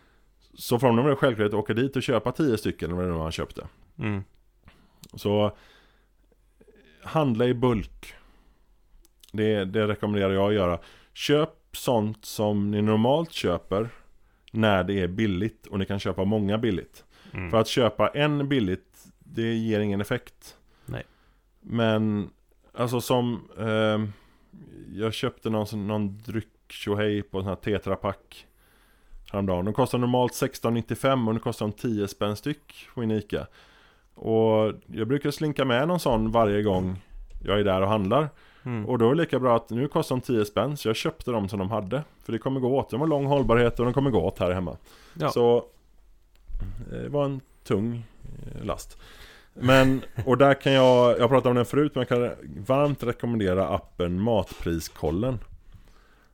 Så 0.53 0.79
för 0.79 0.87
honom 0.87 1.03
var 1.03 1.09
det 1.09 1.15
självklart 1.15 1.47
att 1.47 1.53
åka 1.53 1.73
dit 1.73 1.95
och 1.95 2.03
köpa 2.03 2.31
10 2.31 2.57
stycken 2.57 2.91
eller 2.91 3.09
vad 3.09 3.21
han 3.21 3.31
köpte 3.31 3.67
mm. 3.99 4.23
Så 5.13 5.55
Handla 7.03 7.45
i 7.45 7.53
bulk 7.53 8.13
det, 9.31 9.65
det 9.65 9.87
rekommenderar 9.87 10.33
jag 10.33 10.47
att 10.47 10.53
göra 10.53 10.79
Köp 11.13 11.49
sånt 11.73 12.25
som 12.25 12.71
ni 12.71 12.81
normalt 12.81 13.31
köper 13.31 13.89
När 14.51 14.83
det 14.83 14.99
är 14.99 15.07
billigt 15.07 15.67
och 15.67 15.79
ni 15.79 15.85
kan 15.85 15.99
köpa 15.99 16.23
många 16.23 16.57
billigt 16.57 17.03
mm. 17.31 17.51
För 17.51 17.57
att 17.57 17.67
köpa 17.67 18.07
en 18.07 18.49
billigt 18.49 19.07
Det 19.19 19.53
ger 19.53 19.79
ingen 19.79 20.01
effekt 20.01 20.57
Nej 20.85 21.03
Men 21.61 22.29
Alltså 22.73 23.01
som 23.01 23.49
eh, 23.59 23.99
Jag 25.01 25.13
köpte 25.13 25.49
någon, 25.49 25.87
någon 25.87 26.17
dryck 26.17 26.47
tjohej 26.69 27.21
på 27.23 27.37
en 27.37 27.43
sån 27.43 27.49
här 27.49 27.55
tetrapack 27.55 28.47
Häromdagen. 29.31 29.65
De 29.65 29.73
kostar 29.73 29.97
normalt 29.97 30.31
16,95 30.31 31.27
och 31.27 31.33
nu 31.33 31.39
kostar 31.39 31.65
de 31.65 31.71
10 31.71 32.07
spänn 32.07 32.35
styck 32.35 32.87
på 32.95 33.03
Inika. 33.03 33.47
Och 34.13 34.73
jag 34.85 35.07
brukar 35.07 35.31
slinka 35.31 35.65
med 35.65 35.87
någon 35.87 35.99
sån 35.99 36.31
varje 36.31 36.63
gång 36.63 37.01
jag 37.43 37.59
är 37.59 37.63
där 37.63 37.81
och 37.81 37.87
handlar. 37.87 38.29
Mm. 38.63 38.85
Och 38.85 38.97
då 38.97 39.05
är 39.05 39.09
det 39.09 39.21
lika 39.21 39.39
bra 39.39 39.55
att 39.55 39.69
nu 39.69 39.87
kostar 39.87 40.15
de 40.15 40.21
10 40.21 40.45
spänn 40.45 40.77
så 40.77 40.89
jag 40.89 40.95
köpte 40.95 41.31
dem 41.31 41.49
som 41.49 41.59
de 41.59 41.71
hade. 41.71 42.03
För 42.23 42.31
det 42.31 42.39
kommer 42.39 42.59
gå 42.59 42.77
åt. 42.79 42.89
De 42.89 42.99
har 42.99 43.07
lång 43.07 43.25
hållbarhet 43.25 43.79
och 43.79 43.85
de 43.85 43.93
kommer 43.93 44.11
gå 44.11 44.21
åt 44.21 44.39
här 44.39 44.51
hemma. 44.51 44.77
Ja. 45.13 45.29
Så 45.29 45.65
det 46.89 47.09
var 47.09 47.25
en 47.25 47.41
tung 47.63 48.05
eh, 48.55 48.65
last. 48.65 48.97
Men, 49.53 50.01
och 50.25 50.37
där 50.37 50.53
kan 50.53 50.73
jag, 50.73 51.19
jag 51.19 51.29
pratade 51.29 51.49
om 51.49 51.55
den 51.55 51.65
förut 51.65 51.91
men 51.95 52.05
jag 52.09 52.19
kan 52.19 52.31
varmt 52.65 53.03
rekommendera 53.03 53.67
appen 53.67 54.21
Matpriskollen. 54.21 55.39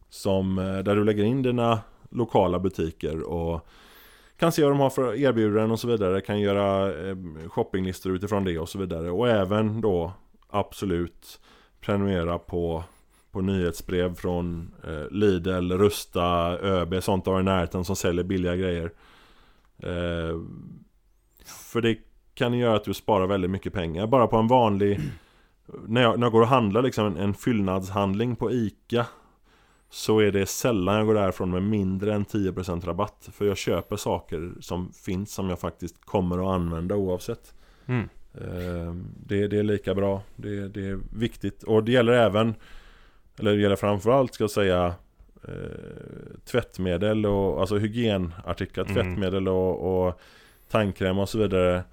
Som, 0.10 0.58
eh, 0.60 0.78
där 0.78 0.96
du 0.96 1.04
lägger 1.04 1.24
in 1.24 1.42
dina 1.42 1.80
lokala 2.10 2.60
butiker 2.60 3.22
och 3.22 3.68
kan 4.38 4.52
se 4.52 4.64
vad 4.64 4.72
de 4.72 4.80
har 4.80 4.90
för 4.90 5.16
erbjudanden 5.16 5.72
och 5.72 5.80
så 5.80 5.88
vidare. 5.88 6.22
Kan 6.22 6.40
göra 6.40 6.92
shoppinglistor 7.48 8.16
utifrån 8.16 8.44
det 8.44 8.60
och 8.60 8.70
så 8.70 8.80
vidare. 8.80 9.12
Och 9.12 9.30
även 9.30 9.82
då 9.82 10.12
absolut 10.50 11.40
prenumerera 11.80 12.40
på, 12.40 12.84
på 13.32 13.42
nyhetsbrev 13.42 14.16
från 14.16 14.72
eh, 14.88 15.12
Lidl, 15.12 15.72
Rusta, 15.72 16.58
ÖB, 16.60 17.04
sånt 17.04 17.28
av 17.28 17.40
i 17.40 17.44
närheten 17.44 17.86
som 17.86 17.96
säljer 17.96 18.24
billiga 18.24 18.56
grejer. 18.56 18.92
Eh, 19.80 20.42
för 21.46 21.82
det 21.82 21.98
kan 22.34 22.58
göra 22.58 22.76
att 22.76 22.84
du 22.84 22.94
sparar 22.94 23.28
väldigt 23.28 23.52
mycket 23.52 23.74
pengar. 23.74 24.08
Bara 24.08 24.28
på 24.28 24.38
en 24.38 24.48
vanlig... 24.48 25.00
När 25.88 26.02
jag, 26.02 26.20
när 26.20 26.26
jag 26.26 26.32
går 26.32 26.42
och 26.42 26.48
handlar 26.48 26.82
liksom 26.82 27.06
en, 27.06 27.18
en 27.18 27.34
fyllnadshandling 27.34 28.36
på 28.36 28.52
ICA 28.52 29.06
så 29.90 30.20
är 30.20 30.32
det 30.32 30.46
sällan 30.46 30.96
jag 30.96 31.06
går 31.06 31.14
därifrån 31.14 31.52
med 31.52 31.64
mindre 31.64 32.14
än 32.14 32.26
10% 32.26 32.86
rabatt. 32.86 33.30
För 33.34 33.46
jag 33.46 33.58
köper 33.58 33.96
saker 33.96 34.54
som 34.60 34.92
finns 34.94 35.34
som 35.34 35.50
jag 35.50 35.60
faktiskt 35.60 36.06
kommer 36.06 36.38
att 36.38 36.56
använda 36.56 36.96
oavsett. 36.96 37.54
Mm. 37.86 38.10
Ehm, 38.34 39.06
det, 39.26 39.48
det, 39.48 39.58
är 39.58 39.64
lika 39.64 39.96
bra. 39.96 40.22
Det, 40.36 40.68
det, 40.68 40.88
är 40.88 41.00
viktigt. 41.16 41.64
Och 41.64 41.84
det 41.84 41.92
gäller 41.92 42.14
även, 42.14 42.56
eller 43.40 43.56
det 43.56 43.62
gäller 43.62 43.76
framförallt 43.76 44.34
ska 44.34 44.44
jag 44.44 44.52
säga, 44.52 44.94
eh, 45.48 46.40
tvättmedel 46.46 47.26
och 47.26 47.60
alltså 47.60 47.78
hygienartiklar, 47.78 48.86
mm. 48.86 48.96
tvättmedel 48.96 49.48
och, 49.48 50.08
och 50.08 50.20
tandkräm 50.70 51.20
och 51.20 51.30
så 51.30 51.38
vidare. 51.38 51.84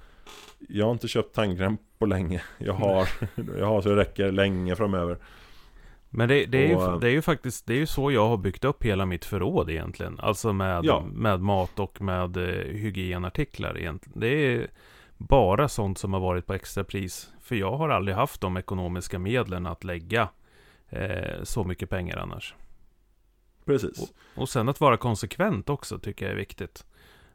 Jag 0.68 0.84
har 0.84 0.92
inte 0.92 1.08
köpt 1.08 1.34
tandkräm 1.34 1.76
på 1.98 2.06
länge. 2.06 2.42
Jag 2.58 2.74
har, 2.74 3.08
jag 3.58 3.66
har 3.66 3.82
så 3.82 3.88
det 3.88 3.96
räcker 3.96 4.32
länge 4.32 4.76
framöver. 4.76 5.18
Men 6.16 6.28
det, 6.28 6.46
det, 6.46 6.72
är 6.72 6.76
och, 6.76 6.92
ju, 6.92 6.98
det 6.98 7.06
är 7.08 7.12
ju 7.12 7.22
faktiskt 7.22 7.66
Det 7.66 7.74
är 7.74 7.78
ju 7.78 7.86
så 7.86 8.10
jag 8.10 8.28
har 8.28 8.36
byggt 8.36 8.64
upp 8.64 8.84
hela 8.84 9.06
mitt 9.06 9.24
förråd 9.24 9.70
egentligen 9.70 10.20
Alltså 10.20 10.52
med, 10.52 10.84
ja. 10.84 11.04
med 11.12 11.40
mat 11.40 11.78
och 11.78 12.00
med 12.00 12.36
eh, 12.36 12.72
hygienartiklar 12.72 13.78
egentligen 13.78 14.20
Det 14.20 14.28
är 14.28 14.66
bara 15.16 15.68
sånt 15.68 15.98
som 15.98 16.12
har 16.12 16.20
varit 16.20 16.46
på 16.46 16.54
extrapris 16.54 17.30
För 17.40 17.56
jag 17.56 17.76
har 17.76 17.88
aldrig 17.88 18.16
haft 18.16 18.40
de 18.40 18.56
ekonomiska 18.56 19.18
medlen 19.18 19.66
att 19.66 19.84
lägga 19.84 20.28
eh, 20.88 21.42
så 21.42 21.64
mycket 21.64 21.90
pengar 21.90 22.16
annars 22.16 22.54
Precis 23.64 23.98
och, 23.98 24.42
och 24.42 24.48
sen 24.48 24.68
att 24.68 24.80
vara 24.80 24.96
konsekvent 24.96 25.70
också 25.70 25.98
tycker 25.98 26.26
jag 26.26 26.32
är 26.32 26.36
viktigt 26.36 26.84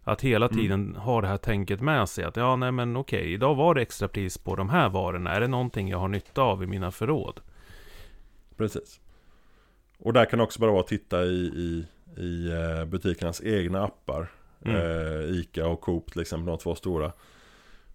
att 0.03 0.21
hela 0.21 0.45
mm. 0.45 0.57
tiden 0.57 0.81
mm. 0.89 1.01
ha 1.01 1.21
det 1.21 1.27
här 1.27 1.37
tänket 1.37 1.81
med 1.81 2.09
sig 2.09 2.23
att 2.23 2.37
ja, 2.37 2.55
nej 2.55 2.71
men 2.71 2.97
okej, 2.97 3.33
idag 3.33 3.55
var 3.55 3.75
det 3.75 3.81
extrapris 3.81 4.37
på 4.37 4.55
de 4.55 4.69
här 4.69 4.89
varorna. 4.89 5.31
Är 5.31 5.41
det 5.41 5.47
någonting 5.47 5.89
jag 5.89 5.97
har 5.97 6.07
nytta 6.07 6.41
av 6.41 6.63
i 6.63 6.67
mina 6.67 6.91
förråd? 6.91 7.39
Precis. 8.57 8.99
Och 9.97 10.13
där 10.13 10.25
kan 10.25 10.39
det 10.39 10.43
också 10.43 10.59
bara 10.59 10.71
vara 10.71 10.81
att 10.81 10.87
titta 10.87 11.23
i, 11.23 11.35
i, 11.35 11.85
i 12.21 12.51
eh, 12.51 12.85
butikernas 12.85 13.41
egna 13.43 13.83
appar. 13.83 14.31
Mm. 14.65 14.75
Eh, 14.75 15.39
Ica 15.39 15.67
och 15.67 15.81
Coop 15.81 16.11
till 16.11 16.21
exempel, 16.21 16.45
de 16.45 16.57
två 16.57 16.75
stora. 16.75 17.11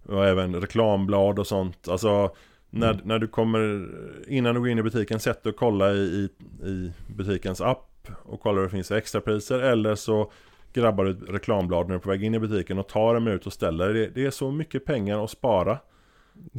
Och 0.07 0.26
även 0.26 0.61
reklamblad 0.61 1.39
och 1.39 1.47
sånt. 1.47 1.89
Alltså 1.89 2.35
när, 2.70 2.91
mm. 2.91 3.07
när 3.07 3.18
du 3.18 3.28
kommer, 3.28 3.89
innan 4.28 4.55
du 4.55 4.61
går 4.61 4.68
in 4.68 4.78
i 4.78 4.82
butiken, 4.82 5.20
sätt 5.20 5.43
dig 5.43 5.51
och 5.51 5.57
kolla 5.57 5.93
i, 5.93 5.99
i, 5.99 6.28
i 6.68 6.93
butikens 7.07 7.61
app 7.61 7.93
och 8.23 8.41
kollar 8.41 8.59
om 8.59 8.65
det 8.65 8.71
finns 8.71 8.91
extrapriser. 8.91 9.59
Eller 9.59 9.95
så 9.95 10.33
grabbar 10.73 11.05
du 11.05 11.11
ett 11.11 11.29
reklamblad 11.29 11.87
när 11.87 11.89
du 11.89 11.95
är 11.95 11.99
på 11.99 12.09
väg 12.09 12.25
in 12.25 12.35
i 12.35 12.39
butiken 12.39 12.79
och 12.79 12.89
tar 12.89 13.15
en 13.15 13.25
minut 13.25 13.47
och 13.47 13.53
ställer. 13.53 13.95
Det, 13.95 14.07
det 14.07 14.27
är 14.27 14.31
så 14.31 14.51
mycket 14.51 14.85
pengar 14.85 15.25
att 15.25 15.31
spara. 15.31 15.79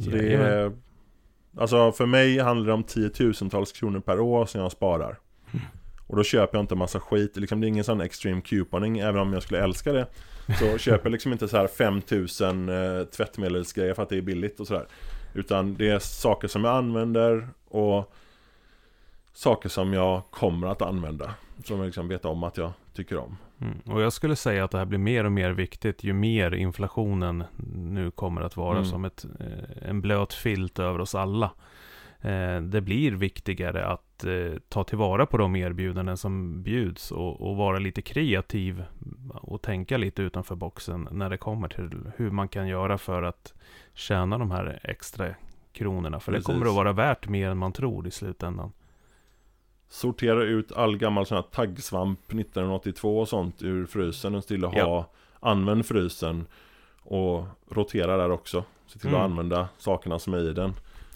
Så 0.04 0.10
det 0.10 0.34
är, 0.34 0.72
Alltså 1.56 1.92
för 1.92 2.06
mig 2.06 2.38
handlar 2.38 2.66
det 2.66 2.72
om 2.72 2.84
tiotusentals 2.84 3.72
kronor 3.72 4.00
per 4.00 4.20
år 4.20 4.46
som 4.46 4.60
jag 4.60 4.72
sparar. 4.72 5.18
Mm. 5.52 5.66
Och 6.06 6.16
då 6.16 6.22
köper 6.22 6.58
jag 6.58 6.62
inte 6.62 6.74
massa 6.74 7.00
skit, 7.00 7.36
liksom, 7.36 7.60
det 7.60 7.66
är 7.66 7.68
ingen 7.68 7.84
sån 7.84 8.00
extreme 8.00 8.40
couponing 8.40 8.98
även 8.98 9.20
om 9.20 9.32
jag 9.32 9.42
skulle 9.42 9.60
älska 9.60 9.92
det. 9.92 10.06
Så 10.58 10.78
köper 10.78 11.04
jag 11.04 11.12
liksom 11.12 11.32
inte 11.32 11.48
så 11.48 11.56
här 11.56 11.66
5000 11.66 12.68
eh, 12.68 13.04
tvättmedelsgrejer 13.04 13.94
för 13.94 14.02
att 14.02 14.08
det 14.08 14.16
är 14.16 14.22
billigt 14.22 14.60
och 14.60 14.66
sådär. 14.66 14.86
Utan 15.34 15.74
det 15.74 15.88
är 15.88 15.98
saker 15.98 16.48
som 16.48 16.64
jag 16.64 16.76
använder 16.76 17.48
och 17.68 18.12
saker 19.36 19.68
som 19.68 19.92
jag 19.92 20.22
kommer 20.30 20.66
att 20.66 20.82
använda. 20.82 21.34
Som 21.64 21.78
jag 21.78 21.86
liksom 21.86 22.08
vet 22.08 22.24
om 22.24 22.44
att 22.44 22.56
jag 22.56 22.72
tycker 22.92 23.18
om. 23.18 23.36
Mm. 23.60 23.80
Och 23.84 24.00
jag 24.00 24.12
skulle 24.12 24.36
säga 24.36 24.64
att 24.64 24.70
det 24.70 24.78
här 24.78 24.84
blir 24.84 24.98
mer 24.98 25.24
och 25.24 25.32
mer 25.32 25.50
viktigt 25.50 26.04
ju 26.04 26.12
mer 26.12 26.54
inflationen 26.54 27.44
nu 27.74 28.10
kommer 28.10 28.40
att 28.40 28.56
vara 28.56 28.76
mm. 28.76 28.84
som 28.84 29.04
ett, 29.04 29.26
eh, 29.40 29.88
en 29.88 30.00
blöt 30.00 30.32
filt 30.32 30.78
över 30.78 31.00
oss 31.00 31.14
alla. 31.14 31.50
Eh, 32.20 32.60
det 32.60 32.80
blir 32.80 33.12
viktigare 33.12 33.86
att 33.86 34.24
eh, 34.24 34.52
ta 34.68 34.84
tillvara 34.84 35.26
på 35.26 35.36
de 35.36 35.56
erbjudanden 35.56 36.16
som 36.16 36.62
bjuds 36.62 37.12
och, 37.12 37.40
och, 37.40 37.56
vara 37.56 37.78
lite 37.78 38.02
kreativ 38.02 38.84
och 39.34 39.62
tänka 39.62 39.96
lite 39.96 40.22
utanför 40.22 40.54
boxen 40.54 41.08
när 41.10 41.30
det 41.30 41.38
kommer 41.38 41.68
till 41.68 42.10
hur 42.16 42.30
man 42.30 42.48
kan 42.48 42.68
göra 42.68 42.98
för 42.98 43.22
att 43.22 43.54
tjäna 43.94 44.38
de 44.38 44.50
här 44.50 44.80
extra 44.82 45.34
kronorna. 45.72 46.20
För 46.20 46.32
Precis. 46.32 46.46
det 46.46 46.52
kommer 46.52 46.66
att 46.66 46.74
vara 46.74 46.92
värt 46.92 47.28
mer 47.28 47.50
än 47.50 47.58
man 47.58 47.72
tror 47.72 48.06
i 48.06 48.10
slutändan. 48.10 48.72
Sortera 49.88 50.42
ut 50.42 50.72
all 50.72 50.96
gammal 50.96 51.26
sån 51.26 51.36
här 51.36 51.42
taggsvamp 51.42 52.18
1982 52.18 53.18
och 53.18 53.28
sånt 53.28 53.62
ur 53.62 53.86
frysen 53.86 54.34
och 54.34 54.46
till 54.46 54.64
att 54.64 54.72
ha 54.72 54.78
ja. 54.78 55.10
Använd 55.40 55.86
frysen 55.86 56.46
Och 57.02 57.44
rotera 57.68 58.16
där 58.16 58.30
också 58.30 58.64
Se 58.86 58.98
till 58.98 59.08
mm. 59.08 59.20
att 59.20 59.30
använda 59.30 59.68
sakerna 59.78 60.18
som 60.18 60.34
är 60.34 60.50
i 60.50 60.52
den 60.52 60.74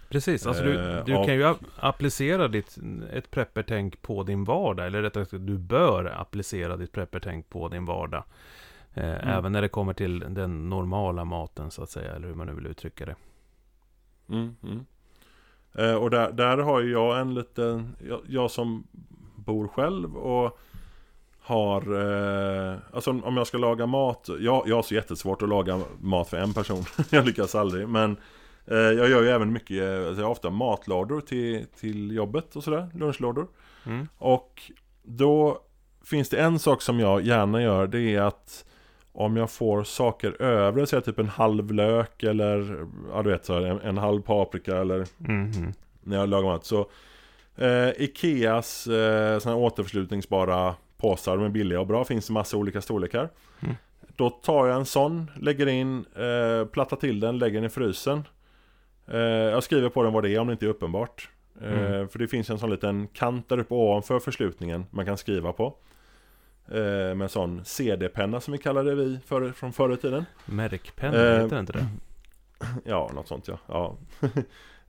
Precis, 0.09 0.47
alltså 0.47 0.65
du, 0.65 0.79
eh, 0.79 1.05
du 1.05 1.13
kan 1.13 1.35
ju 1.35 1.55
applicera 1.77 2.49
ditt, 2.49 2.79
ett 3.13 3.31
preppertänk 3.31 4.03
på 4.03 4.23
din 4.23 4.45
vardag 4.45 4.87
Eller 4.87 5.03
rättare 5.03 5.25
sagt, 5.25 5.47
du 5.47 5.59
bör 5.59 6.05
applicera 6.05 6.77
ditt 6.77 6.93
preppertänk 6.93 7.49
på 7.49 7.69
din 7.69 7.85
vardag 7.85 8.25
eh, 8.95 9.05
mm. 9.05 9.29
Även 9.29 9.53
när 9.53 9.63
det 9.63 9.69
kommer 9.69 9.93
till 9.93 10.25
den 10.29 10.69
normala 10.69 11.25
maten 11.25 11.71
så 11.71 11.83
att 11.83 11.91
säga 11.91 12.15
Eller 12.15 12.29
hur 12.29 12.35
man 12.35 12.47
nu 12.47 12.55
vill 12.55 12.67
uttrycka 12.67 13.07
det 13.07 13.17
mm, 14.29 14.57
mm. 14.63 14.87
Eh, 15.75 15.95
och 15.95 16.11
där, 16.11 16.33
där 16.33 16.59
har 16.59 16.81
ju 16.81 16.93
jag 16.93 17.21
en 17.21 17.35
liten, 17.35 17.97
jag, 18.09 18.21
jag 18.29 18.51
som 18.51 18.87
bor 19.37 19.69
själv 19.69 20.17
och 20.17 20.59
har, 21.41 21.83
eh, 22.73 22.79
alltså 22.93 23.11
om 23.11 23.37
jag 23.37 23.47
ska 23.47 23.59
laga 23.59 23.87
mat, 23.87 24.29
jag, 24.41 24.69
jag 24.69 24.77
har 24.77 24.83
så 24.83 24.95
jättesvårt 24.95 25.43
att 25.43 25.49
laga 25.49 25.81
mat 26.01 26.29
för 26.29 26.37
en 26.37 26.55
person, 26.55 26.85
jag 27.11 27.27
lyckas 27.27 27.55
aldrig, 27.55 27.89
men 27.89 28.17
eh, 28.67 28.77
jag 28.77 29.09
gör 29.09 29.23
ju 29.23 29.29
även 29.29 29.53
mycket, 29.53 30.07
alltså 30.07 30.21
jag 30.21 30.27
har 30.27 30.33
ofta 30.33 30.51
matlådor 30.51 31.21
till, 31.21 31.67
till 31.81 32.11
jobbet 32.11 32.57
och 32.57 32.65
sådär, 32.65 32.91
lunchlådor. 32.95 33.47
Mm. 33.87 34.09
Och 34.19 34.63
då 35.03 35.63
finns 36.05 36.29
det 36.29 36.41
en 36.41 36.59
sak 36.59 36.83
som 36.83 37.01
jag 37.01 37.23
gärna 37.23 37.63
gör, 37.63 37.87
det 37.87 38.01
är 38.01 38.21
att 38.21 38.65
om 39.13 39.37
jag 39.37 39.51
får 39.51 39.85
saker 39.85 40.43
över, 40.43 40.85
så 40.85 41.01
typ 41.01 41.19
en 41.19 41.29
halv 41.29 41.73
lök 41.73 42.23
eller 42.23 42.87
ja, 43.13 43.23
du 43.23 43.31
vet, 43.31 43.45
så 43.45 43.55
här, 43.55 43.63
en, 43.63 43.81
en 43.81 43.99
halv 43.99 44.23
paprika 44.23 44.77
eller 44.77 45.07
Mhm. 45.19 45.73
när 46.03 46.17
jag 46.17 46.29
lagar 46.29 46.49
mat. 46.49 46.65
Så 46.65 46.91
eh, 47.57 47.89
Ikeas 48.03 48.87
eh, 48.87 49.39
såna 49.39 49.55
här 49.55 49.63
återförslutningsbara 49.63 50.75
påsar, 50.97 51.37
de 51.37 51.45
är 51.47 51.49
billiga 51.49 51.81
och 51.81 51.87
bra, 51.87 52.05
finns 52.05 52.31
i 52.31 52.33
massa 52.33 52.57
olika 52.57 52.81
storlekar. 52.81 53.29
Mm. 53.61 53.75
Då 54.17 54.31
tar 54.31 54.67
jag 54.67 54.77
en 54.77 54.85
sån, 54.87 55.31
lägger 55.37 55.67
in, 55.67 56.05
eh, 56.17 56.67
plattar 56.67 56.97
till 56.97 57.21
den, 57.21 57.39
lägger 57.39 57.55
den 57.55 57.65
i 57.65 57.69
frysen. 57.69 58.23
Eh, 59.07 59.19
jag 59.21 59.63
skriver 59.63 59.89
på 59.89 60.03
den 60.03 60.13
vad 60.13 60.23
det 60.23 60.31
är 60.35 60.39
om 60.39 60.47
det 60.47 60.53
inte 60.53 60.67
är 60.67 60.71
uppenbart. 60.71 61.29
Eh, 61.63 61.73
Mm. 61.73 62.09
För 62.09 62.19
det 62.19 62.29
finns 62.29 62.51
en 62.51 62.59
sån 62.59 62.71
liten 62.71 63.07
kant 63.09 63.49
där 63.49 63.59
uppe 63.59 63.75
ovanför 63.75 64.19
förslutningen 64.19 64.87
man 64.91 65.07
kan 65.07 65.17
skriva 65.19 65.53
på. 65.53 65.75
Eh, 66.71 67.15
med 67.15 67.23
en 67.23 67.29
sån 67.29 67.65
CD-penna 67.65 68.41
som 68.41 68.53
vi 68.53 68.59
kallade 68.59 68.95
vi 68.95 69.19
för, 69.27 69.53
från 69.53 69.73
förr 69.73 69.93
i 69.93 69.97
tiden. 69.97 70.25
Märkpenna, 70.47 71.17
Eh, 71.17 71.43
heter 71.43 71.57
det 71.57 71.61
inte 71.61 71.73
det? 71.73 71.87
Ja, 72.85 73.11
något 73.15 73.29
sånt 73.29 73.49
ja. 73.49 73.59
ja. 73.67 73.97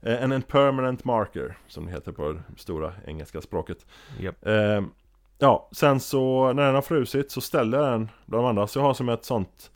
en, 0.00 0.32
en 0.32 0.42
permanent 0.42 1.04
marker, 1.04 1.56
som 1.68 1.86
det 1.86 1.92
heter 1.92 2.12
på 2.12 2.32
det 2.32 2.42
stora 2.56 2.92
engelska 3.06 3.40
språket. 3.40 3.86
Japp. 4.20 4.46
Eh, 4.46 4.82
ja, 5.38 5.68
sen 5.72 6.00
så 6.00 6.52
när 6.52 6.66
den 6.66 6.74
har 6.74 6.82
frusit 6.82 7.30
så 7.30 7.40
ställer 7.40 7.78
jag 7.78 7.92
den 7.92 8.08
bland 8.26 8.46
andra. 8.46 8.66
Så 8.66 8.78
jag 8.78 8.84
har 8.84 8.94
som 8.94 9.08
ett 9.08 9.24
sånt 9.24 9.70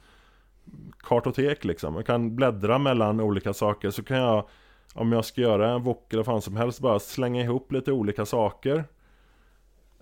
kartotek 0.98 1.64
liksom. 1.64 1.94
Jag 1.94 2.06
kan 2.06 2.36
bläddra 2.36 2.78
mellan 2.78 3.20
olika 3.20 3.52
saker. 3.52 3.90
Så 3.90 4.02
kan 4.02 4.16
jag, 4.16 4.48
om 4.94 5.12
jag 5.12 5.24
ska 5.24 5.40
göra 5.40 5.70
en 5.70 5.82
wok 5.82 6.12
eller 6.12 6.22
fan 6.22 6.42
som 6.42 6.56
helst, 6.56 6.80
bara 6.80 6.98
slänga 6.98 7.42
ihop 7.42 7.72
lite 7.72 7.92
olika 7.92 8.26
saker. 8.26 8.84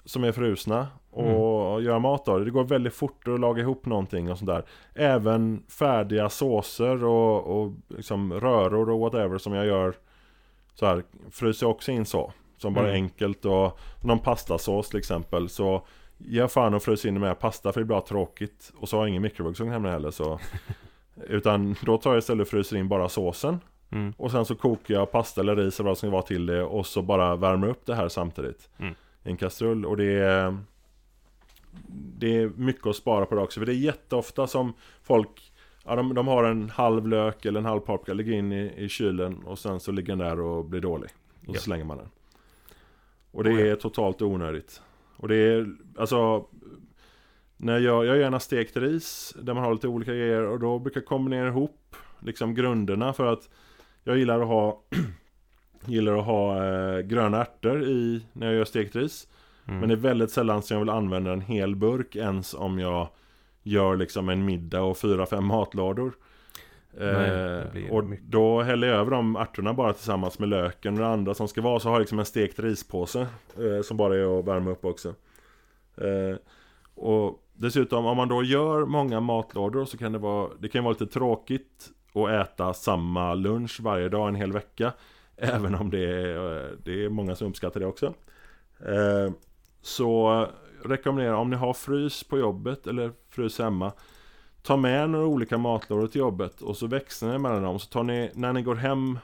Som 0.04 0.24
är 0.24 0.32
frusna. 0.32 0.88
Och 1.10 1.53
göra 1.82 1.98
mat 1.98 2.28
av 2.28 2.38
det. 2.38 2.44
Det 2.44 2.50
går 2.50 2.64
väldigt 2.64 2.94
fort 2.94 3.28
att 3.28 3.40
laga 3.40 3.62
ihop 3.62 3.86
någonting 3.86 4.30
och 4.30 4.38
sådär. 4.38 4.64
Även 4.94 5.62
färdiga 5.68 6.28
såser 6.28 7.04
och, 7.04 7.60
och 7.60 7.72
liksom 7.88 8.32
röror 8.32 8.90
och 8.90 8.98
whatever 9.00 9.38
som 9.38 9.52
jag 9.52 9.66
gör 9.66 9.94
så 10.74 10.86
här 10.86 11.02
fryser 11.30 11.66
jag 11.66 11.70
också 11.70 11.92
in 11.92 12.04
så. 12.06 12.32
Som 12.56 12.74
bara 12.74 12.88
Mm. 12.88 13.02
enkelt 13.02 13.44
och 13.44 13.78
någon 14.02 14.18
pastasås 14.18 14.88
till 14.88 14.98
exempel. 14.98 15.48
Så 15.48 15.86
jag 16.18 16.52
fan 16.52 16.74
och 16.74 16.82
fryser 16.82 17.08
in 17.08 17.20
med 17.20 17.38
pasta 17.38 17.72
för 17.72 17.80
det 17.80 17.84
blir 17.84 17.96
bara 17.96 18.06
tråkigt. 18.06 18.72
Och 18.76 18.88
så 18.88 18.96
har 18.96 19.02
jag 19.02 19.08
ingen 19.08 19.22
mikrovågsugn 19.22 19.70
hemma 19.72 19.90
heller 19.90 20.10
så. 20.10 20.38
Utan 21.28 21.76
då 21.82 21.98
tar 21.98 22.10
jag 22.10 22.18
istället 22.18 22.42
och 22.46 22.48
fryser 22.50 22.76
in 22.76 22.88
bara 22.88 23.08
såsen. 23.08 23.60
Mm. 23.92 24.14
Och 24.16 24.30
sen 24.30 24.44
så 24.44 24.54
kokar 24.54 24.94
jag 24.94 25.12
pasta 25.12 25.40
eller 25.40 25.56
ris 25.56 25.80
eller 25.80 25.88
vad 25.88 25.96
det 25.96 25.98
ska 25.98 26.10
vara 26.10 26.22
till 26.22 26.46
det. 26.46 26.62
Och 26.62 26.86
så 26.86 27.02
bara 27.02 27.36
värmer 27.36 27.68
upp 27.68 27.86
det 27.86 27.94
här 27.94 28.08
samtidigt. 28.08 28.68
Mm. 28.78 28.94
I 29.24 29.30
en 29.30 29.36
kastrull. 29.36 29.86
Och 29.86 29.96
det 29.96 30.12
är 30.12 30.58
det 32.18 32.36
är 32.36 32.48
mycket 32.56 32.86
att 32.86 32.96
spara 32.96 33.26
på 33.26 33.34
det 33.34 33.40
också. 33.40 33.60
För 33.60 33.66
det 33.66 33.72
är 33.72 33.76
jätteofta 33.76 34.46
som 34.46 34.72
folk 35.02 35.50
Ja, 35.86 35.96
de, 35.96 36.14
de 36.14 36.28
har 36.28 36.44
en 36.44 36.70
halv 36.70 37.08
lök 37.08 37.44
eller 37.44 37.60
en 37.60 37.66
halv 37.66 37.80
paprika, 37.80 38.14
lägger 38.14 38.32
in 38.32 38.52
i, 38.52 38.72
i 38.76 38.88
kylen 38.88 39.38
och 39.44 39.58
sen 39.58 39.80
så 39.80 39.92
ligger 39.92 40.08
den 40.08 40.18
där 40.18 40.40
och 40.40 40.64
blir 40.64 40.80
dålig. 40.80 41.10
Och 41.40 41.46
så 41.46 41.52
Ja. 41.54 41.60
slänger 41.60 41.84
man 41.84 41.98
den. 41.98 42.08
Och 43.30 43.44
det 43.44 43.50
Oh 43.50 43.60
ja. 43.60 43.66
är 43.66 43.76
totalt 43.76 44.22
onödigt. 44.22 44.82
Och 45.16 45.28
det 45.28 45.36
är, 45.36 45.66
alltså 45.96 46.46
när 47.56 47.72
jag, 47.78 47.82
jag 47.82 48.04
gör 48.06 48.14
gärna 48.14 48.40
stekt 48.40 48.76
ris 48.76 49.34
där 49.42 49.54
man 49.54 49.64
har 49.64 49.72
lite 49.74 49.88
olika 49.88 50.10
grejer 50.10 50.42
och 50.42 50.60
då 50.60 50.78
brukar 50.78 51.00
jag 51.00 51.06
kombinera 51.06 51.48
ihop 51.48 51.96
liksom 52.20 52.54
grunderna 52.54 53.12
för 53.12 53.26
att 53.32 53.48
jag 54.04 54.18
gillar 54.18 54.40
att 54.40 54.48
ha 54.48 54.82
gillar 55.86 56.16
att 56.18 56.24
ha 56.24 56.64
eh, 56.66 57.00
gröna 57.00 57.40
ärtor 57.40 57.82
i 57.84 58.26
när 58.32 58.46
jag 58.46 58.56
gör 58.56 58.64
stekt 58.64 58.96
ris. 58.96 59.28
Mm. 59.66 59.80
Men 59.80 59.88
det 59.88 59.94
är 59.94 59.96
väldigt 59.96 60.30
sällan 60.30 60.62
som 60.62 60.74
jag 60.74 60.80
vill 60.80 60.90
använda 60.90 61.32
en 61.32 61.40
hel 61.40 61.76
burk 61.76 62.16
ens 62.16 62.54
om 62.54 62.78
jag 62.78 63.08
gör 63.62 63.96
liksom 63.96 64.28
en 64.28 64.44
middag 64.44 64.82
och 64.82 64.98
fyra, 64.98 65.26
fem 65.26 65.44
matlådor. 65.44 66.12
Nej, 66.98 67.30
Eh, 67.30 67.90
och 67.92 68.04
mycket. 68.04 68.26
då 68.26 68.62
häller 68.62 68.88
jag 68.88 68.96
över 68.96 69.10
de 69.10 69.36
ärtorna 69.36 69.74
bara 69.74 69.92
tillsammans 69.92 70.38
med 70.38 70.48
löken 70.48 70.94
och 70.94 71.00
det 71.00 71.06
andra 71.06 71.34
som 71.34 71.48
ska 71.48 71.62
vara 71.62 71.80
så 71.80 71.88
har 71.88 71.94
jag 71.94 72.00
liksom 72.00 72.18
en 72.18 72.24
stekt 72.24 72.58
rispåse 72.58 73.20
eh, 73.56 73.82
som 73.82 73.96
bara 73.96 74.16
är 74.16 74.38
att 74.38 74.44
värma 74.44 74.70
upp 74.70 74.84
också. 74.84 75.14
Eh, 75.96 76.36
och 76.94 77.42
dessutom 77.52 78.06
om 78.06 78.16
man 78.16 78.28
då 78.28 78.42
gör 78.42 78.84
många 78.84 79.20
matlådor 79.20 79.84
så 79.84 79.98
kan 79.98 80.12
det 80.12 80.18
vara 80.18 80.50
Det 80.58 80.68
kan 80.68 80.84
vara 80.84 80.92
lite 80.92 81.06
tråkigt 81.06 81.90
att 82.14 82.30
äta 82.30 82.74
samma 82.74 83.34
lunch 83.34 83.80
varje 83.80 84.08
dag 84.08 84.28
en 84.28 84.34
hel 84.34 84.52
vecka. 84.52 84.92
Även 85.36 85.74
om 85.74 85.90
det 85.90 86.04
är, 86.04 86.76
det 86.84 87.04
är 87.04 87.08
många 87.08 87.34
som 87.34 87.48
uppskattar 87.48 87.80
det 87.80 87.86
också. 87.86 88.14
Eh, 88.86 89.32
så 89.84 90.46
rekommenderar 90.84 91.34
om 91.34 91.50
ni 91.50 91.56
har 91.56 91.72
frys 91.72 92.24
på 92.24 92.38
jobbet 92.38 92.86
eller 92.86 93.12
frys 93.28 93.58
hemma 93.58 93.92
Ta 94.62 94.76
med 94.76 95.10
några 95.10 95.26
olika 95.26 95.58
matlådor 95.58 96.06
till 96.06 96.18
jobbet 96.18 96.62
och 96.62 96.76
så 96.76 96.86
växlar 96.86 97.32
ni 97.32 97.38
mellan 97.38 97.62
dem 97.62 97.78
så 97.78 97.86
tar 97.86 98.02
ni 98.02 98.30
när 98.34 98.52
ni 98.52 98.62
går 98.62 98.74
hem 98.74 99.18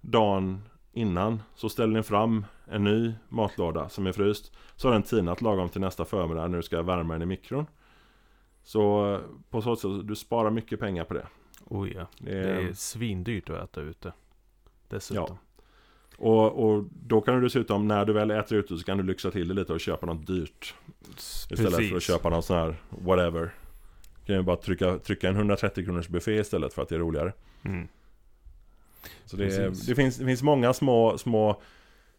dagen 0.00 0.62
innan 0.92 1.42
så 1.54 1.68
ställer 1.68 1.94
ni 1.94 2.02
fram 2.02 2.46
en 2.64 2.84
ny 2.84 3.14
matlåda 3.28 3.88
som 3.88 4.06
är 4.06 4.12
fryst 4.12 4.52
så 4.76 4.88
har 4.88 4.92
den 4.92 5.02
tinat 5.02 5.42
lagom 5.42 5.68
till 5.68 5.80
nästa 5.80 6.04
förmiddag 6.04 6.48
när 6.48 6.56
du 6.56 6.62
ska 6.62 6.82
värma 6.82 7.12
den 7.12 7.22
i 7.22 7.26
mikron. 7.26 7.66
Så 8.62 9.20
på 9.50 9.62
så 9.62 9.76
sätt 9.76 9.90
du 10.04 10.16
sparar 10.16 10.50
mycket 10.50 10.80
pengar 10.80 11.04
på 11.04 11.14
det. 11.14 11.26
Oj 11.64 11.92
ja. 11.96 12.06
Det 12.18 12.30
Det 12.30 12.50
är, 12.50 12.68
är 12.68 12.72
svindyrt 12.72 13.50
att 13.50 13.64
äta 13.64 13.80
ute. 13.80 14.12
Dessutom. 14.88 15.38
Och, 16.18 16.64
och 16.64 16.84
då 17.06 17.20
kan 17.20 17.34
du 17.34 17.40
dessutom 17.40 17.88
när 17.88 18.04
du 18.04 18.12
väl 18.12 18.30
äter 18.30 18.58
ute 18.58 18.76
så 18.76 18.84
kan 18.84 18.98
du 18.98 19.04
lyxa 19.04 19.30
till 19.30 19.48
det 19.48 19.54
lite 19.54 19.72
och 19.72 19.80
köpa 19.80 20.06
något 20.06 20.26
dyrt. 20.26 20.74
Istället 21.50 21.88
för 21.88 21.96
att 21.96 22.02
köpa 22.02 22.30
någon 22.30 22.42
sån 22.42 22.56
här 22.56 22.76
whatever. 22.88 23.54
Du 24.20 24.26
kan 24.26 24.36
ju 24.36 24.42
bara 24.42 24.56
trycka, 24.56 24.98
trycka 24.98 25.28
en 25.28 25.36
130 25.36 25.84
kronors 25.84 26.08
buffé 26.08 26.32
istället 26.38 26.74
för 26.74 26.82
att 26.82 26.88
det 26.88 26.94
är 26.94 26.98
roligare. 26.98 27.32
Mm. 27.64 27.88
Så 29.24 29.36
det, 29.36 29.44
Precis. 29.44 29.86
det, 29.86 29.94
finns, 29.94 30.16
det 30.16 30.24
finns 30.24 30.42
många 30.42 30.72
små, 30.72 31.18
små 31.18 31.60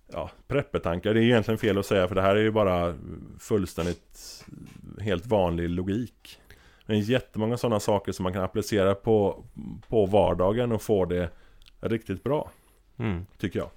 ja, 0.07 0.29
preppetankar. 0.47 1.13
Det 1.13 1.19
är 1.19 1.23
egentligen 1.23 1.57
fel 1.57 1.77
att 1.77 1.85
säga 1.85 2.07
för 2.07 2.15
det 2.15 2.21
här 2.21 2.35
är 2.35 2.41
ju 2.41 2.51
bara 2.51 2.95
fullständigt 3.39 4.45
helt 4.99 5.25
vanlig 5.25 5.69
logik. 5.69 6.39
Det 6.85 6.93
är 6.93 6.97
jättemånga 6.97 7.57
sådana 7.57 7.79
saker 7.79 8.11
som 8.11 8.23
man 8.23 8.33
kan 8.33 8.43
applicera 8.43 8.95
på, 8.95 9.43
på 9.87 10.05
vardagen 10.05 10.71
och 10.71 10.81
få 10.81 11.05
det 11.05 11.29
riktigt 11.79 12.23
bra, 12.23 12.51
Mm. 12.97 13.25
tycker 13.37 13.59
jag. 13.59 13.69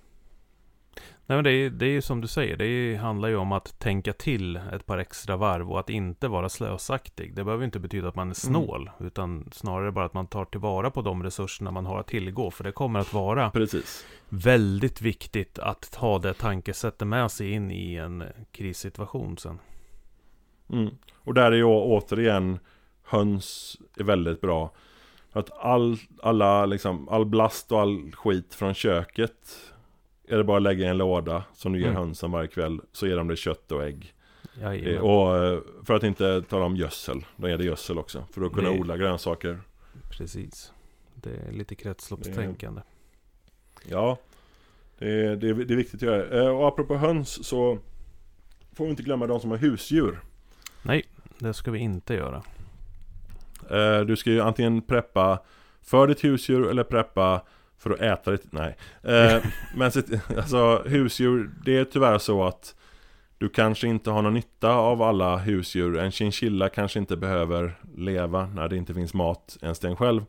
Nej 1.33 1.37
men 1.37 1.45
det 1.45 1.53
är, 1.53 1.71
det 1.71 1.87
är 1.87 1.91
ju 1.91 2.03
som 2.03 2.21
du 2.21 2.29
säger, 2.29 2.57
det 2.57 2.67
är, 2.67 2.97
handlar 2.97 3.29
ju 3.29 3.37
om 3.37 3.53
att 3.53 3.79
tänka 3.79 4.13
till 4.13 4.57
ett 4.57 4.87
par 4.87 4.99
extra 4.99 5.37
varv 5.37 5.71
och 5.71 5.81
att 5.81 5.91
inte 5.91 6.29
vara 6.29 6.49
slösaktig. 6.49 7.35
Det 7.35 7.45
behöver 7.45 7.65
inte 7.65 7.79
betyda 7.79 8.09
att 8.09 8.15
man 8.15 8.31
är 8.31 8.35
snål, 8.35 8.91
utan 9.01 9.49
snarare 9.53 9.93
bara 9.93 10.05
att 10.05 10.15
man 10.15 10.27
tar 10.27 10.45
tillvara 10.45 10.91
på 10.91 11.03
de 11.03 11.23
resurserna 11.23 11.71
man 11.71 11.87
har 11.87 12.01
att 12.01 12.07
tillgå. 12.07 12.51
För 12.51 12.65
det 12.65 12.73
kommer 12.73 13.01
att 13.01 13.13
vara 13.13 13.51
Precis. 13.51 14.07
väldigt 14.29 15.01
viktigt 15.01 15.59
att 15.59 15.95
ha 15.95 16.19
det 16.19 16.35
tankesättet 16.35 17.09
med 17.09 17.31
sig 17.31 17.51
in 17.51 17.71
i 17.71 17.95
en 17.95 18.25
krissituation 18.51 19.39
sen. 19.39 19.59
Mm. 20.73 20.91
Och 21.15 21.35
där 21.35 21.53
är 21.53 21.57
ju 21.57 21.65
återigen 21.65 22.59
höns 23.05 23.77
är 23.97 24.05
väldigt 24.05 24.41
bra. 24.41 24.73
Att 25.33 25.59
all, 25.59 25.97
alla, 26.23 26.67
liksom, 26.67 27.09
all 27.09 27.27
blast 27.27 27.73
och 27.73 27.81
all 27.81 28.13
skit 28.13 28.55
från 28.55 28.75
köket 28.75 29.72
är 30.29 30.37
det 30.37 30.45
bara 30.45 30.57
att 30.57 30.63
lägga 30.63 30.85
i 30.87 30.89
en 30.89 30.99
låda 30.99 31.45
som 31.55 31.73
du 31.73 31.79
ger 31.79 31.87
Mm. 31.89 31.97
hönsen 32.03 32.31
varje 32.31 32.49
kväll. 32.49 32.81
Så 32.93 33.07
ger 33.07 33.17
de 33.17 33.29
det 33.29 33.37
kött 33.37 33.73
och 33.73 33.85
ägg. 33.85 34.15
Eh, 34.57 34.63
Jajamän. 34.63 35.01
Och 35.01 35.37
eh, 35.45 35.61
för 35.85 35.95
att 35.95 36.03
inte 36.03 36.43
tala 36.43 36.65
om 36.65 36.77
gödsel. 36.77 37.25
De 37.37 37.51
ger 37.51 37.59
det 37.59 37.65
gödsel 37.65 37.99
också. 37.99 38.25
För 38.33 38.43
att 38.43 38.53
kunna 38.53 38.71
Det- 38.71 38.79
odla 38.81 38.97
grönsaker. 38.97 39.61
Precis. 40.11 40.73
Det 41.15 41.31
är 41.31 41.53
lite 41.53 41.75
kretsloppstänkande. 41.75 42.81
Ja, 43.89 44.19
det 44.99 45.11
är, 45.11 45.37
det 45.37 45.49
är, 45.49 45.55
det 45.55 45.75
är 45.75 45.77
viktigt 45.77 45.95
att 45.95 46.03
göra. 46.03 46.43
Eh, 46.43 46.49
Och 46.49 46.69
apropå 46.69 46.97
höns 46.97 47.47
så 47.47 47.79
får 48.73 48.85
vi 48.85 48.91
inte 48.91 49.03
glömma 49.03 49.27
de 49.27 49.41
som 49.41 49.51
har 49.51 49.59
husdjur. 49.59 50.21
Nej, 50.83 51.05
det 51.39 51.55
ska 51.55 51.71
vi 51.71 51.79
inte 51.79 52.15
göra. 52.15 52.43
Eh, 53.71 54.01
Du 54.01 54.17
ska 54.17 54.31
ju 54.31 54.41
antingen 54.41 54.83
preppa 54.83 55.43
för 55.83 56.07
ditt 56.07 56.25
husdjur 56.25 56.71
eller 56.71 56.85
preppa 56.85 57.43
för 57.83 57.91
att 57.91 58.01
äta 58.01 58.31
ditt... 58.31 58.53
Nej. 58.53 58.77
Eh, 59.03 59.45
Men 59.77 59.93
alltså 60.37 60.83
husdjur, 60.87 61.51
det 61.65 61.79
är 61.79 61.85
tyvärr 61.85 62.19
så 62.19 62.45
att 62.45 62.75
du 63.39 63.49
kanske 63.49 63.89
inte 63.89 64.11
har 64.11 64.23
någon 64.23 64.35
nytta 64.35 64.75
av 64.75 65.03
alla 65.03 65.37
husdjur. 65.37 65.99
En 65.99 66.11
chinchilla 66.13 66.69
kanske 66.69 66.99
inte 66.99 67.17
behöver 67.17 67.79
leva 67.97 68.47
när 68.47 68.69
det 68.69 68.77
inte 68.77 68.95
finns 68.95 69.15
mat 69.15 69.59
ens 69.63 69.79
den 69.79 69.97
själv. 69.97 70.25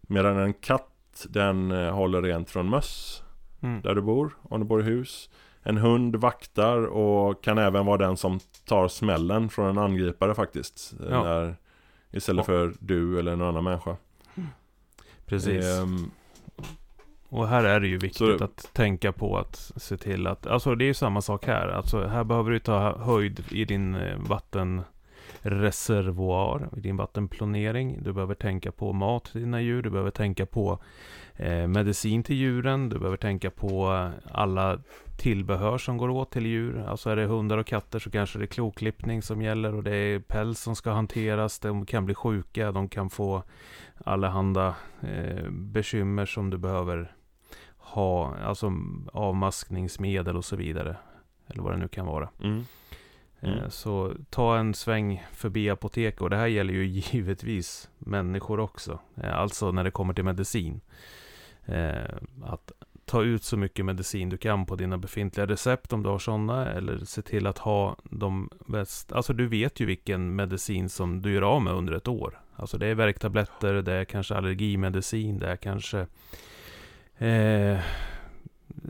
Medan 0.00 0.38
en 0.38 0.54
katt, 0.54 1.26
den 1.28 1.70
eh, 1.70 1.94
håller 1.94 2.22
rent 2.22 2.50
från 2.50 2.70
möss 2.70 3.20
Mm. 3.64 3.80
där 3.82 3.94
du 3.94 4.02
bor, 4.02 4.36
om 4.42 4.60
du 4.60 4.66
bor 4.66 4.80
i 4.80 4.84
hus. 4.84 5.30
En 5.62 5.76
hund 5.76 6.16
vaktar 6.16 6.86
och 6.86 7.44
kan 7.44 7.58
även 7.58 7.86
vara 7.86 7.96
den 7.96 8.16
som 8.16 8.40
tar 8.64 8.88
smällen 8.88 9.48
från 9.48 9.68
en 9.68 9.78
angripare 9.78 10.34
faktiskt. 10.34 10.94
Ja. 11.10 11.22
När, 11.24 11.56
istället 12.10 12.46
för 12.46 12.74
du 12.80 13.18
eller 13.18 13.36
någon 13.36 13.48
annan 13.48 13.64
människa. 13.64 13.96
Precis. 15.26 15.64
Ehm, 15.64 16.10
Och 17.34 17.48
här 17.48 17.64
är 17.64 17.80
det 17.80 17.86
ju 17.88 17.98
viktigt 17.98 18.38
Så- 18.38 18.44
att 18.44 18.70
tänka 18.72 19.12
på 19.12 19.38
att 19.38 19.56
se 19.76 19.96
till 19.96 20.26
att, 20.26 20.46
alltså 20.46 20.74
det 20.74 20.84
är 20.84 20.86
ju 20.86 20.94
samma 20.94 21.20
sak 21.20 21.46
här. 21.46 21.68
Alltså 21.68 22.06
här 22.06 22.24
behöver 22.24 22.50
du 22.50 22.58
ta 22.58 22.98
höjd 22.98 23.44
i 23.50 23.64
din 23.64 23.94
eh, 23.94 24.16
vatten 24.18 24.82
reservoar 25.40 26.68
i 26.76 26.80
din 26.80 26.96
vattenplanering. 26.96 27.98
Du 28.02 28.12
behöver 28.12 28.34
tänka 28.34 28.72
på 28.72 28.92
mat 28.92 29.24
till 29.24 29.40
dina 29.40 29.60
djur. 29.60 29.82
Du 29.82 29.90
behöver 29.90 30.10
tänka 30.10 30.46
på 30.46 30.78
eh, 31.36 31.66
medicin 31.66 32.22
till 32.22 32.36
djuren. 32.36 32.88
Du 32.88 32.98
behöver 32.98 33.16
tänka 33.16 33.50
på 33.50 34.10
alla 34.32 34.78
tillbehör 35.16 35.78
som 35.78 35.96
går 35.96 36.08
åt 36.08 36.30
till 36.30 36.46
djur. 36.46 36.84
Alltså 36.88 37.10
är 37.10 37.16
det 37.16 37.26
hundar 37.26 37.58
och 37.58 37.66
katter 37.66 37.98
så 37.98 38.10
kanske 38.10 38.38
det 38.38 38.44
är 38.44 38.46
kloklippning 38.46 39.22
som 39.22 39.42
gäller 39.42 39.74
och 39.74 39.82
det 39.82 39.96
är 39.96 40.18
päls 40.18 40.60
som 40.60 40.76
ska 40.76 40.90
hanteras. 40.90 41.58
De 41.58 41.86
kan 41.86 42.04
bli 42.04 42.14
sjuka, 42.14 42.72
de 42.72 42.88
kan 42.88 43.10
få 43.10 43.42
allehanda 44.04 44.74
eh, 45.02 45.50
bekymmer 45.50 46.26
som 46.26 46.50
du 46.50 46.58
behöver 46.58 47.13
ha, 47.84 48.36
alltså 48.36 48.72
avmaskningsmedel 49.12 50.36
och 50.36 50.44
så 50.44 50.56
vidare. 50.56 50.96
Eller 51.46 51.62
vad 51.62 51.72
det 51.72 51.78
nu 51.78 51.88
kan 51.88 52.06
vara. 52.06 52.28
Mm. 52.42 52.58
Eh, 52.58 52.64
Mm. 53.52 53.70
Så 53.70 54.12
ta 54.30 54.56
en 54.58 54.74
sväng 54.74 55.24
förbi 55.32 55.70
apoteket 55.70 56.20
och 56.20 56.30
det 56.30 56.36
här 56.36 56.46
gäller 56.46 56.74
ju 56.74 56.84
givetvis 57.12 57.88
människor 57.98 58.60
också. 58.60 58.98
Eh, 59.16 59.38
Alltså 59.38 59.72
när 59.72 59.84
det 59.84 59.90
kommer 59.90 60.14
till 60.14 60.24
medicin. 60.24 60.80
Eh, 61.64 62.14
Att 62.44 62.72
ta 63.04 63.22
ut 63.22 63.42
så 63.44 63.56
mycket 63.56 63.84
medicin 63.84 64.28
du 64.28 64.36
kan 64.36 64.66
på 64.66 64.76
dina 64.76 64.98
befintliga 64.98 65.46
recept 65.46 65.92
om 65.92 66.02
du 66.02 66.08
har 66.08 66.18
sådana. 66.18 66.66
Eller 66.66 66.98
se 67.04 67.22
till 67.22 67.46
att 67.46 67.58
ha 67.58 67.96
de 68.04 68.50
bäst... 68.66 69.12
Alltså 69.12 69.32
du 69.32 69.46
vet 69.46 69.80
ju 69.80 69.86
vilken 69.86 70.34
medicin 70.36 70.88
som 70.88 71.22
du 71.22 71.32
gör 71.32 71.42
av 71.42 71.62
med 71.62 71.72
under 71.74 71.92
ett 71.92 72.08
år. 72.08 72.40
Alltså 72.56 72.78
det 72.78 72.86
är 72.86 72.94
värktabletter, 72.94 73.74
det 73.74 73.92
är 73.92 74.04
kanske 74.04 74.34
allergimedicin, 74.34 75.38
det 75.38 75.46
är 75.46 75.56
kanske 75.56 76.06
eh, 77.18 77.78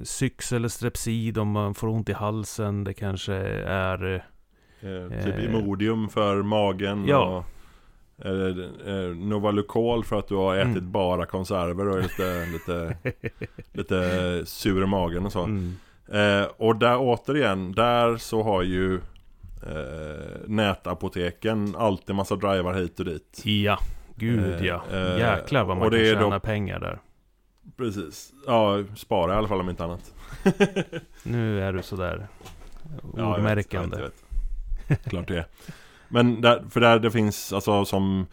Syx 0.02 0.52
eller 0.52 0.68
Strepsid 0.68 1.38
om 1.38 1.48
man 1.51 1.74
får 1.74 1.88
ont 1.88 2.09
i 2.09 2.12
halsen. 2.12 2.84
Det 2.84 2.94
kanske 2.94 3.34
är... 3.66 4.14
Eh, 4.80 5.22
typ 5.24 5.38
Eh, 5.38 5.44
Imodium 5.44 6.09
för 6.09 6.42
magen 6.42 7.05
ja. 7.09 7.44
och 8.18 8.26
eh, 8.26 9.16
Novalucol 9.16 10.05
för 10.05 10.18
att 10.18 10.28
du 10.28 10.34
har 10.34 10.56
ätit 10.56 10.76
Mm. 10.76 10.92
bara 10.92 11.26
konserver 11.26 11.88
och 11.88 11.98
är 11.98 12.02
lite, 12.02 12.46
lite, 12.52 12.96
lite 13.72 14.46
sur 14.46 14.82
i 14.82 14.86
magen 14.86 15.26
och 15.26 15.32
så. 15.32 15.42
Mm, 15.44 15.74
Eh, 16.12 16.46
och 16.56 16.76
där 16.76 16.96
återigen, 16.98 17.72
där 17.72 18.16
så 18.16 18.42
har 18.42 18.62
ju 18.62 18.94
eh, 19.66 20.36
nätapoteken 20.46 21.76
alltid 21.78 22.14
massa 22.16 22.36
drivar 22.36 22.74
hit 22.74 22.98
och 23.01 23.05
dit. 23.06 23.42
ja, 23.44 23.78
gud 24.16 24.55
Eh, 24.60 24.66
ja. 24.66 24.82
eh, 24.92 25.18
Jäklar 25.18 25.64
vad 25.64 25.76
man 25.76 25.90
kan 25.90 26.01
är 26.01 26.14
då- 26.14 26.20
tjäna 26.20 26.40
pengar 26.40 26.80
där. 26.80 26.98
Precis. 27.76 28.32
Ja, 28.46 28.82
spara 28.96 29.34
i 29.34 29.36
alla 29.36 29.48
fall 29.48 29.60
om 29.60 29.70
inte 29.70 29.84
annat. 29.84 30.12
Nu 31.22 31.60
är 31.60 31.72
du 31.72 31.82
sådär 31.82 32.26
Ja, 32.82 32.98
jag 33.02 33.06
vet, 33.06 33.16
jag 33.18 33.34
ordmärkande. 33.34 33.96
vet, 33.96 34.12
jag 34.88 34.96
vet. 34.96 35.05
Klart 35.10 35.28
det 35.28 35.36
är. 35.38 35.46
Men 36.09 36.40
där, 36.40 36.64
för 36.70 36.80
där 36.80 36.98
det 36.98 37.10
finns 37.10 37.52
alltså 37.52 37.84
som 37.84 38.26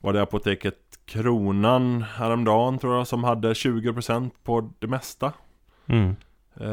Var 0.00 0.12
det 0.12 0.22
apoteket 0.22 0.76
Kronan 1.04 2.02
häromdagen 2.02 2.78
tror 2.78 2.96
jag 2.96 3.06
som 3.06 3.24
hade 3.24 3.52
20% 3.52 4.30
på 4.44 4.70
det 4.78 4.86
mesta 4.86 5.32
Mm. 5.86 6.16
eh, 6.60 6.68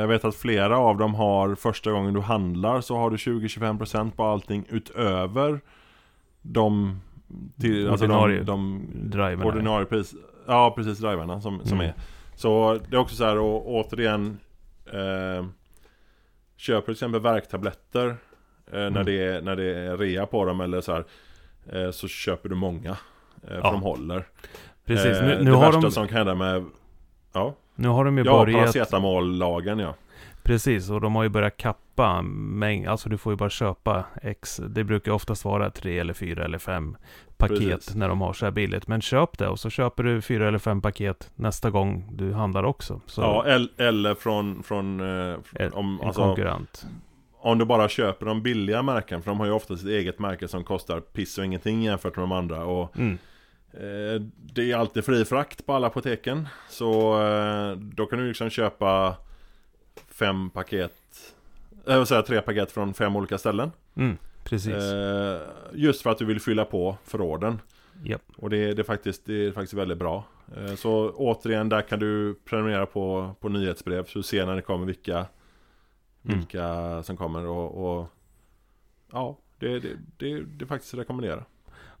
Jag 0.00 0.08
vet 0.08 0.24
att 0.24 0.34
flera 0.36 0.78
av 0.78 0.98
dem 0.98 1.14
har 1.14 1.54
första 1.54 1.90
gången 1.92 2.14
du 2.14 2.20
handlar 2.20 2.80
så 2.80 2.96
har 2.96 3.10
du 3.10 3.16
20-25% 3.16 4.10
på 4.10 4.24
allting 4.24 4.64
utöver 4.68 5.60
De 6.42 7.00
till, 7.60 7.88
alltså 7.90 8.06
de, 8.06 8.44
de 8.44 8.82
ordinarie 9.44 9.86
pris 9.86 10.14
Ja 10.48 10.72
precis, 10.76 10.98
driverna 10.98 11.40
som, 11.40 11.60
som 11.66 11.78
Mm. 11.80 11.86
är 11.90 11.94
Så 12.34 12.78
det 12.88 12.96
är 12.96 13.00
också 13.00 13.16
så 13.16 13.24
här 13.24 13.38
och 13.38 13.70
återigen 13.74 14.38
eh, 14.92 15.46
Köper 16.56 16.84
till 16.84 16.92
exempel 16.92 17.20
värktabletter 17.20 18.06
eh, 18.08 18.14
när, 18.72 18.86
Mm. 18.86 19.04
det 19.04 19.12
är, 19.24 19.42
när 19.42 19.56
det 19.56 19.64
är 19.78 19.96
rea 19.96 20.26
på 20.26 20.44
dem 20.44 20.60
eller 20.60 20.80
så 20.80 20.92
här 20.92 21.04
eh, 21.72 21.90
Så 21.90 22.08
köper 22.08 22.48
du 22.48 22.54
många 22.54 22.90
eh, 22.90 23.48
För 23.48 23.54
Ja. 23.62 23.70
de 23.72 23.82
håller 23.82 24.24
Precis, 24.84 25.16
Eh, 25.16 25.26
nu, 25.26 25.38
nu, 25.38 25.50
Det 25.50 25.56
har 25.56 25.66
värsta 25.66 25.80
de, 25.80 25.90
som 25.90 26.08
kan 26.08 26.16
hända 26.16 26.34
med 26.34 26.64
Ja, 27.32 27.54
nu 27.74 27.88
har 27.88 28.04
de 28.04 28.18
ju 28.18 28.24
ja 28.24 28.32
börjat... 28.44 28.58
paracetamollagen 28.60 29.78
ja 29.78 29.94
Precis, 30.48 30.90
och 30.90 31.00
de 31.00 31.14
har 31.14 31.22
ju 31.22 31.28
börjat 31.28 31.56
kappa 31.56 32.22
mängd. 32.22 32.88
Alltså 32.88 33.08
du 33.08 33.18
får 33.18 33.32
ju 33.32 33.36
bara 33.36 33.50
köpa 33.50 34.04
X. 34.22 34.60
Det 34.68 34.84
brukar 34.84 35.12
oftast 35.12 35.44
vara 35.44 35.70
tre 35.70 35.98
eller 35.98 36.12
fyra 36.14 36.44
eller 36.44 36.58
fem 36.58 36.96
paket 37.36 37.58
Precis. 37.58 37.94
när 37.94 38.08
de 38.08 38.20
har 38.20 38.32
så 38.32 38.44
här 38.46 38.52
billigt. 38.52 38.86
Men 38.88 39.00
köp 39.00 39.38
det 39.38 39.48
och 39.48 39.58
så 39.60 39.70
köper 39.70 40.02
du 40.02 40.20
fyra 40.22 40.48
eller 40.48 40.58
fem 40.58 40.80
paket 40.80 41.30
nästa 41.34 41.70
gång 41.70 42.08
du 42.12 42.32
handlar 42.32 42.62
också. 42.62 43.00
Så 43.06 43.20
Ja, 43.20 43.44
el- 43.46 43.70
eller 43.76 44.14
från, 44.14 44.62
från 44.62 45.00
eh, 45.00 45.36
en, 45.54 45.72
om, 45.72 45.98
en 46.00 46.06
alltså, 46.06 46.22
konkurrent. 46.22 46.86
om 47.40 47.58
du 47.58 47.64
bara 47.64 47.88
köper 47.88 48.26
de 48.26 48.42
billiga 48.42 48.82
märken 48.82 49.22
För 49.22 49.30
de 49.30 49.40
har 49.40 49.46
ju 49.46 49.52
ofta 49.52 49.76
sitt 49.76 49.88
eget 49.88 50.18
märke 50.18 50.48
som 50.48 50.64
kostar 50.64 51.00
piss 51.00 51.38
och 51.38 51.44
ingenting 51.44 51.82
jämfört 51.82 52.16
med 52.16 52.22
de 52.22 52.32
andra 52.32 52.64
och 52.64 52.96
Mm. 52.98 53.18
Eh, 53.72 54.22
Det 54.54 54.72
är 54.72 54.76
alltid 54.76 55.04
fri 55.04 55.24
frakt 55.24 55.66
på 55.66 55.72
alla 55.74 55.86
apoteken 55.86 56.48
Så 56.68 57.22
eh, 57.26 57.70
då 57.76 58.06
kan 58.06 58.18
du 58.18 58.28
liksom 58.28 58.50
köpa 58.50 59.14
Fem 60.18 60.50
paket 60.50 61.34
Jag 61.84 61.98
vill 61.98 62.06
säga 62.06 62.22
tre 62.22 62.40
paket 62.40 62.72
från 62.72 62.94
fem 62.94 63.16
olika 63.16 63.38
ställen 63.38 63.70
Mm. 63.96 64.16
Precis. 64.44 64.74
eh, 64.74 65.40
Just 65.72 66.02
för 66.02 66.10
att 66.10 66.18
du 66.18 66.24
vill 66.24 66.40
fylla 66.40 66.64
på 66.64 66.96
förråden 67.04 67.60
Japp. 68.04 68.22
Och 68.36 68.50
det, 68.50 68.74
det, 68.74 68.82
är 68.82 68.84
faktiskt, 68.84 69.26
det 69.26 69.46
är 69.46 69.52
faktiskt 69.52 69.74
väldigt 69.74 69.98
bra 69.98 70.24
eh, 70.56 70.74
Så 70.74 71.10
återigen 71.10 71.68
där 71.68 71.82
kan 71.82 71.98
du 71.98 72.34
prenumerera 72.44 72.86
på, 72.86 73.34
på 73.40 73.48
nyhetsbrev 73.48 74.04
Så 74.04 74.18
du 74.18 74.22
ser 74.22 74.46
när 74.46 74.56
det 74.56 74.62
kommer 74.62 74.86
vilka 74.86 75.26
Mm. 76.24 76.38
Vilka 76.38 77.02
som 77.02 77.16
kommer 77.16 77.46
och, 77.46 77.98
och 78.00 78.06
Ja 79.12 79.38
det, 79.58 79.80
det, 79.80 79.88
det, 80.16 80.42
det 80.42 80.66
faktiskt 80.66 80.94
att 80.94 81.00
rekommendera 81.00 81.44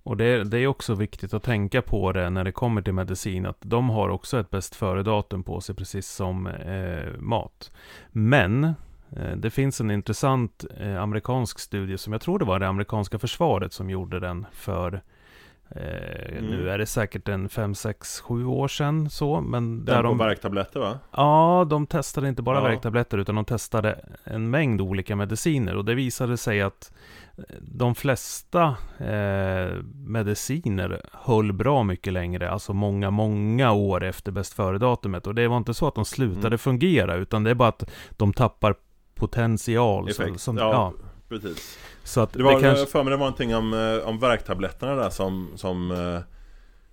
Och 0.08 0.16
det, 0.16 0.44
det 0.44 0.58
är 0.58 0.66
också 0.66 0.94
viktigt 0.94 1.34
att 1.34 1.42
tänka 1.42 1.82
på 1.82 2.12
det 2.12 2.30
när 2.30 2.44
det 2.44 2.52
kommer 2.52 2.82
till 2.82 2.92
medicin. 2.92 3.46
Att 3.46 3.56
de 3.60 3.90
har 3.90 4.08
också 4.08 4.40
ett 4.40 4.50
bäst 4.50 4.74
före-datum 4.74 5.42
på 5.42 5.60
sig, 5.60 5.74
precis 5.74 6.08
som 6.08 6.46
eh, 6.46 7.18
mat. 7.18 7.70
Men 8.10 8.64
eh, 9.16 9.36
det 9.36 9.50
finns 9.50 9.80
en 9.80 9.90
intressant 9.90 10.64
eh, 10.80 11.02
amerikansk 11.02 11.58
studie 11.58 11.98
som 11.98 12.12
jag 12.12 12.22
tror 12.22 12.38
det 12.38 12.44
var 12.44 12.58
det 12.58 12.68
amerikanska 12.68 13.18
försvaret 13.18 13.72
som 13.72 13.90
gjorde 13.90 14.20
den 14.20 14.46
för 14.52 15.02
eh, 15.70 16.28
Mm. 16.38 16.44
Nu 16.50 16.70
är 16.70 16.78
det 16.78 16.86
säkert 16.86 17.28
en 17.28 17.48
5, 17.48 17.74
6, 17.74 18.20
7 18.20 18.44
år 18.46 18.68
sedan 18.68 19.10
så, 19.10 19.40
men 19.40 19.84
där 19.84 19.94
Den 19.94 20.02
på 20.02 20.08
de... 20.08 20.18
värktabletter 20.18 20.80
va? 20.80 20.98
Ja, 21.10 21.66
de 21.70 21.86
testade 21.86 22.28
inte 22.28 22.42
bara 22.42 22.58
Ja. 22.58 22.62
värktabletter 22.64 23.18
utan 23.18 23.34
de 23.34 23.44
testade 23.44 24.04
en 24.24 24.50
mängd 24.50 24.80
olika 24.80 25.16
mediciner 25.16 25.76
och 25.76 25.84
det 25.84 25.94
visade 25.94 26.36
sig 26.36 26.62
att 26.62 26.92
de 27.60 27.94
flesta 27.94 28.76
eh, 28.98 29.82
mediciner 30.06 31.00
höll 31.12 31.52
bra 31.52 31.82
mycket 31.82 32.12
längre, 32.12 32.50
alltså 32.50 32.72
många, 32.72 33.10
många 33.10 33.72
år 33.72 34.04
efter 34.04 34.32
bäst 34.32 34.52
före-datumet. 34.54 35.26
Och 35.26 35.34
det 35.34 35.48
var 35.48 35.56
inte 35.56 35.74
så 35.74 35.88
att 35.88 35.94
de 35.94 36.04
slutade 36.04 36.46
Mm. 36.46 36.58
fungera, 36.58 37.14
utan 37.14 37.44
det 37.44 37.50
är 37.50 37.54
bara 37.54 37.68
att 37.68 37.90
de 38.10 38.32
tappar 38.32 38.74
potential. 39.14 40.08
Effekt. 40.08 40.40
som, 40.40 40.56
ja, 40.58 40.72
ja. 40.72 40.92
precis. 41.28 41.78
så 42.04 42.20
att 42.20 42.32
Det 42.32 42.38
det, 42.38 42.44
var, 42.44 42.60
kanske... 42.60 42.86
för 42.86 43.04
mig 43.04 43.10
det 43.10 43.16
var 43.16 43.26
någonting 43.26 43.56
om, 43.56 43.74
eh, 43.74 44.08
om 44.08 44.18
värktabletterna 44.18 44.94
där 44.94 45.10
som, 45.10 45.50
som 45.56 45.90
eh, 45.90 46.20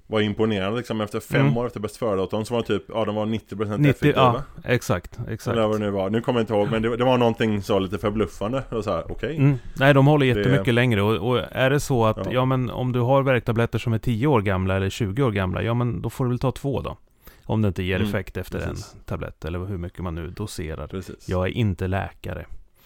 var 0.08 0.22
imponerande 0.22 0.78
liksom 0.78 1.02
efter 1.02 1.20
fem 1.20 1.42
Mm. 1.42 1.58
år 1.58 1.66
efter 1.68 1.80
bäst 1.80 1.98
före-datum 1.98 2.46
så 2.46 2.54
var 2.54 2.62
det 2.62 2.68
typ, 2.68 2.84
ja 2.88 3.06
de 3.06 3.16
var 3.16 3.26
90% 3.26 3.78
90, 3.78 3.90
effektiva. 3.90 4.16
ja, 4.16 4.44
exakt, 4.72 5.20
exakt. 5.30 5.58
Eller 5.58 5.68
vad 5.68 5.80
det 5.80 5.86
nu 5.86 5.92
var, 5.92 6.10
nu 6.10 6.22
kommer 6.22 6.40
jag 6.40 6.44
inte 6.44 6.54
ihåg 6.54 6.72
men 6.72 6.82
det, 6.82 6.98
det 6.98 7.04
var 7.04 7.18
någonting 7.18 7.62
så 7.62 7.80
lite 7.80 7.98
förbluffande 7.98 8.64
och 8.70 8.84
så 8.84 8.92
här, 8.92 9.12
okej 9.12 9.38
Mm. 9.38 9.58
Nej, 9.80 9.94
de 9.94 10.08
håller 10.08 10.26
Det- 10.34 10.40
jättemycket 10.42 10.74
längre 10.74 11.02
och, 11.02 11.30
och 11.30 11.40
är 11.52 11.70
det 11.70 11.80
så 11.80 12.06
att, 12.06 12.18
ja. 12.18 12.24
Ja. 12.32 12.46
men 12.46 12.70
om 12.70 12.92
du 12.92 13.00
har 13.00 13.24
värktabletter 13.24 13.80
som 13.80 13.94
är 13.94 14.00
10 14.00 14.28
år 14.28 14.42
gamla 14.42 14.76
eller 14.76 14.90
20 14.90 15.24
år 15.24 15.32
gamla, 15.32 15.62
ja 15.64 15.74
men 15.74 16.02
då 16.02 16.10
får 16.10 16.26
du 16.26 16.30
väl 16.30 16.40
ta 16.40 16.52
två 16.52 16.82
då. 16.82 16.98
Om 17.46 17.62
det 17.62 17.68
inte 17.68 17.84
ger 17.84 17.96
Mm, 17.96 18.08
effekt 18.08 18.38
efter 18.38 18.60
precis. 18.60 18.94
en 18.94 19.00
tablett 19.06 19.46
eller 19.46 19.60
hur 19.60 19.78
mycket 19.78 20.00
man 20.00 20.16
nu 20.16 20.28
doserar. 20.28 20.88
Precis 20.88 21.30
Jag 21.30 21.46
är 21.48 21.52
inte 21.52 21.88
läkare, 21.88 22.46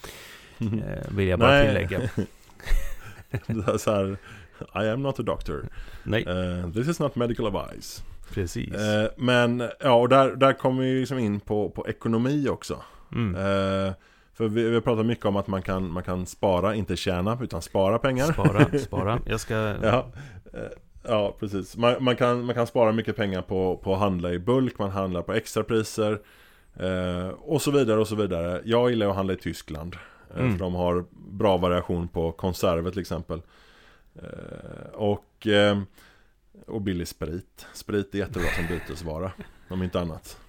eh, 0.60 0.68
vill 1.16 1.28
jag 1.28 1.40
bara 1.40 1.52
Nej. 1.52 1.66
tillägga. 1.68 2.00
Det 3.48 3.80
så 3.80 3.92
här, 3.92 4.18
I 4.76 4.90
am 4.90 5.02
not 5.02 5.20
a 5.20 5.24
doctor 5.24 5.66
Nej, 6.04 6.26
Eh, 6.28 6.72
This 6.72 6.88
is 6.88 7.00
not 7.00 7.16
medical 7.16 7.46
advice 7.46 8.04
precis. 8.34 8.74
Eh, 8.76 9.10
Men, 9.18 9.64
ja 9.80 9.94
och 9.94 10.10
där, 10.10 10.36
där 10.36 10.54
kommer 10.54 10.84
vi 10.84 11.00
liksom 11.00 11.20
in 11.20 11.40
på, 11.40 11.70
på 11.70 11.88
ekonomi 11.88 12.48
också 12.50 12.82
Mm. 13.12 13.36
Eh, 13.36 13.94
För 14.34 14.48
vi, 14.48 14.64
vi 14.64 14.74
har 14.74 14.82
pratat 14.82 15.06
mycket 15.06 15.26
om 15.26 15.36
att 15.36 15.48
man 15.48 15.62
kan, 15.62 15.92
man 15.92 16.04
kan 16.04 16.26
spara, 16.26 16.76
inte 16.76 16.96
tjäna, 16.96 17.38
utan 17.42 17.62
spara 17.62 18.00
pengar 18.00 18.26
Spara, 18.34 18.80
spara. 18.80 19.20
Jag 19.26 19.40
ska... 19.40 19.54
Ja, 19.84 20.12
ja 21.04 21.36
precis. 21.40 21.78
Man, 21.78 21.96
man, 22.00 22.16
kan, 22.16 22.46
man 22.46 22.56
kan 22.56 22.68
spara 22.68 22.92
mycket 22.92 23.16
pengar 23.16 23.42
på, 23.42 23.78
på 23.84 23.94
att 23.94 24.00
handla 24.00 24.32
i 24.32 24.40
bulk, 24.40 24.80
man 24.80 24.90
handlar 24.90 25.22
på 25.22 25.34
extrapriser 25.34 26.20
eh, 26.80 27.28
och 27.28 27.62
så 27.62 27.72
vidare 27.72 28.00
och 28.00 28.08
så 28.08 28.16
vidare. 28.16 28.62
Jag 28.66 28.90
gillar 28.90 29.10
att 29.10 29.16
handla 29.16 29.34
i 29.34 29.38
Tyskland. 29.38 29.96
Mm. 30.38 30.52
För 30.52 30.60
de 30.60 30.76
har 30.76 31.06
bra 31.12 31.58
variation 31.58 32.08
på 32.08 32.32
konserver 32.32 32.92
till 32.92 33.02
exempel. 33.02 33.42
Eh, 34.24 34.94
och, 34.94 35.48
eh, 35.48 35.82
och 36.68 36.82
billig 36.82 37.08
sprit. 37.08 37.66
Sprit 37.74 38.16
är 38.16 38.20
jättebra 38.20 38.48
som 38.56 38.68
bytesvara, 38.68 39.32
om 39.70 39.84
inte 39.84 40.00
annat. 40.00 40.40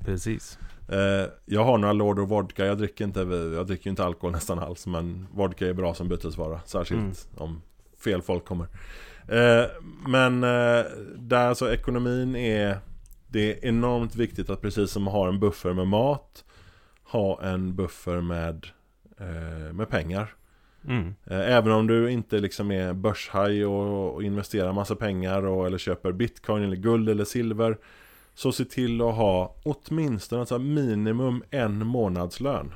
Precis. 0.00 0.58
Eh, 0.88 1.30
jag 1.44 1.64
har 1.64 1.78
några 1.78 1.92
Lord 1.92 2.18
och 2.18 2.28
vodka, 2.28 2.66
jag 2.66 2.78
dricker 2.78 3.04
inte, 3.04 3.20
jag 3.54 3.66
dricker 3.66 3.90
inte 3.90 4.04
alkohol 4.04 4.32
nästan 4.32 4.58
alls 4.58 4.86
men 4.86 5.26
vodka 5.32 5.66
är 5.66 5.72
bra 5.72 5.94
som 5.94 6.08
bytesvara. 6.08 6.60
Särskilt 6.64 7.00
Mm. 7.00 7.14
om 7.36 7.62
fel 8.04 8.22
folk 8.22 8.44
kommer. 8.44 8.66
Men 10.08 10.40
där 11.16 11.48
alltså 11.48 11.72
ekonomin 11.72 12.36
är 12.36 12.78
Det 13.28 13.52
är 13.52 13.68
enormt 13.68 14.16
viktigt 14.16 14.50
att 14.50 14.60
precis 14.60 14.90
som 14.90 15.02
man 15.02 15.14
har 15.14 15.28
en 15.28 15.40
buffer 15.40 15.72
med 15.72 15.86
mat 15.86 16.44
Ha 17.02 17.42
en 17.42 17.76
buffer 17.76 18.20
med, 18.20 18.66
med 19.72 19.88
pengar. 19.88 20.34
Mm. 20.84 21.14
Eh, 21.26 21.56
Även 21.56 21.72
om 21.72 21.86
du 21.86 22.10
inte 22.10 22.38
liksom 22.38 22.70
är 22.70 22.92
börshaj 22.92 23.66
och, 23.66 24.14
och 24.14 24.22
investerar 24.22 24.72
massa 24.72 24.96
pengar 24.96 25.46
och, 25.46 25.66
eller 25.66 25.78
köper 25.78 26.12
bitcoin 26.12 26.62
eller 26.62 26.76
guld 26.76 27.08
eller 27.08 27.24
silver 27.24 27.78
Så 28.34 28.52
se 28.52 28.64
till 28.64 29.00
att 29.02 29.14
ha 29.14 29.54
åtminstone 29.62 30.40
alltså 30.40 30.58
minimum 30.58 31.42
en 31.50 31.86
månadslön 31.86 32.74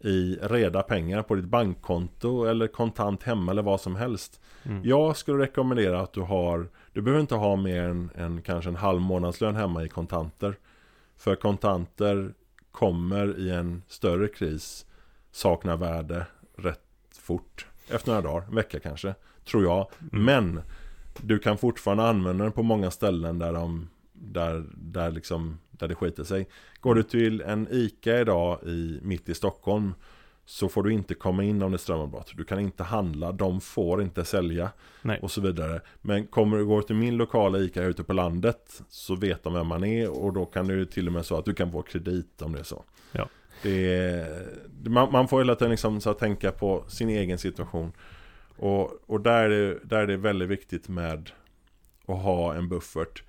I 0.00 0.38
reda 0.42 0.82
pengar 0.82 1.22
på 1.22 1.34
ditt 1.34 1.44
bankkonto 1.44 2.44
eller 2.44 2.66
kontant 2.66 3.22
hemma 3.22 3.50
eller 3.50 3.62
vad 3.62 3.80
som 3.80 3.96
helst 3.96 4.40
Mm. 4.66 4.82
Jag 4.84 5.16
skulle 5.16 5.42
rekommendera 5.42 6.00
att 6.00 6.12
du 6.12 6.20
har 6.20 6.68
Du 6.92 7.02
behöver 7.02 7.20
inte 7.20 7.34
ha 7.34 7.56
mer 7.56 7.82
än, 7.82 8.10
än 8.14 8.42
kanske 8.42 8.70
en 8.70 8.76
halv 8.76 9.00
månadslön 9.00 9.56
hemma 9.56 9.84
i 9.84 9.88
kontanter 9.88 10.56
För 11.16 11.36
kontanter 11.36 12.34
kommer 12.70 13.38
i 13.38 13.50
en 13.50 13.82
större 13.88 14.28
kris 14.28 14.86
sakna 15.32 15.76
värde 15.76 16.26
rätt 16.56 16.83
fort 17.24 17.66
Efter 17.88 18.08
några 18.08 18.22
dagar, 18.22 18.46
en 18.48 18.54
vecka 18.54 18.80
kanske 18.80 19.14
Tror 19.44 19.62
jag 19.62 19.88
Mm. 20.12 20.24
Men 20.24 20.62
Du 21.16 21.38
kan 21.38 21.58
fortfarande 21.58 22.04
använda 22.04 22.44
den 22.44 22.52
på 22.52 22.62
många 22.62 22.90
ställen 22.90 23.38
där 23.38 23.52
de 23.52 23.88
Där, 24.12 24.64
där 24.74 25.10
liksom 25.10 25.58
Där 25.70 25.88
det 25.88 25.94
skiter 25.94 26.24
sig 26.24 26.48
Går 26.80 26.94
du 26.94 27.02
till 27.02 27.40
en 27.40 27.68
ICA 27.70 28.20
idag 28.20 28.58
i, 28.62 29.00
mitt 29.02 29.28
i 29.28 29.34
Stockholm 29.34 29.94
Så 30.44 30.68
får 30.68 30.82
du 30.82 30.92
inte 30.92 31.14
komma 31.14 31.44
in 31.44 31.62
om 31.62 31.70
det 31.70 31.76
är 31.76 31.78
strömavbrott 31.78 32.32
Du 32.36 32.44
kan 32.44 32.60
inte 32.60 32.82
handla, 32.82 33.32
de 33.32 33.60
får 33.60 34.02
inte 34.02 34.24
sälja 34.24 34.70
Nej. 35.02 35.18
Och 35.22 35.30
så 35.30 35.40
vidare 35.40 35.80
Men 36.00 36.26
kommer 36.26 36.56
du 36.56 36.66
gå 36.66 36.82
till 36.82 36.96
min 36.96 37.16
lokala 37.16 37.58
ICA 37.58 37.82
ute 37.82 38.04
på 38.04 38.12
landet 38.12 38.82
Så 38.88 39.14
vet 39.14 39.42
de 39.42 39.54
vem 39.54 39.66
man 39.66 39.84
är 39.84 40.24
och 40.24 40.32
då 40.32 40.44
kan 40.44 40.66
du 40.66 40.84
till 40.84 41.06
och 41.06 41.12
med 41.12 41.26
så 41.26 41.36
att 41.38 41.44
du 41.44 41.54
kan 41.54 41.72
få 41.72 41.82
kredit 41.82 42.42
om 42.42 42.52
det 42.52 42.58
är 42.58 42.64
så 42.64 42.84
Ja. 43.12 43.28
Det 43.62 43.98
är, 44.00 44.48
man, 44.88 45.12
man 45.12 45.28
får 45.28 45.38
hela 45.38 45.54
tiden 45.54 45.70
liksom 45.70 46.00
så 46.00 46.10
att 46.10 46.18
tänka 46.18 46.52
på 46.52 46.84
sin 46.88 47.08
egen 47.08 47.38
situation. 47.38 47.92
Och, 48.56 49.10
och 49.10 49.20
där, 49.20 49.44
är 49.44 49.48
det, 49.50 49.78
där 49.84 49.98
är 49.98 50.06
det 50.06 50.16
väldigt 50.16 50.48
viktigt 50.48 50.88
med 50.88 51.30
Att 52.06 52.22
ha 52.22 52.54
en 52.54 52.68
buffert. 52.68 53.22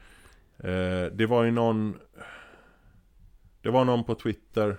Eh, 0.57 1.05
Det 1.13 1.25
var 1.29 1.43
ju 1.43 1.51
någon 1.51 1.97
Det 3.61 3.69
var 3.69 3.85
någon 3.85 4.03
på 4.03 4.15
Twitter 4.15 4.77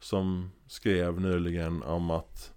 Som 0.00 0.50
skrev 0.66 1.20
nyligen 1.20 1.82
om 1.82 2.10
att 2.10 2.52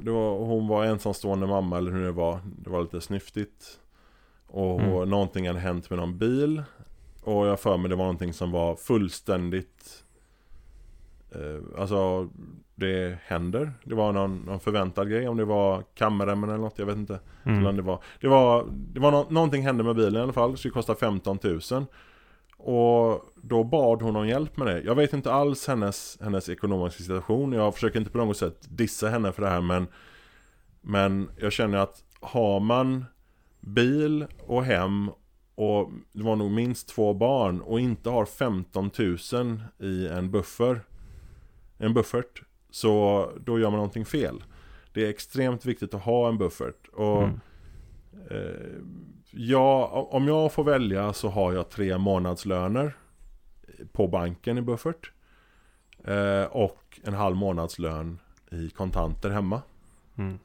var, 0.00 0.38
Hon 0.38 0.68
var 0.68 0.84
ensamstående 0.84 1.46
mamma 1.46 1.78
eller 1.78 1.92
hur 1.92 2.04
det 2.04 2.12
var. 2.12 2.40
Det 2.58 2.70
var 2.70 2.82
lite 2.82 3.00
snyftigt. 3.00 3.80
Och 4.46 4.80
Mm. 4.80 5.10
någonting 5.10 5.46
hade 5.46 5.58
hänt 5.60 5.90
med 5.90 5.98
någon 5.98 6.18
bil 6.18 6.62
Och 7.28 7.46
jag 7.46 7.60
för 7.60 7.76
mig 7.76 7.88
det 7.88 7.96
var 7.96 8.04
någonting 8.04 8.32
som 8.32 8.50
var 8.50 8.76
fullständigt 8.76 10.04
eh, 11.34 11.80
Alltså 11.80 12.28
Det 12.74 13.18
händer. 13.26 13.72
Det 13.84 13.94
var 13.94 14.12
någon, 14.12 14.36
någon 14.38 14.60
förväntad 14.60 15.10
grej 15.10 15.28
Om 15.28 15.36
det 15.36 15.44
var 15.44 15.82
kammarremmen 15.94 16.50
eller 16.50 16.58
något 16.60 16.78
Jag 16.78 16.86
vet 16.86 16.96
inte. 16.96 17.20
Mm. 17.44 17.76
det 17.76 17.82
var 17.82 18.02
Det 18.20 18.28
var, 18.28 18.66
det 18.70 19.00
var 19.00 19.10
nå- 19.10 19.26
Någonting 19.30 19.62
hände 19.62 19.84
med 19.84 19.96
bilen 19.96 20.14
i 20.14 20.22
alla 20.22 20.32
fall 20.32 20.50
Det 20.52 20.56
skulle 20.58 20.72
kosta 20.72 20.94
15 20.94 21.38
000 21.42 21.60
Och 22.56 23.24
då 23.42 23.64
bad 23.64 24.02
hon 24.02 24.16
om 24.16 24.28
hjälp 24.28 24.56
med 24.56 24.66
det. 24.66 24.80
Jag 24.82 24.94
vet 24.94 25.12
inte 25.12 25.32
alls 25.32 25.66
hennes, 25.68 26.18
hennes 26.20 26.48
ekonomiska 26.48 27.02
situation. 27.02 27.52
Jag 27.52 27.74
försöker 27.74 27.98
inte 27.98 28.10
på 28.10 28.18
något 28.18 28.36
sätt 28.36 28.66
dissa 28.68 29.08
henne 29.08 29.32
för 29.32 29.42
det 29.42 29.48
här 29.48 29.60
men 29.60 29.86
Men 30.80 31.30
jag 31.36 31.52
känner 31.52 31.78
att 31.78 32.04
Har 32.20 32.60
man 32.60 33.04
Bil 33.60 34.26
och 34.46 34.64
hem 34.64 35.10
Och 35.60 35.90
det 36.12 36.22
var 36.22 36.36
nog 36.36 36.50
minst 36.50 36.88
två 36.88 37.14
barn 37.14 37.60
Och 37.60 37.80
inte 37.80 38.10
har 38.10 38.24
15 38.24 38.90
000 39.32 39.62
i 39.78 40.08
en 40.08 40.30
buffer 40.30 40.80
En 41.78 41.94
buffert 41.94 42.42
Så 42.70 43.30
då 43.40 43.58
gör 43.58 43.70
man 43.70 43.76
någonting 43.76 44.04
fel 44.04 44.44
Det 44.92 45.04
är 45.04 45.08
extremt 45.08 45.66
viktigt 45.66 45.94
att 45.94 46.02
ha 46.02 46.28
en 46.28 46.38
buffert 46.38 46.88
Och 46.92 47.22
Mm. 47.22 47.40
Eh, 48.30 48.82
ja, 49.30 49.86
om 50.10 50.28
jag 50.28 50.52
får 50.52 50.64
välja 50.64 51.12
så 51.12 51.28
har 51.28 51.52
jag 51.52 51.70
tre 51.70 51.98
månadslöner 51.98 52.96
på 53.92 54.06
banken 54.06 54.58
i 54.58 54.62
buffert. 54.62 55.12
Eh, 56.04 56.44
och 56.44 57.00
en 57.04 57.14
halv 57.14 57.36
månadslön 57.36 58.18
i 58.50 58.70
kontanter 58.70 59.30
hemma. 59.30 59.62
Mm. 60.18 60.38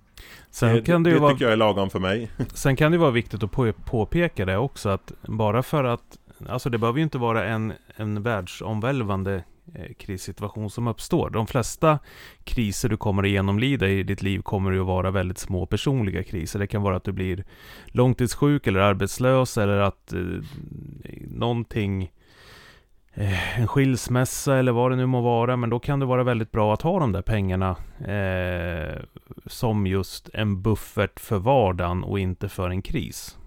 Sen, 0.51 0.75
det 0.75 0.81
kan 0.81 1.03
det, 1.03 1.13
det 1.13 1.19
vara, 1.19 1.31
tycker 1.31 1.45
jag 1.45 1.51
är 1.51 1.57
lagom 1.57 1.89
för 1.89 1.99
mig. 1.99 2.31
sen 2.53 2.75
kan 2.75 2.91
det 2.91 2.97
vara 2.97 3.11
viktigt 3.11 3.43
att 3.43 3.51
på, 3.51 3.73
påpeka 3.85 4.45
det 4.45 4.57
också 4.57 4.89
att 4.89 5.11
bara 5.21 5.63
för 5.63 5.83
att 5.83 6.17
Alltså 6.49 6.69
det 6.69 6.77
behöver 6.77 6.99
ju 6.99 7.03
inte 7.03 7.17
vara 7.17 7.45
en, 7.45 7.73
en 7.95 8.23
världsomvälvande 8.23 9.43
eh, 9.75 9.93
krissituation 9.93 10.69
som 10.69 10.87
uppstår. 10.87 11.29
De 11.29 11.47
flesta 11.47 11.99
kriser 12.43 12.89
du 12.89 12.97
kommer 12.97 13.23
att 13.23 13.29
genomlida 13.29 13.87
i 13.87 14.03
ditt 14.03 14.21
liv 14.21 14.41
kommer 14.41 14.71
ju 14.71 14.79
att 14.79 14.87
vara 14.87 15.11
väldigt 15.11 15.37
små 15.37 15.65
personliga 15.65 16.23
kriser. 16.23 16.59
Det 16.59 16.67
kan 16.67 16.81
vara 16.81 16.95
att 16.95 17.03
du 17.03 17.11
blir 17.11 17.43
långtidssjuk 17.85 18.67
eller 18.67 18.79
arbetslös 18.79 19.57
eller 19.57 19.77
att 19.77 20.13
eh, 20.13 20.19
någonting 21.27 22.11
en 23.15 23.67
skilsmässa 23.67 24.55
eller 24.57 24.71
vad 24.71 24.91
det 24.91 24.95
nu 24.95 25.05
må 25.05 25.21
vara, 25.21 25.55
men 25.57 25.69
då 25.69 25.79
kan 25.79 25.99
det 25.99 26.05
vara 26.05 26.23
väldigt 26.23 26.51
bra 26.51 26.73
att 26.73 26.81
ha 26.81 26.99
de 26.99 27.11
där 27.11 27.21
pengarna 27.21 27.75
eh, 28.07 29.01
som 29.45 29.87
just 29.87 30.29
en 30.33 30.61
buffert 30.61 31.19
för 31.19 31.37
vardagen 31.39 32.03
och 32.03 32.19
inte 32.19 32.49
för 32.49 32.69
en 32.69 32.81
kris. 32.81 33.37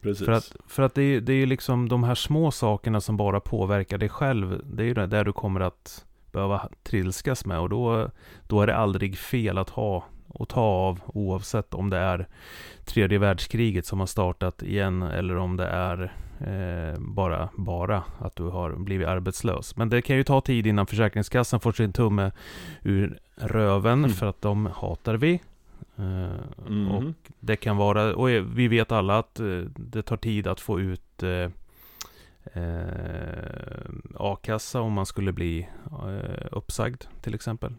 Precis. 0.00 0.26
För 0.26 0.32
att, 0.32 0.56
för 0.66 0.82
att 0.82 0.94
det, 0.94 1.02
är- 1.02 1.20
det 1.20 1.32
är 1.32 1.46
liksom 1.46 1.88
de 1.88 2.04
här 2.04 2.14
små 2.14 2.50
sakerna 2.50 3.00
som 3.00 3.16
bara 3.16 3.40
påverkar 3.40 3.98
dig 3.98 4.08
själv. 4.08 4.60
Det 4.64 4.82
är 4.82 4.86
ju 4.86 4.94
där 4.94 5.24
du 5.24 5.32
kommer 5.32 5.60
att 5.60 6.04
behöva 6.32 6.68
trilskas 6.82 7.44
med 7.46 7.58
och 7.60 7.68
då, 7.68 8.10
då 8.48 8.62
är 8.62 8.66
det 8.66 8.76
aldrig 8.76 9.18
fel 9.18 9.58
att 9.58 9.70
ha 9.70 10.04
och 10.28 10.48
ta 10.48 10.60
av 10.60 11.00
oavsett 11.06 11.74
om 11.74 11.90
det 11.90 11.96
är 11.98 12.26
tredje 12.84 13.18
världskriget 13.18 13.86
som 13.86 14.00
har 14.00 14.06
startat 14.06 14.62
igen 14.62 15.02
eller 15.02 15.36
om 15.36 15.56
det 15.56 15.66
är 15.66 16.02
eh, 16.02 16.10
bara, 16.98 17.48
bara 17.56 18.02
att 18.18 18.36
du 18.36 18.42
har 18.44 18.72
blivit 18.72 19.08
arbetslös. 19.08 19.76
Men 19.76 19.88
det 19.88 20.02
kan 20.02 20.16
ju 20.16 20.22
ta 20.24 20.40
tid 20.40 20.66
innan 20.66 20.86
Försäkringskassan 20.86 21.60
får 21.60 21.72
sin 21.72 21.92
tumme 21.92 22.30
ur 22.82 23.18
röven 23.36 23.98
Mm. 23.98 24.10
för 24.10 24.26
att 24.26 24.42
de 24.42 24.66
hatar 24.66 25.14
vi. 25.14 25.40
Eh, 25.96 26.30
Mhm. 26.68 26.90
Och 26.90 27.04
det 27.40 27.56
kan 27.56 27.76
vara, 27.76 28.14
och 28.14 28.28
vi 28.28 28.68
vet 28.68 28.92
alla 28.92 29.18
att 29.18 29.40
eh, 29.40 29.46
det 29.76 30.02
tar 30.02 30.16
tid 30.16 30.46
att 30.46 30.60
få 30.60 30.80
ut 30.80 31.22
eh, 31.22 31.50
eh, 32.52 33.90
a-kassa 34.14 34.80
om 34.80 34.92
man 34.92 35.06
skulle 35.06 35.32
bli 35.32 35.68
eh, 35.92 36.46
uppsagd 36.52 37.02
till 37.22 37.34
exempel. 37.34 37.74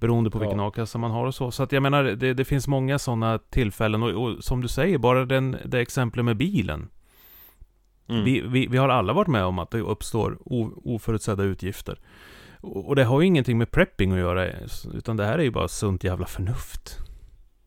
Beroende 0.00 0.30
på 0.30 0.38
vilken 0.38 0.58
Ja. 0.58 0.68
a-kassa 0.68 0.98
man 0.98 1.10
har 1.10 1.26
och 1.26 1.34
så. 1.34 1.50
Så 1.50 1.62
att 1.62 1.72
jag 1.72 1.82
menar, 1.82 2.04
det, 2.04 2.34
det 2.34 2.44
finns 2.44 2.68
många 2.68 2.98
sådana 2.98 3.38
tillfällen 3.38 4.02
och, 4.02 4.10
och 4.10 4.44
som 4.44 4.60
du 4.62 4.68
säger, 4.68 4.98
bara 4.98 5.24
den, 5.24 5.56
det 5.64 5.80
exemplet 5.80 6.24
med 6.24 6.36
bilen. 6.36 6.88
Mm. 8.08 8.24
Vi, 8.24 8.40
vi, 8.40 8.66
vi 8.66 8.78
har 8.78 8.88
alla 8.88 9.12
varit 9.12 9.28
med 9.28 9.44
om 9.44 9.58
att 9.58 9.70
det 9.70 9.80
uppstår 9.80 10.38
oförutsedda 10.84 11.42
utgifter. 11.42 11.98
Och, 12.60 12.88
och 12.88 12.96
det 12.96 13.04
har 13.04 13.20
ju 13.20 13.26
ingenting 13.26 13.58
med 13.58 13.70
prepping 13.70 14.12
att 14.12 14.18
göra, 14.18 14.46
utan 14.94 15.16
det 15.16 15.24
här 15.24 15.38
är 15.38 15.42
ju 15.42 15.50
bara 15.50 15.68
sunt 15.68 16.04
jävla 16.04 16.26
förnuft. 16.26 16.98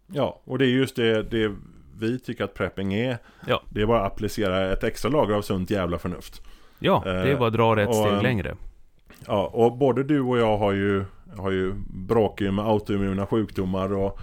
Ja, 0.07 0.41
och 0.43 0.57
det 0.57 0.65
är 0.65 0.69
just 0.69 0.95
det, 0.95 1.23
det 1.23 1.55
vi 1.99 2.19
tycker 2.19 2.43
att 2.43 2.53
prepping 2.53 2.93
är. 2.93 3.17
Ja. 3.47 3.61
Det 3.69 3.81
är 3.81 3.85
bara 3.85 4.01
att 4.05 4.11
applicera 4.11 4.73
ett 4.73 4.83
extra 4.83 5.11
lager 5.11 5.35
av 5.35 5.41
sunt 5.41 5.69
jävla 5.69 5.97
förnuft. 5.97 6.41
Ja, 6.79 7.01
det 7.05 7.11
är 7.11 7.27
Eh, 7.27 7.39
bara 7.39 7.47
att 7.47 7.53
dra 7.53 7.75
rätt 7.75 7.89
och, 7.89 7.95
steg 7.95 8.13
ehm, 8.13 8.23
längre. 8.23 8.55
Ja, 9.27 9.47
och 9.53 9.77
både 9.77 10.03
du 10.03 10.21
och 10.21 10.37
jag 10.37 10.57
har 10.57 10.71
ju, 10.71 11.05
har 11.37 11.51
ju 11.51 11.73
bråkar 11.87 12.45
ju 12.45 12.51
med 12.51 12.65
autoimmuna 12.65 13.25
sjukdomar 13.25 13.93
och 13.93 14.19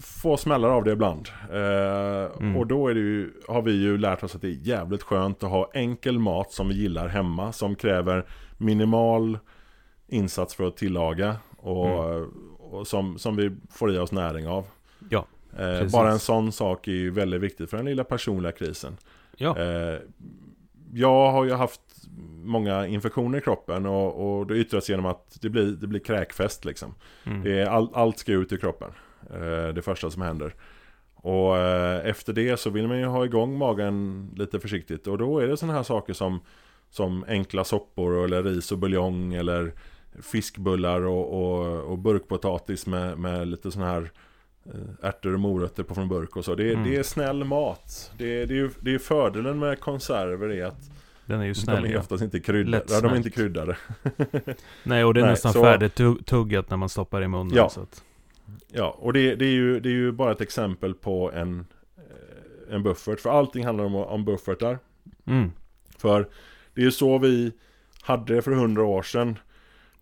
får 0.00 0.36
smällar 0.36 0.68
av 0.68 0.84
det 0.84 0.92
ibland. 0.92 1.28
Eh, 1.52 2.08
Mm. 2.40 2.56
Och 2.56 2.66
då 2.66 2.90
ju, 2.90 3.32
har 3.48 3.62
vi 3.62 3.72
ju 3.72 3.98
lärt 3.98 4.22
oss 4.22 4.34
att 4.34 4.42
det 4.42 4.48
är 4.48 4.58
jävligt 4.62 5.02
skönt 5.02 5.42
att 5.42 5.50
ha 5.50 5.70
enkel 5.74 6.18
mat 6.18 6.52
som 6.52 6.68
vi 6.68 6.74
gillar 6.74 7.08
hemma. 7.08 7.52
Som 7.52 7.74
kräver 7.74 8.26
minimal 8.58 9.38
insats 10.08 10.54
för 10.54 10.64
att 10.68 10.76
tillaga. 10.76 11.36
Och, 11.56 12.16
och 12.58 12.86
som, 12.86 13.18
som 13.18 13.36
vi 13.36 13.56
får 13.70 13.94
i 13.94 13.98
oss 13.98 14.12
näring 14.12 14.48
av. 14.48 14.58
Mm. 15.00 15.08
Ja, 15.10 15.26
Eh, 15.58 15.90
bara 15.92 16.10
en 16.10 16.18
sån 16.18 16.52
sak 16.52 16.88
är 16.88 16.92
ju 16.92 17.10
väldigt 17.10 17.40
viktigt 17.40 17.70
för 17.70 17.76
den 17.76 17.86
lilla 17.86 18.04
personliga 18.04 18.52
krisen. 18.52 18.96
Ja, 19.36 19.58
Eh, 19.58 19.98
jag 20.92 21.32
har 21.32 21.44
ju 21.44 21.52
haft 21.52 21.80
många 22.44 22.86
infektioner 22.86 23.38
i 23.38 23.40
kroppen 23.40 23.86
och, 23.86 24.38
och 24.38 24.46
det 24.46 24.56
yttras 24.56 24.88
genom 24.90 25.06
att 25.06 25.38
det 25.40 25.48
blir, 25.48 25.64
det 25.66 25.86
blir 25.86 26.00
kräkfest 26.00 26.64
liksom. 26.64 26.94
mm. 27.24 27.42
Det 27.42 27.60
är 27.60 27.66
all, 27.66 27.90
allt 27.94 28.18
ska 28.18 28.32
ut 28.32 28.52
i 28.52 28.56
kroppen. 28.58 28.90
Eh, 29.34 29.74
det 29.74 29.82
första 29.82 30.10
som 30.10 30.22
händer. 30.22 30.54
Och 31.14 31.56
eh, 31.56 32.06
efter 32.08 32.32
det 32.32 32.56
så 32.60 32.70
vill 32.70 32.88
man 32.88 32.98
ju 32.98 33.04
ha 33.06 33.24
igång 33.24 33.58
magen 33.58 34.28
lite 34.36 34.60
försiktigt. 34.60 35.06
Och 35.06 35.18
då 35.18 35.38
är 35.38 35.46
det 35.48 35.56
sådana 35.56 35.74
här 35.76 35.82
saker 35.82 36.12
som, 36.12 36.40
som 36.90 37.24
enkla 37.28 37.64
soppor 37.64 38.24
eller 38.24 38.42
ris 38.42 38.72
och 38.72 38.78
buljong 38.78 39.34
eller 39.34 39.72
fiskbullar 40.22 41.00
och, 41.00 41.42
och, 41.42 41.80
och 41.90 41.98
burkpotatis 41.98 42.86
med, 42.86 43.18
med 43.18 43.48
lite 43.48 43.70
sådana 43.70 43.90
här 43.90 44.10
eh, 44.66 45.08
ärtor 45.08 45.34
och 45.34 45.40
morötter 45.40 45.82
på 45.82 45.94
från 45.94 46.08
burk 46.08 46.36
och 46.36 46.44
så. 46.44 46.54
Det, 46.54 46.72
Mm. 46.72 46.84
det 46.84 46.96
är 46.96 47.02
snäll 47.02 47.44
mat. 47.44 48.12
Det, 48.18 48.44
det, 48.46 48.54
är 48.54 48.58
ju, 48.58 48.70
det 48.80 48.94
är 48.94 48.98
fördelen 48.98 49.58
med 49.58 49.80
konserver 49.80 50.48
är 50.48 50.64
att 50.64 50.90
Den 51.26 51.40
är 51.40 51.44
ju 51.44 51.54
snäll. 51.54 51.82
de 51.82 51.88
är 51.94 51.98
oftast 51.98 52.22
inte 52.22 52.40
kryddade. 52.40 52.84
Ja, 52.88 53.00
de 53.00 53.12
är 53.12 53.16
inte 53.16 53.30
kryddade. 53.30 53.76
Nej, 54.84 55.04
och 55.04 55.14
det 55.14 55.20
är 55.20 55.22
Nej, 55.22 55.30
nästan 55.30 55.52
så- 55.52 55.62
färdigtuggat 55.62 56.70
när 56.70 56.76
man 56.76 56.88
stoppar 56.88 57.22
i 57.22 57.28
munnen. 57.28 57.52
Ja. 57.56 57.68
Så 57.68 57.80
att, 57.80 58.04
Ja, 58.68 58.96
och 58.98 59.12
det, 59.12 59.34
det, 59.34 59.44
är 59.44 59.52
ju, 59.52 59.80
det 59.80 59.88
är 59.88 59.92
ju 59.92 60.12
bara 60.12 60.32
ett 60.32 60.40
exempel 60.40 60.94
på 60.94 61.32
en, 61.32 61.66
eh, 61.96 62.74
en 62.74 62.82
buffert. 62.82 63.20
För 63.20 63.30
allting 63.30 63.64
handlar 63.64 63.84
om, 63.84 63.94
om 63.94 64.24
buffertar. 64.24 64.78
mm. 65.26 65.52
För 65.98 66.28
det 66.74 66.80
är 66.80 66.84
ju 66.84 66.90
så 66.90 67.18
vi 67.18 67.52
hade 68.02 68.34
det 68.34 68.42
för 68.42 68.52
hundra 68.52 68.84
år 68.84 69.02
sedan. 69.02 69.38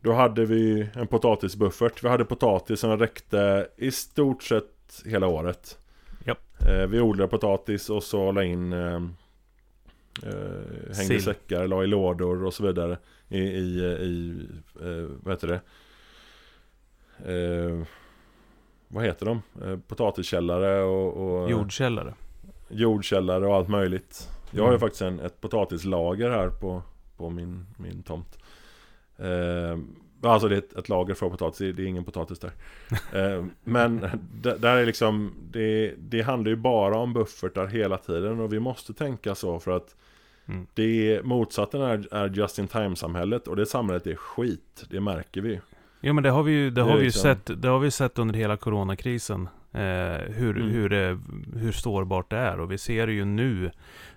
Då 0.00 0.12
hade 0.12 0.44
vi 0.44 0.88
en 0.94 1.06
potatisbuffert. 1.06 2.04
Vi 2.04 2.08
hade 2.08 2.24
potatis 2.24 2.80
som 2.80 2.98
räckte 2.98 3.68
i 3.76 3.90
stort 3.90 4.42
sett 4.42 5.02
hela 5.04 5.26
året. 5.26 5.78
Japp. 6.24 6.62
Eh, 6.68 6.86
vi 6.86 7.00
odlade 7.00 7.28
potatis 7.28 7.90
och 7.90 8.02
så 8.02 8.32
la 8.32 8.44
in 8.44 8.72
eh, 8.72 9.02
eh, 10.22 10.96
hängde 10.96 11.14
i 11.14 11.20
säckar, 11.20 11.66
la 11.66 11.84
i 11.84 11.86
lådor 11.86 12.44
och 12.44 12.54
så 12.54 12.66
vidare. 12.66 12.98
I, 13.28 13.38
i, 13.38 13.84
i 13.84 14.40
eh, 14.80 15.08
vad 15.22 15.34
heter 15.34 15.48
det? 15.48 15.60
Eh, 18.90 18.94
vad 18.96 19.04
heter 19.04 19.26
de? 19.26 19.42
Eh, 19.64 19.78
potatiskällare 19.88 20.82
och, 20.82 21.16
och 21.42 21.50
Jordkällare. 21.50 22.14
jordkällare 22.68 23.46
och 23.46 23.54
allt 23.54 23.68
möjligt. 23.68 24.28
Jag 24.50 24.62
har 24.62 24.68
ju 24.70 24.76
Mm. 24.76 24.80
faktiskt 24.80 25.02
en, 25.02 25.20
ett 25.20 25.40
potatislager 25.40 26.30
här 26.30 26.48
på, 26.48 26.82
på 27.16 27.30
min, 27.30 27.66
min 27.78 28.02
tomt. 28.02 28.38
Eh, 29.18 29.78
alltså 30.30 30.48
det 30.48 30.54
är 30.54 30.58
ett, 30.58 30.72
ett 30.76 30.88
lager 30.88 31.14
för 31.14 31.28
potatis, 31.30 31.76
det 31.76 31.82
är- 31.82 31.86
ingen 31.86 32.04
potatis 32.04 32.38
där. 32.38 32.50
Eh, 33.12 33.44
men 33.64 34.00
där 34.40 34.76
är 34.76 34.86
liksom, 34.86 35.32
det, 35.50 35.94
det 35.98 36.22
handlar 36.22 36.50
ju 36.50 36.56
bara 36.56 36.98
om 36.98 37.12
buffertar 37.12 37.66
hela 37.66 37.98
tiden 37.98 38.40
och 38.40 38.52
vi 38.52 38.60
måste 38.60 38.94
tänka 38.94 39.34
så 39.34 39.58
för 39.60 39.70
att 39.76 39.96
Mm. 40.48 40.66
det 40.74 41.14
är, 41.14 41.22
motsatsen 41.22 41.80
är, 41.80 42.14
är 42.14 42.28
just 42.28 42.58
in 42.58 42.68
time 42.68 42.96
samhället 42.96 43.48
och 43.48 43.56
det 43.56 43.66
samhället 43.66 44.06
är 44.06 44.14
skit, 44.14 44.84
det 44.90 45.00
märker 45.00 45.40
vi. 45.40 45.60
Ja 46.00 46.12
men 46.12 46.24
det 46.24 46.30
har 46.30 46.42
vi 46.42 46.52
ju, 46.52 46.70
det 46.70 46.82
har 46.82 46.96
vi 46.96 47.04
liksom- 47.04 47.22
sett, 47.22 47.62
det 47.62 47.68
har 47.68 47.78
vi 47.78 47.90
sett 47.90 48.18
under 48.18 48.34
hela 48.34 48.56
coronakrisen. 48.56 49.48
Eh, 49.72 49.80
hur, 50.32 50.56
Mm. 50.56 50.68
hur, 50.68 50.88
det, 50.88 51.18
hur 51.54 51.72
sårbart 51.72 52.30
det 52.30 52.36
är. 52.36 52.60
Och 52.60 52.72
vi 52.72 52.78
ser 52.78 53.06
det 53.06 53.12
ju 53.12 53.24
nu 53.24 53.70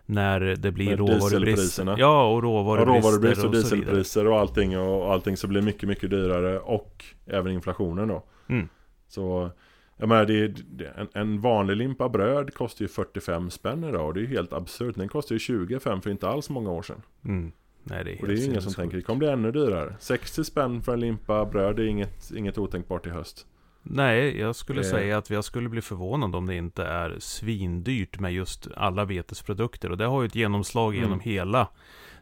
när 0.05 0.39
det 0.39 0.71
blir 0.71 0.89
Med 0.89 0.99
råvarubrist. 0.99 1.79
Ja, 1.97 2.31
och 2.31 2.43
råvarubrister 2.43 3.09
råvarubrist 3.09 3.43
och 3.43 3.49
och, 3.49 3.55
så 3.55 3.75
dieselpriser 3.75 4.27
och 4.27 4.39
allting 4.39 4.79
och 4.79 5.13
allting 5.13 5.37
som 5.37 5.49
blir 5.49 5.61
mycket, 5.61 5.89
mycket 5.89 6.09
dyrare 6.09 6.59
och 6.59 7.05
även 7.25 7.51
inflationen 7.51 8.07
då. 8.07 8.23
Mm. 8.49 8.69
Så 9.07 9.51
jag 9.97 10.09
menar, 10.09 10.25
det, 10.25 10.47
det, 10.47 10.85
en, 10.97 11.07
en 11.13 11.41
vanlig 11.41 11.77
limpa 11.77 12.09
bröd 12.09 12.53
kostar 12.53 12.83
ju 12.83 12.87
45 12.89 13.49
spänn 13.49 13.83
idag 13.83 14.07
och 14.07 14.13
det 14.13 14.19
är 14.19 14.21
ju 14.21 14.27
helt 14.27 14.53
absurt. 14.53 14.95
Den 14.95 15.07
kostar 15.07 15.35
ju 15.35 15.39
25 15.39 16.01
för 16.01 16.09
inte 16.09 16.29
alls 16.29 16.49
många 16.49 16.71
år 16.71 16.81
sedan. 16.81 17.01
Mm. 17.25 17.51
Nej, 17.89 18.03
det 18.03 18.11
är 18.11 18.21
Och 18.21 18.27
det 18.27 18.33
är 18.33 18.37
ju 18.37 18.45
ingen 18.45 18.61
som 18.61 18.73
tänker 18.73 18.97
det 18.97 19.03
kommer 19.03 19.19
bli 19.19 19.27
ännu 19.27 19.51
dyrare. 19.51 19.95
60 19.99 20.43
spänn 20.43 20.81
för 20.83 20.93
en 20.93 20.99
limpa 20.99 21.45
bröd 21.45 21.79
är 21.79 21.83
inget, 21.83 22.31
inget 22.31 22.57
otänkbart 22.57 23.07
i 23.07 23.09
höst. 23.09 23.45
Nej, 23.83 24.39
jag 24.39 24.55
skulle 24.55 24.79
Det- 24.81 24.85
säga 24.87 25.17
att 25.17 25.29
jag 25.29 25.43
skulle 25.43 25.69
bli 25.69 25.81
förvånad 25.81 26.35
om 26.35 26.45
det 26.45 26.55
inte 26.55 26.83
är 26.83 27.15
svindyrt 27.19 28.19
med 28.19 28.33
just 28.33 28.67
alla 28.75 29.05
vetesprodukter. 29.05 29.91
Och 29.91 29.97
det 29.97 30.05
har 30.05 30.21
ju 30.21 30.27
ett 30.27 30.35
genomslag 30.35 30.93
Mm. 30.93 31.03
genom 31.03 31.19
hela. 31.19 31.67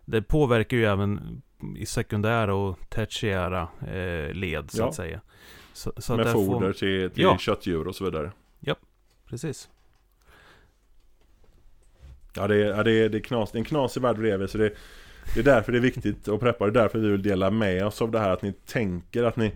Det 0.05 0.21
påverkar 0.21 0.77
ju 0.77 0.85
även 0.85 1.41
i 1.77 1.85
sekundära 1.85 2.55
och 2.55 2.79
tertiära 2.89 3.67
eh, 3.87 4.33
led, 4.33 4.71
så 4.71 4.81
Ja. 4.81 4.87
att 4.87 4.95
säga. 4.95 5.21
Så, 5.73 5.93
så 5.97 6.13
att 6.13 6.17
Med 6.19 6.27
får- 6.33 6.45
foder 6.45 6.73
till, 6.73 7.09
till 7.11 7.23
Ja. 7.23 7.37
köttdjur 7.37 7.87
och 7.87 7.95
så 7.95 8.03
vidare. 8.05 8.31
Precis. 9.29 9.69
Ja 12.35 12.47
det 12.47 12.55
är, 12.55 12.65
ja, 12.69 12.83
det 12.83 12.91
är, 12.91 13.09
det 13.09 13.17
är, 13.17 13.21
knas, 13.21 13.51
det 13.51 13.55
är 13.57 13.59
en 13.59 13.65
knasig 13.65 14.01
värld 14.01 14.17
bredvid 14.17 14.49
så 14.49 14.57
det, 14.57 14.71
det 15.33 15.39
är 15.39 15.43
därför 15.43 15.71
det 15.71 15.77
är 15.77 15.81
viktigt 15.81 16.27
att 16.27 16.39
preppa. 16.39 16.65
Det 16.65 16.69
är 16.71 16.81
därför 16.81 16.99
vi 16.99 17.09
vill 17.09 17.21
dela 17.21 17.51
med 17.51 17.85
oss 17.85 18.01
av 18.01 18.11
det 18.11 18.19
här 18.19 18.29
att 18.29 18.41
ni 18.41 18.53
tänker 18.53 19.23
att 19.23 19.35
ni 19.35 19.51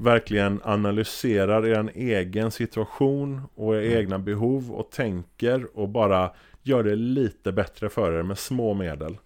verkligen 0.00 0.60
analyserar 0.64 1.66
er 1.66 1.90
egen 1.94 2.50
situation 2.50 3.42
och 3.54 3.74
era 3.74 3.82
Mm. 3.82 3.98
egna 3.98 4.18
behov 4.18 4.72
och 4.72 4.90
tänker 4.90 5.78
och 5.78 5.88
bara 5.88 6.30
gör 6.62 6.82
det 6.82 6.96
lite 6.96 7.52
bättre 7.52 7.88
för 7.88 8.18
er 8.18 8.22
med 8.22 8.38
små 8.38 8.74
medel. 8.74 9.16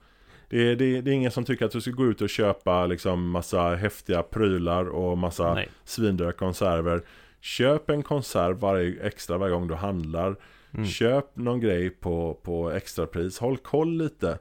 Det 0.48 0.70
är, 0.70 0.77
det, 0.77 0.85
är, 0.97 1.02
det 1.02 1.10
är 1.10 1.15
ingen 1.15 1.31
som 1.31 1.44
tycker 1.44 1.65
att 1.65 1.70
du 1.73 1.81
ska 1.81 1.90
gå 1.90 2.06
ut 2.06 2.20
och 2.20 2.28
köpa 2.28 2.86
liksom 2.86 3.31
massa 3.31 3.74
häftiga 3.74 4.23
prylar 4.23 4.85
och 4.89 5.19
massa 5.19 5.55
Nej. 5.55 5.69
svindyra 5.85 6.32
konserver. 6.32 7.02
Köp 7.40 7.90
en 7.90 8.02
konserv 8.02 8.56
varje, 8.56 9.02
extra 9.06 9.39
varje 9.39 9.52
gång 9.55 9.69
du 9.69 9.74
handlar. 9.74 10.36
Mm. 10.74 10.86
Köp 10.86 11.36
någon 11.36 11.60
grej 11.60 11.90
på, 11.90 12.40
på 12.43 12.70
extrapris. 12.70 13.39
Håll 13.39 13.56
koll 13.56 13.98
lite. 13.98 14.39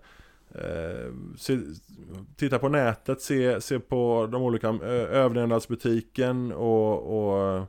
Eh, 0.56 1.14
se, 1.38 1.58
titta 2.36 2.60
på 2.60 2.70
nätet, 2.70 3.22
se, 3.22 3.62
se 3.62 3.80
på 3.80 4.28
de 4.32 4.42
olika 4.42 4.68
eh, 4.70 4.82
överlevnadsbutiken 4.92 6.52
och, 6.52 7.18
och, 7.58 7.66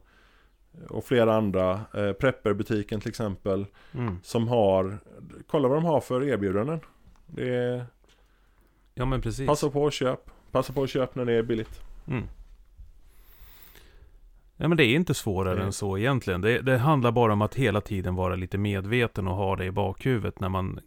och 0.89 1.05
flera 1.05 1.35
andra. 1.37 1.81
Eh, 1.95 2.13
Prepperbutiken 2.13 3.01
till 3.01 3.09
exempel. 3.09 3.67
Mm. 3.95 4.17
Som 4.23 4.49
har, 4.49 4.99
kolla 5.47 5.69
vad 5.69 5.77
de 5.77 5.85
har 5.85 6.01
för 6.01 6.25
erbjudanden. 6.25 6.81
Det 7.27 7.55
är, 7.55 7.87
Ja, 8.95 9.05
men 9.05 9.21
precis. 9.21 9.47
passa 9.47 9.71
på 9.71 9.87
att 9.87 9.93
köp. 9.95 10.31
Passa 10.51 10.73
på 10.73 10.83
att 10.83 10.91
köp 10.91 11.15
när 11.15 11.25
det 11.25 11.33
är 11.33 11.43
billigt. 11.43 11.81
Mm. 12.09 12.25
Ja, 14.57 14.69
men 14.69 14.77
det 14.77 14.85
är 14.85 14.95
inte 14.97 15.15
svårare 15.15 15.55
Det- 15.59 15.63
än 15.65 15.73
så 15.73 15.99
egentligen. 15.99 16.41
Det, 16.41 16.61
det 16.61 16.79
handlar 16.79 17.13
bara 17.13 17.33
om 17.33 17.43
att 17.43 17.55
hela 17.55 17.81
tiden 17.81 18.15
vara 18.15 18.35
lite 18.37 18.59
medveten 18.59 19.29
och 19.29 19.37
ha 19.37 19.57
det 19.57 19.65
i 19.65 19.71
bakhuvudet 19.71 20.41
när 20.41 20.49
man 20.49 20.81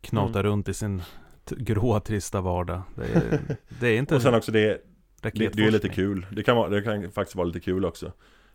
knatar 0.00 0.40
Mm. 0.40 0.52
runt 0.52 0.68
i 0.68 0.74
sin 0.74 1.02
gråa, 1.50 2.00
trista 2.00 2.40
vardag. 2.40 2.82
Det 2.94 3.02
är, 3.04 3.40
det 3.80 3.88
är 3.88 3.96
inte 3.98 4.14
Och 4.16 4.22
sen 4.22 4.34
också 4.34 4.52
det, 4.52 4.84
det, 5.22 5.30
det 5.52 5.64
är 5.64 5.70
lite 5.70 5.88
kul. 5.88 6.26
Det 6.30 6.42
kan, 6.42 6.56
vara, 6.56 6.68
det 6.68 6.82
kan 6.82 7.10
faktiskt 7.12 7.36
vara 7.36 7.46
lite 7.46 7.60
kul 7.60 7.84
också. 7.84 8.12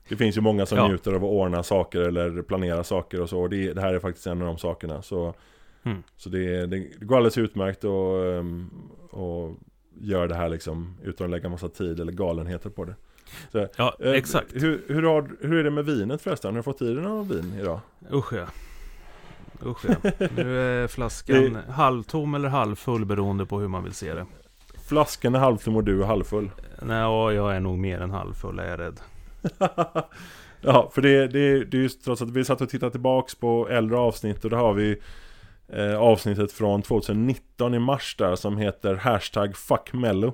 Det 0.10 0.16
finns 0.16 0.38
ju 0.38 0.42
många 0.42 0.66
som 0.66 0.78
Ja. 0.78 0.88
njuter 0.88 1.12
av 1.14 1.24
att 1.24 1.32
ordna 1.32 1.64
saker 1.64 2.02
eller 2.02 2.42
planera 2.42 2.84
saker 2.84 3.22
och 3.22 3.30
så. 3.30 3.40
Och 3.42 3.50
det, 3.50 3.74
det 3.74 3.82
här 3.82 3.94
är 3.94 4.00
faktiskt 4.00 4.28
en 4.28 4.42
av 4.42 4.48
de 4.48 4.58
sakerna. 4.58 5.02
Så, 5.02 5.34
Mm. 5.84 6.04
så 6.18 6.30
det, 6.30 6.66
det 6.66 6.80
går 6.80 7.18
alldeles 7.18 7.38
utmärkt 7.38 7.84
och, 7.84 8.26
ehm, 8.26 8.70
och 9.10 9.58
gör 10.02 10.28
det 10.28 10.36
här 10.36 10.50
liksom 10.50 10.98
utan 11.04 11.26
att 11.26 11.32
lägga 11.32 11.50
massa 11.50 11.70
tid 11.70 12.00
eller 12.00 12.12
galenheter 12.12 12.70
på 12.70 12.86
det. 12.86 12.96
Så, 13.52 13.68
Ja, 13.78 13.98
eh, 14.00 14.12
exakt. 14.12 14.54
Hur, 14.56 14.84
hur, 14.88 15.04
har, 15.04 15.30
hur 15.42 15.54
är 15.54 15.64
det 15.64 15.70
med 15.72 15.86
vinet 15.86 16.22
förresten? 16.22 16.52
Har 16.52 16.58
du 16.58 16.64
fått 16.64 16.82
i 16.82 16.94
dig 16.94 17.04
någon 17.04 17.28
vin 17.28 17.54
idag? 17.62 17.80
Usch 18.14 18.34
ja. 18.34 18.46
Usch 19.66 19.86
ja. 20.04 20.12
Nu 20.36 20.60
är 20.60 20.88
flaskan 20.88 21.58
halvtom 21.70 22.36
eller 22.36 22.50
halvfull 22.50 23.06
beroende 23.06 23.46
på 23.46 23.60
hur 23.60 23.68
man 23.68 23.84
vill 23.84 23.94
se 23.94 24.14
det. 24.14 24.26
Flaskan 24.88 25.36
är 25.36 25.40
halvtom 25.40 25.76
och 25.76 25.84
du 25.84 26.02
är 26.02 26.06
halvfull. 26.06 26.52
Nej, 26.82 26.98
ja, 26.98 27.34
jag 27.34 27.56
är 27.56 27.60
nog 27.60 27.78
mer 27.78 28.00
än 28.00 28.12
halvfull, 28.12 28.60
är 28.60 28.70
jag 28.70 28.80
rädd. 28.80 29.00
ja, 30.62 30.92
för 30.94 31.02
det, 31.02 31.28
det, 31.28 31.66
det 31.66 31.78
är 31.78 31.82
just 31.82 32.04
trots 32.04 32.22
att 32.22 32.30
vi 32.30 32.46
satt 32.46 32.62
och 32.62 32.70
tittade 32.70 32.92
tillbaks 32.92 33.36
på 33.36 33.70
äldre 33.70 33.98
avsnitt 33.98 34.44
och 34.44 34.50
då 34.50 34.58
har 34.58 34.74
vi 34.74 35.02
eh, 35.68 35.98
avsnittet 35.98 36.52
från 36.52 36.82
2019 36.82 37.74
i 37.74 37.80
mars 37.80 38.16
där 38.18 38.36
som 38.36 38.58
heter 38.58 38.96
Hashtag 38.96 39.58
FuckMello 39.58 40.34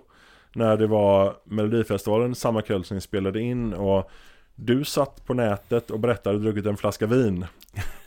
När 0.53 0.77
det 0.77 0.87
var 0.87 1.35
Melodifestivalen 1.43 2.35
samma 2.35 2.61
kväll 2.61 2.83
som 2.83 2.95
vi 2.95 3.01
spelade 3.01 3.41
in 3.41 3.73
och 3.73 4.11
du 4.55 4.83
satt 4.83 5.25
på 5.25 5.33
nätet 5.33 5.91
och 5.91 5.99
berättade 5.99 6.35
att 6.35 6.41
du 6.41 6.51
druckit 6.51 6.65
en 6.65 6.77
flaska 6.77 7.05
vin 7.05 7.45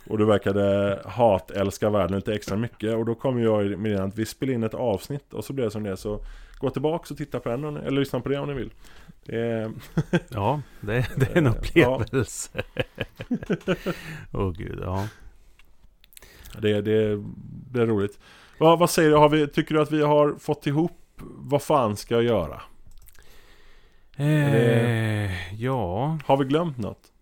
och 0.09 0.19
du 0.19 0.25
verkade 0.25 0.99
hatälska 1.05 1.91
världen 1.91 2.17
lite 2.17 2.35
extra 2.35 2.57
mycket 2.57 2.95
och 2.95 3.05
då 3.05 3.15
kom 3.15 3.43
jag 3.43 3.79
med 3.79 4.01
att 4.01 4.19
vi 4.19 4.27
spelade 4.27 4.55
in 4.55 4.63
ett 4.63 4.75
avsnitt 4.75 5.35
och 5.35 5.45
så 5.45 5.53
blev 5.53 5.67
det 5.67 5.71
som 5.71 5.83
det 5.83 5.97
så 5.97 6.21
Gå 6.59 6.71
tillbaks 6.71 7.11
och 7.11 7.17
titta 7.17 7.41
på 7.41 7.49
den 7.49 7.77
eller 7.77 8.01
lyssna 8.01 8.21
på 8.21 8.29
det 8.29 8.39
om 8.39 8.49
ni 8.49 8.55
vill 8.55 8.71
det 9.25 9.41
är, 9.41 9.73
Ja, 10.29 10.61
det, 10.81 11.07
det 11.17 11.33
är 11.33 11.37
en 11.37 11.47
Eh, 11.47 11.53
upplevelse. 11.53 12.63
Åh 14.33 14.51
gud, 14.53 14.79
ja. 14.83 15.09
Det, 16.59 16.81
det, 16.81 17.23
det 17.73 17.81
är 17.81 17.87
roligt. 17.87 18.19
Vad, 18.59 18.79
vad 18.79 18.91
säger 18.91 19.11
du? 19.11 19.17
Har 19.17 19.29
vi, 19.29 19.47
tycker 19.47 19.75
du 19.75 19.81
att 19.81 19.93
vi 19.93 20.03
har 20.03 20.35
fått 20.39 20.67
ihop 20.67 21.21
vad 21.21 21.63
fan 21.63 21.97
ska 21.97 22.15
jag 22.15 22.25
göra? 22.25 22.63
Eh, 24.17 25.55
ja. 25.63 26.19
Har 26.27 26.37
vi 26.37 26.45
glömt 26.45 26.79
något? 26.79 27.13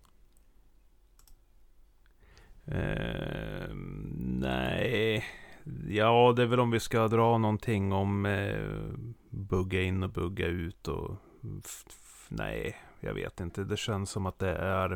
Eh, 2.67 3.67
nej. 4.39 5.25
Ja, 5.87 6.33
det 6.35 6.41
är 6.41 6.47
väl 6.47 6.59
om 6.59 6.71
vi 6.71 6.79
ska 6.79 7.07
dra 7.07 7.37
någonting 7.37 7.93
om 7.93 8.25
eh, 8.25 8.59
bugga 9.29 9.81
in 9.81 10.03
och 10.03 10.09
bugga 10.09 10.45
ut 10.47 10.87
och... 10.87 11.15
nej, 12.29 12.75
jag 12.99 13.13
vet 13.13 13.39
inte. 13.39 13.63
Det 13.63 13.77
känns 13.77 14.09
som 14.09 14.25
att 14.25 14.39
det 14.39 14.55
är... 14.55 14.89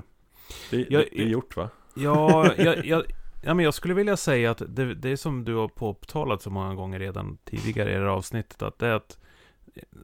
Det, 0.71 0.77
Jag- 0.77 0.87
det, 0.89 1.09
det 1.11 1.21
är 1.23 1.27
gjort 1.27 1.57
va? 1.57 1.69
Ja, 1.95 2.53
jag, 2.57 2.85
jag, 2.85 3.03
ja, 3.43 3.53
men 3.53 3.65
jag 3.65 3.73
skulle 3.73 3.93
vilja 3.93 4.17
säga 4.17 4.51
att 4.51 4.61
det, 4.67 4.95
det 4.95 5.09
är 5.09 5.15
som 5.15 5.45
du 5.45 5.55
har 5.55 5.67
påtalat 5.67 6.41
så 6.41 6.49
många 6.49 6.75
gånger 6.75 6.99
redan 6.99 7.37
tidigare 7.43 7.89
i 7.91 7.93
det 7.93 7.99
här 7.99 8.07
avsnittet. 8.07 8.61
Att 8.61 8.79
det 8.79 8.87
är 8.87 8.93
att 8.93 9.19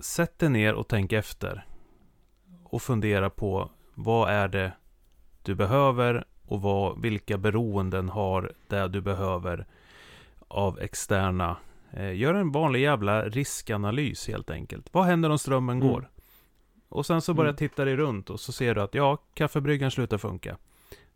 sätt 0.02 0.40
dig 0.40 0.50
ner 0.50 0.74
och 0.74 0.88
tänk 0.88 1.14
efter. 1.14 1.66
Och 2.64 2.82
fundera 2.82 3.30
på 3.30 3.70
vad 3.94 4.30
är 4.30 4.48
det 4.48 4.72
du 5.44 5.56
behöver 5.56 6.26
och 6.47 6.61
vad, 6.61 7.01
vilka 7.01 7.38
beroenden 7.38 8.09
har 8.09 8.51
det 8.67 8.88
du 8.88 9.01
behöver 9.01 9.65
av 10.47 10.80
externa. 10.80 11.57
Eh, 11.91 12.15
gör 12.15 12.34
en 12.34 12.51
vanlig 12.51 12.81
jävla 12.81 13.26
riskanalys 13.30 14.27
helt 14.27 14.49
enkelt. 14.49 14.88
Vad 14.91 15.05
händer 15.05 15.30
om 15.30 15.39
strömmen 15.39 15.77
Mm. 15.81 15.88
går? 15.93 16.09
Och 16.89 17.05
sen 17.05 17.22
så 17.22 17.34
börjar 17.34 17.49
Mm. 17.49 17.57
titta 17.57 17.85
dig 17.85 17.95
runt 17.95 18.30
och 18.30 18.39
så 18.39 18.51
ser 18.51 18.76
du 18.76 18.81
att 18.81 18.95
ja, 18.95 19.17
kaffebryggaren 19.34 19.91
slutar 19.91 20.17
funka. 20.17 20.57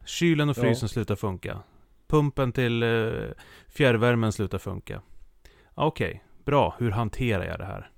Kylen 0.06 0.50
och 0.50 0.58
Ja. 0.58 0.62
frysen 0.62 0.90
slutar 0.90 1.16
funka. 1.16 1.60
Pumpen 2.08 2.52
till 2.52 2.84
eh, 2.84 3.12
fjärrvärmen 3.68 4.32
slutar 4.32 4.58
funka. 4.58 5.02
Okej, 5.76 6.24
bra. 6.46 6.76
Hur 6.80 6.92
hanterar 6.92 7.46
jag 7.46 7.60
det 7.60 7.66
här? 7.66 7.90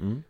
Mm. 0.00 0.22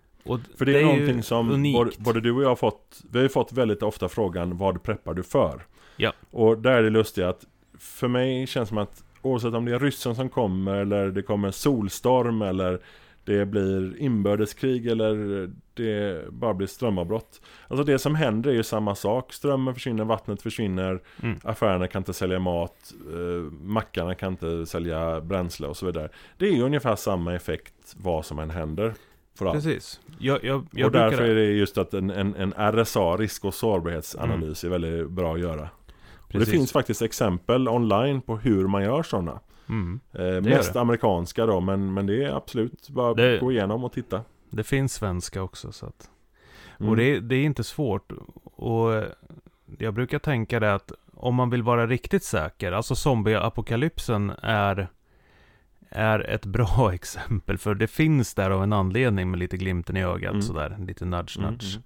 För 0.58 0.64
det 0.64 0.74
är, 0.76 0.80
ju 0.80 0.84
någonting 0.86 1.22
som 1.22 1.50
unikt. 1.50 1.76
både, 1.78 1.90
både 1.98 2.20
du 2.20 2.32
och 2.32 2.42
jag 2.42 2.48
har 2.48 2.56
fått 2.56 3.00
Vi 3.10 3.18
har 3.18 3.22
ju 3.22 3.28
fått 3.28 3.52
väldigt 3.52 3.82
ofta 3.82 4.08
frågan 4.08 4.56
Vad 4.56 4.82
preppar 4.82 5.14
du 5.14 5.22
för? 5.22 5.66
Ja. 5.98 6.12
Och 6.30 6.58
där 6.58 6.72
är 6.72 6.82
det 6.82 6.90
lustiga 6.90 7.28
att 7.28 7.46
För 7.78 8.08
mig 8.08 8.46
känns 8.46 8.68
det 8.68 8.70
som 8.70 8.78
att 8.78 9.04
Oavsett 9.22 9.54
om 9.54 9.64
det 9.64 9.74
är 9.74 9.78
ryssen 9.78 10.14
som 10.14 10.28
kommer 10.28 10.74
eller 10.74 11.10
det 11.10 11.22
kommer 11.22 11.50
solstorm 11.50 12.42
eller 12.42 12.80
Det 13.24 13.46
blir 13.46 13.96
inbördeskrig 13.98 14.86
eller 14.86 15.50
det 15.74 16.24
bara 16.32 16.54
blir 16.54 16.66
strömavbrott 16.66 17.40
Alltså 17.68 17.84
det 17.84 17.98
som 17.98 18.14
händer 18.14 18.50
är 18.50 18.54
ju 18.54 18.62
samma 18.62 18.94
sak 18.94 19.32
Strömmen 19.32 19.74
försvinner, 19.74 20.04
vattnet 20.04 20.42
försvinner 20.42 21.00
Mm. 21.22 21.38
Affärerna 21.42 21.86
kan 21.86 22.00
inte 22.00 22.12
sälja 22.12 22.38
mat 22.38 22.94
eh, 23.12 23.52
Mackarna 23.62 24.14
kan 24.14 24.32
inte 24.32 24.66
sälja 24.66 25.20
bränsle 25.20 25.66
och 25.66 25.76
så 25.76 25.86
vidare 25.86 26.08
Det 26.36 26.48
är 26.48 26.52
ju 26.52 26.62
ungefär 26.62 26.96
samma 26.96 27.34
effekt 27.34 27.94
vad 27.96 28.24
som 28.24 28.38
än 28.38 28.50
händer. 28.50 28.94
Precis. 29.38 30.00
Jag, 30.18 30.44
jag, 30.44 30.66
jag 30.70 30.86
och 30.86 30.92
därför 30.92 31.16
brukar... 31.16 31.30
är 31.30 31.34
det 31.34 31.44
just 31.44 31.78
att 31.78 31.94
en, 31.94 32.10
en, 32.10 32.34
en 32.34 32.52
RSA, 32.72 33.16
risk 33.16 33.44
och 33.44 33.54
sårbarhetsanalys, 33.54 34.64
är 34.64 34.68
väldigt 34.68 35.10
bra 35.10 35.34
att 35.34 35.40
göra. 35.40 35.68
Det 36.28 36.46
finns 36.46 36.72
faktiskt 36.72 37.02
exempel 37.02 37.68
online 37.68 38.20
på 38.20 38.36
hur 38.36 38.66
man 38.66 38.82
gör 38.82 39.02
sådana. 39.02 39.40
Mm. 39.68 40.00
Eh, 40.12 40.40
mest 40.42 40.72
det. 40.72 40.80
amerikanska 40.80 41.46
då, 41.46 41.60
men, 41.60 41.94
men 41.94 42.06
det 42.06 42.24
är 42.24 42.36
absolut 42.36 42.88
bara 42.88 43.14
Det- 43.14 43.38
gå 43.40 43.52
igenom 43.52 43.84
och 43.84 43.92
titta. 43.92 44.22
Det 44.50 44.64
finns 44.64 44.92
svenska 44.94 45.42
också 45.42 45.72
så 45.72 45.86
att... 45.86 46.10
Mm. 46.80 46.90
Och 46.90 46.96
det, 46.96 47.04
är- 47.04 47.20
det 47.20 47.36
är 47.36 47.44
inte 47.44 47.64
svårt. 47.64 48.12
Och 48.44 49.04
jag 49.78 49.94
brukar 49.94 50.18
tänka 50.18 50.60
det 50.60 50.74
att 50.74 50.92
om 51.14 51.34
man 51.34 51.50
vill 51.50 51.62
vara 51.62 51.86
riktigt 51.86 52.24
säker, 52.24 52.72
alltså 52.72 52.94
zombieapokalypsen 52.94 54.32
är, 54.42 54.88
är 55.88 56.20
ett 56.30 56.46
bra 56.46 56.90
exempel. 56.94 57.58
För 57.58 57.74
det 57.74 57.86
finns 57.86 58.34
där 58.34 58.50
av 58.50 58.62
en 58.62 58.72
anledning 58.72 59.30
med 59.30 59.40
lite 59.40 59.56
glimten 59.56 59.96
i 59.96 60.02
ögat 60.04 60.30
Mm. 60.30 60.42
sådär, 60.42 60.76
lite 60.86 61.04
nudge 61.04 61.38
Mm, 61.38 61.50
nudge. 61.50 61.78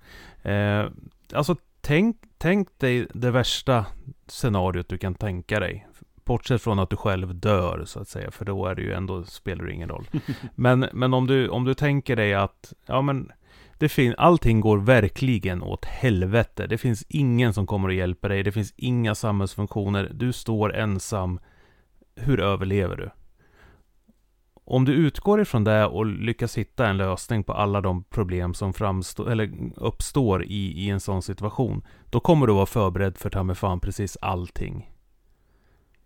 Eh, 0.43 0.90
alltså 1.39 1.56
tänk, 1.82 2.16
tänk 2.38 2.78
dig 2.78 3.06
det 3.14 3.30
värsta 3.30 3.86
scenariot 4.26 4.88
du 4.88 4.98
kan 4.98 5.14
tänka 5.14 5.60
dig. 5.60 5.86
Bortsett 6.24 6.62
från 6.62 6.78
att 6.78 6.90
du 6.90 6.96
själv 6.96 7.34
dör 7.34 7.84
så 7.86 8.00
att 8.00 8.09
säga, 8.09 8.30
för 8.30 8.44
då 8.44 8.66
är 8.66 8.74
det 8.74 8.82
ju 8.82 8.92
ändå, 8.92 9.24
spelar 9.24 9.64
det 9.64 9.72
ingen 9.72 9.88
roll. 9.88 10.09
men 10.54 10.88
men 10.92 11.14
om, 11.14 11.26
du, 11.26 11.48
om 11.48 11.64
du 11.64 11.74
tänker 11.74 12.16
dig 12.16 12.34
att, 12.34 12.72
ja 12.86 13.02
men, 13.02 13.32
det 13.78 13.88
fin- 13.88 14.14
allting 14.18 14.60
går 14.60 14.78
verkligen 14.78 15.62
åt 15.62 15.84
helvete. 15.84 16.66
Det 16.66 16.78
finns 16.78 17.04
ingen 17.09 17.54
som 17.54 17.66
kommer 17.66 17.88
att 17.88 17.94
hjälpa 17.94 18.28
dig, 18.28 18.42
det 18.42 18.52
finns 18.52 18.74
inga 18.76 19.14
samhällsfunktioner, 19.14 20.10
du 20.14 20.32
står 20.32 20.74
ensam. 20.74 21.40
Hur 22.16 22.40
överlever 22.40 22.96
du? 22.96 23.10
Om 24.64 24.84
du 24.84 24.93
utgår 24.93 25.40
ifrån 25.40 25.64
det 25.64 25.86
och 25.86 26.06
lyckas 26.06 26.59
hitta 26.59 26.86
en 26.86 26.97
lösning 26.97 27.44
på 27.44 27.52
alla 27.52 27.80
de 27.80 28.05
problem 28.05 28.55
som 28.55 28.72
framstår, 28.72 29.30
eller 29.30 29.51
uppstår 29.76 30.44
i, 30.44 30.84
i 30.84 30.90
en 30.90 31.01
sån 31.01 31.22
situation, 31.22 31.82
då 32.10 32.20
kommer 32.20 32.47
du 32.47 32.52
vara 32.52 32.66
förberedd 32.66 33.18
för 33.18 33.30
ta 33.30 33.43
mig 33.43 33.56
fan 33.56 33.80
precis 33.80 34.18
allting. 34.20 34.90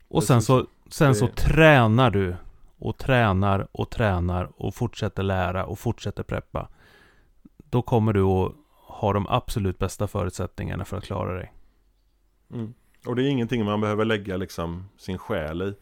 Och 0.08 0.24
sen 0.24 0.42
så, 0.42 0.66
sen 0.90 1.14
så 1.14 1.28
tränar 1.28 2.10
du 2.10 2.36
och 2.78 2.98
tränar 2.98 3.68
och 3.72 3.90
tränar 3.90 4.50
och 4.56 4.74
fortsätter 4.74 5.22
lära 5.22 5.66
och 5.66 5.78
fortsätter 5.78 6.22
preppa. 6.22 6.68
Då 7.56 7.82
kommer 7.82 8.12
du 8.12 8.22
att 8.22 8.52
ha 8.72 9.12
de 9.12 9.26
absolut 9.28 9.78
bästa 9.78 10.06
förutsättningarna 10.06 10.84
för 10.84 10.96
att 10.96 11.04
klara 11.04 11.34
dig. 11.34 11.52
Mm. 12.52 12.74
Och 13.06 13.16
det 13.16 13.22
är 13.22 13.28
ingenting 13.28 13.64
man 13.64 13.80
behöver 13.80 14.04
lägga 14.04 14.36
liksom 14.36 14.88
sin 14.96 15.18
själ 15.18 15.62
i. 15.62 15.74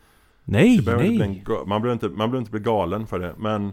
Nej, 0.44 0.80
nej! 0.86 1.20
en 1.22 1.44
man, 1.66 1.82
behöver 1.82 1.92
inte, 1.92 2.08
man 2.08 2.16
behöver 2.18 2.38
inte 2.38 2.50
bli 2.50 2.60
galen 2.60 3.06
för 3.06 3.18
det. 3.18 3.34
Men 3.38 3.72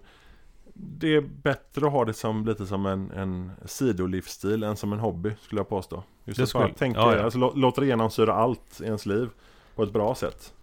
det 0.73 1.15
är 1.15 1.22
bättre 1.22 1.85
att 1.85 1.91
ha 1.91 2.06
det 2.06 2.14
som 2.14 2.45
lite 2.45 2.65
som 2.65 2.85
en, 2.85 3.11
en 3.11 3.52
sidolivsstil 3.65 4.64
än 4.64 4.76
som 4.76 4.93
en 4.93 4.99
hobby 4.99 5.31
skulle 5.41 5.60
jag 5.60 5.69
påstå. 5.69 6.03
Just 6.26 6.38
Det 6.38 6.43
att 6.43 6.53
bara 6.53 6.64
skulle- 6.64 6.73
tänka, 6.77 6.99
ja, 6.99 7.15
ja. 7.15 7.23
Alltså, 7.23 7.39
lå- 7.39 7.56
låta 7.56 7.81
det 7.81 7.88
genomsyra 7.88 8.34
allt 8.34 8.81
i 8.81 8.85
ens 8.85 9.06
liv 9.06 9.30
på 9.76 9.84
ett 9.84 9.93
bra 9.93 10.15
sätt. 10.15 10.53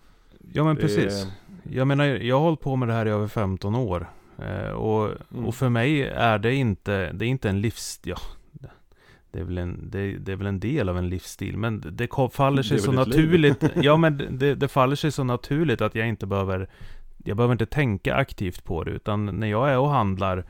Ja 0.52 0.64
men 0.64 0.76
Det 0.76 0.82
precis. 0.82 1.24
är- 1.24 1.30
Jag 1.76 1.86
menar, 1.86 2.05
jag 2.05 2.36
har 2.36 2.44
hållit 2.44 2.60
på 2.60 2.76
med 2.76 2.89
det 2.89 2.94
här 2.94 3.06
i 3.06 3.10
över 3.10 3.28
15 3.28 3.74
år. 3.74 4.10
Eh, 4.39 4.70
och, 4.70 5.10
Mm. 5.32 5.47
och 5.47 5.55
för 5.55 5.68
mig 5.68 6.02
är 6.02 6.39
det 6.39 6.55
inte, 6.55 7.12
det 7.12 7.24
är 7.24 7.28
inte 7.28 7.48
en 7.48 7.60
livsstil. 7.60 8.10
Ja, 8.16 8.18
det- 9.39 9.43
är, 9.43 9.44
väl 9.44 9.59
en, 9.59 9.90
det, 9.90 10.19
det 10.19 10.32
är 10.32 10.36
väl 10.36 10.47
en 10.47 10.60
del 10.60 10.89
av 10.89 10.98
en 10.98 11.09
livsstil. 11.09 11.56
Men 11.56 11.85
det 11.93 12.09
faller 12.32 12.62
sig 12.62 12.77
Det 12.77 12.82
så 12.82 12.93
naturligt. 12.93 13.65
ja 13.74 13.97
men 13.97 14.39
det, 14.39 14.55
det 14.55 14.69
faller 14.69 14.97
sig 14.97 15.12
så 15.12 15.24
naturligt 15.24 15.81
att 15.81 15.94
jag 15.94 16.09
inte 16.09 16.27
behöver 16.27 16.69
Jag 17.24 17.36
behöver 17.36 17.52
inte 17.55 17.66
tänka 17.66 18.15
aktivt 18.15 18.65
på 18.65 18.85
det. 18.85 18.90
Utan 18.90 19.27
när 19.27 19.47
jag 19.47 19.70
är 19.70 19.78
och 19.78 19.90
handlar 19.90 20.44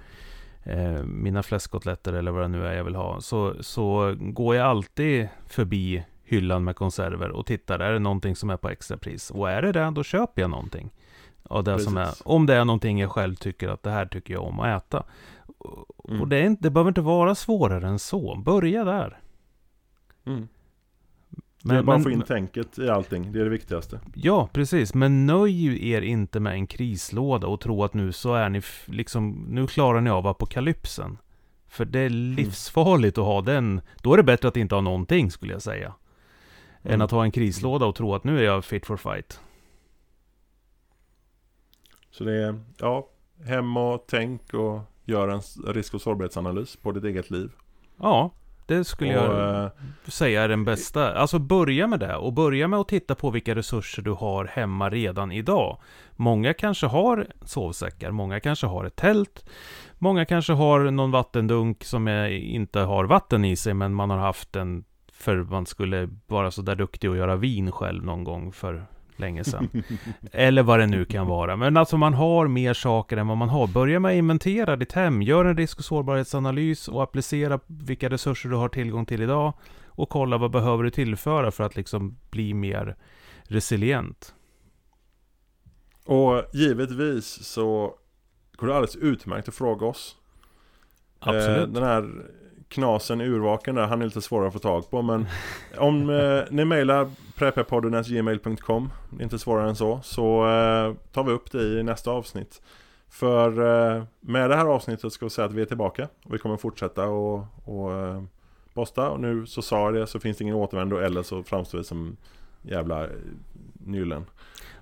eh, 0.65 1.03
mina 1.05 1.43
fläskkotletter 1.43 2.13
eller 2.13 2.31
vad 2.31 2.43
det 2.43 2.49
nu 2.49 2.67
är 2.67 2.73
jag 2.77 2.85
vill 2.85 2.95
ha. 2.95 3.21
Så, 3.21 3.55
så 3.61 4.15
går 4.19 4.57
jag 4.57 4.67
alltid 4.67 5.29
förbi 5.47 6.05
hyllan 6.25 6.65
med 6.65 6.77
konserver 6.77 7.31
och 7.31 7.47
tittar. 7.47 7.79
Är 7.79 7.93
det 7.93 7.99
någonting 7.99 8.37
som 8.37 8.51
är 8.51 8.57
på 8.57 8.69
extrapris? 8.69 9.31
Och 9.31 9.51
är 9.51 9.63
det 9.63 9.73
det, 9.73 9.91
då 9.95 10.03
köper 10.03 10.43
jag 10.43 10.51
någonting. 10.51 10.91
Av 11.43 11.65
det 11.65 11.81
som 11.81 11.97
är, 11.97 12.09
om 12.25 12.47
det 12.47 12.55
är 12.55 12.65
någonting 12.65 12.99
jag 13.01 13.11
själv 13.11 13.35
tycker 13.35 13.69
att 13.69 13.83
det 13.83 13.91
här 13.91 14.07
tycker 14.07 14.35
jag 14.35 14.43
om 14.45 14.61
att 14.61 14.83
äta. 14.83 15.03
Och, 15.59 15.85
Mm. 16.09 16.21
och 16.21 16.29
det, 16.29 16.37
är 16.37 16.45
inte, 16.45 16.63
det 16.63 16.71
behöver 16.71 16.91
inte 16.91 17.01
vara 17.01 17.35
svårare 17.35 17.89
än 17.89 17.99
så. 17.99 18.37
Börja 18.37 18.85
där. 18.85 19.19
Mm. 20.27 20.49
det 21.63 21.75
är 21.75 21.83
bara 21.83 21.97
att 21.97 22.03
få 22.03 22.11
in 22.11 22.23
tänket 22.23 22.79
i 22.79 22.89
allting, 22.89 23.33
det 23.33 23.41
är 23.41 23.45
det 23.45 23.51
viktigaste. 23.51 24.01
Ja, 24.15 24.49
precis. 24.53 24.95
Men 24.95 25.27
nöj 25.27 25.91
er 25.93 26.03
inte 26.03 26.41
med 26.41 26.53
en 26.53 26.67
krislåda 26.67 27.47
och 27.47 27.61
tro 27.61 27.85
att 27.85 27.95
nu 27.95 28.13
så 28.13 28.35
är 28.35 28.49
ni 28.49 28.63
liksom, 28.87 29.47
nu 29.49 29.67
klarar 29.67 30.01
ni 30.01 30.11
av 30.11 30.27
apokalypsen. 30.27 31.19
För 31.69 31.85
det 31.85 32.01
är 32.01 32.09
livsfarligt 32.11 33.19
att 33.19 33.25
ha 33.25 33.41
den. 33.43 33.81
Då 34.03 34.13
är 34.13 34.17
det 34.17 34.23
bättre 34.23 34.49
att 34.49 34.57
inte 34.57 34.75
ha 34.75 34.83
någonting 34.83 35.31
skulle 35.31 35.53
jag 35.53 35.63
säga. 35.63 35.95
Än 36.83 36.91
Mm. 36.91 37.01
att 37.01 37.11
ha 37.11 37.25
en 37.25 37.31
krislåda 37.31 37.87
och 37.87 37.95
tro 37.95 38.15
att 38.15 38.25
nu 38.25 38.39
är 38.39 38.43
jag 38.45 38.65
fit 38.65 38.87
for 38.87 38.97
fight. 38.97 39.41
Så 42.19 42.25
det 42.25 42.45
är, 42.45 42.61
ja, 42.79 43.09
hem 43.45 43.77
och 43.77 44.05
tänk 44.09 44.55
och 44.55 44.81
gör 45.05 45.29
en 45.29 45.41
risk 45.75 45.95
och 45.95 46.01
sårbarhetsanalys 46.01 46.77
på 46.77 46.93
ditt 46.93 47.05
eget 47.05 47.31
liv. 47.31 47.51
Ja, 47.97 48.31
det 48.67 48.85
skulle 48.85 49.19
och, 49.19 49.39
jag 49.39 49.65
eh, 49.65 49.71
säga 50.07 50.43
är 50.43 50.49
den 50.49 50.65
bästa. 50.65 51.15
Alltså 51.15 51.39
börja 51.39 51.87
med 51.87 52.01
det 52.01 52.17
och 52.17 52.33
börja 52.33 52.69
med 52.69 52.79
att 52.79 52.89
titta 52.89 53.15
på 53.15 53.31
vilka 53.31 53.55
resurser 53.55 54.03
du 54.03 54.11
har 54.11 54.45
hemma 54.45 54.91
redan 54.91 55.33
idag. 55.33 55.79
Många 56.17 56.55
kanske 56.55 56.87
har 56.87 57.27
sovsäckar, 57.45 58.11
många 58.11 58.41
kanske 58.41 58.67
har 58.67 58.85
ett 58.85 58.97
tält. 58.97 59.45
Många 59.99 60.25
kanske 60.25 60.53
har 60.53 60.91
någon 60.91 61.11
vattendunk 61.11 61.85
som 61.85 62.09
inte 62.09 62.81
har 62.81 63.05
vatten 63.05 63.45
i 63.45 63.57
sig 63.57 63.75
men 63.75 63.95
man 63.95 64.11
har 64.11 64.19
haft 64.19 64.53
den 64.53 64.85
för 65.13 65.37
man 65.37 65.67
skulle 65.67 66.09
vara 66.27 66.51
så 66.51 66.63
där 66.63 66.77
duktig 66.77 67.11
och 67.11 67.17
göra 67.17 67.37
vin 67.37 67.73
själv 67.73 68.05
någon 68.05 68.25
gång 68.25 68.53
för 68.53 68.87
länge 69.21 69.45
sedan. 69.45 69.69
Eller 70.33 70.63
vad 70.63 70.79
det 70.79 70.87
nu 70.87 71.05
kan 71.05 71.27
vara. 71.27 71.57
Men 71.57 71.77
alltså 71.77 71.97
man 71.97 72.15
har 72.15 72.49
mer 72.49 72.75
saker 72.75 73.17
än 73.17 73.29
vad 73.29 73.37
man 73.37 73.49
har. 73.49 73.67
Börja 73.67 74.01
med 74.01 74.11
att 74.11 74.17
inventera 74.17 74.77
ditt 74.77 74.93
hem. 74.93 75.23
Gör 75.23 75.45
en 75.45 75.57
risk 75.57 75.79
och 75.79 75.85
sårbarhetsanalys 75.85 76.89
och 76.89 77.03
applicera 77.03 77.61
vilka 77.67 78.09
resurser 78.11 78.49
du 78.49 78.57
har 78.57 78.69
tillgång 78.69 79.07
till 79.07 79.23
idag. 79.23 79.53
Och 79.87 80.09
kolla 80.09 80.39
vad 80.39 80.51
behöver 80.51 80.85
du 80.85 80.91
tillföra 80.91 81.51
för 81.51 81.65
att 81.65 81.77
liksom 81.77 82.17
bli 82.31 82.55
mer 82.55 82.97
resilient. 83.43 84.35
och 86.05 86.45
givetvis 86.53 87.27
så 87.27 87.95
går 88.57 88.67
det 88.67 88.75
alldeles 88.75 88.97
utmärkt 88.97 89.49
att 89.49 89.55
fråga 89.55 89.87
oss. 89.87 90.17
Eh, 91.21 91.29
Absolut. 91.29 91.75
den 91.75 91.83
här 91.83 92.11
knasen 92.69 93.21
urvaken 93.21 93.75
där, 93.75 93.87
han 93.87 94.03
är 94.03 94.07
lite 94.07 94.21
svårare 94.23 94.47
att 94.47 94.53
få 94.53 94.59
tag 94.59 94.91
på 94.91 95.03
men 95.03 95.27
om 95.79 96.11
eh, 96.11 96.43
ni 96.51 96.65
mejlar 96.65 97.11
preppepodden.gmail.com 97.35 98.91
inte 99.21 99.39
svårare 99.39 99.69
än 99.69 99.77
så 99.77 100.01
Så 100.03 100.49
eh, 100.49 100.95
tar 101.13 101.25
vi 101.25 101.33
upp 101.33 101.53
det 101.53 101.63
i 101.63 101.83
nästa 101.83 102.11
avsnitt 102.11 102.63
För 103.09 103.49
eh, 103.97 104.03
med 104.21 104.51
det 104.51 104.57
här 104.57 104.67
avsnittet 104.67 105.13
ska 105.13 105.27
vi 105.27 105.31
säga 105.31 105.45
att 105.45 105.53
vi 105.53 105.63
är 105.63 105.67
tillbaka 105.67 106.09
och 106.25 106.35
vi 106.35 106.39
kommer 106.39 106.57
fortsätta 106.57 107.05
och, 107.07 107.45
och 107.65 107.93
eh, 107.93 108.23
posta 108.75 109.09
och 109.11 109.21
nu 109.21 109.47
så 109.47 109.63
sa 109.63 109.85
jag 109.85 109.95
det 109.95 110.07
så 110.07 110.21
finns 110.21 110.37
det 110.37 110.43
ingen 110.43 110.57
återvändo 110.57 110.97
eller 110.97 111.23
så 111.23 111.43
framstår 111.43 111.79
vi 111.79 111.85
som 111.85 112.17
jävla 112.63 113.05
eh, 113.05 113.11
nyllen. 113.73 114.25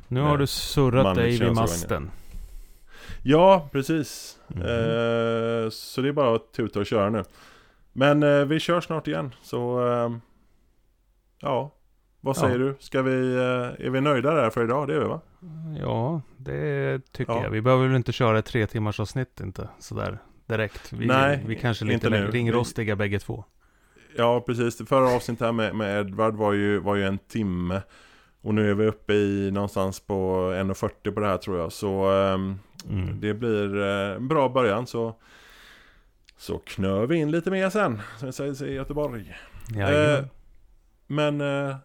Nu 0.08 0.20
har 0.20 0.32
Eh, 0.32 0.38
du 0.38 0.46
surrat 0.46 1.16
dig 1.16 1.38
vid 1.38 1.54
masten. 1.54 2.10
Ja, 3.22 3.68
precis. 3.72 4.38
Mhm. 4.48 4.62
Eh, 4.62 5.70
så 5.70 6.00
det 6.00 6.08
är 6.08 6.12
bara 6.12 6.36
att 6.36 6.52
tuta 6.52 6.80
och 6.80 6.86
köra 6.86 7.10
nu. 7.10 7.24
Men 7.98 8.22
eh, 8.22 8.44
vi 8.44 8.60
kör 8.60 8.80
snart 8.80 9.08
igen, 9.08 9.34
så... 9.42 9.88
Eh, 9.88 10.16
ja, 11.40 11.74
vad 12.20 12.36
Ja. 12.36 12.40
säger 12.40 12.58
du? 12.58 12.76
Ska 12.78 13.02
vi... 13.02 13.34
Eh, 13.36 13.86
är 13.86 13.90
vi 13.90 14.00
nöjda 14.00 14.34
där 14.34 14.50
för 14.50 14.64
idag? 14.64 14.88
Det 14.88 14.94
är 14.94 14.98
vi 15.00 15.04
va? 15.06 15.20
Ja, 15.80 16.20
det 16.36 16.98
tycker 17.12 17.32
Ja. 17.32 17.42
jag. 17.42 17.50
Vi 17.50 17.62
behöver 17.62 17.86
väl 17.86 17.96
inte 17.96 18.12
köra 18.12 18.38
ett 18.38 18.46
tre 18.46 18.66
timmars 18.66 19.00
avsnitt 19.00 19.40
inte 19.40 19.68
sådär 19.78 20.18
direkt. 20.46 20.92
Vi, 20.92 21.06
Nej, 21.06 21.44
vi 21.46 21.56
kanske 21.56 21.84
är 21.84 21.86
lite 21.86 22.08
ringrostiga 22.10 22.96
bägge 22.96 23.18
två. 23.18 23.44
Ja, 24.16 24.40
precis. 24.46 24.78
Det 24.78 24.86
förra 24.86 25.16
avsnittet 25.16 25.44
här 25.44 25.52
med, 25.52 25.74
med 25.74 26.00
Edvard 26.00 26.34
var 26.34 26.52
ju, 26.52 26.78
var 26.78 26.94
ju 26.96 27.04
en 27.04 27.18
timme. 27.18 27.82
Och 28.40 28.54
nu 28.54 28.70
är 28.70 28.74
vi 28.74 28.86
uppe 28.86 29.14
i 29.14 29.50
någonstans 29.50 30.00
på 30.00 30.14
1.40 30.52 31.14
på 31.14 31.20
det 31.20 31.26
här 31.26 31.36
tror 31.36 31.58
jag. 31.58 31.72
Så 31.72 32.10
ehm, 32.10 32.58
Mm. 32.90 33.20
det 33.20 33.34
blir 33.34 33.80
eh, 33.82 34.16
en 34.16 34.28
bra 34.28 34.48
början. 34.48 34.86
Så, 34.86 35.14
så 36.36 36.58
knör 36.58 37.06
vi 37.06 37.16
in 37.16 37.30
lite 37.30 37.50
mer 37.50 37.70
sen, 37.70 38.02
som 38.18 38.32
säger 38.32 38.64
i 38.64 38.72
Göteborg. 38.74 39.36
Jajamän. 39.74 40.18
Eh, 40.18 40.24
Men 41.06 41.40
eh, 41.40 41.76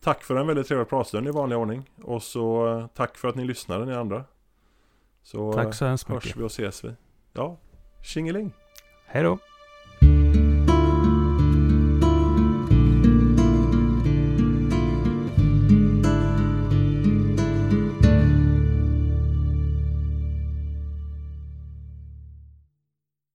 tack 0.00 0.24
för 0.24 0.36
en 0.36 0.46
väldigt 0.46 0.68
trevlig 0.68 0.88
pratstund 0.88 1.28
i 1.28 1.30
vanlig 1.30 1.58
ordning. 1.58 1.90
Och 2.02 2.22
så 2.22 2.68
eh, 2.78 2.86
tack 2.86 3.16
för 3.16 3.28
att 3.28 3.34
ni 3.34 3.44
lyssnade 3.44 3.84
ni 3.84 3.94
andra. 3.94 4.24
Så 5.22 5.52
Tack 5.52 5.74
så 5.74 5.86
hemskt 5.86 6.08
hörs 6.08 6.24
mycket. 6.24 6.40
vi 6.40 6.42
och 6.42 6.50
ses 6.50 6.84
vi. 6.84 6.92
Ja, 7.32 7.56
tjingeling! 8.02 8.52
Hej 9.06 9.22
då. 9.22 9.38